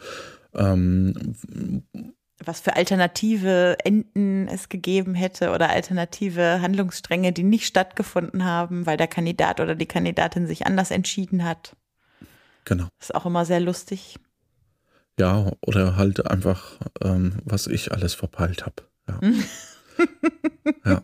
Was 2.45 2.61
für 2.61 2.75
alternative 2.75 3.77
Enden 3.83 4.47
es 4.47 4.69
gegeben 4.69 5.15
hätte 5.15 5.51
oder 5.51 5.69
alternative 5.69 6.61
Handlungsstränge, 6.61 7.31
die 7.31 7.43
nicht 7.43 7.65
stattgefunden 7.65 8.43
haben, 8.43 8.85
weil 8.85 8.97
der 8.97 9.07
Kandidat 9.07 9.59
oder 9.59 9.75
die 9.75 9.85
Kandidatin 9.85 10.47
sich 10.47 10.65
anders 10.65 10.91
entschieden 10.91 11.43
hat. 11.43 11.75
Genau. 12.65 12.87
ist 12.99 13.13
auch 13.13 13.25
immer 13.25 13.45
sehr 13.45 13.59
lustig. 13.59 14.17
Ja, 15.19 15.51
oder 15.61 15.95
halt 15.95 16.25
einfach, 16.29 16.77
ähm, 17.01 17.37
was 17.43 17.67
ich 17.67 17.91
alles 17.91 18.13
verpeilt 18.13 18.65
habe. 18.65 18.83
Ja. 19.07 19.19
ja. 20.85 21.01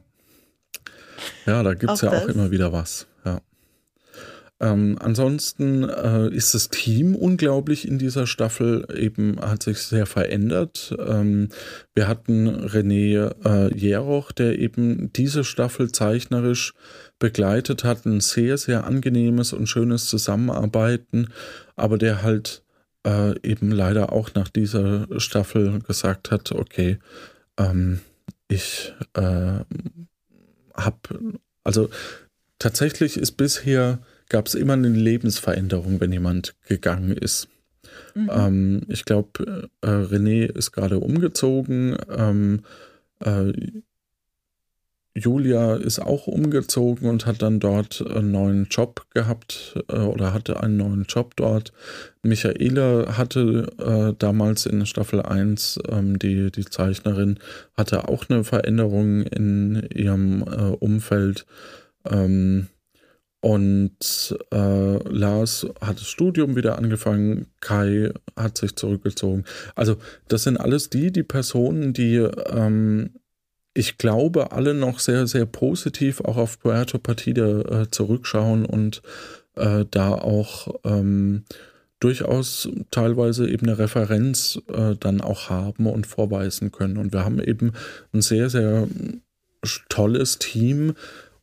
Ja, 1.46 1.64
da 1.64 1.74
gibt 1.74 1.92
es 1.92 2.02
ja 2.02 2.10
das. 2.10 2.24
auch 2.24 2.28
immer 2.28 2.52
wieder 2.52 2.72
was. 2.72 3.08
Ähm, 4.62 4.98
ansonsten 5.00 5.88
äh, 5.88 6.28
ist 6.34 6.54
das 6.54 6.70
Team 6.70 7.16
unglaublich 7.16 7.88
in 7.88 7.98
dieser 7.98 8.28
Staffel 8.28 8.86
eben, 8.94 9.40
hat 9.40 9.64
sich 9.64 9.80
sehr 9.80 10.06
verändert. 10.06 10.94
Ähm, 11.00 11.50
wir 11.96 12.10
hatten 12.10 12.50
René 12.50 13.34
äh, 13.46 13.74
Jeroch, 13.78 14.34
der 14.34 14.60
eben 14.60 15.14
diese 15.14 15.46
Staffel 15.46 15.92
zeichnerisch 15.94 16.74
begleitet 17.20 17.86
hat, 17.86 18.06
ein 18.06 18.20
sehr, 18.20 18.58
sehr 18.58 18.84
angenehmes 18.86 19.54
und 19.54 19.68
schönes 19.68 20.08
Zusammenarbeiten, 20.08 21.30
aber 21.78 21.98
der 21.98 22.22
halt 22.22 22.64
äh, 23.08 23.40
eben 23.48 23.72
leider 23.72 24.12
auch 24.12 24.34
nach 24.34 24.50
dieser 24.50 25.08
Staffel 25.22 25.80
gesagt 25.80 26.32
hat, 26.32 26.52
okay, 26.52 27.00
ähm, 27.58 28.02
ich 28.50 28.94
äh, 29.14 29.60
habe, 30.74 31.00
also 31.64 31.90
tatsächlich 32.58 33.16
ist 33.16 33.34
bisher 33.34 34.00
gab 34.30 34.48
es 34.48 34.56
immer 34.56 34.74
eine 34.74 34.90
Lebensveränderung, 34.90 36.00
wenn 36.00 36.12
jemand 36.12 36.56
gegangen 36.68 37.12
ist. 37.12 37.50
Mhm. 38.16 38.30
Ähm, 38.32 38.82
ich 38.88 39.06
glaube, 39.06 39.70
äh, 39.82 39.88
René 39.88 40.46
ist 40.46 40.72
gerade 40.72 41.00
umgezogen. 41.00 41.98
Ähm, 42.10 42.62
äh, 43.24 43.52
Julia 45.16 45.76
ist 45.76 46.00
auch 46.00 46.28
umgezogen 46.28 47.10
und 47.10 47.26
hat 47.26 47.42
dann 47.42 47.60
dort 47.60 48.06
einen 48.08 48.32
neuen 48.32 48.66
Job 48.66 49.06
gehabt 49.14 49.76
äh, 49.90 49.98
oder 49.98 50.34
hatte 50.34 50.62
einen 50.62 50.78
neuen 50.78 51.04
Job 51.04 51.36
dort. 51.36 51.74
Michaela 52.22 53.18
hatte 53.18 53.68
äh, 53.80 54.14
damals 54.18 54.66
in 54.66 54.86
Staffel 54.86 55.22
1, 55.22 55.80
ähm, 55.90 56.20
die, 56.20 56.52
die 56.52 56.66
Zeichnerin, 56.66 57.40
hatte 57.76 58.08
auch 58.08 58.30
eine 58.30 58.44
Veränderung 58.44 59.24
in 59.24 59.88
ihrem 59.94 60.44
äh, 60.44 60.76
Umfeld. 60.80 61.46
Ähm, 62.06 62.68
und 63.42 64.38
äh, 64.52 65.10
Lars 65.10 65.66
hat 65.80 66.00
das 66.00 66.08
Studium 66.08 66.56
wieder 66.56 66.78
angefangen, 66.78 67.48
Kai 67.62 68.12
hat 68.36 68.58
sich 68.58 68.76
zurückgezogen. 68.76 69.46
Also 69.76 69.98
das 70.28 70.44
sind 70.44 70.58
alles 70.58 70.90
die, 70.90 71.12
die 71.12 71.24
Personen, 71.24 71.94
die 71.94 72.16
ähm, 72.18 73.12
ich 73.74 73.98
glaube, 73.98 74.52
alle 74.52 74.74
noch 74.74 75.00
sehr, 75.00 75.26
sehr 75.28 75.46
positiv 75.46 76.22
auch 76.22 76.38
auf 76.38 76.60
Puerto 76.60 76.98
Partida 76.98 77.62
äh, 77.62 77.90
zurückschauen 77.90 78.66
und 78.66 79.02
äh, 79.56 79.86
da 79.90 80.14
auch 80.14 80.76
ähm, 80.84 81.46
durchaus 82.00 82.70
teilweise 82.92 83.50
eben 83.50 83.68
eine 83.68 83.78
Referenz 83.78 84.60
äh, 84.68 84.96
dann 85.00 85.22
auch 85.22 85.50
haben 85.50 85.86
und 85.86 86.08
vorweisen 86.08 86.72
können. 86.72 86.98
Und 86.98 87.14
wir 87.14 87.24
haben 87.24 87.40
eben 87.40 87.74
ein 88.14 88.22
sehr, 88.22 88.50
sehr 88.50 88.88
tolles 89.90 90.40
Team, 90.40 90.94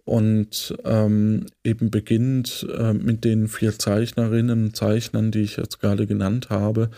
und 0.07 0.73
ähm, 0.85 1.47
eben 1.65 1.91
beginnt 1.91 2.65
äh, 2.79 2.93
mit 2.93 3.25
den 3.25 3.49
vier 3.49 3.77
Zeichnerinnen 3.77 4.67
und 4.67 4.77
Zeichnern, 4.77 5.33
die 5.33 5.41
ich 5.41 5.57
jetzt 5.57 5.81
gerade 5.81 6.07
genannt 6.07 6.49
habe, 6.49 6.91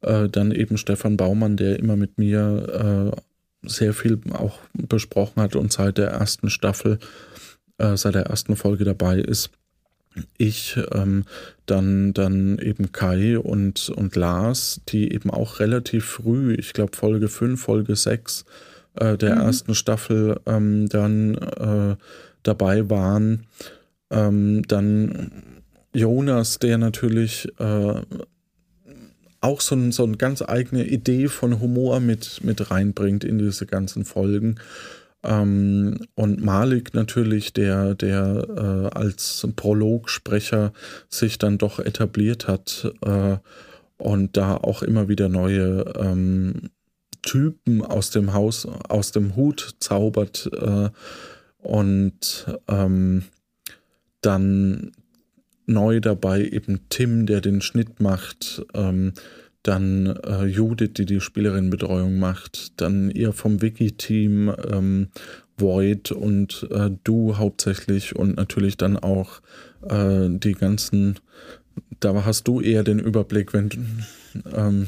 äh, 0.00 0.30
dann 0.30 0.50
eben 0.50 0.78
Stefan 0.78 1.18
Baumann, 1.18 1.58
der 1.58 1.78
immer 1.78 1.96
mit 1.96 2.16
mir 2.16 3.12
äh, 3.12 3.68
sehr 3.68 3.92
viel 3.92 4.18
auch 4.32 4.58
besprochen 4.72 5.42
hat 5.42 5.56
und 5.56 5.74
seit 5.74 5.98
der 5.98 6.08
ersten 6.08 6.48
Staffel, 6.48 6.98
äh, 7.76 7.98
seit 7.98 8.14
der 8.14 8.26
ersten 8.26 8.56
Folge 8.56 8.84
dabei 8.84 9.18
ist. 9.18 9.50
Ich, 10.38 10.78
ähm, 10.92 11.24
dann, 11.66 12.14
dann 12.14 12.58
eben 12.58 12.92
Kai 12.92 13.38
und, 13.38 13.90
und 13.90 14.16
Lars, 14.16 14.80
die 14.88 15.12
eben 15.12 15.28
auch 15.28 15.60
relativ 15.60 16.06
früh, 16.06 16.54
ich 16.54 16.72
glaube 16.72 16.96
Folge 16.96 17.28
5, 17.28 17.60
Folge 17.60 17.94
6 17.94 18.46
äh, 18.94 19.18
der 19.18 19.34
mhm. 19.34 19.40
ersten 19.42 19.74
Staffel, 19.74 20.40
ähm, 20.46 20.88
dann 20.88 21.34
äh, 21.34 21.96
dabei 22.44 22.88
waren. 22.88 23.46
Ähm, 24.10 24.62
dann 24.68 25.32
Jonas, 25.92 26.58
der 26.58 26.78
natürlich 26.78 27.48
äh, 27.58 28.02
auch 29.40 29.60
so, 29.60 29.74
ein, 29.74 29.92
so 29.92 30.04
eine 30.04 30.16
ganz 30.16 30.42
eigene 30.42 30.84
Idee 30.84 31.28
von 31.28 31.60
Humor 31.60 32.00
mit, 32.00 32.42
mit 32.42 32.70
reinbringt 32.70 33.24
in 33.24 33.38
diese 33.38 33.66
ganzen 33.66 34.04
Folgen. 34.04 34.56
Ähm, 35.22 36.00
und 36.14 36.44
Malik 36.44 36.94
natürlich, 36.94 37.52
der, 37.52 37.94
der 37.94 38.90
äh, 38.92 38.96
als 38.96 39.46
Prologsprecher 39.54 40.72
sich 41.08 41.38
dann 41.38 41.58
doch 41.58 41.78
etabliert 41.78 42.48
hat 42.48 42.92
äh, 43.02 43.36
und 43.96 44.36
da 44.36 44.56
auch 44.56 44.82
immer 44.82 45.08
wieder 45.08 45.28
neue 45.28 45.92
ähm, 45.98 46.70
Typen 47.22 47.82
aus 47.82 48.10
dem 48.10 48.32
Haus, 48.34 48.66
aus 48.88 49.12
dem 49.12 49.36
Hut 49.36 49.76
zaubert. 49.78 50.50
Äh, 50.52 50.90
und 51.64 52.46
ähm, 52.68 53.24
dann 54.20 54.92
neu 55.66 56.00
dabei 56.00 56.44
eben 56.44 56.80
Tim, 56.88 57.26
der 57.26 57.40
den 57.40 57.60
Schnitt 57.60 58.00
macht. 58.00 58.64
Ähm, 58.74 59.12
dann 59.62 60.06
äh, 60.24 60.44
Judith, 60.44 60.92
die 60.94 61.06
die 61.06 61.20
Spielerin-Betreuung 61.20 62.18
macht. 62.18 62.80
Dann 62.80 63.10
ihr 63.10 63.32
vom 63.32 63.62
Wiki-Team 63.62 64.54
ähm, 64.70 65.08
Void 65.56 66.12
und 66.12 66.68
äh, 66.70 66.90
du 67.02 67.38
hauptsächlich 67.38 68.14
und 68.14 68.36
natürlich 68.36 68.76
dann 68.76 68.98
auch 68.98 69.40
äh, 69.88 70.28
die 70.28 70.52
ganzen, 70.52 71.18
da 72.00 72.24
hast 72.26 72.46
du 72.46 72.60
eher 72.60 72.84
den 72.84 72.98
Überblick, 72.98 73.54
wenn 73.54 73.70
ähm, 74.54 74.86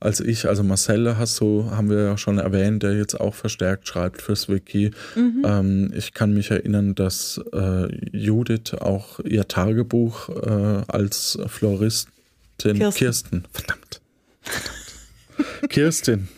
als 0.00 0.20
ich. 0.20 0.48
Also 0.48 0.62
Marcelle 0.62 1.18
hast 1.18 1.38
du, 1.40 1.70
haben 1.70 1.90
wir 1.90 2.02
ja 2.02 2.18
schon 2.18 2.38
erwähnt, 2.38 2.82
der 2.82 2.96
jetzt 2.96 3.20
auch 3.20 3.34
verstärkt 3.34 3.86
schreibt 3.86 4.22
fürs 4.22 4.48
Wiki. 4.48 4.90
Mhm. 5.14 5.44
Ähm, 5.44 5.92
ich 5.94 6.14
kann 6.14 6.32
mich 6.34 6.50
erinnern, 6.50 6.94
dass 6.94 7.40
äh, 7.52 7.88
Judith 8.16 8.74
auch 8.80 9.20
ihr 9.20 9.46
Tagebuch 9.46 10.30
äh, 10.30 10.82
als 10.88 11.38
Floristin 11.46 12.10
Kirsten, 12.58 12.98
Kirsten 12.98 13.44
verdammt, 13.52 14.00
verdammt. 14.42 15.70
Kirstin, 15.70 16.28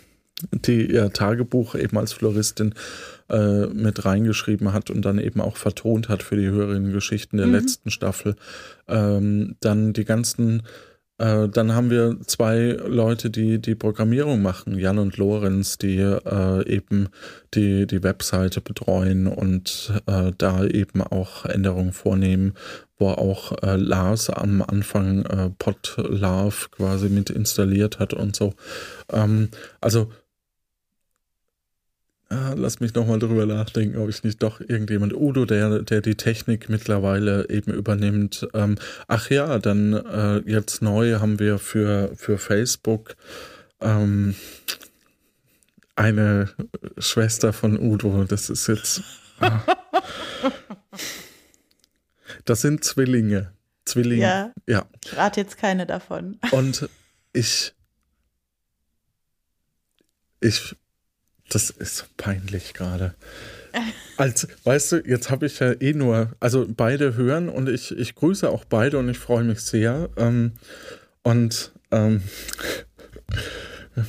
die 0.52 0.92
ihr 0.92 1.12
Tagebuch 1.12 1.74
eben 1.74 1.98
als 1.98 2.12
Floristin 2.12 2.74
äh, 3.28 3.66
mit 3.66 4.04
reingeschrieben 4.04 4.72
hat 4.72 4.90
und 4.90 5.02
dann 5.02 5.18
eben 5.18 5.40
auch 5.40 5.56
vertont 5.56 6.08
hat 6.08 6.22
für 6.22 6.36
die 6.36 6.48
höheren 6.48 6.92
Geschichten 6.92 7.38
der 7.38 7.46
mhm. 7.46 7.54
letzten 7.54 7.90
Staffel. 7.90 8.36
Ähm, 8.88 9.56
dann 9.60 9.92
die 9.92 10.04
ganzen 10.04 10.62
äh, 11.22 11.48
dann 11.48 11.72
haben 11.72 11.90
wir 11.90 12.16
zwei 12.26 12.76
Leute, 12.84 13.30
die 13.30 13.60
die 13.60 13.76
Programmierung 13.76 14.42
machen, 14.42 14.76
Jan 14.76 14.98
und 14.98 15.16
Lorenz, 15.18 15.78
die 15.78 15.98
äh, 15.98 16.66
eben 16.68 17.10
die, 17.54 17.86
die 17.86 18.02
Webseite 18.02 18.60
betreuen 18.60 19.28
und 19.28 19.92
äh, 20.06 20.32
da 20.36 20.64
eben 20.64 21.00
auch 21.00 21.44
Änderungen 21.44 21.92
vornehmen, 21.92 22.54
wo 22.98 23.08
auch 23.10 23.52
äh, 23.62 23.76
Lars 23.76 24.30
am 24.30 24.62
Anfang 24.62 25.24
äh, 25.26 25.50
Podlove 25.58 26.70
quasi 26.72 27.08
mit 27.08 27.30
installiert 27.30 28.00
hat 28.00 28.14
und 28.14 28.34
so. 28.34 28.54
Ähm, 29.12 29.50
also 29.80 30.10
Ah, 32.32 32.54
lass 32.56 32.80
mich 32.80 32.94
nochmal 32.94 33.18
drüber 33.18 33.44
nachdenken, 33.44 33.98
ob 33.98 34.08
ich 34.08 34.24
nicht 34.24 34.42
doch 34.42 34.58
irgendjemand, 34.60 35.12
Udo, 35.12 35.44
der, 35.44 35.80
der 35.80 36.00
die 36.00 36.14
Technik 36.14 36.70
mittlerweile 36.70 37.46
eben 37.50 37.74
übernimmt. 37.74 38.48
Ähm, 38.54 38.78
ach 39.06 39.28
ja, 39.28 39.58
dann 39.58 39.92
äh, 39.92 40.38
jetzt 40.50 40.80
neu 40.80 41.20
haben 41.20 41.38
wir 41.38 41.58
für, 41.58 42.10
für 42.16 42.38
Facebook 42.38 43.16
ähm, 43.82 44.34
eine 45.94 46.48
Schwester 46.96 47.52
von 47.52 47.78
Udo. 47.78 48.24
Das 48.24 48.48
ist 48.48 48.66
jetzt. 48.66 49.02
Ah. 49.40 49.60
Das 52.46 52.62
sind 52.62 52.82
Zwillinge. 52.82 53.52
Zwillinge. 53.84 54.22
Ja. 54.22 54.52
ja. 54.66 54.86
Ich 55.04 55.16
rate 55.16 55.40
jetzt 55.42 55.58
keine 55.58 55.86
davon. 55.86 56.38
Und 56.50 56.88
ich. 57.34 57.74
Ich 60.40 60.74
das 61.52 61.70
ist 61.70 61.96
so 61.98 62.04
peinlich 62.16 62.74
gerade. 62.74 63.14
Als, 64.16 64.48
weißt 64.64 64.92
du, 64.92 64.96
jetzt 65.06 65.30
habe 65.30 65.46
ich 65.46 65.58
ja 65.58 65.72
eh 65.80 65.92
nur, 65.92 66.32
also 66.40 66.66
beide 66.68 67.14
hören 67.14 67.48
und 67.48 67.68
ich, 67.68 67.96
ich 67.96 68.14
grüße 68.14 68.48
auch 68.48 68.64
beide 68.64 68.98
und 68.98 69.08
ich 69.08 69.18
freue 69.18 69.44
mich 69.44 69.60
sehr. 69.60 70.10
Ähm, 70.16 70.52
und 71.22 71.72
ähm, 71.90 72.22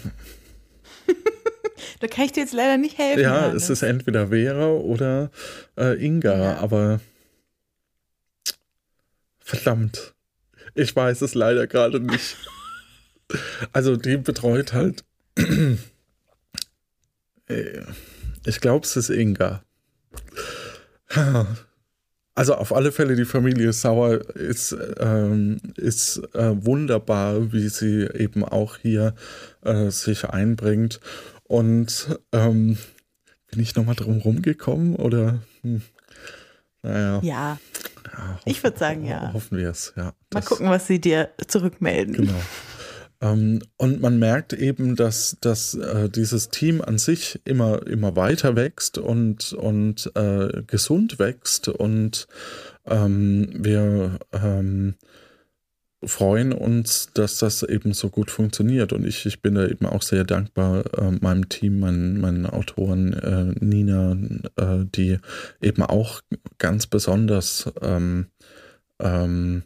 da 2.00 2.08
kann 2.08 2.26
ich 2.26 2.32
dir 2.34 2.42
jetzt 2.42 2.54
leider 2.54 2.78
nicht 2.78 2.98
helfen. 2.98 3.22
Ja, 3.22 3.54
es 3.54 3.70
ist 3.70 3.84
entweder 3.84 4.30
Vera 4.30 4.68
oder 4.68 5.32
äh, 5.78 6.06
Inga, 6.06 6.38
ja. 6.38 6.58
aber 6.58 7.00
verdammt, 9.40 10.14
ich 10.76 10.96
weiß 10.96 11.22
es 11.22 11.36
leider 11.36 11.68
gerade 11.68 12.00
nicht. 12.00 12.38
Also 13.72 13.96
die 13.96 14.18
betreut 14.18 14.74
halt 14.74 15.06
ich 18.46 18.62
glaube, 18.62 18.86
es 18.86 18.96
ist 18.96 19.10
Inga. 19.10 19.64
Also 22.36 22.56
auf 22.56 22.74
alle 22.74 22.92
Fälle, 22.92 23.16
die 23.16 23.26
Familie 23.26 23.74
Sauer 23.74 24.16
ist, 24.36 24.76
ähm, 25.00 25.60
ist 25.78 26.18
äh, 26.34 26.66
wunderbar, 26.66 27.54
wie 27.54 27.70
sie 27.70 28.10
eben 28.12 28.44
auch 28.44 28.78
hier 28.78 29.14
äh, 29.62 29.92
sich 29.92 30.26
einbringt. 30.28 31.00
Und 31.44 32.20
ähm, 32.32 32.80
bin 33.52 33.60
ich 33.60 33.76
nochmal 33.76 33.94
drum 33.94 34.18
rumgekommen 34.18 34.96
oder? 34.96 35.44
Hm, 35.62 35.84
naja. 36.82 37.20
Ja. 37.22 37.60
Ja, 38.12 38.40
ich 38.46 38.64
würde 38.64 38.78
sagen, 38.78 39.06
ja. 39.06 39.32
Hoffen 39.32 39.58
wir 39.58 39.70
es, 39.70 39.94
ja. 39.96 40.14
Mal 40.34 40.42
gucken, 40.42 40.70
was 40.70 40.88
sie 40.88 41.00
dir 41.00 41.30
zurückmelden. 41.48 42.16
Genau. 42.16 42.42
Ähm, 43.24 43.62
und 43.78 44.02
man 44.02 44.20
merkt 44.20 44.54
eben, 44.54 44.96
dass, 44.96 45.38
dass 45.40 45.76
äh, 45.76 46.10
dieses 46.10 46.50
Team 46.50 46.82
an 46.82 46.98
sich 46.98 47.40
immer, 47.46 47.88
immer 47.88 48.16
weiter 48.16 48.56
wächst 48.56 48.98
und, 48.98 49.54
und 49.54 50.12
äh, 50.16 50.64
gesund 50.68 51.20
wächst. 51.20 51.70
Und 51.70 52.28
ähm, 52.86 53.50
wir 53.54 54.20
ähm, 54.34 54.96
freuen 56.04 56.52
uns, 56.52 57.12
dass 57.14 57.38
das 57.38 57.64
eben 57.64 57.94
so 57.94 58.10
gut 58.10 58.30
funktioniert. 58.30 58.92
Und 58.92 59.06
ich, 59.08 59.26
ich 59.26 59.42
bin 59.42 59.56
da 59.56 59.68
eben 59.68 59.86
auch 59.86 60.02
sehr 60.02 60.26
dankbar 60.26 60.84
äh, 60.98 61.12
meinem 61.22 61.48
Team, 61.48 61.80
meinen, 61.80 62.20
meinen 62.20 62.46
Autoren 62.46 63.14
äh, 63.14 63.66
Nina, 63.66 64.18
äh, 64.58 64.86
die 64.94 65.20
eben 65.62 65.84
auch 65.84 66.20
ganz 66.58 66.88
besonders 66.88 67.72
ähm, 67.82 68.28
ähm, 69.00 69.64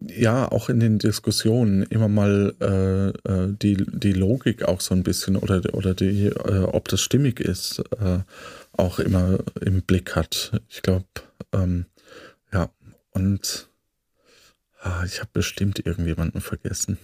ja, 0.00 0.50
auch 0.50 0.68
in 0.68 0.80
den 0.80 0.98
Diskussionen 0.98 1.82
immer 1.84 2.08
mal 2.08 2.54
äh, 2.60 3.08
äh, 3.30 3.54
die, 3.60 3.76
die 3.76 4.12
Logik 4.12 4.64
auch 4.64 4.80
so 4.80 4.94
ein 4.94 5.02
bisschen 5.02 5.36
oder, 5.36 5.62
oder 5.74 5.94
die, 5.94 6.26
äh, 6.26 6.64
ob 6.64 6.88
das 6.88 7.00
stimmig 7.00 7.40
ist, 7.40 7.82
äh, 7.98 8.18
auch 8.72 8.98
immer 8.98 9.38
im 9.60 9.82
Blick 9.82 10.14
hat. 10.16 10.60
Ich 10.68 10.82
glaube, 10.82 11.06
ähm, 11.52 11.86
ja, 12.52 12.68
und 13.10 13.68
ah, 14.80 15.02
ich 15.04 15.20
habe 15.20 15.30
bestimmt 15.32 15.84
irgendjemanden 15.84 16.40
vergessen. 16.40 16.98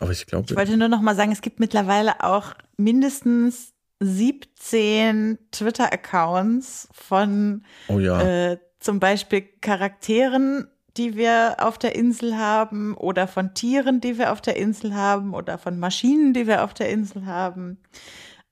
Aber 0.00 0.10
ich 0.10 0.26
glaube. 0.26 0.46
Ich 0.50 0.56
wollte 0.56 0.76
nur 0.76 0.88
noch 0.88 1.00
mal 1.00 1.14
sagen, 1.14 1.32
es 1.32 1.42
gibt 1.42 1.60
mittlerweile 1.60 2.24
auch 2.24 2.54
mindestens 2.76 3.72
17 4.00 5.38
Twitter-Accounts 5.52 6.88
von 6.92 7.64
oh 7.88 8.00
ja. 8.00 8.52
äh, 8.52 8.58
zum 8.80 8.98
Beispiel 8.98 9.42
Charakteren, 9.60 10.66
die 10.96 11.16
wir 11.16 11.56
auf 11.58 11.78
der 11.78 11.94
Insel 11.94 12.36
haben 12.36 12.94
oder 12.94 13.26
von 13.26 13.54
Tieren, 13.54 14.00
die 14.00 14.18
wir 14.18 14.32
auf 14.32 14.40
der 14.40 14.56
Insel 14.56 14.94
haben 14.94 15.34
oder 15.34 15.58
von 15.58 15.78
Maschinen, 15.78 16.34
die 16.34 16.46
wir 16.46 16.64
auf 16.64 16.74
der 16.74 16.90
Insel 16.90 17.26
haben. 17.26 17.78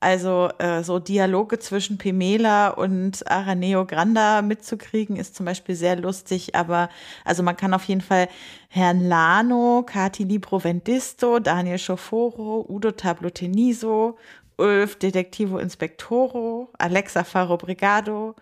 Also 0.03 0.49
äh, 0.59 0.83
so 0.83 0.99
Dialoge 0.99 1.59
zwischen 1.59 1.99
Pimela 1.99 2.69
und 2.71 3.31
Araneo 3.31 3.85
Granda 3.85 4.41
mitzukriegen, 4.41 5.17
ist 5.17 5.37
zum 5.37 5.45
Beispiel 5.45 5.75
sehr 5.75 5.97
lustig. 5.97 6.55
Aber 6.55 6.89
also 7.23 7.43
man 7.43 7.57
kann 7.57 7.75
auf 7.75 7.85
jeden 7.85 8.01
Fall 8.01 8.29
Herrn 8.71 9.07
Lano, 9.07 9.85
Kati 9.85 10.25
Libro 10.25 10.65
Vendisto, 10.65 11.39
Daniel 11.39 11.79
Schoforo, 11.79 12.65
Udo 12.67 12.93
Tabloteniso, 12.93 14.17
Ulf 14.57 14.97
Detektivo 14.97 15.59
Inspectoro, 15.59 16.71
Alexa 16.79 17.23
Faro 17.23 17.59
Brigado, 17.59 18.37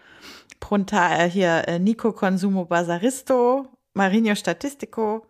Pronta, 0.60 1.24
äh, 1.24 1.28
hier 1.28 1.66
äh, 1.66 1.80
Nico 1.80 2.12
Consumo 2.12 2.66
Basaristo, 2.66 3.66
Marinho 3.94 4.34
Statistico, 4.34 5.26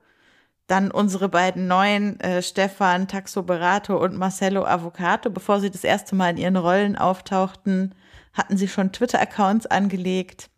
dann 0.67 0.91
unsere 0.91 1.29
beiden 1.29 1.67
neuen, 1.67 2.21
äh, 2.21 2.43
Stefan 2.43 3.09
Taxoberato 3.09 3.97
und 3.97 4.17
Marcelo 4.17 4.67
Avocato. 4.67 5.31
Bevor 5.31 5.61
sie 5.61 5.71
das 5.71 5.85
erste 5.85 6.15
Mal 6.15 6.31
in 6.31 6.37
ihren 6.37 6.57
Rollen 6.57 6.97
auftauchten, 6.97 7.95
hatten 8.35 8.57
sie 8.57 8.69
schon 8.69 8.93
Twitter-Accounts 8.93 9.67
angelegt. 9.67 10.51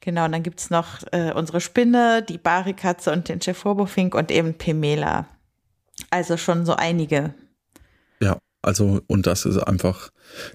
Genau, 0.00 0.26
und 0.26 0.32
dann 0.32 0.42
gibt's 0.42 0.70
noch 0.70 1.02
äh, 1.12 1.32
unsere 1.32 1.60
Spinne, 1.60 2.22
die 2.22 2.38
Barikatze 2.38 3.10
und 3.12 3.28
den 3.28 3.40
Chefobofink 3.40 4.14
und 4.14 4.30
eben 4.30 4.54
Pemela. 4.54 5.26
Also 6.10 6.36
schon 6.36 6.64
so 6.64 6.74
einige. 6.74 7.34
Ja, 8.20 8.38
also, 8.62 9.00
und 9.06 9.26
das 9.26 9.44
ist 9.44 9.58
einfach, 9.58 10.10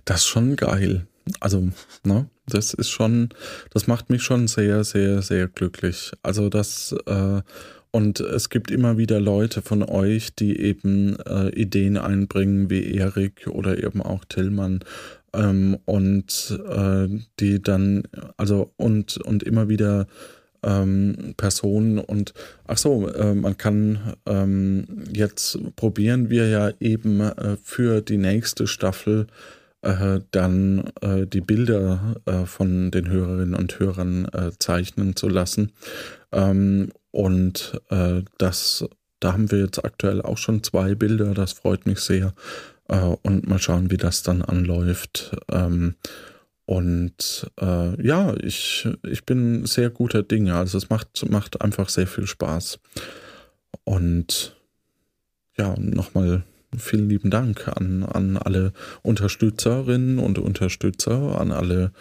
das 0.06 0.22
ist 0.22 0.28
schon 0.28 0.56
geil. 0.56 1.08
Also, 1.40 1.70
ne, 2.04 2.30
das 2.48 2.74
ist 2.74 2.90
schon, 2.90 3.30
das 3.72 3.88
macht 3.88 4.10
mich 4.10 4.24
schon 4.24 4.48
sehr, 4.48 4.84
sehr, 4.84 5.22
sehr 5.22 5.48
glücklich. 5.48 6.12
Also 6.22 6.50
das, 6.50 6.94
äh, 7.06 7.42
und 7.92 8.20
es 8.20 8.50
gibt 8.50 8.72
immer 8.72 8.98
wieder 8.98 9.20
Leute 9.20 9.62
von 9.62 9.84
euch, 9.84 10.36
die 10.36 10.60
eben 10.60 11.16
äh, 11.28 11.50
Ideen 11.50 11.98
einbringen, 11.98 12.70
wie 12.70 12.96
Erik 12.96 13.48
oder 13.48 13.82
eben 13.84 14.02
auch 14.02 14.26
Tillmann. 14.26 14.80
Ähm, 15.34 15.78
und 15.86 16.60
äh, 16.68 17.08
die 17.40 17.62
dann, 17.62 18.04
also 18.38 18.72
und, 18.78 19.18
und 19.18 19.44
immer 19.44 19.70
wieder 19.70 20.08
ähm, 20.64 21.34
Personen 21.38 22.00
und 22.00 22.34
ach 22.68 22.78
so, 22.78 23.08
äh, 23.10 23.34
man 23.34 23.58
kann 23.58 24.16
ähm, 24.26 24.86
jetzt 25.14 25.60
probieren 25.76 26.30
wir 26.30 26.48
ja 26.48 26.72
eben 26.80 27.20
äh, 27.20 27.58
für 27.62 28.02
die 28.02 28.18
nächste 28.18 28.66
Staffel 28.68 29.28
äh, 29.84 30.22
dann 30.32 30.92
äh, 31.02 31.28
die 31.28 31.42
Bilder 31.42 32.16
äh, 32.26 32.46
von 32.46 32.90
den 32.90 33.10
Hörerinnen 33.10 33.54
und 33.54 33.80
Hörern 33.80 34.26
äh, 34.34 34.52
zeichnen 34.58 35.16
zu 35.16 35.28
lassen. 35.28 35.72
Ähm, 36.32 36.92
und 37.12 37.80
äh, 37.90 38.22
das, 38.38 38.86
da 39.20 39.34
haben 39.34 39.52
wir 39.52 39.60
jetzt 39.60 39.84
aktuell 39.84 40.22
auch 40.22 40.38
schon 40.38 40.64
zwei 40.64 40.96
Bilder, 40.96 41.34
das 41.34 41.54
freut 41.54 41.86
mich 41.86 42.00
sehr. 42.00 42.34
Äh, 42.88 43.16
und 43.24 43.48
mal 43.48 43.60
schauen, 43.60 43.92
wie 43.92 43.98
das 43.98 44.24
dann 44.24 44.42
anläuft. 44.42 45.36
Ähm, 45.52 45.96
und 46.66 47.52
ja, 47.60 48.34
ich, 48.42 48.88
ich 49.04 49.26
bin 49.26 49.66
sehr 49.66 49.90
guter 49.90 50.24
Dinge. 50.24 50.56
Also 50.56 50.78
es 50.78 50.90
macht, 50.90 51.30
macht 51.30 51.62
einfach 51.62 51.90
sehr 51.90 52.08
viel 52.08 52.26
Spaß. 52.26 52.80
Und 53.84 54.56
ja, 55.58 55.76
nochmal 55.78 56.46
vielen 56.78 57.10
lieben 57.10 57.30
Dank 57.30 57.68
an, 57.68 58.04
an 58.04 58.38
alle 58.38 58.74
Unterstützerinnen 59.02 60.20
und 60.20 60.40
Unterstützer, 60.40 61.40
an 61.40 61.52
alle, 61.52 61.92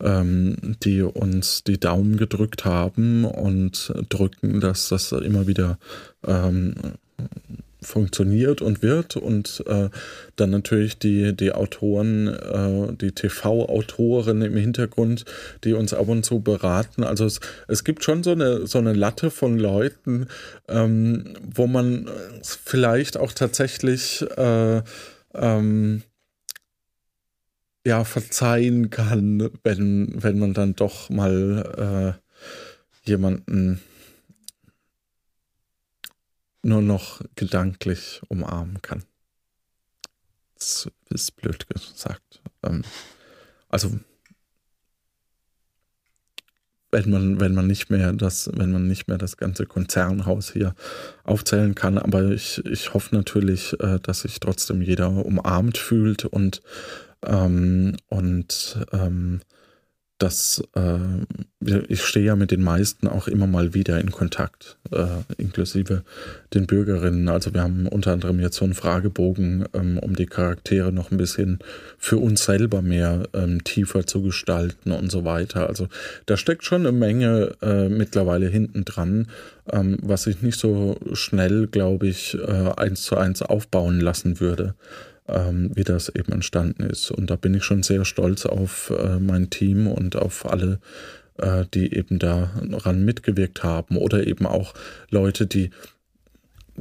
ähm, 0.00 0.56
die 0.82 1.02
uns 1.02 1.64
die 1.64 1.78
Daumen 1.78 2.16
gedrückt 2.16 2.64
haben 2.64 3.24
und 3.24 3.92
drücken, 4.08 4.60
dass 4.60 4.88
das 4.88 5.12
immer 5.12 5.46
wieder 5.46 5.78
ähm, 6.26 6.74
funktioniert 7.82 8.62
und 8.62 8.82
wird 8.82 9.16
und 9.16 9.62
äh, 9.66 9.90
dann 10.36 10.50
natürlich 10.50 10.98
die, 10.98 11.36
die 11.36 11.52
Autoren, 11.52 12.28
äh, 12.28 12.94
die 12.94 13.12
TV-Autoren 13.12 14.42
im 14.42 14.56
Hintergrund, 14.56 15.24
die 15.64 15.74
uns 15.74 15.92
ab 15.94 16.08
und 16.08 16.24
zu 16.24 16.40
beraten. 16.40 17.04
Also 17.04 17.26
es, 17.26 17.40
es 17.68 17.84
gibt 17.84 18.04
schon 18.04 18.22
so 18.22 18.32
eine, 18.32 18.66
so 18.66 18.78
eine 18.78 18.92
Latte 18.92 19.30
von 19.30 19.58
Leuten, 19.58 20.28
ähm, 20.68 21.34
wo 21.42 21.66
man 21.66 22.08
vielleicht 22.42 23.16
auch 23.16 23.32
tatsächlich 23.32 24.24
äh, 24.36 24.82
ähm, 25.34 26.02
ja, 27.84 28.04
verzeihen 28.04 28.90
kann, 28.90 29.50
wenn, 29.64 30.22
wenn 30.22 30.38
man 30.38 30.54
dann 30.54 30.74
doch 30.74 31.10
mal 31.10 32.16
äh, 32.16 33.08
jemanden 33.08 33.80
nur 36.62 36.82
noch 36.82 37.20
gedanklich 37.36 38.22
umarmen 38.28 38.80
kann. 38.82 39.04
Das 40.54 40.88
ist 41.10 41.36
blöd 41.36 41.66
gesagt. 41.68 42.40
Ähm, 42.62 42.82
also 43.68 43.98
wenn 46.92 47.10
man, 47.10 47.40
wenn 47.40 47.54
man 47.54 47.66
nicht 47.66 47.90
mehr 47.90 48.12
das, 48.12 48.50
wenn 48.54 48.70
man 48.70 48.86
nicht 48.86 49.08
mehr 49.08 49.16
das 49.18 49.38
ganze 49.38 49.64
Konzernhaus 49.64 50.52
hier 50.52 50.74
aufzählen 51.24 51.74
kann. 51.74 51.98
Aber 51.98 52.30
ich, 52.30 52.64
ich 52.66 52.92
hoffe 52.92 53.14
natürlich, 53.14 53.74
äh, 53.80 53.98
dass 54.00 54.20
sich 54.20 54.38
trotzdem 54.38 54.82
jeder 54.82 55.08
umarmt 55.10 55.78
fühlt 55.78 56.26
und, 56.26 56.60
ähm, 57.24 57.96
und 58.08 58.78
ähm, 58.92 59.40
dass 60.22 60.62
äh, 60.76 60.98
ich 61.88 62.04
stehe 62.04 62.26
ja 62.26 62.36
mit 62.36 62.52
den 62.52 62.62
meisten 62.62 63.08
auch 63.08 63.26
immer 63.26 63.48
mal 63.48 63.74
wieder 63.74 64.00
in 64.00 64.12
Kontakt, 64.12 64.76
äh, 64.92 65.06
inklusive 65.36 66.04
den 66.54 66.66
Bürgerinnen. 66.66 67.28
Also 67.28 67.52
wir 67.52 67.62
haben 67.62 67.88
unter 67.88 68.12
anderem 68.12 68.38
jetzt 68.38 68.56
so 68.56 68.64
einen 68.64 68.74
Fragebogen, 68.74 69.64
ähm, 69.74 69.98
um 69.98 70.14
die 70.14 70.26
Charaktere 70.26 70.92
noch 70.92 71.10
ein 71.10 71.16
bisschen 71.16 71.58
für 71.98 72.18
uns 72.18 72.44
selber 72.44 72.82
mehr 72.82 73.24
ähm, 73.34 73.64
tiefer 73.64 74.06
zu 74.06 74.22
gestalten 74.22 74.92
und 74.92 75.10
so 75.10 75.24
weiter. 75.24 75.68
Also 75.68 75.88
da 76.26 76.36
steckt 76.36 76.64
schon 76.64 76.82
eine 76.82 76.92
Menge 76.92 77.56
äh, 77.60 77.88
mittlerweile 77.88 78.46
hinten 78.46 78.84
dran, 78.84 79.26
ähm, 79.72 79.98
was 80.02 80.28
ich 80.28 80.40
nicht 80.40 80.58
so 80.58 80.98
schnell, 81.14 81.66
glaube 81.66 82.06
ich, 82.06 82.38
äh, 82.38 82.72
eins 82.76 83.02
zu 83.02 83.16
eins 83.16 83.42
aufbauen 83.42 84.00
lassen 84.00 84.38
würde 84.38 84.74
wie 85.26 85.84
das 85.84 86.08
eben 86.08 86.32
entstanden 86.32 86.82
ist. 86.82 87.10
Und 87.10 87.30
da 87.30 87.36
bin 87.36 87.54
ich 87.54 87.64
schon 87.64 87.82
sehr 87.82 88.04
stolz 88.04 88.44
auf 88.44 88.90
äh, 88.90 89.18
mein 89.18 89.50
Team 89.50 89.86
und 89.86 90.16
auf 90.16 90.46
alle, 90.50 90.80
äh, 91.38 91.64
die 91.72 91.94
eben 91.94 92.18
daran 92.18 93.04
mitgewirkt 93.04 93.62
haben 93.62 93.96
oder 93.96 94.26
eben 94.26 94.46
auch 94.46 94.74
Leute, 95.10 95.46
die 95.46 95.70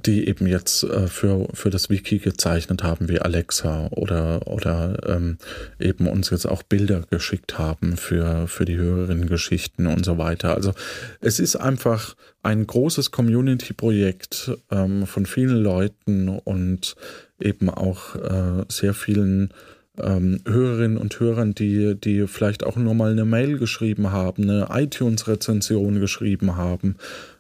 die 0.06 0.28
eben 0.28 0.48
jetzt 0.48 0.84
äh, 0.84 1.08
für, 1.08 1.48
für 1.54 1.70
das 1.70 1.90
Wiki 1.90 2.20
gezeichnet 2.20 2.84
haben, 2.84 3.10
wie 3.10 3.20
Alexa 3.20 3.88
oder, 3.92 4.48
oder 4.48 4.98
ähm, 5.08 5.38
eben 5.80 6.08
uns 6.08 6.30
jetzt 6.30 6.46
auch 6.46 6.64
Bilder 6.64 7.04
geschickt 7.10 7.58
haben 7.58 7.98
für, 7.98 8.48
für 8.48 8.66
die 8.66 8.78
höheren 8.78 9.28
Geschichten 9.28 9.88
und 9.88 10.06
so 10.06 10.18
weiter. 10.18 10.56
Also 10.56 10.74
es 11.20 11.40
ist 11.40 11.56
einfach 11.56 12.16
ein 12.44 12.66
großes 12.66 13.12
Community-Projekt 13.12 14.52
ähm, 14.72 15.06
von 15.06 15.26
vielen 15.26 15.58
Leuten 15.58 16.30
und 16.30 16.96
eben 17.40 17.70
auch 17.70 18.16
äh, 18.16 18.66
sehr 18.70 18.94
vielen 18.94 19.54
ähm, 20.02 20.42
Hörerinnen 20.46 20.98
und 20.98 21.20
Hörern, 21.20 21.54
die, 21.54 21.96
die 21.96 22.28
vielleicht 22.28 22.64
auch 22.64 22.76
nur 22.76 22.94
mal 22.94 23.12
eine 23.12 23.26
Mail 23.26 23.58
geschrieben 23.58 24.12
haben, 24.12 24.44
eine 24.44 24.68
iTunes-Rezension 24.72 26.00
geschrieben 26.00 26.56
haben 26.56 26.96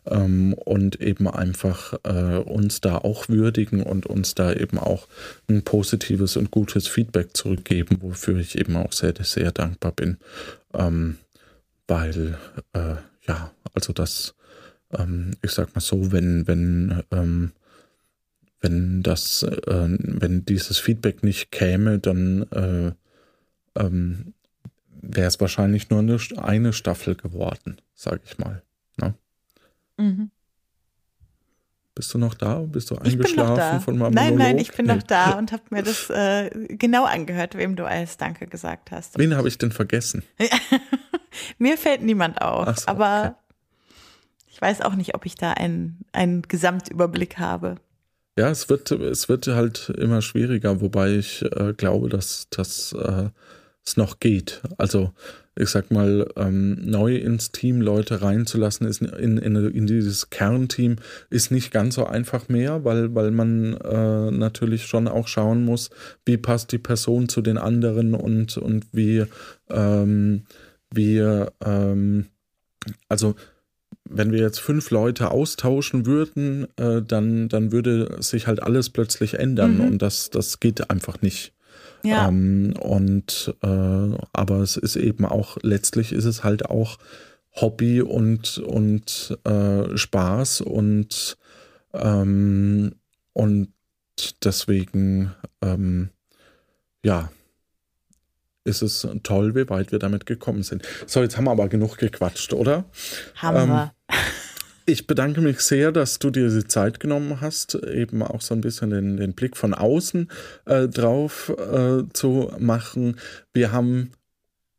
ähm, 0.06 0.54
und 0.54 1.02
eben 1.02 1.28
einfach 1.28 1.94
äh, 2.04 2.38
uns 2.38 2.82
da 2.82 2.98
auch 2.98 3.30
würdigen 3.30 3.84
und 3.84 4.06
uns 4.06 4.36
da 4.36 4.54
eben 4.54 4.78
auch 4.78 5.08
ein 5.50 5.64
positives 5.64 6.38
und 6.38 6.52
gutes 6.52 6.88
Feedback 6.88 7.36
zurückgeben, 7.36 7.98
wofür 8.02 8.38
ich 8.38 8.58
eben 8.58 8.76
auch 8.76 8.94
sehr, 8.94 9.14
sehr 9.22 9.52
dankbar 9.52 9.92
bin. 9.92 10.18
Ähm, 10.74 11.18
weil, 11.88 12.38
äh, 12.74 12.96
ja, 13.28 13.52
also 13.74 13.94
das, 13.94 14.36
ähm, 14.98 15.32
ich 15.42 15.52
sag 15.52 15.76
mal 15.76 15.82
so, 15.82 16.12
wenn, 16.12 16.48
wenn, 16.48 17.04
ähm, 17.12 17.52
wenn 18.62 19.02
das, 19.02 19.44
äh, 19.44 19.58
wenn 19.68 20.46
dieses 20.46 20.78
Feedback 20.78 21.24
nicht 21.24 21.52
käme, 21.52 22.00
dann 22.00 22.44
äh, 22.52 23.80
ähm, 23.80 24.34
wäre 25.02 25.28
es 25.28 25.40
wahrscheinlich 25.42 25.90
nur 25.90 26.00
eine, 26.00 26.18
eine 26.38 26.74
Staffel 26.74 27.16
geworden, 27.16 27.78
sage 27.96 28.22
ich 28.24 28.38
mal. 28.38 28.62
Ne? 28.98 29.16
Mhm. 29.98 30.32
Bist 31.96 32.14
du 32.14 32.18
noch 32.18 32.36
da? 32.36 32.60
Bist 32.60 32.90
du 32.90 32.96
eingeschlafen 32.96 33.82
von 33.82 33.98
meinem 33.98 34.14
Nein, 34.14 34.34
Monolog? 34.34 34.48
nein, 34.48 34.58
ich 34.60 34.72
bin 34.72 34.86
nee. 34.86 34.96
noch 34.96 35.04
da 35.04 35.32
und 35.32 35.52
habe 35.52 35.64
mir 35.72 35.84
das 35.84 36.10
äh, 36.10 36.50
genau 36.70 37.06
angehört, 37.06 37.56
wem 37.56 37.76
du 37.76 37.86
als 37.86 38.18
Danke 38.18 38.48
gesagt 38.48 38.92
hast. 38.92 39.18
Wen 39.18 39.36
habe 39.36 39.48
ich 39.48 39.58
denn 39.58 39.72
vergessen? 39.72 40.24
mir 41.58 41.78
fällt 41.78 42.04
niemand 42.04 42.42
auf, 42.42 42.78
so, 42.78 42.88
aber 42.88 43.36
okay. 43.36 43.94
ich 44.48 44.62
weiß 44.62 44.82
auch 44.82 44.96
nicht, 44.96 45.16
ob 45.16 45.26
ich 45.26 45.36
da 45.36 45.52
einen, 45.52 46.06
einen 46.14 46.44
Gesamtüberblick 46.44 47.40
habe. 47.40 47.76
Ja, 48.38 48.49
es 48.49 48.70
wird, 48.70 48.91
es 48.91 49.28
wird 49.30 49.48
halt 49.48 49.90
immer 49.98 50.22
schwieriger, 50.22 50.82
wobei 50.82 51.16
ich 51.18 51.44
äh, 51.44 51.74
glaube, 51.74 52.10
dass 52.10 52.48
das 52.49 52.94
äh, 52.94 53.30
es 53.86 53.98
noch 53.98 54.20
geht. 54.20 54.62
Also 54.78 55.12
ich 55.56 55.70
sag 55.70 55.91
mal, 55.91 56.28
ähm, 56.38 56.78
neu 56.82 57.18
ins 57.18 57.52
Team 57.52 57.82
Leute 57.82 58.22
reinzulassen, 58.22 58.88
ist 58.88 59.02
in, 59.02 59.38
in, 59.38 59.56
in, 59.56 59.86
dieses 59.86 60.30
Kernteam 60.30 60.95
ist 61.30 61.52
nicht 61.52 61.72
ganz 61.72 61.95
so 61.95 62.06
einfach 62.06 62.48
mehr, 62.48 62.86
weil, 62.86 63.14
weil 63.14 63.32
man 63.32 63.74
äh, 63.74 64.32
natürlich 64.32 64.86
schon 64.86 65.10
auch 65.10 65.28
schauen 65.28 65.66
muss, 65.66 65.90
wie 66.26 66.38
passt 66.38 66.72
die 66.72 66.78
Person 66.78 67.28
zu 67.28 67.41
den 67.41 67.58
anderen 67.58 68.14
und, 68.14 68.58
und 68.58 68.86
wie, 68.94 69.26
ähm, 69.70 70.44
wie 70.94 71.18
ähm, 71.18 72.28
also 73.10 73.36
wenn 74.14 74.32
wir 74.32 74.40
jetzt 74.40 74.60
fünf 74.60 74.92
Leute 74.92 75.32
austauschen 75.32 76.06
würden, 76.06 76.68
äh, 76.78 77.02
dann, 77.02 77.50
dann 77.50 77.72
würde 77.72 78.18
sich 78.20 78.48
halt 78.48 78.62
alles 78.62 78.90
plötzlich 78.90 79.36
ändern 79.36 79.76
mhm. 79.78 79.82
und 79.82 80.02
das, 80.02 80.30
das 80.30 80.60
geht 80.60 80.90
einfach 80.90 81.22
nicht. 81.22 81.54
Ja. 82.04 82.28
Ähm, 82.28 82.74
und 82.80 83.54
äh, 83.62 83.68
aber 84.34 84.58
es 84.62 84.78
ist 84.78 84.96
eben 84.96 85.26
auch, 85.26 85.58
letztlich 85.62 86.12
ist 86.14 86.26
es 86.26 86.44
halt 86.44 86.66
auch 86.66 86.98
Hobby 87.54 88.02
und, 88.02 88.58
und 88.60 89.38
äh, 89.44 89.98
Spaß 89.98 90.62
und, 90.62 91.38
ähm, 91.94 92.96
und 93.34 93.74
deswegen 94.44 95.34
ähm, 95.62 96.10
ja, 97.04 97.32
ist 98.64 98.82
es 98.82 99.08
toll, 99.24 99.56
wie 99.56 99.70
weit 99.70 99.92
wir 99.92 100.00
damit 100.00 100.26
gekommen 100.26 100.64
sind. 100.64 100.84
So, 101.08 101.22
jetzt 101.22 101.38
haben 101.38 101.46
wir 101.46 101.52
aber 101.52 101.68
genug 101.68 101.98
gequatscht, 101.98 102.54
oder? 102.54 102.86
Haben 103.36 103.58
ähm, 103.58 103.70
wir. 103.70 103.94
Ich 104.86 105.08
bedanke 105.08 105.42
mich 105.42 105.60
sehr, 105.62 105.92
dass 105.92 106.20
du 106.20 106.32
dir 106.32 106.50
die 106.50 106.68
Zeit 106.68 107.00
genommen 107.00 107.40
hast, 107.40 107.76
eben 107.76 108.24
auch 108.24 108.42
so 108.42 108.56
ein 108.56 108.62
bisschen 108.62 108.90
den, 108.90 109.18
den 109.18 109.34
Blick 109.34 109.56
von 109.56 109.74
außen 109.74 110.30
äh, 110.66 110.88
drauf 110.88 111.50
äh, 111.50 112.04
zu 112.14 112.52
machen. 112.58 113.18
Wir 113.54 113.72
haben 113.72 114.12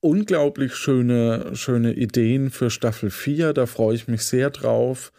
unglaublich 0.00 0.74
schöne, 0.74 1.54
schöne 1.54 1.94
Ideen 1.94 2.50
für 2.50 2.70
Staffel 2.70 3.10
4, 3.10 3.52
da 3.52 3.66
freue 3.66 3.94
ich 3.94 4.08
mich 4.08 4.24
sehr 4.24 4.50
drauf. 4.50 5.12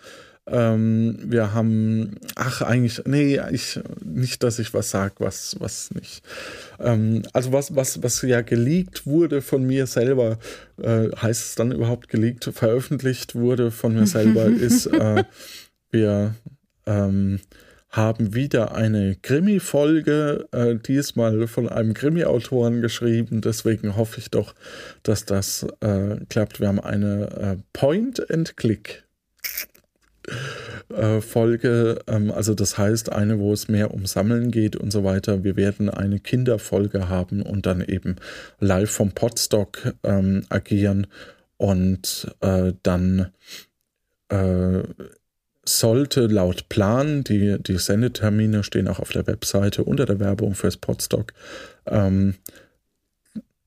Ähm, 0.45 1.17
wir 1.23 1.53
haben, 1.53 2.15
ach, 2.35 2.61
eigentlich, 2.61 3.01
nee, 3.05 3.39
ich, 3.51 3.79
nicht, 4.03 4.43
dass 4.43 4.59
ich 4.59 4.73
was 4.73 4.89
sage, 4.89 5.15
was, 5.19 5.55
was 5.59 5.91
nicht. 5.91 6.21
Ähm, 6.79 7.23
also, 7.31 7.53
was, 7.53 7.75
was, 7.75 8.03
was 8.03 8.21
ja 8.23 8.41
geleakt 8.41 9.05
wurde 9.05 9.41
von 9.41 9.63
mir 9.63 9.87
selber, 9.87 10.37
äh, 10.81 11.09
heißt 11.15 11.45
es 11.45 11.55
dann 11.55 11.71
überhaupt 11.71 12.09
geleakt, 12.09 12.43
veröffentlicht 12.53 13.35
wurde 13.35 13.71
von 13.71 13.93
mir 13.93 14.05
selber, 14.05 14.45
ist, 14.47 14.87
äh, 14.87 15.23
wir 15.91 16.35
ähm, 16.85 17.39
haben 17.89 18.33
wieder 18.33 18.75
eine 18.75 19.15
Krimi-Folge, 19.21 20.47
äh, 20.51 20.75
diesmal 20.75 21.47
von 21.47 21.69
einem 21.69 21.93
Krimi-Autoren 21.93 22.81
geschrieben. 22.81 23.39
Deswegen 23.39 23.95
hoffe 23.95 24.19
ich 24.19 24.31
doch, 24.31 24.55
dass 25.03 25.25
das 25.25 25.65
äh, 25.79 26.17
klappt. 26.27 26.59
Wir 26.59 26.67
haben 26.67 26.79
eine 26.79 27.29
äh, 27.31 27.57
Point-and-Click 27.71 29.03
Folge, 31.21 31.99
ähm, 32.07 32.31
also 32.31 32.53
das 32.53 32.77
heißt 32.77 33.11
eine, 33.11 33.39
wo 33.39 33.51
es 33.53 33.67
mehr 33.67 33.93
um 33.93 34.05
Sammeln 34.05 34.51
geht 34.51 34.75
und 34.75 34.91
so 34.91 35.03
weiter. 35.03 35.43
Wir 35.43 35.55
werden 35.55 35.89
eine 35.89 36.19
Kinderfolge 36.19 37.09
haben 37.09 37.41
und 37.41 37.65
dann 37.65 37.81
eben 37.81 38.17
live 38.59 38.91
vom 38.91 39.11
Podstock 39.11 39.93
ähm, 40.03 40.45
agieren 40.49 41.07
und 41.57 42.27
äh, 42.41 42.73
dann 42.83 43.31
äh, 44.29 44.83
sollte 45.65 46.27
laut 46.27 46.67
Plan, 46.69 47.23
die, 47.23 47.57
die 47.61 47.77
Sendetermine 47.77 48.63
stehen 48.63 48.87
auch 48.87 48.99
auf 48.99 49.11
der 49.11 49.27
Webseite 49.27 49.83
unter 49.83 50.05
der 50.05 50.19
Werbung 50.19 50.55
fürs 50.55 50.77
Podstock, 50.77 51.33
ähm, 51.85 52.35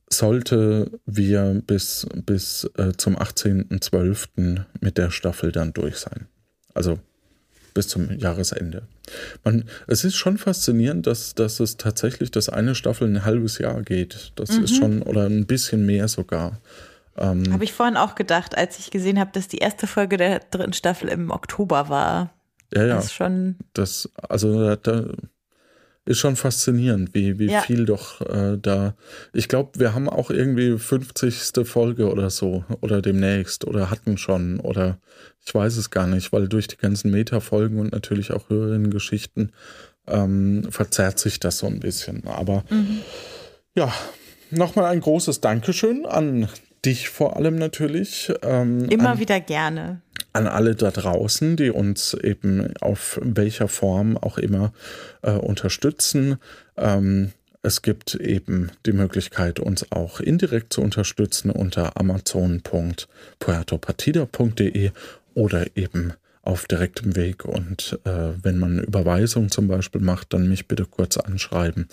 sollte 0.08 0.90
wir 1.06 1.62
bis, 1.66 2.06
bis 2.14 2.70
äh, 2.76 2.92
zum 2.96 3.16
18.12. 3.16 4.64
mit 4.80 4.98
der 4.98 5.10
Staffel 5.10 5.52
dann 5.52 5.72
durch 5.72 5.96
sein. 5.96 6.26
Also 6.76 6.98
bis 7.74 7.88
zum 7.88 8.18
Jahresende. 8.18 8.88
Man, 9.44 9.64
es 9.86 10.04
ist 10.04 10.16
schon 10.16 10.38
faszinierend, 10.38 11.06
dass, 11.06 11.34
dass 11.34 11.60
es 11.60 11.76
tatsächlich 11.76 12.30
das 12.30 12.48
eine 12.48 12.74
Staffel 12.74 13.06
ein 13.06 13.24
halbes 13.24 13.58
Jahr 13.58 13.82
geht. 13.82 14.32
Das 14.36 14.52
mhm. 14.52 14.64
ist 14.64 14.76
schon, 14.76 15.02
oder 15.02 15.26
ein 15.26 15.46
bisschen 15.46 15.84
mehr 15.84 16.08
sogar. 16.08 16.60
Ähm, 17.18 17.52
habe 17.52 17.64
ich 17.64 17.74
vorhin 17.74 17.98
auch 17.98 18.14
gedacht, 18.14 18.56
als 18.56 18.78
ich 18.78 18.90
gesehen 18.90 19.20
habe, 19.20 19.30
dass 19.32 19.48
die 19.48 19.58
erste 19.58 19.86
Folge 19.86 20.16
der 20.16 20.40
dritten 20.50 20.72
Staffel 20.72 21.08
im 21.10 21.30
Oktober 21.30 21.88
war. 21.88 22.30
Ja, 22.72 22.86
ja. 22.86 22.94
Das 22.96 23.06
ist 23.06 23.14
schon. 23.14 23.56
Das, 23.74 24.08
also 24.26 24.74
da, 24.76 25.12
ist 26.06 26.18
schon 26.18 26.36
faszinierend, 26.36 27.14
wie, 27.14 27.38
wie 27.38 27.50
ja. 27.50 27.60
viel 27.60 27.84
doch 27.84 28.20
äh, 28.20 28.56
da. 28.60 28.94
Ich 29.32 29.48
glaube, 29.48 29.78
wir 29.78 29.92
haben 29.92 30.08
auch 30.08 30.30
irgendwie 30.30 30.78
50. 30.78 31.66
Folge 31.66 32.10
oder 32.10 32.30
so 32.30 32.64
oder 32.80 33.02
demnächst 33.02 33.66
oder 33.66 33.90
hatten 33.90 34.16
schon 34.16 34.60
oder 34.60 34.98
ich 35.44 35.54
weiß 35.54 35.76
es 35.76 35.90
gar 35.90 36.06
nicht, 36.06 36.32
weil 36.32 36.48
durch 36.48 36.68
die 36.68 36.76
ganzen 36.76 37.10
Meta-Folgen 37.10 37.78
und 37.78 37.92
natürlich 37.92 38.32
auch 38.32 38.48
höheren 38.48 38.90
Geschichten 38.90 39.50
ähm, 40.06 40.66
verzerrt 40.70 41.18
sich 41.18 41.40
das 41.40 41.58
so 41.58 41.66
ein 41.66 41.80
bisschen. 41.80 42.26
Aber 42.26 42.64
mhm. 42.70 43.00
ja, 43.74 43.92
nochmal 44.50 44.86
ein 44.86 45.00
großes 45.00 45.40
Dankeschön 45.40 46.06
an 46.06 46.48
dich 46.84 47.08
vor 47.08 47.36
allem 47.36 47.56
natürlich. 47.56 48.32
Ähm, 48.42 48.88
Immer 48.88 49.18
wieder 49.18 49.40
gerne. 49.40 50.00
An 50.36 50.46
alle 50.46 50.74
da 50.74 50.90
draußen, 50.90 51.56
die 51.56 51.70
uns 51.70 52.12
eben 52.12 52.76
auf 52.82 53.18
welcher 53.22 53.68
Form 53.68 54.18
auch 54.18 54.36
immer 54.36 54.74
äh, 55.22 55.30
unterstützen. 55.30 56.36
Ähm, 56.76 57.32
es 57.62 57.80
gibt 57.80 58.16
eben 58.16 58.70
die 58.84 58.92
Möglichkeit, 58.92 59.60
uns 59.60 59.90
auch 59.92 60.20
indirekt 60.20 60.74
zu 60.74 60.82
unterstützen 60.82 61.50
unter 61.50 61.98
amazon.puertopartida.de 61.98 64.90
oder 65.32 65.64
eben 65.74 66.12
auf 66.42 66.66
direktem 66.66 67.16
Weg. 67.16 67.46
Und 67.46 67.98
äh, 68.04 68.34
wenn 68.42 68.58
man 68.58 68.80
Überweisung 68.80 69.50
zum 69.50 69.68
Beispiel 69.68 70.02
macht, 70.02 70.34
dann 70.34 70.50
mich 70.50 70.68
bitte 70.68 70.84
kurz 70.84 71.16
anschreiben. 71.16 71.88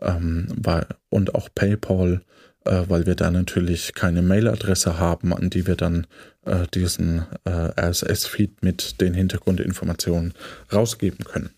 Ähm, 0.00 0.48
weil, 0.56 0.86
und 1.08 1.36
auch 1.36 1.48
PayPal 1.54 2.20
äh, 2.66 2.84
weil 2.88 3.06
wir 3.06 3.14
da 3.14 3.30
natürlich 3.30 3.94
keine 3.94 4.22
Mailadresse 4.22 4.98
haben, 4.98 5.32
an 5.32 5.50
die 5.50 5.66
wir 5.66 5.76
dann 5.76 6.06
äh, 6.46 6.66
diesen 6.72 7.26
äh, 7.44 7.50
RSS-Feed 7.50 8.62
mit 8.62 9.00
den 9.00 9.14
Hintergrundinformationen 9.14 10.34
rausgeben 10.72 11.24
können. 11.24 11.50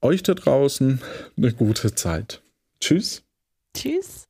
Euch 0.00 0.22
da 0.22 0.34
draußen 0.34 1.00
eine 1.36 1.52
gute 1.52 1.94
Zeit. 1.94 2.42
Tschüss. 2.80 3.22
Tschüss. 3.74 4.23